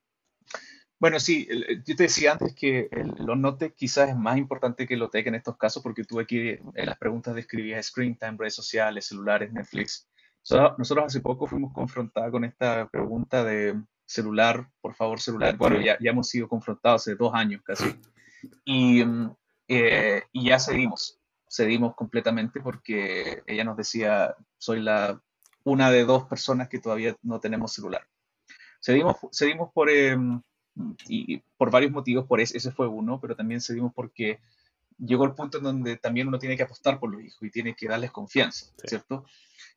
Bueno, 1.04 1.20
sí, 1.20 1.46
yo 1.86 1.98
te 1.98 2.04
decía 2.04 2.32
antes 2.32 2.56
que 2.56 2.88
lo 3.18 3.36
note 3.36 3.74
quizás 3.74 4.08
es 4.08 4.16
más 4.16 4.38
importante 4.38 4.88
que 4.88 4.96
lo 4.96 5.10
tech 5.10 5.28
en 5.28 5.36
estos 5.36 5.58
casos 5.58 5.84
porque 5.84 6.06
tú 6.06 6.18
aquí 6.18 6.52
en 6.52 6.86
las 6.86 6.98
preguntas 6.98 7.36
describías 7.36 7.88
screen 7.88 8.16
time, 8.16 8.38
redes 8.38 8.56
sociales, 8.56 9.08
celulares, 9.08 9.52
Netflix. 9.52 10.08
nosotros 10.78 11.08
hace 11.08 11.20
poco 11.20 11.46
fuimos 11.46 11.74
confrontados 11.74 12.32
con 12.32 12.46
esta 12.46 12.88
pregunta 12.88 13.44
de 13.44 13.84
celular, 14.06 14.70
por 14.80 14.96
favor, 14.96 15.20
celular. 15.20 15.58
Bueno, 15.58 15.82
ya, 15.82 15.98
ya 16.00 16.12
hemos 16.12 16.30
sido 16.30 16.48
confrontados 16.48 17.02
hace 17.02 17.16
dos 17.16 17.34
años 17.34 17.62
casi. 17.66 18.00
Y, 18.64 19.04
eh, 19.68 20.24
y 20.32 20.46
ya 20.46 20.58
cedimos, 20.58 21.20
cedimos 21.50 21.96
completamente 21.96 22.62
porque 22.62 23.44
ella 23.46 23.66
nos 23.66 23.76
decía, 23.76 24.38
soy 24.58 24.80
la 24.80 25.22
una 25.66 25.92
de 25.92 26.06
dos 26.06 26.24
personas 26.30 26.70
que 26.70 26.80
todavía 26.80 27.14
no 27.24 27.42
tenemos 27.42 27.74
celular. 27.74 28.08
Cedimos, 28.82 29.18
cedimos 29.34 29.70
por... 29.74 29.90
Em, 29.90 30.42
y 31.08 31.38
por 31.58 31.72
varios 31.72 31.92
motivos, 31.92 32.26
por 32.26 32.40
ese, 32.40 32.58
ese 32.58 32.72
fue 32.72 32.88
uno, 32.88 33.20
pero 33.20 33.36
también 33.36 33.62
seguimos 33.62 33.94
porque 33.94 34.40
llegó 34.98 35.26
el 35.26 35.34
punto 35.34 35.58
en 35.58 35.64
donde 35.64 35.98
también 35.98 36.28
uno 36.28 36.40
tiene 36.40 36.58
que 36.58 36.64
apostar 36.64 37.00
por 37.00 37.12
los 37.12 37.22
hijos 37.22 37.44
y 37.44 37.52
tiene 37.52 37.76
que 37.76 37.88
darles 37.88 38.12
confianza, 38.12 38.68
¿cierto? 38.86 39.26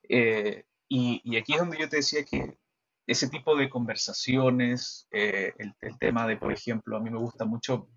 Eh, 0.08 0.64
y, 0.88 1.20
y, 1.24 1.36
aquí 1.36 1.54
es 1.54 1.58
donde 1.58 1.78
yo 1.78 1.88
te 1.88 1.96
decía 1.96 2.24
que 2.24 2.58
ese 3.06 3.28
tipo 3.28 3.56
de 3.56 3.68
conversaciones, 3.68 5.08
eh, 5.10 5.52
el, 5.58 5.74
el, 5.80 5.98
tema 5.98 6.26
de, 6.26 6.36
por 6.36 6.52
ejemplo, 6.52 6.96
a 6.96 7.00
mí 7.00 7.10
me 7.10 7.18
gusta 7.18 7.44
mucho 7.44 7.88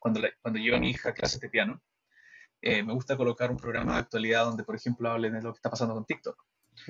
cuando, 0.00 0.20
cuando 0.42 0.60
llevo 0.60 0.76
a 0.76 0.80
mi 0.80 0.90
hija 0.90 1.10
a 1.10 1.14
clases 1.14 1.40
de 1.40 1.48
piano, 1.48 1.80
eh, 2.62 2.82
me 2.82 2.92
gusta 2.92 3.16
colocar 3.16 3.50
un 3.50 3.56
programa 3.56 3.94
de 3.94 3.98
actualidad 4.00 4.44
donde, 4.44 4.64
por 4.64 4.76
ejemplo, 4.76 5.10
hablen 5.10 5.34
de 5.34 5.42
lo 5.42 5.52
que 5.52 5.58
está 5.58 5.70
pasando 5.70 5.94
con 5.94 6.04
TikTok. 6.04 6.44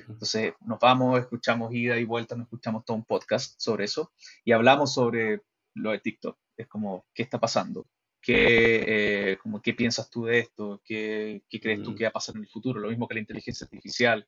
Entonces 0.07 0.53
nos 0.61 0.79
vamos, 0.79 1.19
escuchamos 1.19 1.73
ida 1.73 1.97
y 1.97 2.03
vuelta, 2.03 2.35
nos 2.35 2.45
escuchamos 2.45 2.85
todo 2.85 2.97
un 2.97 3.05
podcast 3.05 3.59
sobre 3.59 3.85
eso 3.85 4.11
y 4.43 4.51
hablamos 4.51 4.93
sobre 4.93 5.41
lo 5.73 5.91
de 5.91 5.99
TikTok. 5.99 6.37
Es 6.55 6.67
como, 6.67 7.05
¿qué 7.13 7.23
está 7.23 7.39
pasando? 7.39 7.85
¿Qué, 8.21 8.83
eh, 8.87 9.37
como, 9.37 9.61
¿qué 9.61 9.73
piensas 9.73 10.09
tú 10.09 10.25
de 10.25 10.39
esto? 10.39 10.81
¿Qué, 10.83 11.43
¿Qué, 11.49 11.59
crees 11.59 11.83
tú 11.83 11.91
mm. 11.91 11.95
que 11.95 12.03
va 12.03 12.09
a 12.09 12.13
pasar 12.13 12.35
en 12.35 12.41
el 12.41 12.49
futuro? 12.49 12.79
Lo 12.79 12.89
mismo 12.89 13.07
que 13.07 13.13
la 13.13 13.21
inteligencia 13.21 13.65
artificial 13.65 14.27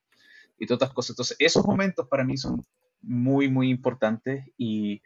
y 0.58 0.66
todas 0.66 0.82
estas 0.82 0.94
cosas. 0.94 1.10
Entonces, 1.12 1.38
esos 1.40 1.66
momentos 1.66 2.08
para 2.08 2.24
mí 2.24 2.38
son 2.38 2.64
muy, 3.02 3.50
muy 3.50 3.70
importantes 3.70 4.46
y, 4.58 5.02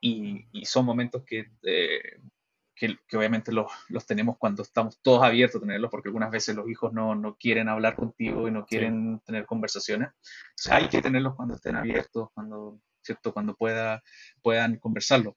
y, 0.00 0.64
son 0.64 0.84
momentos 0.84 1.22
que 1.24 1.50
eh, 1.62 2.20
que, 2.76 2.98
obviamente 3.16 3.52
los, 3.52 3.72
los, 3.88 4.06
tenemos 4.06 4.36
cuando 4.38 4.62
estamos 4.62 5.00
todos 5.02 5.24
abiertos 5.24 5.56
a 5.56 5.64
tenerlos, 5.64 5.90
porque 5.90 6.08
algunas 6.08 6.30
veces 6.30 6.54
los 6.54 6.68
hijos 6.68 6.92
no, 6.92 7.14
no 7.14 7.36
quieren 7.36 7.68
hablar 7.68 7.96
contigo 7.96 8.46
y 8.46 8.50
no 8.50 8.66
quieren 8.66 9.20
tener 9.24 9.46
conversaciones. 9.46 10.10
hay 10.70 10.88
que 10.88 11.00
tenerlos 11.00 11.34
cuando 11.34 11.54
estén 11.54 11.74
abiertos, 11.74 12.28
cuando, 12.34 12.78
¿cierto? 13.02 13.32
cuando 13.32 13.56
pueda, 13.56 14.02
puedan 14.42 14.78
conversarlo. 14.78 15.36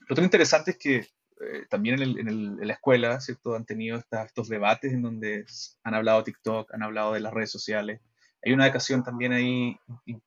Lo 0.00 0.14
otro 0.14 0.22
interesante 0.22 0.72
es 0.72 0.78
que 0.78 0.96
eh, 0.96 1.66
también 1.68 1.96
en, 1.96 2.02
el, 2.02 2.18
en, 2.18 2.66
la 2.66 2.74
escuela 2.74 3.20
¿cierto? 3.20 3.56
han 3.56 3.64
tenido 3.64 3.98
estos 3.98 4.48
debates 4.48 4.92
en 4.92 5.02
donde 5.02 5.46
han 5.82 5.94
hablado 5.94 6.18
de 6.18 6.24
TikTok, 6.24 6.72
han 6.74 6.82
hablado 6.82 7.14
de 7.14 7.20
las 7.20 7.32
redes 7.32 7.50
sociales. 7.50 8.00
Hay 8.44 8.52
una 8.52 8.66
ocasión 8.66 9.02
también 9.02 9.32
ahí 9.32 9.76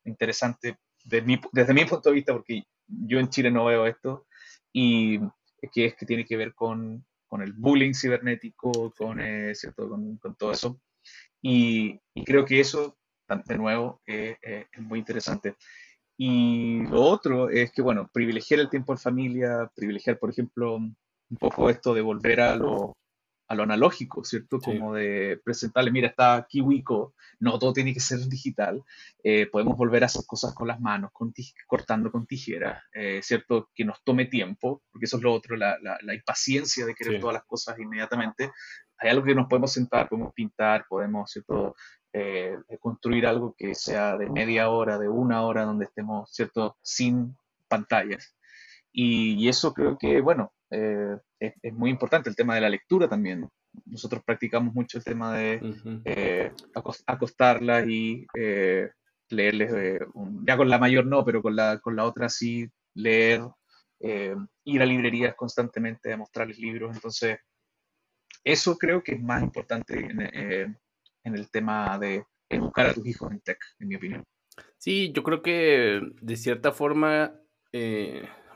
interesante 0.04 0.78
desde 1.06 1.26
mi, 1.26 1.40
desde 1.52 1.74
mi 1.74 1.86
punto 1.86 2.10
de 2.10 2.16
vista, 2.16 2.34
porque 2.34 2.64
yo 2.88 3.20
en 3.20 3.30
Chile 3.30 3.52
no 3.52 3.66
veo 3.66 3.86
esto, 3.86 4.26
y 4.74 5.20
que 5.68 5.86
es 5.86 5.96
que 5.96 6.06
tiene 6.06 6.26
que 6.26 6.38
ver 6.38 6.54
con, 6.54 7.06
con 7.28 7.42
el 7.42 7.54
bullying 7.54 7.94
cibernético, 7.94 8.94
con, 8.98 9.20
eh, 9.20 9.54
¿cierto? 9.56 9.90
Con, 9.90 10.18
con, 10.18 10.36
todo 10.36 10.52
eso. 10.52 10.82
Y, 11.42 12.00
y, 12.14 12.24
creo 12.24 12.46
que 12.46 12.60
eso, 12.60 12.98
de 13.46 13.58
nuevo, 13.58 14.02
eh, 14.06 14.38
eh, 14.42 14.68
es 14.72 14.82
muy 14.82 15.00
interesante. 15.00 15.56
Y 16.18 16.82
lo 16.88 17.02
otro 17.02 17.50
es 17.50 17.72
que, 17.72 17.82
bueno, 17.82 18.10
privilegiar 18.12 18.60
el 18.60 18.70
tiempo 18.70 18.92
en 18.92 19.00
familia, 19.00 19.72
privilegiar, 19.74 20.20
por 20.20 20.30
ejemplo, 20.30 20.76
un 20.76 21.38
poco 21.40 21.70
esto 21.70 21.94
de 21.94 22.02
volver 22.02 22.42
a 22.42 22.56
lo, 22.56 22.98
a 23.50 23.56
lo 23.56 23.64
analógico, 23.64 24.24
¿cierto? 24.24 24.60
Como 24.60 24.94
de 24.94 25.42
presentarle, 25.44 25.90
mira, 25.90 26.08
está 26.08 26.46
Kiwiko, 26.48 27.16
no 27.40 27.58
todo 27.58 27.74
tiene 27.74 27.96
que 27.96 28.00
ser 28.00 28.20
digital, 28.28 28.84
eh, 29.24 29.48
podemos 29.48 29.76
volver 29.76 30.04
a 30.04 30.06
hacer 30.06 30.22
cosas 30.28 30.54
con 30.54 30.68
las 30.68 30.80
manos, 30.80 31.12
con 31.12 31.34
cortando 31.66 32.12
con 32.12 32.28
tijeras, 32.28 32.84
eh, 32.94 33.22
¿cierto? 33.24 33.72
Que 33.74 33.86
nos 33.86 34.04
tome 34.04 34.26
tiempo, 34.26 34.84
porque 34.92 35.06
eso 35.06 35.18
es 35.18 35.24
lo 35.24 35.34
otro, 35.34 35.58
la, 35.58 35.80
la, 35.82 36.14
impaciencia 36.14 36.86
de 36.86 36.94
querer 36.94 37.20
todas 37.20 37.34
las 37.34 37.46
cosas 37.46 37.80
inmediatamente. 37.80 38.52
Hay 39.00 39.10
algo 39.10 39.26
que 39.26 39.34
nos 39.34 39.48
podemos 39.48 39.74
sentar, 39.74 40.08
podemos 40.08 40.32
pintar, 40.32 40.86
podemos, 40.88 41.32
¿cierto? 41.32 41.76
Eh, 42.14 42.56
construir 42.80 43.26
algo 43.26 43.56
que 43.58 43.74
sea 43.74 44.16
de 44.16 44.30
media 44.30 44.70
hora, 44.70 45.00
de 45.00 45.10
una 45.10 45.42
hora, 45.42 45.64
donde 45.64 45.86
estemos, 45.86 46.32
¿cierto? 46.32 46.78
Sin 46.84 47.36
pantallas. 47.68 48.36
Y, 48.92 49.34
y 49.36 49.50
eso 49.50 49.74
creo 49.74 49.98
que, 49.98 50.22
bueno, 50.22 50.52
eh, 50.72 51.18
es, 51.40 51.74
muy 51.74 51.90
importante 51.90 52.30
el 52.30 52.36
tema 52.36 52.56
de 52.56 52.62
la 52.62 52.70
lectura 52.70 53.08
también. 53.08 53.48
Nosotros 53.86 54.24
practicamos 54.24 54.74
mucho 54.74 54.98
el 54.98 55.04
tema 55.04 55.36
de 55.36 55.62
eh, 56.06 56.52
acostarla 57.06 57.86
y 57.86 58.26
eh, 58.38 58.90
leerles, 59.30 60.02
ya 60.46 60.58
con 60.58 60.70
la 60.70 60.80
mayor 60.80 61.06
no, 61.06 61.24
pero 61.24 61.42
con 61.42 61.56
la, 61.56 61.80
con 61.80 61.96
la 61.96 62.06
otra 62.06 62.30
sí 62.30 62.68
leer, 62.96 63.42
ir 64.00 64.82
a 64.82 64.86
librerías 64.86 65.36
constantemente 65.36 66.12
a 66.12 66.18
mostrarles 66.18 66.60
libros. 66.60 66.96
Entonces, 66.96 67.40
eso 68.44 68.78
creo 68.78 69.04
que 69.04 69.14
es 69.14 69.22
más 69.22 69.44
importante 69.44 70.00
en, 70.00 70.78
en 71.24 71.36
el 71.36 71.50
tema 71.52 71.98
de 72.00 72.24
educar 72.50 72.88
a 72.88 72.94
tus 72.94 73.06
hijos 73.06 73.32
en 73.32 73.40
tech, 73.42 73.60
en 73.80 73.88
mi 73.88 73.96
opinión. 73.96 74.24
Sí, 74.78 75.12
yo 75.14 75.24
creo 75.24 75.42
que 75.42 76.02
de 76.22 76.36
cierta 76.36 76.72
forma, 76.72 77.34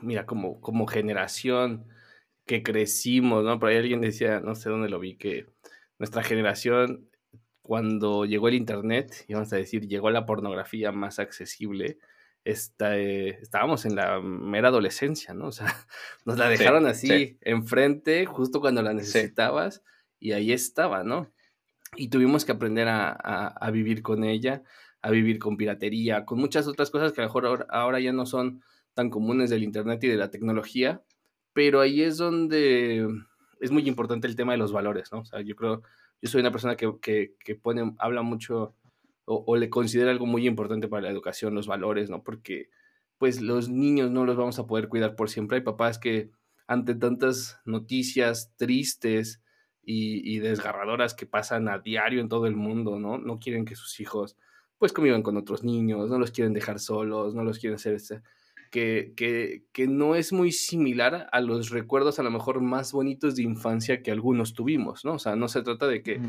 mira, 0.04 0.26
como, 0.26 0.60
como 0.60 0.86
generación, 0.86 1.86
que 2.46 2.62
crecimos, 2.62 3.44
¿no? 3.44 3.58
Por 3.58 3.70
ahí 3.70 3.76
alguien 3.76 4.00
decía, 4.00 4.40
no 4.40 4.54
sé 4.54 4.70
dónde 4.70 4.88
lo 4.88 5.00
vi, 5.00 5.16
que 5.16 5.46
nuestra 5.98 6.22
generación, 6.22 7.08
cuando 7.62 8.24
llegó 8.26 8.48
el 8.48 8.54
Internet, 8.54 9.24
y 9.28 9.34
vamos 9.34 9.52
a 9.52 9.56
decir, 9.56 9.88
llegó 9.88 10.10
la 10.10 10.26
pornografía 10.26 10.92
más 10.92 11.18
accesible, 11.18 11.98
eh, 12.44 13.38
estábamos 13.40 13.86
en 13.86 13.96
la 13.96 14.20
mera 14.20 14.68
adolescencia, 14.68 15.32
¿no? 15.32 15.46
O 15.46 15.52
sea, 15.52 15.66
nos 16.26 16.38
la 16.38 16.48
dejaron 16.48 16.86
así 16.86 17.38
enfrente 17.40 18.26
justo 18.26 18.60
cuando 18.60 18.82
la 18.82 18.92
necesitabas 18.92 19.82
y 20.20 20.32
ahí 20.32 20.52
estaba, 20.52 21.04
¿no? 21.04 21.32
Y 21.96 22.08
tuvimos 22.08 22.44
que 22.44 22.52
aprender 22.52 22.88
a, 22.88 23.70
vivir 23.72 24.02
con 24.02 24.24
ella, 24.24 24.62
a 25.00 25.10
vivir 25.10 25.38
con 25.38 25.56
piratería, 25.56 26.24
con 26.26 26.38
muchas 26.38 26.66
otras 26.66 26.90
cosas 26.90 27.12
que 27.12 27.20
a 27.20 27.24
lo 27.24 27.28
mejor 27.28 27.66
ahora, 27.70 28.00
ya 28.00 28.12
no 28.12 28.26
son 28.26 28.62
tan 28.94 29.10
comunes 29.10 29.50
del 29.50 29.64
Internet 29.64 30.02
y 30.04 30.08
de 30.08 30.16
la 30.16 30.30
tecnología, 30.30 31.02
pero 31.52 31.80
ahí 31.80 32.02
es 32.02 32.16
donde 32.16 33.06
es 33.60 33.70
muy 33.70 33.86
importante 33.88 34.26
el 34.26 34.36
tema 34.36 34.52
de 34.52 34.58
los 34.58 34.72
valores, 34.72 35.12
¿no? 35.12 35.20
O 35.20 35.24
sea, 35.24 35.40
yo 35.40 35.56
creo, 35.56 35.82
yo 36.20 36.28
soy 36.28 36.40
una 36.40 36.50
persona 36.50 36.76
que, 36.76 36.92
que, 37.00 37.54
pone, 37.56 37.94
habla 37.98 38.22
mucho 38.22 38.74
o, 39.24 39.56
le 39.56 39.70
considera 39.70 40.10
algo 40.10 40.26
muy 40.26 40.46
importante 40.46 40.88
para 40.88 41.02
la 41.02 41.10
educación, 41.10 41.54
los 41.54 41.66
valores, 41.66 42.10
¿no? 42.10 42.22
Porque 42.22 42.68
pues 43.18 43.40
los 43.40 43.68
niños 43.68 44.10
no 44.10 44.26
los 44.26 44.36
vamos 44.36 44.58
a 44.58 44.66
poder 44.66 44.88
cuidar 44.88 45.16
por 45.16 45.30
siempre. 45.30 45.56
Hay 45.56 45.62
papás 45.62 45.98
que 45.98 46.30
ante 46.66 46.94
tantas 46.94 47.58
noticias 47.64 48.52
tristes 48.56 49.42
y, 49.86 50.38
desgarradoras 50.38 51.14
que 51.14 51.26
pasan 51.26 51.68
a 51.68 51.78
diario 51.78 52.20
en 52.20 52.28
todo 52.28 52.46
el 52.46 52.56
mundo, 52.56 52.98
¿no? 52.98 53.18
No 53.18 53.38
quieren 53.38 53.64
que 53.64 53.76
sus 53.76 54.00
hijos 54.00 54.36
pues 54.78 54.92
convivan 54.92 55.22
con 55.22 55.36
otros 55.36 55.62
niños, 55.62 56.10
no 56.10 56.18
los 56.18 56.30
quieren 56.30 56.52
dejar 56.52 56.80
solos, 56.80 57.34
no 57.34 57.44
los 57.44 57.58
quieren 57.58 57.76
hacer... 57.76 57.94
Este, 57.94 58.22
que, 58.74 59.12
que, 59.16 59.68
que, 59.72 59.86
no 59.86 60.16
es 60.16 60.32
muy 60.32 60.50
similar 60.50 61.28
a 61.30 61.40
los 61.40 61.70
recuerdos 61.70 62.18
a 62.18 62.24
lo 62.24 62.32
mejor 62.32 62.60
más 62.60 62.90
bonitos 62.90 63.36
de 63.36 63.44
infancia 63.44 64.02
que 64.02 64.10
algunos 64.10 64.52
tuvimos, 64.52 65.04
¿no? 65.04 65.12
O 65.12 65.18
sea, 65.20 65.36
no 65.36 65.46
se 65.46 65.62
trata 65.62 65.86
de 65.86 66.02
que 66.02 66.20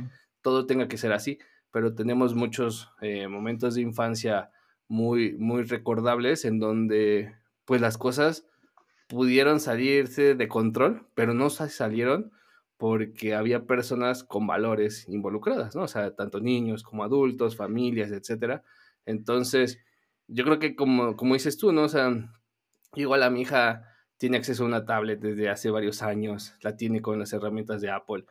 todo 0.43 0.67
tenga 0.67 0.87
que 0.87 0.99
ser 0.99 1.11
así, 1.11 1.39
pero 1.71 1.95
tenemos 1.95 2.35
muchos 2.35 2.91
eh, 3.01 3.27
momentos 3.27 3.73
de 3.73 3.81
infancia 3.81 4.51
muy, 4.87 5.35
muy 5.39 5.63
recordables 5.63 6.45
en 6.45 6.59
donde 6.59 7.33
pues 7.65 7.81
las 7.81 7.97
cosas 7.97 8.45
pudieron 9.07 9.59
salirse 9.59 10.35
de 10.35 10.47
control, 10.47 11.07
pero 11.15 11.33
no 11.33 11.49
salieron 11.49 12.31
porque 12.77 13.33
había 13.33 13.65
personas 13.65 14.23
con 14.23 14.45
valores 14.45 15.09
involucradas, 15.09 15.75
¿no? 15.75 15.81
O 15.81 15.87
sea, 15.87 16.13
tanto 16.13 16.41
niños 16.41 16.83
como 16.83 17.03
adultos, 17.03 17.55
familias, 17.55 18.11
etcétera. 18.11 18.61
Entonces, 19.07 19.79
yo 20.28 20.43
creo 20.43 20.59
que 20.59 20.76
como, 20.76 21.15
como 21.15 21.34
dices 21.34 21.57
tú, 21.57 21.71
¿no? 21.71 21.84
O 21.84 21.89
sea, 21.89 22.11
igual 22.95 23.23
a 23.23 23.30
mi 23.30 23.41
hija 23.41 23.84
tiene 24.17 24.38
acceso 24.38 24.63
a 24.63 24.67
una 24.67 24.86
tablet 24.86 25.19
desde 25.19 25.49
hace 25.49 25.69
varios 25.69 26.01
años, 26.01 26.55
la 26.61 26.78
tiene 26.78 27.01
con 27.01 27.19
las 27.19 27.34
herramientas 27.34 27.82
de 27.82 27.91
Apple. 27.91 28.26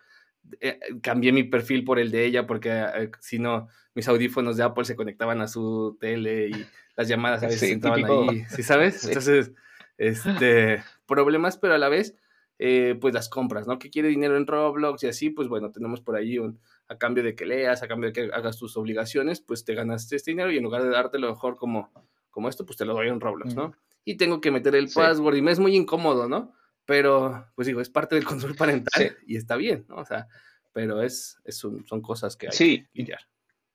Eh, 0.60 0.78
cambié 1.02 1.32
mi 1.32 1.44
perfil 1.44 1.84
por 1.84 1.98
el 1.98 2.10
de 2.10 2.24
ella 2.24 2.46
porque 2.46 2.70
eh, 2.70 3.10
si 3.20 3.38
no, 3.38 3.68
mis 3.94 4.08
audífonos 4.08 4.56
de 4.56 4.64
Apple 4.64 4.84
se 4.84 4.96
conectaban 4.96 5.40
a 5.40 5.48
su 5.48 5.96
tele 6.00 6.48
y 6.48 6.66
las 6.96 7.08
llamadas 7.08 7.42
a 7.42 7.46
veces 7.46 7.62
estaban 7.70 8.04
ahí, 8.04 8.44
¿sí 8.50 8.62
sabes? 8.62 9.04
Entonces, 9.06 9.52
este, 9.96 10.82
problemas, 11.06 11.56
pero 11.56 11.74
a 11.74 11.78
la 11.78 11.88
vez, 11.88 12.16
eh, 12.58 12.96
pues 13.00 13.14
las 13.14 13.28
compras, 13.28 13.66
¿no? 13.66 13.78
Que 13.78 13.90
quiere 13.90 14.08
dinero 14.08 14.36
en 14.36 14.46
Roblox 14.46 15.02
y 15.04 15.08
así, 15.08 15.30
pues 15.30 15.48
bueno, 15.48 15.70
tenemos 15.70 16.00
por 16.00 16.16
ahí 16.16 16.38
un, 16.38 16.60
a 16.88 16.98
cambio 16.98 17.22
de 17.22 17.34
que 17.34 17.46
leas, 17.46 17.82
a 17.82 17.88
cambio 17.88 18.10
de 18.10 18.12
que 18.12 18.30
hagas 18.32 18.58
tus 18.58 18.76
obligaciones, 18.76 19.40
pues 19.40 19.64
te 19.64 19.74
ganaste 19.74 20.16
este 20.16 20.30
dinero 20.30 20.50
y 20.52 20.58
en 20.58 20.64
lugar 20.64 20.82
de 20.82 20.90
darte 20.90 21.18
lo 21.18 21.28
mejor 21.28 21.56
como, 21.56 21.90
como 22.30 22.48
esto, 22.48 22.64
pues 22.64 22.76
te 22.76 22.84
lo 22.84 22.94
doy 22.94 23.08
en 23.08 23.20
Roblox, 23.20 23.54
¿no? 23.54 23.74
Y 24.04 24.16
tengo 24.16 24.40
que 24.40 24.50
meter 24.50 24.74
el 24.74 24.88
password 24.88 25.36
y 25.36 25.42
me 25.42 25.50
es 25.50 25.58
muy 25.58 25.74
incómodo, 25.74 26.28
¿no? 26.28 26.52
pero 26.86 27.46
pues 27.54 27.66
digo, 27.66 27.80
es 27.80 27.88
parte 27.88 28.14
del 28.14 28.24
control 28.24 28.54
parental 28.54 29.16
y 29.26 29.36
está 29.36 29.56
bien, 29.56 29.86
¿no? 29.88 29.96
O 29.96 30.04
sea, 30.04 30.28
pero 30.72 31.02
es, 31.02 31.38
son, 31.48 31.84
cosas 32.02 32.36
que 32.36 32.48
hay 32.48 32.56
que 32.56 32.88
lidiar. 32.92 33.20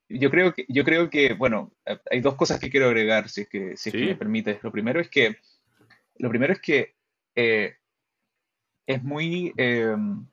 Yo 0.10 0.32
creo 0.32 0.54
que, 0.54 0.66
yo 0.68 0.84
creo 0.84 1.10
que, 1.10 1.34
bueno, 1.34 1.72
hay 2.10 2.20
dos 2.20 2.36
cosas 2.36 2.60
que 2.60 2.70
quiero 2.70 2.88
agregar, 2.88 3.30
si 3.30 3.42
es 3.42 3.50
que, 3.50 3.78
si 3.78 3.92
me 3.92 4.16
permites. 4.16 4.64
Lo 4.64 4.72
primero 4.72 5.00
es 5.00 5.10
que, 5.10 5.38
lo 6.18 6.30
primero 6.30 6.52
es 6.52 6.60
que 6.60 6.96
eh, 7.36 7.76
es 8.90 9.04
muy, 9.04 9.54
em, 9.56 10.26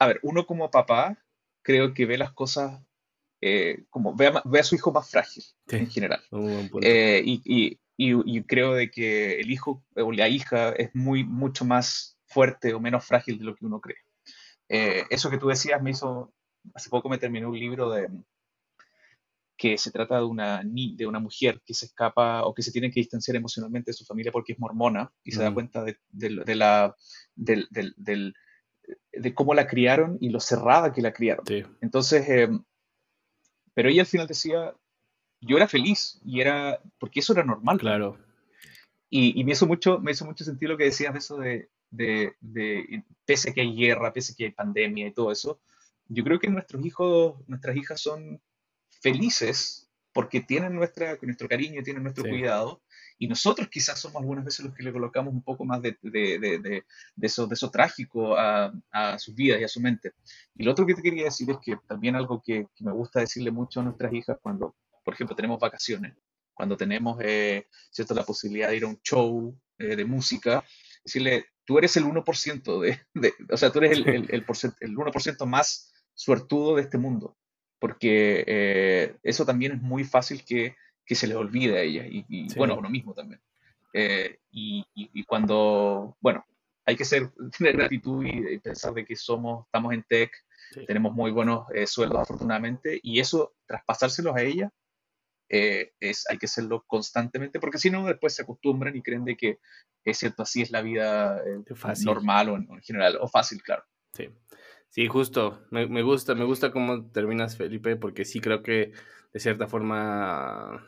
a 0.00 0.08
ver, 0.08 0.18
uno 0.24 0.44
como 0.44 0.72
papá 0.72 1.16
creo 1.62 1.94
que 1.94 2.04
ve 2.04 2.18
las 2.18 2.32
cosas 2.32 2.82
eh, 3.40 3.84
como, 3.90 4.14
ve 4.16 4.26
a, 4.26 4.42
ve 4.44 4.58
a, 4.58 4.64
su 4.64 4.74
hijo 4.74 4.90
más 4.90 5.08
frágil 5.08 5.44
en 5.68 5.88
general. 5.88 6.20
Eh, 6.82 7.22
y, 7.24 7.78
y, 7.96 8.42
creo 8.42 8.74
de 8.74 8.90
que 8.90 9.38
el 9.38 9.52
hijo 9.52 9.84
o 9.94 10.10
la 10.10 10.28
hija 10.28 10.70
es 10.70 10.92
muy, 10.94 11.22
mucho 11.22 11.64
más 11.64 12.18
fuerte 12.26 12.74
o 12.74 12.80
menos 12.80 13.04
frágil 13.04 13.38
de 13.38 13.44
lo 13.44 13.54
que 13.54 13.66
uno 13.66 13.80
cree. 13.80 13.98
Eh, 14.68 15.04
eso 15.08 15.30
que 15.30 15.38
tú 15.38 15.46
decías 15.46 15.80
me 15.80 15.90
hizo, 15.90 16.32
hace 16.74 16.90
poco 16.90 17.08
me 17.08 17.18
terminé 17.18 17.46
un 17.46 17.58
libro 17.58 17.88
de 17.90 18.08
que 19.60 19.76
se 19.76 19.90
trata 19.90 20.16
de 20.16 20.24
una, 20.24 20.62
de 20.64 21.06
una 21.06 21.18
mujer 21.18 21.60
que 21.66 21.74
se 21.74 21.84
escapa 21.84 22.44
o 22.46 22.54
que 22.54 22.62
se 22.62 22.72
tiene 22.72 22.90
que 22.90 23.00
distanciar 23.00 23.36
emocionalmente 23.36 23.90
de 23.90 23.94
su 23.94 24.06
familia 24.06 24.32
porque 24.32 24.54
es 24.54 24.58
mormona 24.58 25.12
y 25.22 25.32
se 25.32 25.42
da 25.42 25.52
cuenta 25.52 25.84
de, 25.84 25.98
de, 26.08 26.54
la, 26.54 26.96
del, 27.34 27.68
del, 27.70 28.34
de 29.12 29.34
cómo 29.34 29.52
la 29.52 29.66
criaron 29.66 30.16
y 30.18 30.30
lo 30.30 30.40
cerrada 30.40 30.94
que 30.94 31.02
la 31.02 31.12
criaron. 31.12 31.44
Entonces, 31.82 32.26
eh, 32.30 32.48
pero 33.74 33.90
ella 33.90 34.00
al 34.00 34.06
final 34.06 34.26
decía, 34.26 34.74
yo 35.42 35.58
era 35.58 35.68
feliz 35.68 36.18
y 36.24 36.40
era, 36.40 36.80
porque 36.98 37.20
eso 37.20 37.34
era 37.34 37.44
normal. 37.44 37.78
Claro. 37.78 38.16
Y, 39.10 39.44
me, 39.44 39.52
hizo 39.52 39.66
mucho, 39.66 39.98
me 39.98 40.12
hizo 40.12 40.24
mucho 40.24 40.42
sentido 40.42 40.72
lo 40.72 40.78
que 40.78 40.84
decías 40.84 41.12
de 41.12 41.18
eso 41.18 41.36
de, 41.36 41.68
de, 41.90 42.32
de, 42.40 43.04
pese 43.26 43.50
a 43.50 43.52
que 43.52 43.60
hay 43.60 43.76
guerra, 43.76 44.14
pese 44.14 44.32
a 44.32 44.36
que 44.36 44.44
hay 44.44 44.52
pandemia 44.52 45.08
y 45.08 45.12
todo 45.12 45.30
eso, 45.30 45.60
yo 46.08 46.24
creo 46.24 46.38
que 46.38 46.48
nuestros 46.48 46.82
hijos, 46.86 47.46
nuestras 47.46 47.76
hijas 47.76 48.00
son 48.00 48.40
felices 49.00 49.88
porque 50.12 50.40
tienen 50.40 50.74
nuestra, 50.74 51.16
nuestro 51.22 51.48
cariño, 51.48 51.82
tienen 51.82 52.02
nuestro 52.02 52.24
cuidado, 52.24 52.82
y 53.16 53.28
nosotros 53.28 53.68
quizás 53.68 54.00
somos 54.00 54.20
algunas 54.20 54.44
veces 54.44 54.64
los 54.64 54.74
que 54.74 54.82
le 54.82 54.92
colocamos 54.92 55.32
un 55.32 55.42
poco 55.42 55.64
más 55.64 55.80
de, 55.82 55.96
de, 56.02 56.38
de, 56.38 56.58
de 56.58 56.84
eso, 57.26 57.46
de 57.46 57.54
eso 57.54 57.70
trágico 57.70 58.36
a, 58.36 58.72
a, 58.90 59.18
sus 59.18 59.34
vidas 59.34 59.60
y 59.60 59.64
a 59.64 59.68
su 59.68 59.80
mente. 59.80 60.12
Y 60.56 60.64
lo 60.64 60.72
otro 60.72 60.84
que 60.84 60.94
te 60.94 61.02
quería 61.02 61.24
decir 61.24 61.48
es 61.50 61.58
que 61.62 61.76
también 61.86 62.16
algo 62.16 62.42
que, 62.44 62.66
que 62.74 62.84
me 62.84 62.92
gusta 62.92 63.20
decirle 63.20 63.50
mucho 63.50 63.80
a 63.80 63.84
nuestras 63.84 64.12
hijas 64.12 64.38
cuando 64.42 64.74
por 65.04 65.14
ejemplo, 65.14 65.36
tenemos 65.36 65.58
vacaciones, 65.58 66.14
cuando 66.54 66.76
tenemos 66.76 67.18
eh, 67.22 67.66
¿cierto? 67.90 68.14
la 68.14 68.24
posibilidad 68.24 68.68
de 68.68 68.76
ir 68.76 68.84
a 68.84 68.88
un 68.88 69.00
show 69.02 69.58
eh, 69.78 69.96
de 69.96 70.04
música, 70.04 70.64
decirle, 71.04 71.46
tú 71.64 71.78
eres 71.78 71.96
el 71.96 72.04
1% 72.04 72.80
de, 72.80 73.00
de 73.14 73.34
o 73.50 73.56
sea, 73.56 73.72
tú 73.72 73.78
eres 73.78 73.92
el, 73.92 74.08
el, 74.08 74.30
el, 74.30 74.46
1% 74.46 75.46
más 75.46 75.92
suertudo 76.14 76.76
de 76.76 76.82
este 76.82 76.98
mundo, 76.98 77.36
porque 77.80 78.44
eh, 78.46 79.16
eso 79.22 79.44
también 79.44 79.72
es 79.72 79.82
muy 79.82 80.04
fácil 80.04 80.44
que, 80.44 80.76
que 81.04 81.14
se 81.14 81.26
le 81.26 81.34
olvide 81.34 81.78
a 81.78 81.82
ella, 81.82 82.04
y, 82.06 82.54
bueno, 82.54 82.74
a 82.74 82.78
uno 82.78 82.90
mismo 82.90 83.14
también. 83.14 83.40
y, 84.52 84.84
y, 84.94 85.24
cuando, 85.24 86.16
bueno, 86.20 86.44
hay 86.86 86.94
que 86.94 87.04
ser, 87.04 87.30
tener 87.58 87.76
gratitud 87.76 88.24
y, 88.24 88.58
pensar 88.58 88.94
de 88.94 89.04
que 89.04 89.16
somos, 89.16 89.66
estamos 89.66 89.92
en 89.92 90.04
tech, 90.04 90.30
tenemos 90.86 91.12
muy 91.12 91.32
buenos 91.32 91.66
sueldos 91.86 92.20
afortunadamente, 92.20 93.00
y 93.02 93.18
eso, 93.18 93.54
traspasárselos 93.66 94.36
a 94.36 94.42
ella, 94.42 94.72
eh, 95.52 95.94
es, 95.98 96.30
hay 96.30 96.38
que 96.38 96.46
hacerlo 96.46 96.84
constantemente, 96.86 97.58
porque 97.58 97.78
si 97.78 97.90
no, 97.90 98.06
después 98.06 98.32
se 98.32 98.42
acostumbran 98.42 98.94
y 98.94 99.02
creen 99.02 99.24
de 99.24 99.36
que 99.36 99.58
es 100.04 100.16
cierto, 100.16 100.44
así 100.44 100.62
es 100.62 100.70
la 100.70 100.80
vida 100.80 101.42
eh, 101.44 101.58
normal 102.04 102.50
o 102.50 102.56
en, 102.56 102.80
general, 102.82 103.18
o 103.20 103.26
fácil, 103.26 103.60
claro. 103.60 103.82
Sí, 104.14 104.28
sí 104.90 105.06
justo, 105.08 105.60
me, 105.70 105.86
me, 105.86 106.02
gusta, 106.02 106.34
me 106.34 106.44
gusta 106.44 106.70
cómo 106.70 107.06
terminas, 107.10 107.56
Felipe, 107.56 107.96
porque 107.96 108.24
sí 108.24 108.40
creo 108.40 108.62
que 108.62 108.92
de 109.32 109.40
cierta 109.40 109.66
forma 109.66 110.86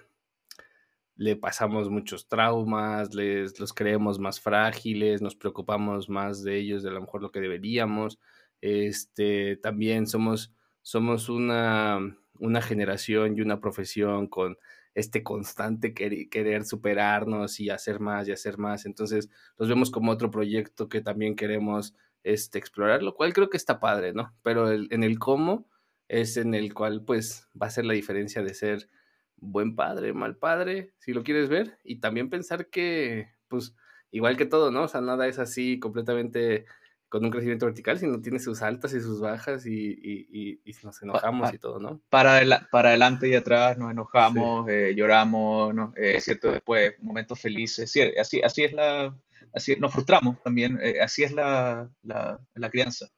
le 1.16 1.36
pasamos 1.36 1.88
muchos 1.90 2.28
traumas, 2.28 3.14
les 3.14 3.59
los 3.61 3.72
creemos 3.72 4.18
más 4.18 4.40
frágiles, 4.40 5.22
nos 5.22 5.36
preocupamos 5.36 6.09
más 6.09 6.42
de 6.42 6.59
ellos 6.59 6.82
de 6.82 6.90
lo 6.90 7.00
mejor 7.00 7.22
lo 7.22 7.30
que 7.32 7.40
deberíamos. 7.40 8.18
Este, 8.61 9.56
también 9.56 10.06
somos, 10.06 10.52
somos 10.82 11.28
una 11.28 12.16
una 12.43 12.60
generación 12.60 13.36
y 13.36 13.40
una 13.40 13.60
profesión 13.60 14.26
con 14.26 14.59
este 14.94 15.22
constante 15.22 15.94
querer, 15.94 16.64
superarnos 16.64 17.60
y 17.60 17.70
hacer 17.70 18.01
más 18.01 18.28
y 18.28 18.32
hacer 18.32 18.59
más. 18.59 18.85
Entonces, 18.85 19.31
los 19.56 19.68
vemos 19.68 19.90
como 19.90 20.12
otro 20.12 20.31
proyecto 20.31 20.89
que 20.89 21.01
también 21.01 21.36
queremos 21.36 21.94
este, 22.24 22.59
explorar, 22.59 23.03
lo 23.03 23.15
cual 23.15 23.32
creo 23.32 23.51
que 23.51 23.57
está 23.57 23.81
padre, 23.81 24.12
¿no? 24.12 24.35
Pero 24.43 24.70
en 24.73 25.03
el 25.03 25.19
cómo 25.19 25.69
es 26.09 26.36
en 26.36 26.55
el 26.55 26.74
cual, 26.74 27.05
pues, 27.05 27.49
va 27.61 27.66
a 27.66 27.70
ser 27.70 27.86
la 27.86 27.94
diferencia 27.94 28.43
de 28.43 28.55
ser 28.55 28.89
buen 29.36 29.74
padre, 29.74 30.12
mal 30.12 30.36
padre, 30.36 30.93
si 30.99 31.12
lo 31.12 31.24
quieres 31.24 31.49
ver, 31.49 31.78
y 31.85 32.01
también 32.01 32.31
pensar 32.31 32.69
que, 32.69 33.28
pues, 33.49 33.74
igual 34.11 34.36
que 34.36 34.47
todo, 34.47 34.70
¿no? 34.70 34.85
O 34.85 34.89
sea, 34.89 35.01
nada 35.01 35.27
es 35.27 35.39
así 35.39 35.81
completamente 35.81 36.66
con 37.09 37.24
un 37.24 37.31
crecimiento 37.31 37.66
vertical, 37.66 37.99
sino 37.99 38.23
tiene 38.23 38.39
sus 38.39 38.62
altas 38.62 38.94
y 38.94 39.01
sus 39.01 39.20
bajas 39.20 39.66
y, 39.66 39.73
y, 39.73 40.61
y, 40.65 40.73
nos 40.82 41.03
enojamos 41.03 41.53
y 41.53 41.59
todo, 41.59 41.78
¿no? 41.78 42.01
Para, 42.09 42.40
para 42.70 42.89
adelante 42.89 43.28
y 43.28 43.35
atrás 43.35 43.77
nos 43.77 43.90
enojamos, 43.90 44.66
eh, 44.70 44.94
lloramos, 44.97 45.74
¿no? 45.74 45.93
Eh, 45.97 46.20
cierto, 46.23 46.51
después 46.51 46.94
momentos 47.01 47.39
felices, 47.39 47.90
sí, 47.90 48.01
así, 48.19 48.40
así 48.40 48.65
es 48.65 48.73
la, 48.73 49.15
así, 49.52 49.76
nos 49.76 49.92
frustramos 49.92 50.42
también, 50.42 50.78
eh, 50.82 51.00
así 51.00 51.22
es 51.22 51.32
la, 51.32 51.90
la, 52.02 52.40
la, 52.54 52.70
crianza. 52.70 53.08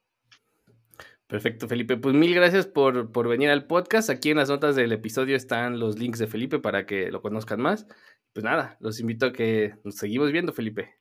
Perfecto, 1.27 1.69
Felipe. 1.69 1.97
Pues 1.97 2.15
mil 2.15 2.35
gracias 2.35 2.67
por, 2.67 3.11
por 3.11 3.29
venir 3.29 3.51
al 3.51 3.67
podcast. 3.67 4.11
Aquí 4.11 4.31
en 4.31 4.37
las 4.37 4.51
notas 4.51 4.77
del 4.77 4.93
episodio 4.93 5.37
están 5.37 5.79
los 5.79 5.99
links 5.99 6.19
de 6.19 6.27
Felipe 6.27 6.59
para 6.59 6.87
que 6.87 7.11
lo 7.11 7.23
conozcan 7.23 7.61
más 7.61 7.87
pues 8.35 8.43
nada, 8.43 8.77
los 8.81 8.99
invito 8.99 9.27
a 9.27 9.33
que 9.33 9.77
nos 9.85 9.95
seguimos 9.95 10.33
viendo, 10.33 10.53
Felipe. 10.53 10.97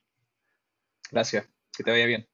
Gracias, 1.12 1.50
que 1.76 1.84
te 1.84 1.90
vaya 1.90 2.06
bien. 2.06 2.28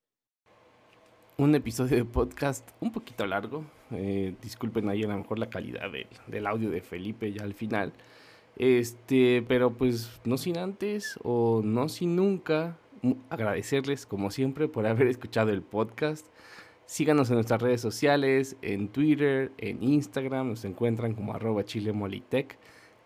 Un 1.38 1.56
episodio 1.56 1.96
de 1.96 2.04
podcast 2.04 2.70
un 2.82 2.92
poquito 2.92 3.26
largo. 3.26 3.64
Eh, 3.92 4.36
disculpen 4.42 4.90
ahí 4.90 5.04
a 5.04 5.08
lo 5.08 5.18
mejor 5.18 5.40
la 5.40 5.50
calidad 5.50 5.90
del 6.28 6.48
audio 6.48 6.70
de 6.70 6.82
Felipe 6.82 7.32
ya 7.32 7.44
al 7.44 7.54
final. 7.54 7.94
Este, 8.58 9.42
pero 9.48 9.78
pues 9.78 10.20
no 10.26 10.38
sin 10.38 10.58
antes 10.58 11.18
o 11.24 11.62
no 11.64 11.88
sin 11.88 12.18
nunca 12.18 12.78
agradecerles 13.30 14.06
como 14.06 14.32
siempre 14.32 14.68
por 14.68 14.86
haber 14.88 15.08
escuchado 15.08 15.52
el 15.52 15.62
podcast. 15.62 16.28
Síganos 16.86 17.30
en 17.30 17.36
nuestras 17.36 17.62
redes 17.62 17.82
sociales, 17.82 18.58
en 18.62 18.88
Twitter, 18.88 19.52
en 19.60 19.84
Instagram, 19.84 20.50
nos 20.50 20.66
encuentran 20.66 21.14
como 21.14 21.34
arroba 21.34 21.64
chilemolitech. 21.64 22.58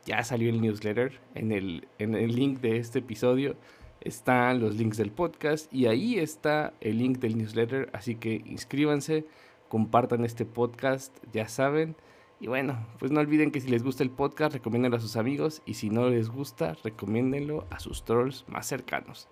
Ya 0.05 0.23
salió 0.23 0.49
el 0.49 0.61
newsletter. 0.61 1.19
En 1.35 1.51
el, 1.51 1.87
en 1.99 2.15
el 2.15 2.33
link 2.33 2.61
de 2.61 2.77
este 2.77 2.99
episodio 2.99 3.55
están 3.99 4.59
los 4.59 4.75
links 4.75 4.97
del 4.97 5.11
podcast 5.11 5.73
y 5.73 5.87
ahí 5.87 6.17
está 6.17 6.73
el 6.81 6.97
link 6.97 7.19
del 7.19 7.37
newsletter. 7.37 7.89
Así 7.93 8.15
que 8.15 8.41
inscríbanse, 8.45 9.25
compartan 9.67 10.23
este 10.23 10.45
podcast, 10.45 11.17
ya 11.33 11.47
saben. 11.47 11.95
Y 12.39 12.47
bueno, 12.47 12.85
pues 12.99 13.11
no 13.11 13.19
olviden 13.19 13.51
que 13.51 13.61
si 13.61 13.69
les 13.69 13.83
gusta 13.83 14.03
el 14.03 14.09
podcast, 14.09 14.53
recomiéndenlo 14.53 14.97
a 14.97 15.01
sus 15.01 15.15
amigos. 15.15 15.61
Y 15.65 15.75
si 15.75 15.89
no 15.89 16.09
les 16.09 16.29
gusta, 16.29 16.75
recomiéndenlo 16.83 17.65
a 17.69 17.79
sus 17.79 18.03
trolls 18.03 18.45
más 18.47 18.67
cercanos. 18.67 19.27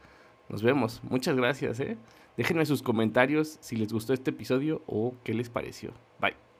Nos 0.52 0.62
vemos. 0.64 1.02
Muchas 1.10 1.38
gracias. 1.38 1.80
¿eh? 1.80 1.98
Déjenme 2.36 2.66
sus 2.66 2.84
comentarios 2.84 3.58
si 3.62 3.78
les 3.78 3.94
gustó 3.94 4.14
este 4.14 4.32
episodio 4.32 4.84
o 4.86 5.16
qué 5.24 5.34
les 5.34 5.50
pareció. 5.50 5.94
Bye. 6.20 6.51